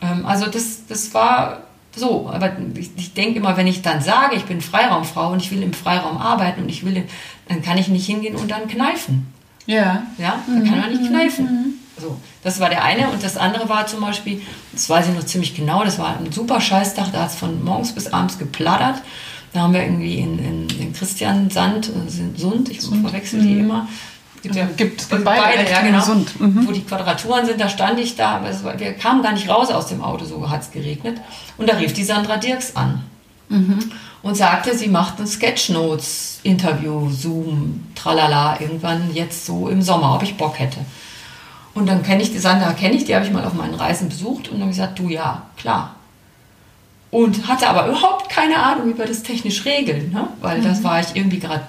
ähm, 0.02 0.26
also 0.26 0.48
das, 0.48 0.88
das 0.88 1.14
war 1.14 1.67
so, 1.98 2.30
aber 2.30 2.56
ich, 2.76 2.92
ich 2.96 3.14
denke 3.14 3.40
immer, 3.40 3.58
wenn 3.58 3.68
ich 3.68 3.82
dann 3.82 4.02
sage, 4.02 4.36
ich 4.36 4.46
bin 4.46 4.62
Freiraumfrau 4.62 5.32
und 5.32 5.42
ich 5.42 5.52
will 5.52 5.64
im 5.64 5.74
Freiraum 5.74 6.18
arbeiten 6.18 6.64
und 6.64 6.70
ich 6.70 6.86
will, 6.86 7.04
dann 7.48 7.62
kann 7.62 7.78
ich 7.78 7.88
nicht 7.88 8.06
hingehen 8.06 8.36
und 8.36 8.52
dann 8.52 8.68
kneifen. 8.68 9.34
Ja. 9.66 10.04
Ja, 10.18 10.42
da 10.48 10.62
kann 10.62 10.80
man 10.80 10.92
nicht 10.92 11.04
mhm. 11.04 11.08
kneifen. 11.08 11.46
Mhm. 11.46 11.74
So, 12.00 12.18
das 12.44 12.60
war 12.60 12.70
der 12.70 12.84
eine. 12.84 13.10
Und 13.10 13.24
das 13.24 13.38
andere 13.38 13.68
war 13.70 13.88
zum 13.88 14.02
Beispiel, 14.02 14.42
das 14.72 14.90
weiß 14.90 15.10
ich 15.10 15.16
noch 15.16 15.26
ziemlich 15.26 15.56
genau, 15.56 15.84
das 15.84 16.00
war 16.00 16.18
ein 16.18 16.32
super 16.32 16.62
Scheißtag, 16.62 17.12
da 17.12 17.24
hat 17.24 17.30
es 17.32 17.36
von 17.36 17.64
morgens 17.64 17.94
bis 17.94 18.08
abends 18.08 18.38
geplattert. 18.38 19.02
Da 19.54 19.62
haben 19.62 19.74
wir 19.74 19.82
irgendwie 19.82 20.20
in, 20.20 20.40
in, 20.40 20.70
in 20.80 20.94
Christian 20.94 21.50
Sand, 21.50 21.90
äh, 21.90 22.40
Sund, 22.40 22.70
ich 22.70 22.82
verwechsel 22.82 23.42
die 23.42 23.56
mhm. 23.56 23.60
immer. 23.62 23.88
Gibt, 24.42 24.56
ja, 24.56 24.66
gibt 24.78 25.10
beide, 25.10 25.24
beide 25.24 25.70
ja, 25.70 25.82
genau. 25.82 26.02
Sund. 26.02 26.40
Mhm. 26.40 26.68
Wo 26.68 26.72
die 26.72 26.84
Quadraturen 26.84 27.46
sind, 27.46 27.60
da 27.60 27.70
stand 27.70 28.00
ich 28.00 28.16
da, 28.16 28.42
war, 28.64 28.80
wir 28.80 28.94
kamen 28.94 29.24
gar 29.24 29.34
nicht 29.34 29.50
raus 29.50 29.70
aus 29.72 29.88
dem 29.88 30.04
Auto, 30.04 30.26
so 30.26 30.50
hat 30.50 30.62
es 30.62 30.72
geregnet. 30.72 31.20
Und 31.58 31.70
da 31.70 31.76
rief 31.78 31.94
die 31.94 32.04
Sandra 32.04 32.38
Dirks 32.38 32.76
an. 32.76 33.04
Mhm 33.50 33.92
und 34.28 34.36
sagte, 34.36 34.76
sie 34.76 34.88
macht 34.88 35.20
ein 35.20 35.28
Sketchnotes-Interview, 35.28 37.10
Zoom, 37.10 37.86
tralala, 37.96 38.60
irgendwann 38.60 39.14
jetzt 39.14 39.46
so 39.46 39.70
im 39.70 39.82
Sommer, 39.82 40.16
ob 40.16 40.24
ich 40.24 40.36
Bock 40.36 40.60
hätte. 40.60 40.80
Und 41.74 41.88
dann 41.88 42.04
kenne 42.04 42.24
ich 42.24 42.32
die 42.32 42.40
Sandra, 42.40 42.74
kenne 42.74 42.96
ich, 42.96 43.06
die 43.06 43.16
habe 43.16 43.26
ich 43.26 43.32
mal 43.32 43.46
auf 43.46 43.54
meinen 43.54 43.76
Reisen 43.76 44.10
besucht 44.10 44.50
und 44.50 44.60
dann 44.60 44.70
gesagt, 44.70 44.98
du 45.00 45.10
ja, 45.10 45.44
klar. 45.56 45.96
Und 47.12 47.48
hatte 47.48 47.70
aber 47.70 47.88
überhaupt 47.88 48.30
keine 48.30 48.58
Ahnung, 48.58 48.90
wie 48.90 48.98
wir 48.98 49.06
das 49.06 49.24
technisch 49.24 49.64
regeln, 49.64 50.12
ne? 50.12 50.28
weil 50.42 50.60
mhm. 50.60 50.64
das 50.66 50.84
war 50.84 51.00
ich 51.00 51.16
irgendwie 51.16 51.40
gerade 51.40 51.64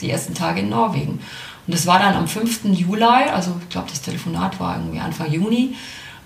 die 0.00 0.10
ersten 0.10 0.34
Tage 0.34 0.60
in 0.60 0.70
Norwegen. 0.70 1.20
Und 1.68 1.74
das 1.74 1.86
war 1.86 2.00
dann 2.00 2.14
am 2.14 2.26
5. 2.26 2.64
Juli, 2.72 3.04
also 3.04 3.54
ich 3.62 3.68
glaube, 3.68 3.88
das 3.90 4.02
Telefonat 4.02 4.58
war 4.58 4.76
irgendwie 4.76 4.98
Anfang 4.98 5.30
Juni 5.30 5.74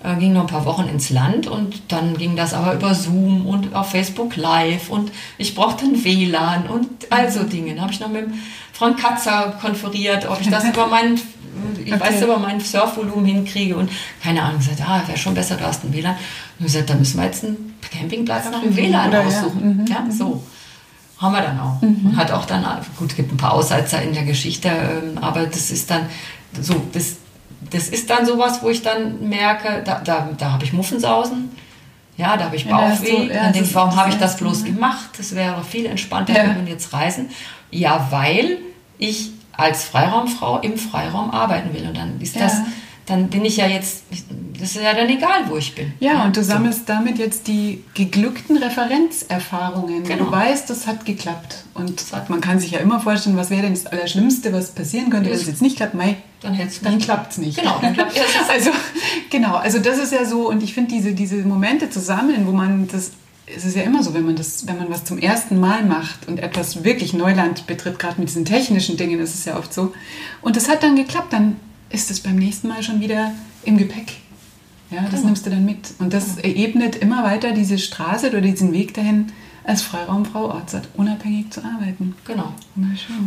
äh, 0.04 0.16
ging 0.16 0.32
noch 0.32 0.42
ein 0.42 0.46
paar 0.46 0.64
Wochen 0.64 0.88
ins 0.88 1.10
Land 1.10 1.46
und 1.46 1.80
dann 1.88 2.16
ging 2.16 2.36
das 2.36 2.54
aber 2.54 2.74
über 2.74 2.94
Zoom 2.94 3.46
und 3.46 3.74
auf 3.74 3.90
Facebook 3.90 4.36
Live 4.36 4.88
und 4.88 5.12
ich 5.38 5.54
brauchte 5.54 5.84
ein 5.84 6.04
WLAN 6.04 6.66
und 6.66 6.88
all 7.10 7.30
so 7.30 7.44
Dinge. 7.44 7.74
Da 7.74 7.82
habe 7.82 7.92
ich 7.92 8.00
noch 8.00 8.08
mit 8.08 8.26
Frank 8.72 9.00
Katzer 9.00 9.58
konferiert, 9.60 10.28
ob 10.28 10.40
ich 10.40 10.48
das 10.48 10.64
über 10.64 10.86
meinen 10.86 11.20
ich 11.84 11.92
okay. 11.92 12.00
weiß 12.00 12.22
aber 12.22 12.38
mein 12.38 12.60
Surfvolumen 12.60 13.26
hinkriege 13.26 13.76
und 13.76 13.90
keine 14.22 14.42
Ahnung, 14.42 14.58
gesagt, 14.58 14.80
ah, 14.80 15.02
wäre 15.06 15.18
schon 15.18 15.34
besser, 15.34 15.56
du 15.56 15.64
hast 15.64 15.84
einen 15.84 15.92
WLAN. 15.92 16.16
Und 16.58 16.64
gesagt, 16.64 16.88
da 16.88 16.94
müssen 16.94 17.18
wir 17.18 17.26
jetzt 17.26 17.44
einen 17.44 17.74
Campingplatz 17.92 18.50
nach 18.50 18.62
dem 18.62 18.74
WLAN 18.74 19.14
aussuchen. 19.14 19.86
Ja, 19.88 20.00
mhm. 20.00 20.06
ja 20.08 20.12
so. 20.12 20.42
Haben 21.22 21.34
wir 21.34 21.42
dann 21.42 21.60
auch. 21.60 21.80
Mhm. 21.80 22.16
Hat 22.16 22.32
auch 22.32 22.44
dann, 22.44 22.64
gut, 22.98 23.10
es 23.10 23.16
gibt 23.16 23.32
ein 23.32 23.36
paar 23.36 23.52
Aussetzer 23.52 24.02
in 24.02 24.12
der 24.12 24.24
Geschichte, 24.24 24.68
ähm, 24.68 25.18
aber 25.18 25.46
das 25.46 25.70
ist 25.70 25.88
dann 25.88 26.06
so, 26.60 26.82
das, 26.92 27.16
das 27.70 27.88
ist 27.88 28.10
dann 28.10 28.26
sowas, 28.26 28.60
wo 28.60 28.68
ich 28.68 28.82
dann 28.82 29.28
merke, 29.28 29.82
da, 29.84 30.00
da, 30.00 30.28
da 30.36 30.52
habe 30.52 30.64
ich 30.64 30.72
Muffensausen. 30.72 31.50
Ja, 32.16 32.36
da 32.36 32.46
habe 32.46 32.56
ich 32.56 32.68
Bauchweh. 32.68 33.28
Ja, 33.28 33.34
ja, 33.34 33.42
dann 33.44 33.52
denke 33.52 33.68
ich, 33.68 33.74
warum 33.74 33.96
habe 33.96 34.10
ich 34.10 34.16
das 34.16 34.36
bloß 34.36 34.64
gemacht? 34.64 35.10
Das 35.16 35.34
wäre 35.34 35.62
viel 35.64 35.86
entspannter, 35.86 36.34
ja. 36.34 36.56
wenn 36.56 36.66
wir 36.66 36.72
jetzt 36.72 36.92
reisen. 36.92 37.30
Ja, 37.70 38.08
weil 38.10 38.58
ich 38.98 39.30
als 39.52 39.84
Freiraumfrau 39.84 40.58
im 40.58 40.76
Freiraum 40.76 41.30
arbeiten 41.30 41.72
will. 41.72 41.86
Und 41.86 41.96
dann 41.96 42.20
ist 42.20 42.38
das, 42.38 42.58
dann 43.06 43.28
bin 43.28 43.44
ich 43.44 43.56
ja 43.56 43.66
jetzt, 43.66 44.04
das 44.58 44.76
ist 44.76 44.82
ja 44.82 44.94
dann 44.94 45.08
egal, 45.08 45.48
wo 45.48 45.56
ich 45.56 45.74
bin. 45.74 45.92
Ja, 45.98 46.24
und 46.24 46.36
du 46.36 46.44
sammelst 46.44 46.88
damit 46.88 47.18
jetzt 47.18 47.48
die 47.48 47.82
geglückten 47.94 48.56
Referenzerfahrungen. 48.56 50.04
Genau. 50.04 50.26
Du 50.26 50.30
weißt, 50.30 50.70
das 50.70 50.86
hat 50.86 51.04
geklappt. 51.04 51.64
Und 51.74 52.04
man 52.28 52.40
kann 52.40 52.60
sich 52.60 52.70
ja 52.70 52.78
immer 52.78 53.00
vorstellen, 53.00 53.36
was 53.36 53.50
wäre 53.50 53.62
denn 53.62 53.74
das 53.74 53.86
Allerschlimmste, 53.86 54.52
was 54.52 54.70
passieren 54.70 55.10
könnte, 55.10 55.30
wenn 55.30 55.36
es 55.36 55.46
jetzt 55.46 55.62
nicht 55.62 55.76
klappt. 55.76 55.94
Mei, 55.94 56.16
dann, 56.42 56.56
dann 56.82 56.98
klappt 56.98 57.32
es 57.32 57.38
nicht. 57.38 57.58
Genau, 57.58 57.78
dann 57.80 57.92
klappt 57.92 58.16
es. 58.16 58.22
also, 58.50 58.70
genau, 59.30 59.56
also 59.56 59.80
das 59.80 59.98
ist 59.98 60.12
ja 60.12 60.24
so, 60.24 60.48
und 60.48 60.62
ich 60.62 60.72
finde 60.72 60.94
diese, 60.94 61.12
diese 61.12 61.36
Momente 61.36 61.90
zu 61.90 61.98
sammeln, 61.98 62.46
wo 62.46 62.52
man 62.52 62.86
das 62.86 63.12
es 63.54 63.64
ist 63.64 63.76
ja 63.76 63.82
immer 63.82 64.02
so, 64.02 64.14
wenn 64.14 64.24
man 64.24 64.36
das, 64.36 64.66
wenn 64.66 64.78
man 64.78 64.88
was 64.88 65.04
zum 65.04 65.18
ersten 65.18 65.58
Mal 65.58 65.84
macht 65.84 66.28
und 66.28 66.38
etwas 66.38 66.84
wirklich 66.84 67.12
Neuland 67.12 67.66
betritt, 67.66 67.98
gerade 67.98 68.18
mit 68.18 68.28
diesen 68.28 68.44
technischen 68.44 68.96
Dingen, 68.96 69.18
ist 69.18 69.44
ja 69.44 69.58
oft 69.58 69.74
so. 69.74 69.92
Und 70.40 70.56
das 70.56 70.68
hat 70.68 70.82
dann 70.82 70.96
geklappt, 70.96 71.32
dann 71.32 71.56
ist 71.92 72.10
es 72.10 72.20
beim 72.20 72.36
nächsten 72.36 72.68
Mal 72.68 72.82
schon 72.82 73.00
wieder 73.00 73.32
im 73.64 73.76
Gepäck. 73.78 74.14
Ja, 74.90 75.02
das 75.02 75.10
genau. 75.10 75.26
nimmst 75.26 75.46
du 75.46 75.50
dann 75.50 75.64
mit. 75.64 75.94
Und 75.98 76.12
das 76.12 76.36
genau. 76.36 76.56
ebnet 76.56 76.96
immer 76.96 77.24
weiter 77.24 77.52
diese 77.52 77.78
Straße 77.78 78.28
oder 78.28 78.40
diesen 78.40 78.72
Weg 78.72 78.94
dahin, 78.94 79.32
als 79.64 79.82
Freiraumfrau 79.82 80.50
Ortsat 80.50 80.88
unabhängig 80.96 81.50
zu 81.50 81.60
arbeiten. 81.64 82.16
Genau. 82.24 82.52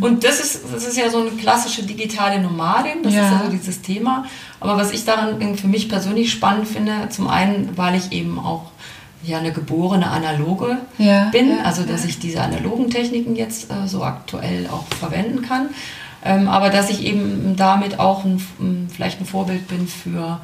Und 0.00 0.22
das 0.22 0.40
ist, 0.40 0.60
das 0.70 0.86
ist 0.86 0.96
ja 0.96 1.08
so 1.08 1.20
eine 1.20 1.30
klassische 1.30 1.82
digitale 1.82 2.40
Nomadin, 2.40 3.02
das 3.02 3.14
ja. 3.14 3.24
ist 3.24 3.30
ja 3.32 3.44
so 3.44 3.50
dieses 3.50 3.80
Thema. 3.80 4.26
Aber 4.60 4.76
was 4.76 4.92
ich 4.92 5.04
daran 5.04 5.56
für 5.56 5.68
mich 5.68 5.88
persönlich 5.88 6.30
spannend 6.30 6.68
finde, 6.68 7.08
zum 7.08 7.28
einen, 7.28 7.76
weil 7.76 7.94
ich 7.94 8.12
eben 8.12 8.38
auch 8.38 8.70
ja 9.24 9.38
eine 9.38 9.52
geborene 9.52 10.08
Analoge 10.08 10.78
ja. 10.98 11.30
bin, 11.30 11.50
ja. 11.50 11.62
also 11.64 11.82
dass 11.84 12.04
ich 12.04 12.18
diese 12.18 12.42
analogen 12.42 12.90
Techniken 12.90 13.34
jetzt 13.34 13.70
äh, 13.70 13.88
so 13.88 14.02
aktuell 14.02 14.68
auch 14.68 14.84
verwenden 14.94 15.42
kann. 15.42 15.70
Ähm, 16.26 16.48
aber 16.48 16.70
dass 16.70 16.90
ich 16.90 17.04
eben 17.04 17.54
damit 17.56 17.98
auch 17.98 18.24
ein, 18.24 18.42
vielleicht 18.92 19.20
ein 19.20 19.26
Vorbild 19.26 19.68
bin 19.68 19.86
für 19.86 20.40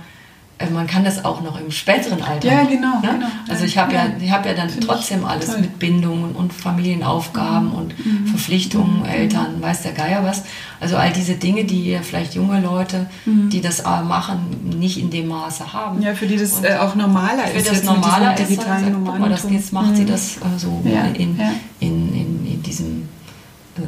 äh, 0.63 0.71
man 0.71 0.87
kann 0.87 1.05
das 1.05 1.25
auch 1.25 1.41
noch 1.43 1.61
im 1.61 1.71
späteren 1.71 2.23
Alter. 2.23 2.49
Ja, 2.49 2.65
genau. 2.65 3.01
Ne? 3.01 3.15
genau. 3.15 3.27
Also 3.49 3.65
ich 3.65 3.79
habe 3.79 3.93
ja, 3.95 4.07
ja, 4.21 4.33
hab 4.33 4.47
ja 4.47 4.55
dann 4.55 4.69
trotzdem 4.81 5.25
alles 5.25 5.47
toll. 5.47 5.61
mit 5.61 5.79
Bindungen 5.79 6.33
und 6.33 6.53
Familienaufgaben 6.53 7.69
mhm. 7.69 7.75
und 7.75 8.07
mhm. 8.07 8.27
Verpflichtungen, 8.27 9.01
mhm. 9.01 9.07
Eltern, 9.07 9.61
weiß 9.61 9.83
der 9.83 9.93
Geier 9.93 10.25
was. 10.25 10.45
Also 10.81 10.97
all 10.97 11.13
diese 11.13 11.35
Dinge, 11.35 11.65
die 11.65 11.99
vielleicht 12.03 12.35
junge 12.35 12.61
Leute, 12.61 13.07
mhm. 13.25 13.51
die 13.51 13.61
das 13.61 13.85
machen, 13.85 14.79
nicht 14.79 14.99
in 14.99 15.11
dem 15.11 15.29
Maße 15.29 15.73
haben. 15.73 16.03
Ja, 16.03 16.15
für 16.15 16.27
die 16.27 16.37
das 16.37 16.63
äh, 16.63 16.77
auch 16.77 16.95
normaler 16.95 17.47
für 17.47 17.59
ist. 17.59 17.69
Für 17.69 17.75
das 17.75 17.85
normaler 17.85 18.35
ist, 18.35 18.49
digitalen 18.49 18.85
sagt, 18.85 18.97
guck 19.05 19.19
mal, 19.19 19.31
das, 19.31 19.47
jetzt 19.51 19.73
macht 19.73 19.97
sie 19.97 20.03
mhm. 20.03 20.09
das 20.09 20.37
äh, 20.37 20.41
so 20.59 20.83
ja. 20.85 21.05
in, 21.07 21.39
in, 21.81 22.15
in, 22.15 22.47
in 22.47 22.63
diesem 22.63 23.09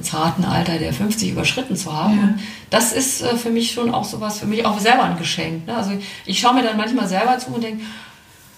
zarten 0.02 0.44
Alter 0.44 0.78
der 0.78 0.92
50 0.92 1.30
überschritten 1.30 1.76
zu 1.76 1.92
haben. 1.92 2.16
Ja. 2.16 2.44
das 2.70 2.92
ist 2.92 3.22
äh, 3.22 3.36
für 3.36 3.50
mich 3.50 3.72
schon 3.72 3.94
auch 3.94 4.04
sowas, 4.04 4.38
für 4.38 4.46
mich 4.46 4.64
auch 4.66 4.78
selber 4.78 5.04
ein 5.04 5.18
Geschenk. 5.18 5.66
Ne? 5.66 5.76
Also 5.76 5.92
ich 6.26 6.38
schaue 6.40 6.54
mir 6.54 6.62
dann 6.62 6.76
manchmal 6.76 7.08
selber 7.08 7.38
zu 7.38 7.50
und 7.50 7.62
denke, 7.62 7.82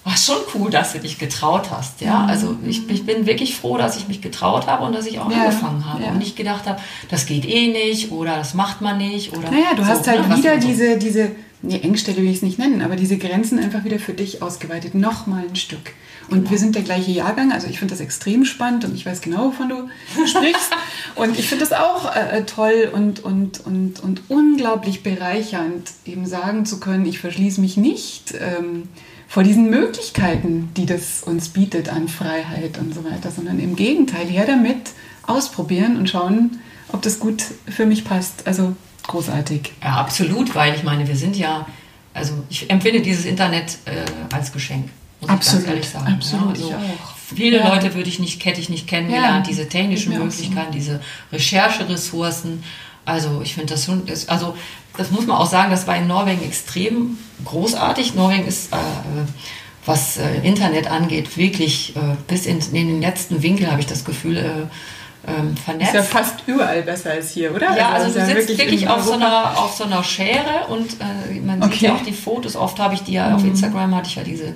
war 0.06 0.16
schon 0.16 0.36
cool, 0.54 0.70
dass 0.70 0.92
du 0.92 1.00
dich 1.00 1.18
getraut 1.18 1.72
hast. 1.72 2.00
Ja, 2.00 2.20
mhm. 2.20 2.28
also 2.28 2.56
ich, 2.64 2.88
ich, 2.88 3.04
bin 3.04 3.26
wirklich 3.26 3.56
froh, 3.56 3.76
dass 3.76 3.96
ich 3.96 4.06
mich 4.06 4.20
getraut 4.20 4.68
habe 4.68 4.84
und 4.84 4.94
dass 4.94 5.04
ich 5.04 5.18
auch 5.18 5.28
ja. 5.28 5.38
angefangen 5.38 5.84
habe 5.84 6.04
ja. 6.04 6.10
und 6.10 6.18
nicht 6.18 6.36
gedacht 6.36 6.66
habe, 6.66 6.80
das 7.08 7.26
geht 7.26 7.44
eh 7.44 7.72
nicht 7.72 8.12
oder 8.12 8.36
das 8.36 8.54
macht 8.54 8.80
man 8.80 8.98
nicht 8.98 9.36
oder. 9.36 9.50
Naja, 9.50 9.74
du 9.74 9.82
so, 9.82 9.88
hast 9.88 10.06
halt 10.06 10.28
ne? 10.28 10.36
wieder 10.36 10.58
diese, 10.58 10.96
diese, 10.96 11.32
nee, 11.60 11.80
Engstelle 11.80 12.18
will 12.18 12.28
ich 12.28 12.36
es 12.36 12.42
nicht 12.42 12.56
nennen, 12.56 12.82
aber 12.82 12.94
diese 12.94 13.18
Grenzen 13.18 13.58
einfach 13.58 13.82
wieder 13.82 13.98
für 13.98 14.12
dich 14.12 14.42
ausgeweitet, 14.42 14.94
nochmal 14.94 15.42
ein 15.48 15.56
Stück. 15.56 15.92
Und 16.28 16.38
genau. 16.38 16.50
wir 16.50 16.58
sind 16.58 16.74
der 16.74 16.82
gleiche 16.82 17.12
Jahrgang, 17.12 17.52
also 17.52 17.68
ich 17.68 17.78
finde 17.78 17.92
das 17.92 18.00
extrem 18.00 18.44
spannend 18.44 18.84
und 18.84 18.94
ich 18.94 19.06
weiß 19.06 19.20
genau, 19.20 19.46
wovon 19.46 19.68
du 19.68 19.88
sprichst. 20.26 20.72
und 21.14 21.38
ich 21.38 21.48
finde 21.48 21.64
das 21.64 21.72
auch 21.78 22.14
äh, 22.14 22.44
toll 22.44 22.90
und, 22.92 23.20
und, 23.20 23.64
und, 23.64 24.00
und 24.00 24.22
unglaublich 24.28 25.02
bereichernd, 25.02 25.92
eben 26.04 26.26
sagen 26.26 26.66
zu 26.66 26.80
können, 26.80 27.06
ich 27.06 27.20
verschließe 27.20 27.60
mich 27.60 27.76
nicht 27.76 28.34
ähm, 28.38 28.88
vor 29.28 29.44
diesen 29.44 29.70
Möglichkeiten, 29.70 30.70
die 30.76 30.86
das 30.86 31.22
uns 31.22 31.48
bietet 31.50 31.88
an 31.88 32.08
Freiheit 32.08 32.78
und 32.78 32.94
so 32.94 33.04
weiter, 33.04 33.30
sondern 33.30 33.60
im 33.60 33.76
Gegenteil, 33.76 34.26
her 34.26 34.46
damit 34.46 34.90
ausprobieren 35.26 35.96
und 35.96 36.08
schauen, 36.08 36.60
ob 36.88 37.02
das 37.02 37.20
gut 37.20 37.44
für 37.68 37.86
mich 37.86 38.04
passt. 38.04 38.46
Also 38.46 38.74
großartig. 39.06 39.72
Ja, 39.82 39.96
absolut, 39.96 40.54
weil 40.54 40.74
ich 40.74 40.82
meine, 40.82 41.06
wir 41.06 41.16
sind 41.16 41.36
ja, 41.36 41.66
also 42.14 42.34
ich 42.48 42.70
empfinde 42.70 43.00
dieses 43.00 43.24
Internet 43.24 43.78
äh, 43.84 44.04
als 44.34 44.52
Geschenk. 44.52 44.88
Muss 45.20 45.30
absolut, 45.30 45.62
ich 45.62 45.66
ganz 45.66 45.76
ehrlich 45.76 45.88
sagen. 45.88 46.14
Absolut, 46.14 46.58
ja, 46.58 46.76
also 46.76 46.86
Viele 47.34 47.58
ja. 47.58 47.74
Leute 47.74 47.94
würde 47.94 48.08
ich 48.08 48.20
nicht, 48.20 48.44
hätte 48.44 48.60
ich 48.60 48.68
nicht 48.68 48.86
kennengelernt, 48.86 49.46
ja, 49.46 49.50
diese 49.50 49.68
technischen 49.68 50.16
Möglichkeiten, 50.16 50.72
so. 50.72 50.78
diese 50.78 51.00
Rechercheressourcen. 51.32 52.62
Also 53.04 53.40
ich 53.42 53.54
finde 53.54 53.74
das 53.74 53.84
schon, 53.84 54.02
also 54.28 54.56
das 54.96 55.10
muss 55.10 55.26
man 55.26 55.36
auch 55.36 55.46
sagen, 55.46 55.70
das 55.70 55.86
war 55.88 55.96
in 55.96 56.06
Norwegen 56.06 56.42
extrem 56.44 57.18
großartig. 57.44 58.14
Norwegen 58.14 58.46
ist, 58.46 58.72
äh, 58.72 58.76
was 59.84 60.18
äh, 60.18 60.36
Internet 60.42 60.88
angeht, 60.88 61.36
wirklich 61.36 61.96
äh, 61.96 62.00
bis 62.28 62.46
in, 62.46 62.58
in, 62.58 62.88
den 62.88 63.00
letzten 63.00 63.42
Winkel, 63.42 63.70
habe 63.70 63.80
ich 63.80 63.86
das 63.86 64.04
Gefühl, 64.04 64.36
äh, 64.36 64.42
ähm, 65.28 65.56
vernetzt. 65.56 65.88
Ist 65.88 65.94
ja 65.94 66.02
fast 66.02 66.34
überall 66.46 66.82
besser 66.82 67.10
als 67.10 67.32
hier, 67.32 67.52
oder? 67.52 67.76
Ja, 67.76 67.90
also, 67.90 68.06
also 68.06 68.20
du 68.20 68.26
sitzt 68.26 68.48
wirklich, 68.50 68.58
wirklich 68.58 68.88
auf, 68.88 69.02
so 69.02 69.12
einer, 69.12 69.58
auf 69.58 69.74
so 69.74 69.82
einer 69.82 70.04
Schere 70.04 70.66
und 70.68 70.92
äh, 71.00 71.40
man 71.40 71.60
okay. 71.62 71.72
sieht 71.72 71.82
ja 71.82 71.94
auch 71.94 72.02
die 72.02 72.12
Fotos. 72.12 72.54
Oft 72.54 72.78
habe 72.78 72.94
ich 72.94 73.02
die 73.02 73.14
ja 73.14 73.30
mhm. 73.30 73.34
auf 73.34 73.44
Instagram, 73.44 73.94
hatte 73.96 74.08
ich 74.08 74.14
ja 74.14 74.22
diese 74.22 74.54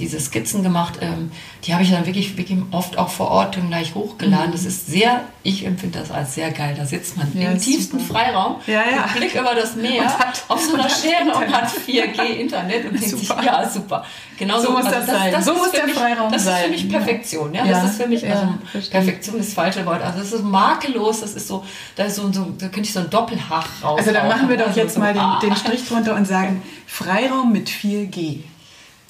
diese 0.00 0.18
Skizzen 0.18 0.62
gemacht. 0.62 0.94
Ähm, 1.00 1.30
die 1.64 1.72
habe 1.72 1.82
ich 1.82 1.90
dann 1.90 2.06
wirklich, 2.06 2.36
wirklich 2.36 2.58
oft 2.72 2.98
auch 2.98 3.10
vor 3.10 3.30
Ort 3.30 3.58
gleich 3.68 3.94
hochgeladen. 3.94 4.48
Mhm. 4.48 4.52
Das 4.52 4.64
ist 4.64 4.86
sehr, 4.86 5.20
ich 5.42 5.64
empfinde 5.64 5.98
das 5.98 6.10
als 6.10 6.34
sehr 6.34 6.50
geil. 6.50 6.74
Da 6.76 6.84
sitzt 6.84 7.16
man 7.16 7.30
ja, 7.34 7.50
im 7.50 7.58
tiefsten 7.58 8.00
super. 8.00 8.14
Freiraum, 8.14 8.56
ja, 8.66 8.82
ja. 8.90 9.06
Blick 9.14 9.34
über 9.34 9.54
das 9.54 9.76
Meer, 9.76 10.06
hat, 10.18 10.42
auf 10.48 10.60
so 10.60 10.74
einer 10.74 10.88
Schere 10.88 11.36
und 11.36 11.52
hat 11.52 11.68
4G-Internet 11.68 12.86
und 12.86 13.00
denkt 13.00 13.08
super. 13.08 13.36
sich, 13.36 13.44
ja, 13.44 13.68
super. 13.68 14.04
Genau 14.38 14.58
so, 14.58 14.68
so 14.68 14.72
muss 14.72 14.86
also 14.86 14.96
das, 14.98 15.06
sein. 15.06 15.32
Das 15.32 15.44
so 15.44 15.54
muss 15.54 15.70
der 15.70 15.86
mich, 15.86 15.94
Freiraum 15.94 16.30
sein. 16.30 16.32
Das 16.32 16.46
ist 16.46 16.64
für 16.64 16.70
mich 16.70 16.88
Perfektion. 16.88 17.54
Ja? 17.54 17.66
Das 17.66 17.84
ist 17.84 18.02
für 18.02 18.08
mich, 18.08 18.26
also 18.26 18.54
Perfektion 18.90 19.38
ist 19.38 19.48
das 19.48 19.54
falsche 19.54 19.84
Wort. 19.84 20.02
Also 20.02 20.18
das 20.18 20.32
ist 20.32 20.42
makellos, 20.42 21.20
das 21.20 21.34
ist 21.34 21.46
so, 21.46 21.64
da, 21.96 22.04
ist 22.04 22.16
so, 22.16 22.32
so, 22.32 22.46
da 22.58 22.68
könnte 22.68 22.88
ich 22.88 22.92
so 22.92 23.00
ein 23.00 23.10
Doppelhach 23.10 23.68
raus. 23.82 23.98
Also 23.98 24.12
dann 24.12 24.28
machen 24.28 24.48
wir 24.48 24.56
doch 24.56 24.74
jetzt 24.74 24.94
so, 24.94 25.00
mal 25.00 25.12
den, 25.12 25.50
den 25.50 25.56
Strich 25.56 25.86
drunter 25.86 26.14
und 26.14 26.26
sagen, 26.26 26.62
Freiraum 26.86 27.52
mit 27.52 27.68
4G. 27.68 28.40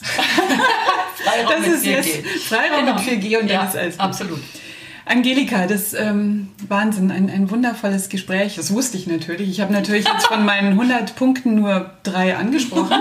Freiraum 0.02 1.62
das 1.62 1.74
ist 1.74 1.84
4G. 1.84 1.90
Jetzt 1.90 2.44
Freiraum 2.44 2.86
genau. 2.86 2.94
mit 2.94 3.02
4G 3.02 3.40
und 3.40 3.48
ja, 3.48 3.58
dann 3.58 3.68
ist 3.68 3.76
alles. 3.76 4.00
Absolut. 4.00 4.40
Angelika, 5.10 5.66
das 5.66 5.92
ähm, 5.92 6.50
Wahnsinn, 6.68 7.10
ein, 7.10 7.28
ein 7.30 7.50
wundervolles 7.50 8.10
Gespräch. 8.10 8.54
Das 8.54 8.72
wusste 8.72 8.96
ich 8.96 9.08
natürlich. 9.08 9.50
Ich 9.50 9.60
habe 9.60 9.72
natürlich 9.72 10.06
jetzt 10.06 10.26
von 10.26 10.44
meinen 10.44 10.72
100 10.80 11.16
Punkten 11.16 11.56
nur 11.56 11.90
drei 12.04 12.36
angesprochen. 12.36 13.00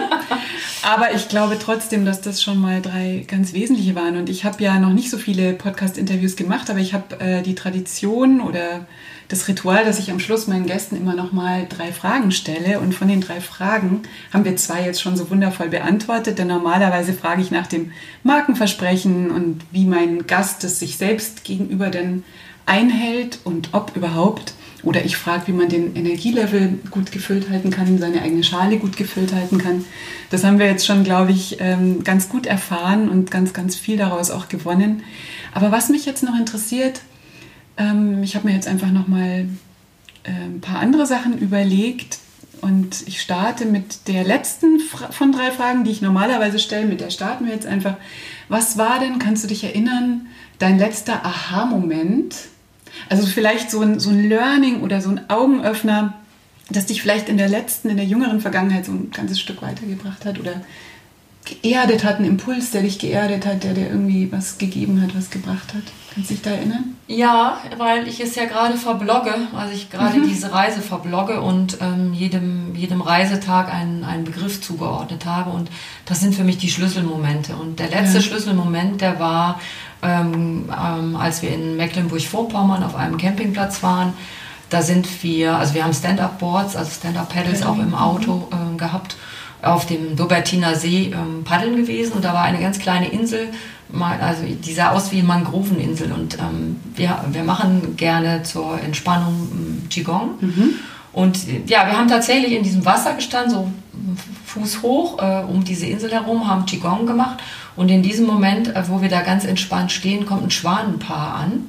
Aber 0.82 1.14
ich 1.14 1.30
glaube 1.30 1.60
trotzdem, 1.60 2.06
dass 2.06 2.22
das 2.22 2.42
schon 2.42 2.58
mal 2.58 2.82
drei 2.82 3.26
ganz 3.28 3.54
wesentliche 3.54 3.94
waren. 3.94 4.18
Und 4.18 4.28
ich 4.28 4.44
habe 4.44 4.64
ja 4.64 4.80
noch 4.80 4.92
nicht 4.94 5.12
so 5.12 5.20
viele 5.20 5.54
Podcast-Interviews 5.54 6.36
gemacht, 6.36 6.72
aber 6.72 6.80
ich 6.80 6.94
habe 6.94 7.20
äh, 7.20 7.42
die 7.44 7.54
Tradition 7.54 8.42
oder 8.42 8.88
das 9.30 9.48
Ritual, 9.48 9.86
dass 9.86 10.00
ich 10.00 10.12
am 10.12 10.20
Schluss 10.20 10.48
meinen 10.48 10.66
Gästen 10.66 10.98
immer 10.98 11.14
noch 11.14 11.32
mal 11.32 11.68
drei 11.70 11.92
Fragen 11.92 12.32
stelle. 12.32 12.80
Und 12.80 12.94
von 12.94 13.08
den 13.08 13.22
drei 13.22 13.40
Fragen 13.40 14.02
haben 14.34 14.44
wir 14.44 14.56
zwei 14.56 14.84
jetzt 14.84 15.02
schon 15.02 15.16
so 15.16 15.30
wundervoll 15.30 15.70
beantwortet. 15.70 16.40
Denn 16.40 16.48
normalerweise 16.48 17.14
frage 17.14 17.42
ich 17.42 17.52
nach 17.52 17.68
dem 17.68 17.92
Markenversprechen 18.24 19.30
und 19.30 19.62
wie 19.72 19.86
mein 19.86 20.26
Gast 20.26 20.64
es 20.64 20.80
sich 20.80 20.98
selbst 20.98 21.44
gegenüber 21.44 21.90
denn 21.92 22.24
einhält 22.66 23.40
und 23.44 23.70
ob 23.72 23.96
überhaupt. 23.96 24.54
Oder 24.82 25.06
ich 25.06 25.18
frage, 25.18 25.48
wie 25.48 25.52
man 25.52 25.70
den 25.70 25.96
Energielevel 25.96 26.80
gut 26.90 27.12
gefüllt 27.12 27.50
halten 27.50 27.70
kann, 27.70 28.00
seine 28.00 28.22
eigene 28.22 28.44
Schale 28.44 28.78
gut 28.78 28.98
gefüllt 28.98 29.34
halten 29.34 29.60
kann. 29.60 29.86
Das 30.32 30.44
haben 30.44 30.58
wir 30.58 30.68
jetzt 30.68 30.86
schon, 30.86 31.04
glaube 31.04 31.32
ich, 31.32 31.58
ähm, 31.60 32.04
ganz 32.04 32.30
gut 32.30 32.48
erfahren 32.48 33.10
und 33.10 33.30
ganz, 33.30 33.54
ganz 33.54 33.76
viel 33.76 33.98
daraus 33.98 34.32
auch 34.32 34.48
gewonnen. 34.48 35.04
Aber 35.54 35.72
was 35.72 35.90
mich 35.90 36.06
jetzt 36.06 36.24
noch 36.24 36.38
interessiert, 36.38 37.02
ähm, 37.80 38.22
ich 38.22 38.36
habe 38.36 38.48
mir 38.48 38.54
jetzt 38.54 38.68
einfach 38.68 38.92
noch 38.92 39.08
mal 39.08 39.48
äh, 40.24 40.30
ein 40.30 40.62
paar 40.62 40.80
andere 40.80 41.08
Sachen 41.08 41.40
überlegt 41.40 42.20
und 42.62 43.08
ich 43.08 43.22
starte 43.22 43.66
mit 43.66 44.08
der 44.08 44.24
letzten 44.24 44.80
von 44.80 45.32
drei 45.32 45.50
Fragen, 45.52 45.86
die 45.86 45.92
ich 45.92 46.02
normalerweise 46.02 46.60
stelle. 46.60 46.86
Mit 46.86 47.00
der 47.00 47.10
starten 47.10 47.46
wir 47.46 47.54
jetzt 47.54 47.66
einfach. 47.66 47.96
Was 48.50 48.78
war 48.78 49.00
denn, 49.00 49.18
kannst 49.18 49.44
du 49.44 49.48
dich 49.48 49.64
erinnern, 49.64 50.28
dein 50.60 50.78
letzter 50.78 51.26
Aha-Moment? 51.26 52.36
Also 53.08 53.26
vielleicht 53.26 53.72
so 53.72 53.82
ein, 53.82 54.00
so 54.00 54.10
ein 54.10 54.28
Learning 54.28 54.82
oder 54.82 55.00
so 55.00 55.10
ein 55.10 55.30
Augenöffner, 55.30 56.16
das 56.70 56.88
dich 56.88 57.02
vielleicht 57.02 57.30
in 57.30 57.38
der 57.38 57.48
letzten, 57.48 57.90
in 57.90 57.98
der 57.98 58.06
jüngeren 58.06 58.42
Vergangenheit 58.42 58.86
so 58.86 58.92
ein 58.92 59.12
ganzes 59.12 59.40
Stück 59.40 59.62
weitergebracht 59.62 60.26
hat 60.26 60.40
oder 60.40 60.62
geerdet 61.46 62.04
hat, 62.04 62.20
ein 62.20 62.26
Impuls, 62.26 62.72
der 62.72 62.82
dich 62.82 63.00
geerdet 63.00 63.46
hat, 63.46 63.64
der 63.64 63.74
dir 63.74 63.88
irgendwie 63.88 64.32
was 64.32 64.58
gegeben 64.58 65.02
hat, 65.02 65.16
was 65.16 65.30
gebracht 65.30 65.74
hat? 65.74 65.84
Kannst 66.14 66.30
du 66.30 66.34
dich 66.34 66.44
da 66.44 66.52
erinnern? 66.52 66.96
Ja, 67.08 67.60
weil 67.78 68.08
ich 68.08 68.20
es 68.20 68.36
ja 68.36 68.46
gerade 68.46 68.78
verblogge, 68.78 69.34
also 69.56 69.74
ich 69.74 69.90
gerade 69.90 70.20
mhm. 70.20 70.28
diese 70.28 70.52
Reise 70.52 70.82
verblogge 70.82 71.42
und 71.42 71.78
ähm, 71.82 72.14
jedem, 72.14 72.76
jedem 72.76 73.02
Reisetag 73.02 73.74
einen, 73.74 74.04
einen 74.04 74.26
Begriff 74.26 74.62
zugeordnet 74.62 75.26
habe. 75.26 75.52
Und 75.52 75.70
das 76.06 76.20
sind 76.20 76.36
für 76.36 76.44
mich 76.44 76.58
die 76.58 76.70
Schlüsselmomente. 76.70 77.56
Und 77.56 77.80
der 77.80 77.90
letzte 77.90 78.18
ja. 78.18 78.24
Schlüsselmoment, 78.24 79.02
der 79.02 79.20
war, 79.20 79.60
ähm, 80.02 80.70
ähm, 80.70 81.16
als 81.16 81.42
wir 81.42 81.54
in 81.54 81.78
Mecklenburg-Vorpommern 81.78 82.84
auf 82.84 82.96
einem 82.96 83.18
Campingplatz 83.18 83.82
waren. 83.84 84.14
Da 84.70 84.82
sind 84.82 85.24
wir, 85.24 85.56
also 85.56 85.74
wir 85.74 85.84
haben 85.84 85.94
Stand-Up-Boards, 85.94 86.76
also 86.76 86.92
Stand-Up-Pedals 86.92 87.64
auch 87.64 87.78
im 87.80 87.96
Auto 87.96 88.48
äh, 88.52 88.78
gehabt 88.78 89.16
auf 89.62 89.86
dem 89.86 90.16
Dobertiner 90.16 90.76
See 90.76 91.12
ähm, 91.14 91.44
paddeln 91.44 91.76
gewesen 91.76 92.14
und 92.14 92.24
da 92.24 92.34
war 92.34 92.44
eine 92.44 92.60
ganz 92.60 92.80
kleine 92.80 93.10
Insel, 93.10 93.50
also 94.00 94.44
die 94.46 94.74
sah 94.74 94.92
aus 94.92 95.12
wie 95.12 95.22
Mangroveninsel 95.22 96.12
und 96.12 96.38
ähm, 96.40 96.78
wir, 96.96 97.24
wir 97.32 97.44
machen 97.44 97.96
gerne 97.98 98.44
zur 98.44 98.80
Entspannung 98.82 99.50
ähm, 99.52 99.90
Qigong. 99.90 100.32
Mhm. 100.40 100.70
Und 101.12 101.40
ja, 101.68 101.88
wir 101.88 101.98
haben 101.98 102.08
tatsächlich 102.08 102.54
in 102.54 102.64
diesem 102.64 102.86
Wasser 102.86 103.14
gestanden, 103.14 103.52
so 103.52 103.72
Fuß 104.46 104.84
hoch 104.84 105.20
äh, 105.20 105.44
um 105.44 105.64
diese 105.64 105.88
Insel 105.88 106.12
herum, 106.12 106.48
haben 106.48 106.66
Qigong 106.66 107.06
gemacht 107.06 107.40
und 107.76 107.90
in 107.90 108.04
diesem 108.04 108.26
Moment, 108.28 108.76
äh, 108.76 108.88
wo 108.88 109.02
wir 109.02 109.10
da 109.10 109.22
ganz 109.22 109.44
entspannt 109.44 109.92
stehen, 109.92 110.26
kommt 110.26 110.44
ein 110.44 110.52
Schwanenpaar 110.52 111.36
an 111.36 111.68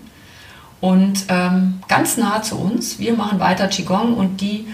und 0.81 1.25
ähm, 1.29 1.81
ganz 1.89 2.17
nah 2.17 2.43
zu 2.43 2.57
uns. 2.57 2.99
Wir 2.99 3.15
machen 3.15 3.41
weiter 3.41 3.69
Qigong 3.69 4.15
und 4.15 4.41
die 4.41 4.67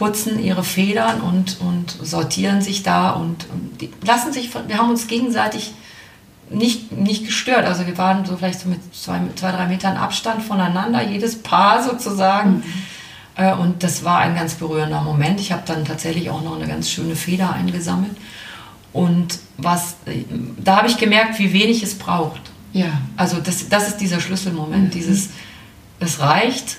putzen 0.00 0.42
ihre 0.42 0.64
Federn 0.64 1.20
und, 1.20 1.60
und 1.60 1.90
sortieren 2.00 2.62
sich 2.62 2.82
da 2.82 3.10
und, 3.10 3.46
und 3.52 3.90
lassen 4.02 4.32
sich, 4.32 4.48
wir 4.66 4.78
haben 4.78 4.88
uns 4.88 5.08
gegenseitig 5.08 5.72
nicht, 6.48 6.90
nicht 6.90 7.26
gestört. 7.26 7.66
Also 7.66 7.86
wir 7.86 7.98
waren 7.98 8.24
so 8.24 8.38
vielleicht 8.38 8.60
so 8.60 8.70
mit 8.70 8.78
zwei, 8.94 9.20
zwei 9.36 9.52
drei 9.52 9.66
Metern 9.66 9.98
Abstand 9.98 10.42
voneinander, 10.42 11.06
jedes 11.06 11.42
Paar 11.42 11.82
sozusagen. 11.82 12.50
Mhm. 12.56 12.64
Äh, 13.36 13.52
und 13.52 13.82
das 13.82 14.02
war 14.02 14.20
ein 14.20 14.34
ganz 14.34 14.54
berührender 14.54 15.02
Moment. 15.02 15.38
Ich 15.38 15.52
habe 15.52 15.64
dann 15.66 15.84
tatsächlich 15.84 16.30
auch 16.30 16.42
noch 16.42 16.56
eine 16.56 16.66
ganz 16.66 16.88
schöne 16.88 17.14
Feder 17.14 17.52
eingesammelt. 17.52 18.16
Und 18.94 19.38
was, 19.58 19.96
da 20.56 20.78
habe 20.78 20.88
ich 20.88 20.96
gemerkt, 20.96 21.38
wie 21.38 21.52
wenig 21.52 21.82
es 21.82 21.98
braucht. 21.98 22.40
Ja. 22.72 22.88
Also 23.18 23.36
das, 23.36 23.68
das 23.68 23.88
ist 23.88 23.98
dieser 23.98 24.20
Schlüsselmoment, 24.20 24.84
mhm. 24.84 24.90
dieses, 24.90 25.28
es 25.98 26.20
reicht, 26.20 26.78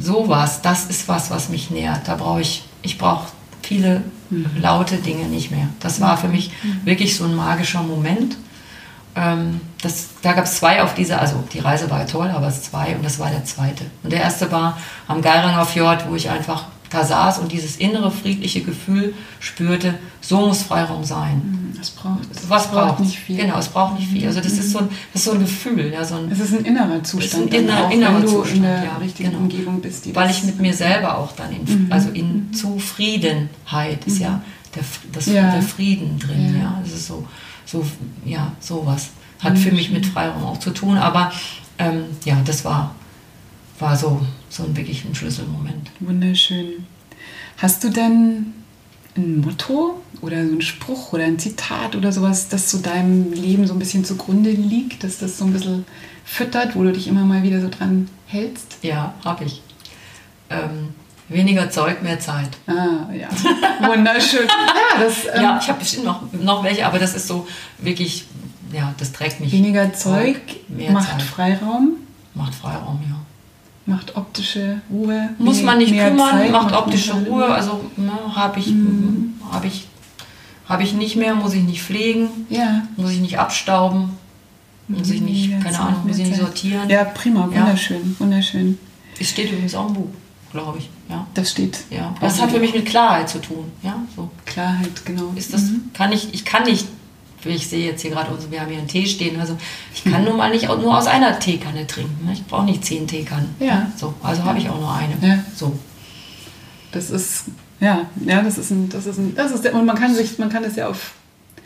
sowas, 0.00 0.62
das 0.62 0.86
ist 0.86 1.08
was, 1.08 1.30
was 1.30 1.48
mich 1.48 1.70
nährt. 1.70 2.08
Da 2.08 2.16
brauche 2.16 2.40
ich, 2.40 2.64
ich 2.82 2.98
brauche 2.98 3.28
viele 3.62 4.02
mhm. 4.30 4.46
laute 4.60 4.96
Dinge 4.96 5.24
nicht 5.24 5.50
mehr. 5.50 5.68
Das 5.80 6.00
war 6.00 6.16
für 6.16 6.28
mich 6.28 6.50
mhm. 6.62 6.84
wirklich 6.84 7.16
so 7.16 7.24
ein 7.24 7.34
magischer 7.34 7.82
Moment. 7.82 8.36
Ähm, 9.14 9.60
das, 9.82 10.10
da 10.22 10.32
gab 10.32 10.44
es 10.44 10.56
zwei 10.56 10.82
auf 10.82 10.94
dieser, 10.94 11.20
also 11.20 11.42
die 11.52 11.58
Reise 11.58 11.90
war 11.90 12.06
toll, 12.06 12.28
aber 12.28 12.48
es 12.48 12.62
zwei 12.62 12.94
und 12.94 13.04
das 13.04 13.18
war 13.18 13.30
der 13.30 13.44
zweite. 13.44 13.84
Und 14.02 14.12
der 14.12 14.22
erste 14.22 14.50
war 14.52 14.78
am 15.08 15.20
Geiranger 15.22 15.66
Fjord, 15.66 16.08
wo 16.08 16.14
ich 16.14 16.30
einfach 16.30 16.64
da 16.90 17.04
saß 17.04 17.38
und 17.38 17.52
dieses 17.52 17.76
innere 17.76 18.10
friedliche 18.10 18.62
Gefühl 18.62 19.14
spürte, 19.38 19.94
so 20.20 20.46
muss 20.46 20.62
Freiraum 20.62 21.04
sein. 21.04 21.72
Das 21.78 21.90
braucht, 21.90 22.18
Was 22.48 22.64
das 22.64 22.72
braucht 22.72 23.00
nicht 23.00 23.16
viel. 23.16 23.36
Genau, 23.36 23.58
es 23.58 23.68
braucht 23.68 23.98
nicht 23.98 24.10
viel. 24.10 24.26
Also 24.26 24.40
das 24.40 24.52
ist 24.52 24.72
so 24.72 24.80
ein, 24.80 24.88
das 25.12 25.22
ist 25.22 25.24
so 25.24 25.32
ein 25.32 25.40
Gefühl. 25.40 25.92
Ja, 25.92 26.04
so 26.04 26.16
ein, 26.16 26.30
es 26.30 26.40
ist 26.40 26.52
ein 26.52 26.64
innerer 26.64 27.02
Zustand. 27.04 27.46
Ist 27.46 27.54
ein 27.54 27.64
inner, 27.64 27.86
auch, 27.86 27.90
innerer 27.90 28.14
wenn 28.16 28.22
du 28.22 28.28
Zustand, 28.28 28.56
in 28.56 28.62
der 28.62 28.84
ja, 28.84 28.96
richtigen 28.96 29.30
genau. 29.30 29.42
Umgebung 29.42 29.80
bist. 29.80 30.14
Weil 30.14 30.30
ich 30.30 30.42
mit 30.42 30.60
mir 30.60 30.74
selber 30.74 31.16
auch 31.16 31.32
dann 31.32 31.52
in, 31.52 31.62
mhm. 31.62 31.92
also 31.92 32.10
in 32.10 32.48
mhm. 32.48 32.52
Zufriedenheit 32.52 34.04
ist 34.06 34.18
ja, 34.18 34.30
mhm. 34.30 34.42
der, 34.74 34.82
das, 35.12 35.26
ja. 35.26 35.52
der 35.52 35.62
Frieden 35.62 36.18
drin. 36.18 36.54
Ja. 36.54 36.60
ja, 36.60 36.80
das 36.82 36.92
ist 36.92 37.06
so, 37.06 37.26
so, 37.64 37.86
ja, 38.24 38.52
sowas. 38.58 39.10
Hat 39.38 39.56
für 39.56 39.72
mich 39.72 39.90
mit 39.90 40.04
Freiraum 40.04 40.44
auch 40.44 40.58
zu 40.58 40.70
tun, 40.70 40.98
aber 40.98 41.32
ähm, 41.78 42.04
ja, 42.24 42.36
das 42.44 42.64
war, 42.64 42.94
war 43.78 43.96
so, 43.96 44.20
so 44.50 44.64
ein 44.64 44.76
wirklich 44.76 45.04
ein 45.04 45.14
Schlüsselmoment. 45.14 45.90
Wunderschön. 46.00 46.84
Hast 47.56 47.82
du 47.84 47.88
denn 47.88 48.52
ein 49.16 49.40
Motto 49.40 50.02
oder 50.20 50.46
so 50.46 50.52
ein 50.52 50.62
Spruch 50.62 51.12
oder 51.12 51.24
ein 51.24 51.38
Zitat 51.38 51.94
oder 51.96 52.12
sowas, 52.12 52.48
das 52.48 52.66
zu 52.66 52.78
deinem 52.78 53.32
Leben 53.32 53.66
so 53.66 53.72
ein 53.72 53.78
bisschen 53.78 54.04
zugrunde 54.04 54.50
liegt, 54.50 55.04
dass 55.04 55.18
das 55.18 55.38
so 55.38 55.44
ein 55.44 55.52
bisschen 55.52 55.86
füttert, 56.24 56.74
wo 56.74 56.82
du 56.82 56.92
dich 56.92 57.06
immer 57.06 57.24
mal 57.24 57.42
wieder 57.42 57.60
so 57.60 57.68
dran 57.68 58.08
hältst? 58.26 58.78
Ja, 58.82 59.14
habe 59.24 59.44
ich. 59.44 59.62
Ähm, 60.50 60.94
weniger 61.28 61.70
Zeug, 61.70 62.02
mehr 62.02 62.18
Zeit. 62.18 62.50
Ah, 62.66 63.08
ja. 63.12 63.28
Wunderschön. 63.88 64.48
ja, 64.48 65.00
das, 65.00 65.24
ähm, 65.34 65.42
ja, 65.42 65.58
ich 65.62 65.68
habe 65.68 65.78
bestimmt 65.78 66.06
noch, 66.06 66.22
noch 66.32 66.64
welche, 66.64 66.84
aber 66.86 66.98
das 66.98 67.14
ist 67.14 67.28
so 67.28 67.46
wirklich, 67.78 68.26
ja, 68.72 68.94
das 68.98 69.12
trägt 69.12 69.38
mich. 69.38 69.52
Weniger 69.52 69.92
Zeug, 69.92 70.40
Zeug 70.46 70.90
macht 70.90 71.08
Zeit. 71.08 71.22
Freiraum. 71.22 71.96
Macht 72.34 72.54
Freiraum, 72.54 73.00
ja 73.08 73.19
macht 73.86 74.16
optische 74.16 74.80
Ruhe. 74.90 75.30
Muss 75.38 75.62
man 75.62 75.78
nicht 75.78 75.92
kümmern, 75.92 76.30
Zeit, 76.30 76.52
macht 76.52 76.74
optische 76.74 77.14
Ruhe. 77.14 77.44
Also 77.46 77.84
ne, 77.96 78.12
habe 78.34 78.60
ich, 78.60 78.68
mhm. 78.68 79.34
hab 79.50 79.64
ich, 79.64 79.88
hab 80.68 80.80
ich 80.80 80.94
nicht 80.94 81.16
mehr, 81.16 81.34
muss 81.34 81.54
ich 81.54 81.62
nicht 81.62 81.82
pflegen, 81.82 82.28
ja. 82.48 82.82
muss 82.96 83.10
ich 83.10 83.20
nicht 83.20 83.38
abstauben, 83.38 84.10
muss 84.88 85.10
ich 85.10 85.20
nicht, 85.20 85.50
keine 85.50 85.72
Zeit, 85.72 85.80
Ahnung, 85.80 86.06
muss 86.06 86.18
ich 86.18 86.28
nicht 86.28 86.40
sortieren. 86.40 86.88
Ja, 86.88 87.04
prima, 87.04 87.46
wunderschön, 87.46 88.14
ja. 88.14 88.20
wunderschön. 88.20 88.78
Es 89.18 89.30
steht 89.30 89.50
übrigens 89.50 89.74
auch 89.74 89.88
im 89.88 89.94
Buch, 89.94 90.08
glaube 90.52 90.78
ich. 90.78 90.88
Ja. 91.08 91.26
Das 91.34 91.50
steht. 91.50 91.80
Ja. 91.90 92.14
Das 92.20 92.40
hat 92.40 92.52
für 92.52 92.60
mich 92.60 92.72
mit 92.72 92.86
Klarheit 92.86 93.28
zu 93.28 93.40
tun. 93.40 93.64
Ja, 93.82 93.96
so. 94.14 94.30
Klarheit, 94.46 95.04
genau. 95.04 95.32
Ist 95.34 95.52
das, 95.52 95.62
mhm. 95.62 95.90
kann 95.92 96.12
ich, 96.12 96.32
ich 96.32 96.44
kann 96.44 96.62
nicht 96.62 96.86
ich 97.44 97.68
sehe 97.68 97.86
jetzt 97.86 98.02
hier 98.02 98.10
gerade, 98.10 98.30
wir 98.50 98.60
haben 98.60 98.68
hier 98.68 98.78
einen 98.78 98.88
Tee 98.88 99.06
stehen. 99.06 99.40
Also 99.40 99.56
ich 99.94 100.04
kann 100.04 100.24
nun 100.24 100.36
mal 100.36 100.50
nicht 100.50 100.68
nur 100.68 100.96
aus 100.96 101.06
einer 101.06 101.38
Teekanne 101.38 101.86
trinken. 101.86 102.26
Ne? 102.26 102.32
Ich 102.32 102.44
brauche 102.46 102.64
nicht 102.64 102.84
zehn 102.84 103.06
Teekannen. 103.06 103.54
Ja. 103.58 103.90
So, 103.96 104.14
also 104.22 104.44
habe 104.44 104.58
ich 104.58 104.68
auch 104.68 104.78
nur 104.78 104.92
eine. 104.92 105.14
Ja. 105.22 105.44
So. 105.54 105.78
Das 106.92 107.10
ist, 107.10 107.44
ja, 107.80 108.06
ja, 108.24 108.42
das 108.42 108.58
ist 108.58 108.70
ein, 108.70 108.88
das 108.88 109.06
ist 109.06 109.18
ein, 109.18 109.34
das 109.34 109.52
ist 109.52 109.66
und 109.72 109.86
man 109.86 109.96
kann 109.96 110.14
sich, 110.14 110.38
man 110.38 110.50
kann 110.50 110.62
das 110.62 110.76
ja 110.76 110.88
auf, 110.88 111.12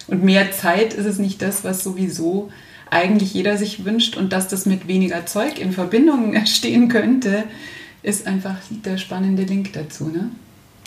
und 0.06 0.22
mehr 0.22 0.52
Zeit 0.52 0.92
ist 0.92 1.06
es 1.06 1.18
nicht 1.18 1.40
das, 1.40 1.64
was 1.64 1.82
sowieso 1.82 2.50
eigentlich 2.90 3.32
jeder 3.32 3.56
sich 3.56 3.84
wünscht 3.84 4.16
und 4.16 4.32
dass 4.32 4.48
das 4.48 4.66
mit 4.66 4.86
weniger 4.86 5.26
Zeug 5.26 5.58
in 5.58 5.72
Verbindung 5.72 6.34
stehen 6.46 6.88
könnte, 6.88 7.44
ist 8.02 8.26
einfach 8.26 8.56
der 8.68 8.98
spannende 8.98 9.44
Link 9.44 9.72
dazu, 9.72 10.08
ne? 10.08 10.30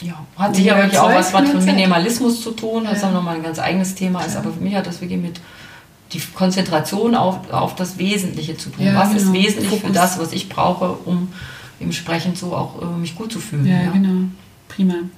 Ja, 0.02 0.26
hat 0.38 0.56
sicher 0.56 0.78
wirklich 0.78 1.00
auch 1.00 1.14
was, 1.14 1.34
was 1.34 1.54
mit 1.54 1.66
Minimalismus 1.66 2.42
zu 2.42 2.52
tun. 2.52 2.84
Das 2.84 3.02
ja. 3.02 3.08
ist 3.08 3.14
nochmal 3.14 3.38
ein 3.38 3.44
ganz 3.44 3.58
eigenes 3.58 3.96
Thema. 3.96 4.22
Ist, 4.24 4.36
aber 4.36 4.52
für 4.52 4.60
mich 4.60 4.76
hat 4.76 4.86
das 4.86 5.02
wirklich 5.02 5.20
mit 5.20 5.40
die 6.14 6.20
Konzentration 6.20 7.16
auf, 7.16 7.52
auf 7.52 7.76
das 7.76 7.98
Wesentliche 7.98 8.56
zu 8.58 8.70
tun. 8.70 8.86
Ja, 8.86 8.96
was 8.96 9.10
genau. 9.10 9.22
ist 9.22 9.34
wesentlich 9.34 9.70
Fokus. 9.70 9.88
für 9.88 9.94
das, 9.94 10.20
was 10.20 10.34
ich 10.34 10.50
brauche, 10.50 10.92
um 11.06 11.30
entsprechend 11.80 12.38
so 12.38 12.54
auch 12.54 12.82
äh, 12.82 12.86
mich 12.86 13.16
gut 13.16 13.32
zu 13.32 13.40
fühlen. 13.40 13.66
Ja, 13.66 13.84
ja. 13.84 13.92
genau. 13.92 14.30
Prima. 14.68 14.94
Mhm. 14.94 15.10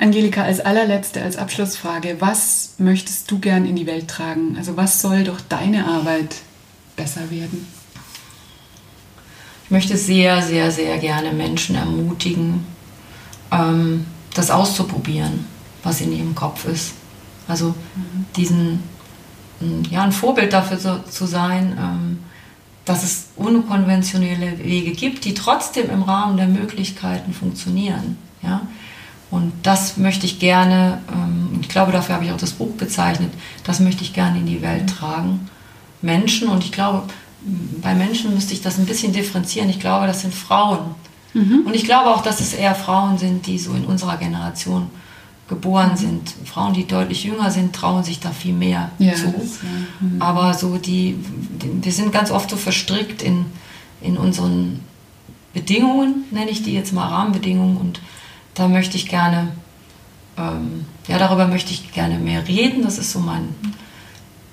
Angelika, 0.00 0.42
als 0.42 0.60
allerletzte, 0.60 1.22
als 1.22 1.36
Abschlussfrage, 1.36 2.16
was 2.20 2.74
möchtest 2.78 3.30
du 3.30 3.38
gern 3.38 3.64
in 3.64 3.76
die 3.76 3.86
Welt 3.86 4.08
tragen? 4.08 4.56
Also 4.58 4.76
was 4.76 5.00
soll 5.00 5.24
durch 5.24 5.40
deine 5.48 5.86
Arbeit 5.86 6.36
besser 6.96 7.30
werden? 7.30 7.66
Ich 9.64 9.70
möchte 9.70 9.96
sehr, 9.96 10.42
sehr, 10.42 10.70
sehr 10.70 10.98
gerne 10.98 11.32
Menschen 11.32 11.76
ermutigen, 11.76 12.64
ähm, 13.52 14.06
das 14.38 14.50
auszuprobieren, 14.50 15.44
was 15.82 16.00
in 16.00 16.12
ihrem 16.12 16.34
Kopf 16.34 16.64
ist. 16.64 16.94
Also 17.48 17.68
mhm. 17.68 18.26
diesen, 18.36 18.82
ja, 19.90 20.02
ein 20.02 20.12
Vorbild 20.12 20.52
dafür 20.52 20.78
so, 20.78 20.98
zu 20.98 21.26
sein, 21.26 21.76
ähm, 21.78 22.18
dass 22.84 23.02
es 23.02 23.26
unkonventionelle 23.36 24.58
Wege 24.58 24.92
gibt, 24.92 25.24
die 25.24 25.34
trotzdem 25.34 25.90
im 25.90 26.02
Rahmen 26.02 26.36
der 26.36 26.46
Möglichkeiten 26.46 27.32
funktionieren. 27.32 28.16
Ja? 28.42 28.62
Und 29.30 29.52
das 29.62 29.96
möchte 29.96 30.24
ich 30.24 30.38
gerne, 30.38 31.02
ähm, 31.12 31.58
ich 31.60 31.68
glaube, 31.68 31.92
dafür 31.92 32.14
habe 32.14 32.24
ich 32.24 32.32
auch 32.32 32.38
das 32.38 32.52
Buch 32.52 32.72
bezeichnet, 32.76 33.32
das 33.64 33.80
möchte 33.80 34.04
ich 34.04 34.14
gerne 34.14 34.38
in 34.38 34.46
die 34.46 34.62
Welt 34.62 34.84
mhm. 34.84 34.86
tragen. 34.86 35.50
Menschen, 36.00 36.48
und 36.48 36.62
ich 36.62 36.70
glaube, 36.70 37.02
bei 37.82 37.94
Menschen 37.94 38.34
müsste 38.34 38.54
ich 38.54 38.62
das 38.62 38.78
ein 38.78 38.86
bisschen 38.86 39.12
differenzieren. 39.12 39.68
Ich 39.68 39.80
glaube, 39.80 40.06
das 40.06 40.20
sind 40.20 40.34
Frauen. 40.34 40.94
Mhm. 41.34 41.64
Und 41.66 41.74
ich 41.74 41.84
glaube 41.84 42.10
auch, 42.10 42.22
dass 42.22 42.40
es 42.40 42.54
eher 42.54 42.74
Frauen 42.74 43.18
sind, 43.18 43.46
die 43.46 43.58
so 43.58 43.72
in 43.72 43.84
unserer 43.84 44.16
Generation 44.16 44.90
geboren 45.48 45.96
sind. 45.96 46.34
Frauen, 46.44 46.74
die 46.74 46.86
deutlich 46.86 47.24
jünger 47.24 47.50
sind, 47.50 47.74
trauen 47.74 48.04
sich 48.04 48.20
da 48.20 48.30
viel 48.30 48.52
mehr 48.52 48.90
ja, 48.98 49.14
zu. 49.14 49.32
Das, 49.32 49.62
ja. 49.62 49.68
mhm. 50.00 50.22
Aber 50.22 50.54
so 50.54 50.76
die, 50.76 51.16
die, 51.62 51.84
wir 51.84 51.92
sind 51.92 52.12
ganz 52.12 52.30
oft 52.30 52.50
so 52.50 52.56
verstrickt 52.56 53.22
in, 53.22 53.46
in 54.00 54.16
unseren 54.16 54.80
Bedingungen, 55.54 56.24
nenne 56.30 56.50
ich 56.50 56.62
die 56.62 56.74
jetzt 56.74 56.92
mal 56.92 57.08
Rahmenbedingungen. 57.08 57.78
Und 57.78 58.00
da 58.54 58.68
möchte 58.68 58.96
ich 58.96 59.08
gerne, 59.08 59.48
ähm, 60.36 60.84
ja, 61.08 61.18
darüber 61.18 61.46
möchte 61.46 61.72
ich 61.72 61.92
gerne 61.92 62.18
mehr 62.18 62.46
reden. 62.46 62.82
Das 62.82 62.98
ist 62.98 63.12
so 63.12 63.18
mein 63.18 63.48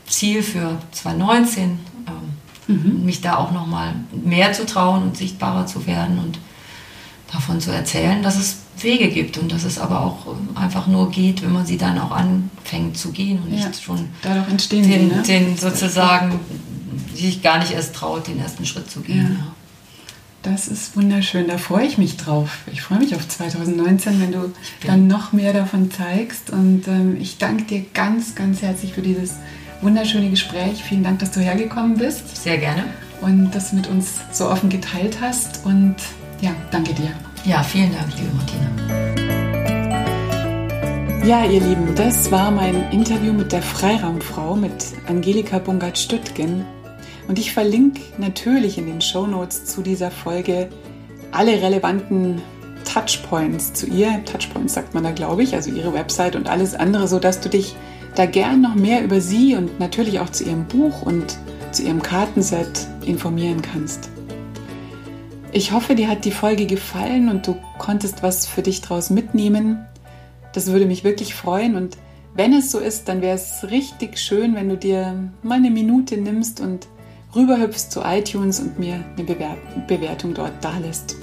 Ziel 0.07 0.43
für 0.43 0.77
2019, 0.91 1.79
ähm, 2.07 2.75
mhm. 2.75 3.05
mich 3.05 3.21
da 3.21 3.35
auch 3.35 3.51
nochmal 3.51 3.93
mehr 4.13 4.53
zu 4.53 4.65
trauen 4.65 5.03
und 5.03 5.17
sichtbarer 5.17 5.65
zu 5.65 5.85
werden 5.87 6.19
und 6.19 6.39
davon 7.31 7.59
zu 7.59 7.71
erzählen, 7.71 8.21
dass 8.23 8.37
es 8.37 8.57
Wege 8.79 9.09
gibt 9.09 9.37
und 9.37 9.51
dass 9.51 9.63
es 9.63 9.79
aber 9.79 10.01
auch 10.01 10.27
ähm, 10.27 10.49
einfach 10.55 10.87
nur 10.87 11.09
geht, 11.09 11.41
wenn 11.41 11.53
man 11.53 11.65
sie 11.65 11.77
dann 11.77 11.97
auch 11.97 12.11
anfängt 12.11 12.97
zu 12.97 13.11
gehen 13.11 13.41
und 13.43 13.57
Ja, 13.57 13.67
nicht 13.67 13.81
schon 13.81 14.09
Dadurch 14.21 14.49
entstehen 14.49 14.89
den, 14.89 15.09
sie, 15.09 15.15
ne? 15.15 15.23
den 15.23 15.57
sozusagen 15.57 16.39
sich 17.13 17.41
gar 17.41 17.59
nicht 17.59 17.71
erst 17.71 17.95
traut, 17.95 18.27
den 18.27 18.39
ersten 18.39 18.65
Schritt 18.65 18.89
zu 18.91 19.01
gehen. 19.01 19.37
Ja. 19.39 19.47
Das 20.43 20.67
ist 20.67 20.95
wunderschön, 20.95 21.47
da 21.47 21.57
freue 21.57 21.87
ich 21.87 21.97
mich 21.97 22.17
drauf. 22.17 22.59
Ich 22.71 22.83
freue 22.83 22.99
mich 22.99 23.15
auf 23.15 23.27
2019, 23.27 24.21
wenn 24.21 24.31
du 24.31 24.53
dann 24.85 25.07
noch 25.07 25.31
mehr 25.33 25.53
davon 25.53 25.89
zeigst. 25.89 26.51
Und 26.51 26.87
ähm, 26.87 27.17
ich 27.19 27.39
danke 27.39 27.63
dir 27.63 27.83
ganz, 27.95 28.35
ganz 28.35 28.61
herzlich 28.61 28.93
für 28.93 29.01
dieses 29.01 29.35
wunderschöne 29.81 30.29
Gespräch. 30.29 30.83
Vielen 30.83 31.03
Dank, 31.03 31.17
dass 31.17 31.31
du 31.31 31.39
hergekommen 31.39 31.97
bist 31.97 32.43
Sehr 32.43 32.59
gerne. 32.59 32.83
und 33.21 33.51
das 33.51 33.73
mit 33.73 33.87
uns 33.87 34.19
so 34.31 34.47
offen 34.47 34.69
geteilt 34.69 35.17
hast. 35.19 35.65
Und 35.65 35.95
ja, 36.41 36.51
danke 36.71 36.93
dir. 36.93 37.11
Ja, 37.45 37.63
vielen 37.63 37.91
Dank, 37.93 38.07
liebe 38.17 38.33
Martina. 38.35 38.65
Ja, 41.25 41.43
ihr 41.45 41.59
Lieben, 41.59 41.95
das 41.95 42.31
war 42.31 42.51
mein 42.51 42.91
Interview 42.91 43.33
mit 43.33 43.51
der 43.51 43.63
Freiraumfrau, 43.63 44.55
mit 44.55 44.93
Angelika 45.07 45.57
Bungert-Stüttgen. 45.59 46.65
Und 47.27 47.39
ich 47.39 47.51
verlinke 47.51 48.01
natürlich 48.19 48.77
in 48.77 48.85
den 48.85 49.01
Shownotes 49.01 49.65
zu 49.65 49.81
dieser 49.81 50.11
Folge 50.11 50.69
alle 51.31 51.61
relevanten 51.61 52.41
Touchpoints 52.85 53.73
zu 53.73 53.87
ihr. 53.87 54.23
Touchpoints 54.25 54.75
sagt 54.75 54.93
man 54.93 55.03
da, 55.03 55.11
glaube 55.11 55.41
ich, 55.43 55.55
also 55.55 55.71
ihre 55.71 55.93
Website 55.93 56.35
und 56.35 56.47
alles 56.47 56.75
andere, 56.75 57.07
sodass 57.07 57.41
du 57.41 57.49
dich 57.49 57.75
da 58.15 58.25
gern 58.25 58.61
noch 58.61 58.75
mehr 58.75 59.03
über 59.03 59.19
sie 59.19 59.55
und 59.55 59.79
natürlich 59.79 60.19
auch 60.19 60.29
zu 60.29 60.43
ihrem 60.43 60.65
Buch 60.65 61.01
und 61.01 61.37
zu 61.71 61.83
ihrem 61.83 62.01
Kartenset 62.01 62.87
informieren 63.03 63.61
kannst. 63.61 64.09
Ich 65.57 65.71
hoffe, 65.71 65.95
dir 65.95 66.09
hat 66.09 66.25
die 66.25 66.31
Folge 66.31 66.65
gefallen 66.65 67.29
und 67.29 67.47
du 67.47 67.55
konntest 67.77 68.21
was 68.21 68.45
für 68.45 68.61
dich 68.61 68.81
draus 68.81 69.09
mitnehmen. 69.09 69.85
Das 70.51 70.69
würde 70.69 70.85
mich 70.85 71.05
wirklich 71.05 71.33
freuen 71.33 71.77
und 71.77 71.97
wenn 72.33 72.51
es 72.51 72.71
so 72.71 72.79
ist, 72.79 73.07
dann 73.07 73.21
wäre 73.21 73.35
es 73.37 73.65
richtig 73.71 74.19
schön, 74.19 74.53
wenn 74.55 74.67
du 74.67 74.75
dir 74.75 75.31
mal 75.43 75.55
eine 75.55 75.71
Minute 75.71 76.17
nimmst 76.17 76.59
und 76.59 76.87
rüberhüpfst 77.33 77.89
zu 77.89 78.01
iTunes 78.01 78.59
und 78.59 78.77
mir 78.79 78.95
eine 79.15 79.25
Bewer- 79.25 79.55
Bewertung 79.87 80.33
dort 80.33 80.51
dalässt. 80.59 81.15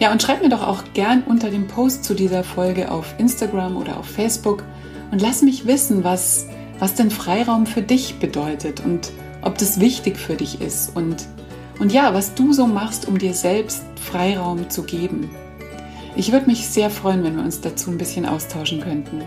Ja, 0.00 0.10
und 0.10 0.20
schreib 0.20 0.42
mir 0.42 0.48
doch 0.48 0.66
auch 0.66 0.82
gern 0.92 1.22
unter 1.22 1.50
dem 1.50 1.68
Post 1.68 2.02
zu 2.02 2.14
dieser 2.14 2.42
Folge 2.42 2.90
auf 2.90 3.14
Instagram 3.18 3.76
oder 3.76 3.96
auf 3.96 4.06
Facebook 4.06 4.64
und 5.12 5.22
lass 5.22 5.40
mich 5.40 5.68
wissen, 5.68 6.02
was, 6.02 6.48
was 6.80 6.94
denn 6.94 7.12
Freiraum 7.12 7.66
für 7.66 7.82
dich 7.82 8.18
bedeutet 8.18 8.80
und 8.84 9.12
ob 9.40 9.56
das 9.56 9.78
wichtig 9.78 10.16
für 10.16 10.34
dich 10.34 10.60
ist 10.60 10.96
und, 10.96 11.28
und 11.78 11.92
ja, 11.92 12.14
was 12.14 12.34
du 12.34 12.52
so 12.52 12.66
machst, 12.66 13.08
um 13.08 13.18
dir 13.18 13.34
selbst 13.34 13.82
Freiraum 14.00 14.70
zu 14.70 14.82
geben. 14.84 15.30
Ich 16.16 16.30
würde 16.30 16.46
mich 16.46 16.68
sehr 16.68 16.90
freuen, 16.90 17.24
wenn 17.24 17.36
wir 17.36 17.44
uns 17.44 17.60
dazu 17.60 17.90
ein 17.90 17.98
bisschen 17.98 18.26
austauschen 18.26 18.80
könnten. 18.80 19.22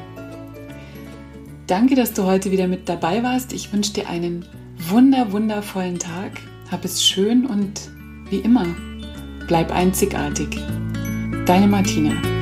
Danke, 1.67 1.95
dass 1.95 2.13
du 2.13 2.23
heute 2.23 2.51
wieder 2.51 2.67
mit 2.67 2.87
dabei 2.87 3.23
warst. 3.23 3.51
Ich 3.51 3.73
wünsche 3.73 3.93
dir 3.93 4.09
einen 4.09 4.45
wunder, 4.89 5.33
wundervollen 5.33 5.99
Tag. 5.99 6.31
Hab 6.71 6.85
es 6.85 7.03
schön 7.03 7.45
und 7.45 7.89
wie 8.29 8.39
immer, 8.39 8.65
bleib 9.47 9.71
einzigartig. 9.73 10.57
Deine 11.45 11.67
Martina. 11.67 12.36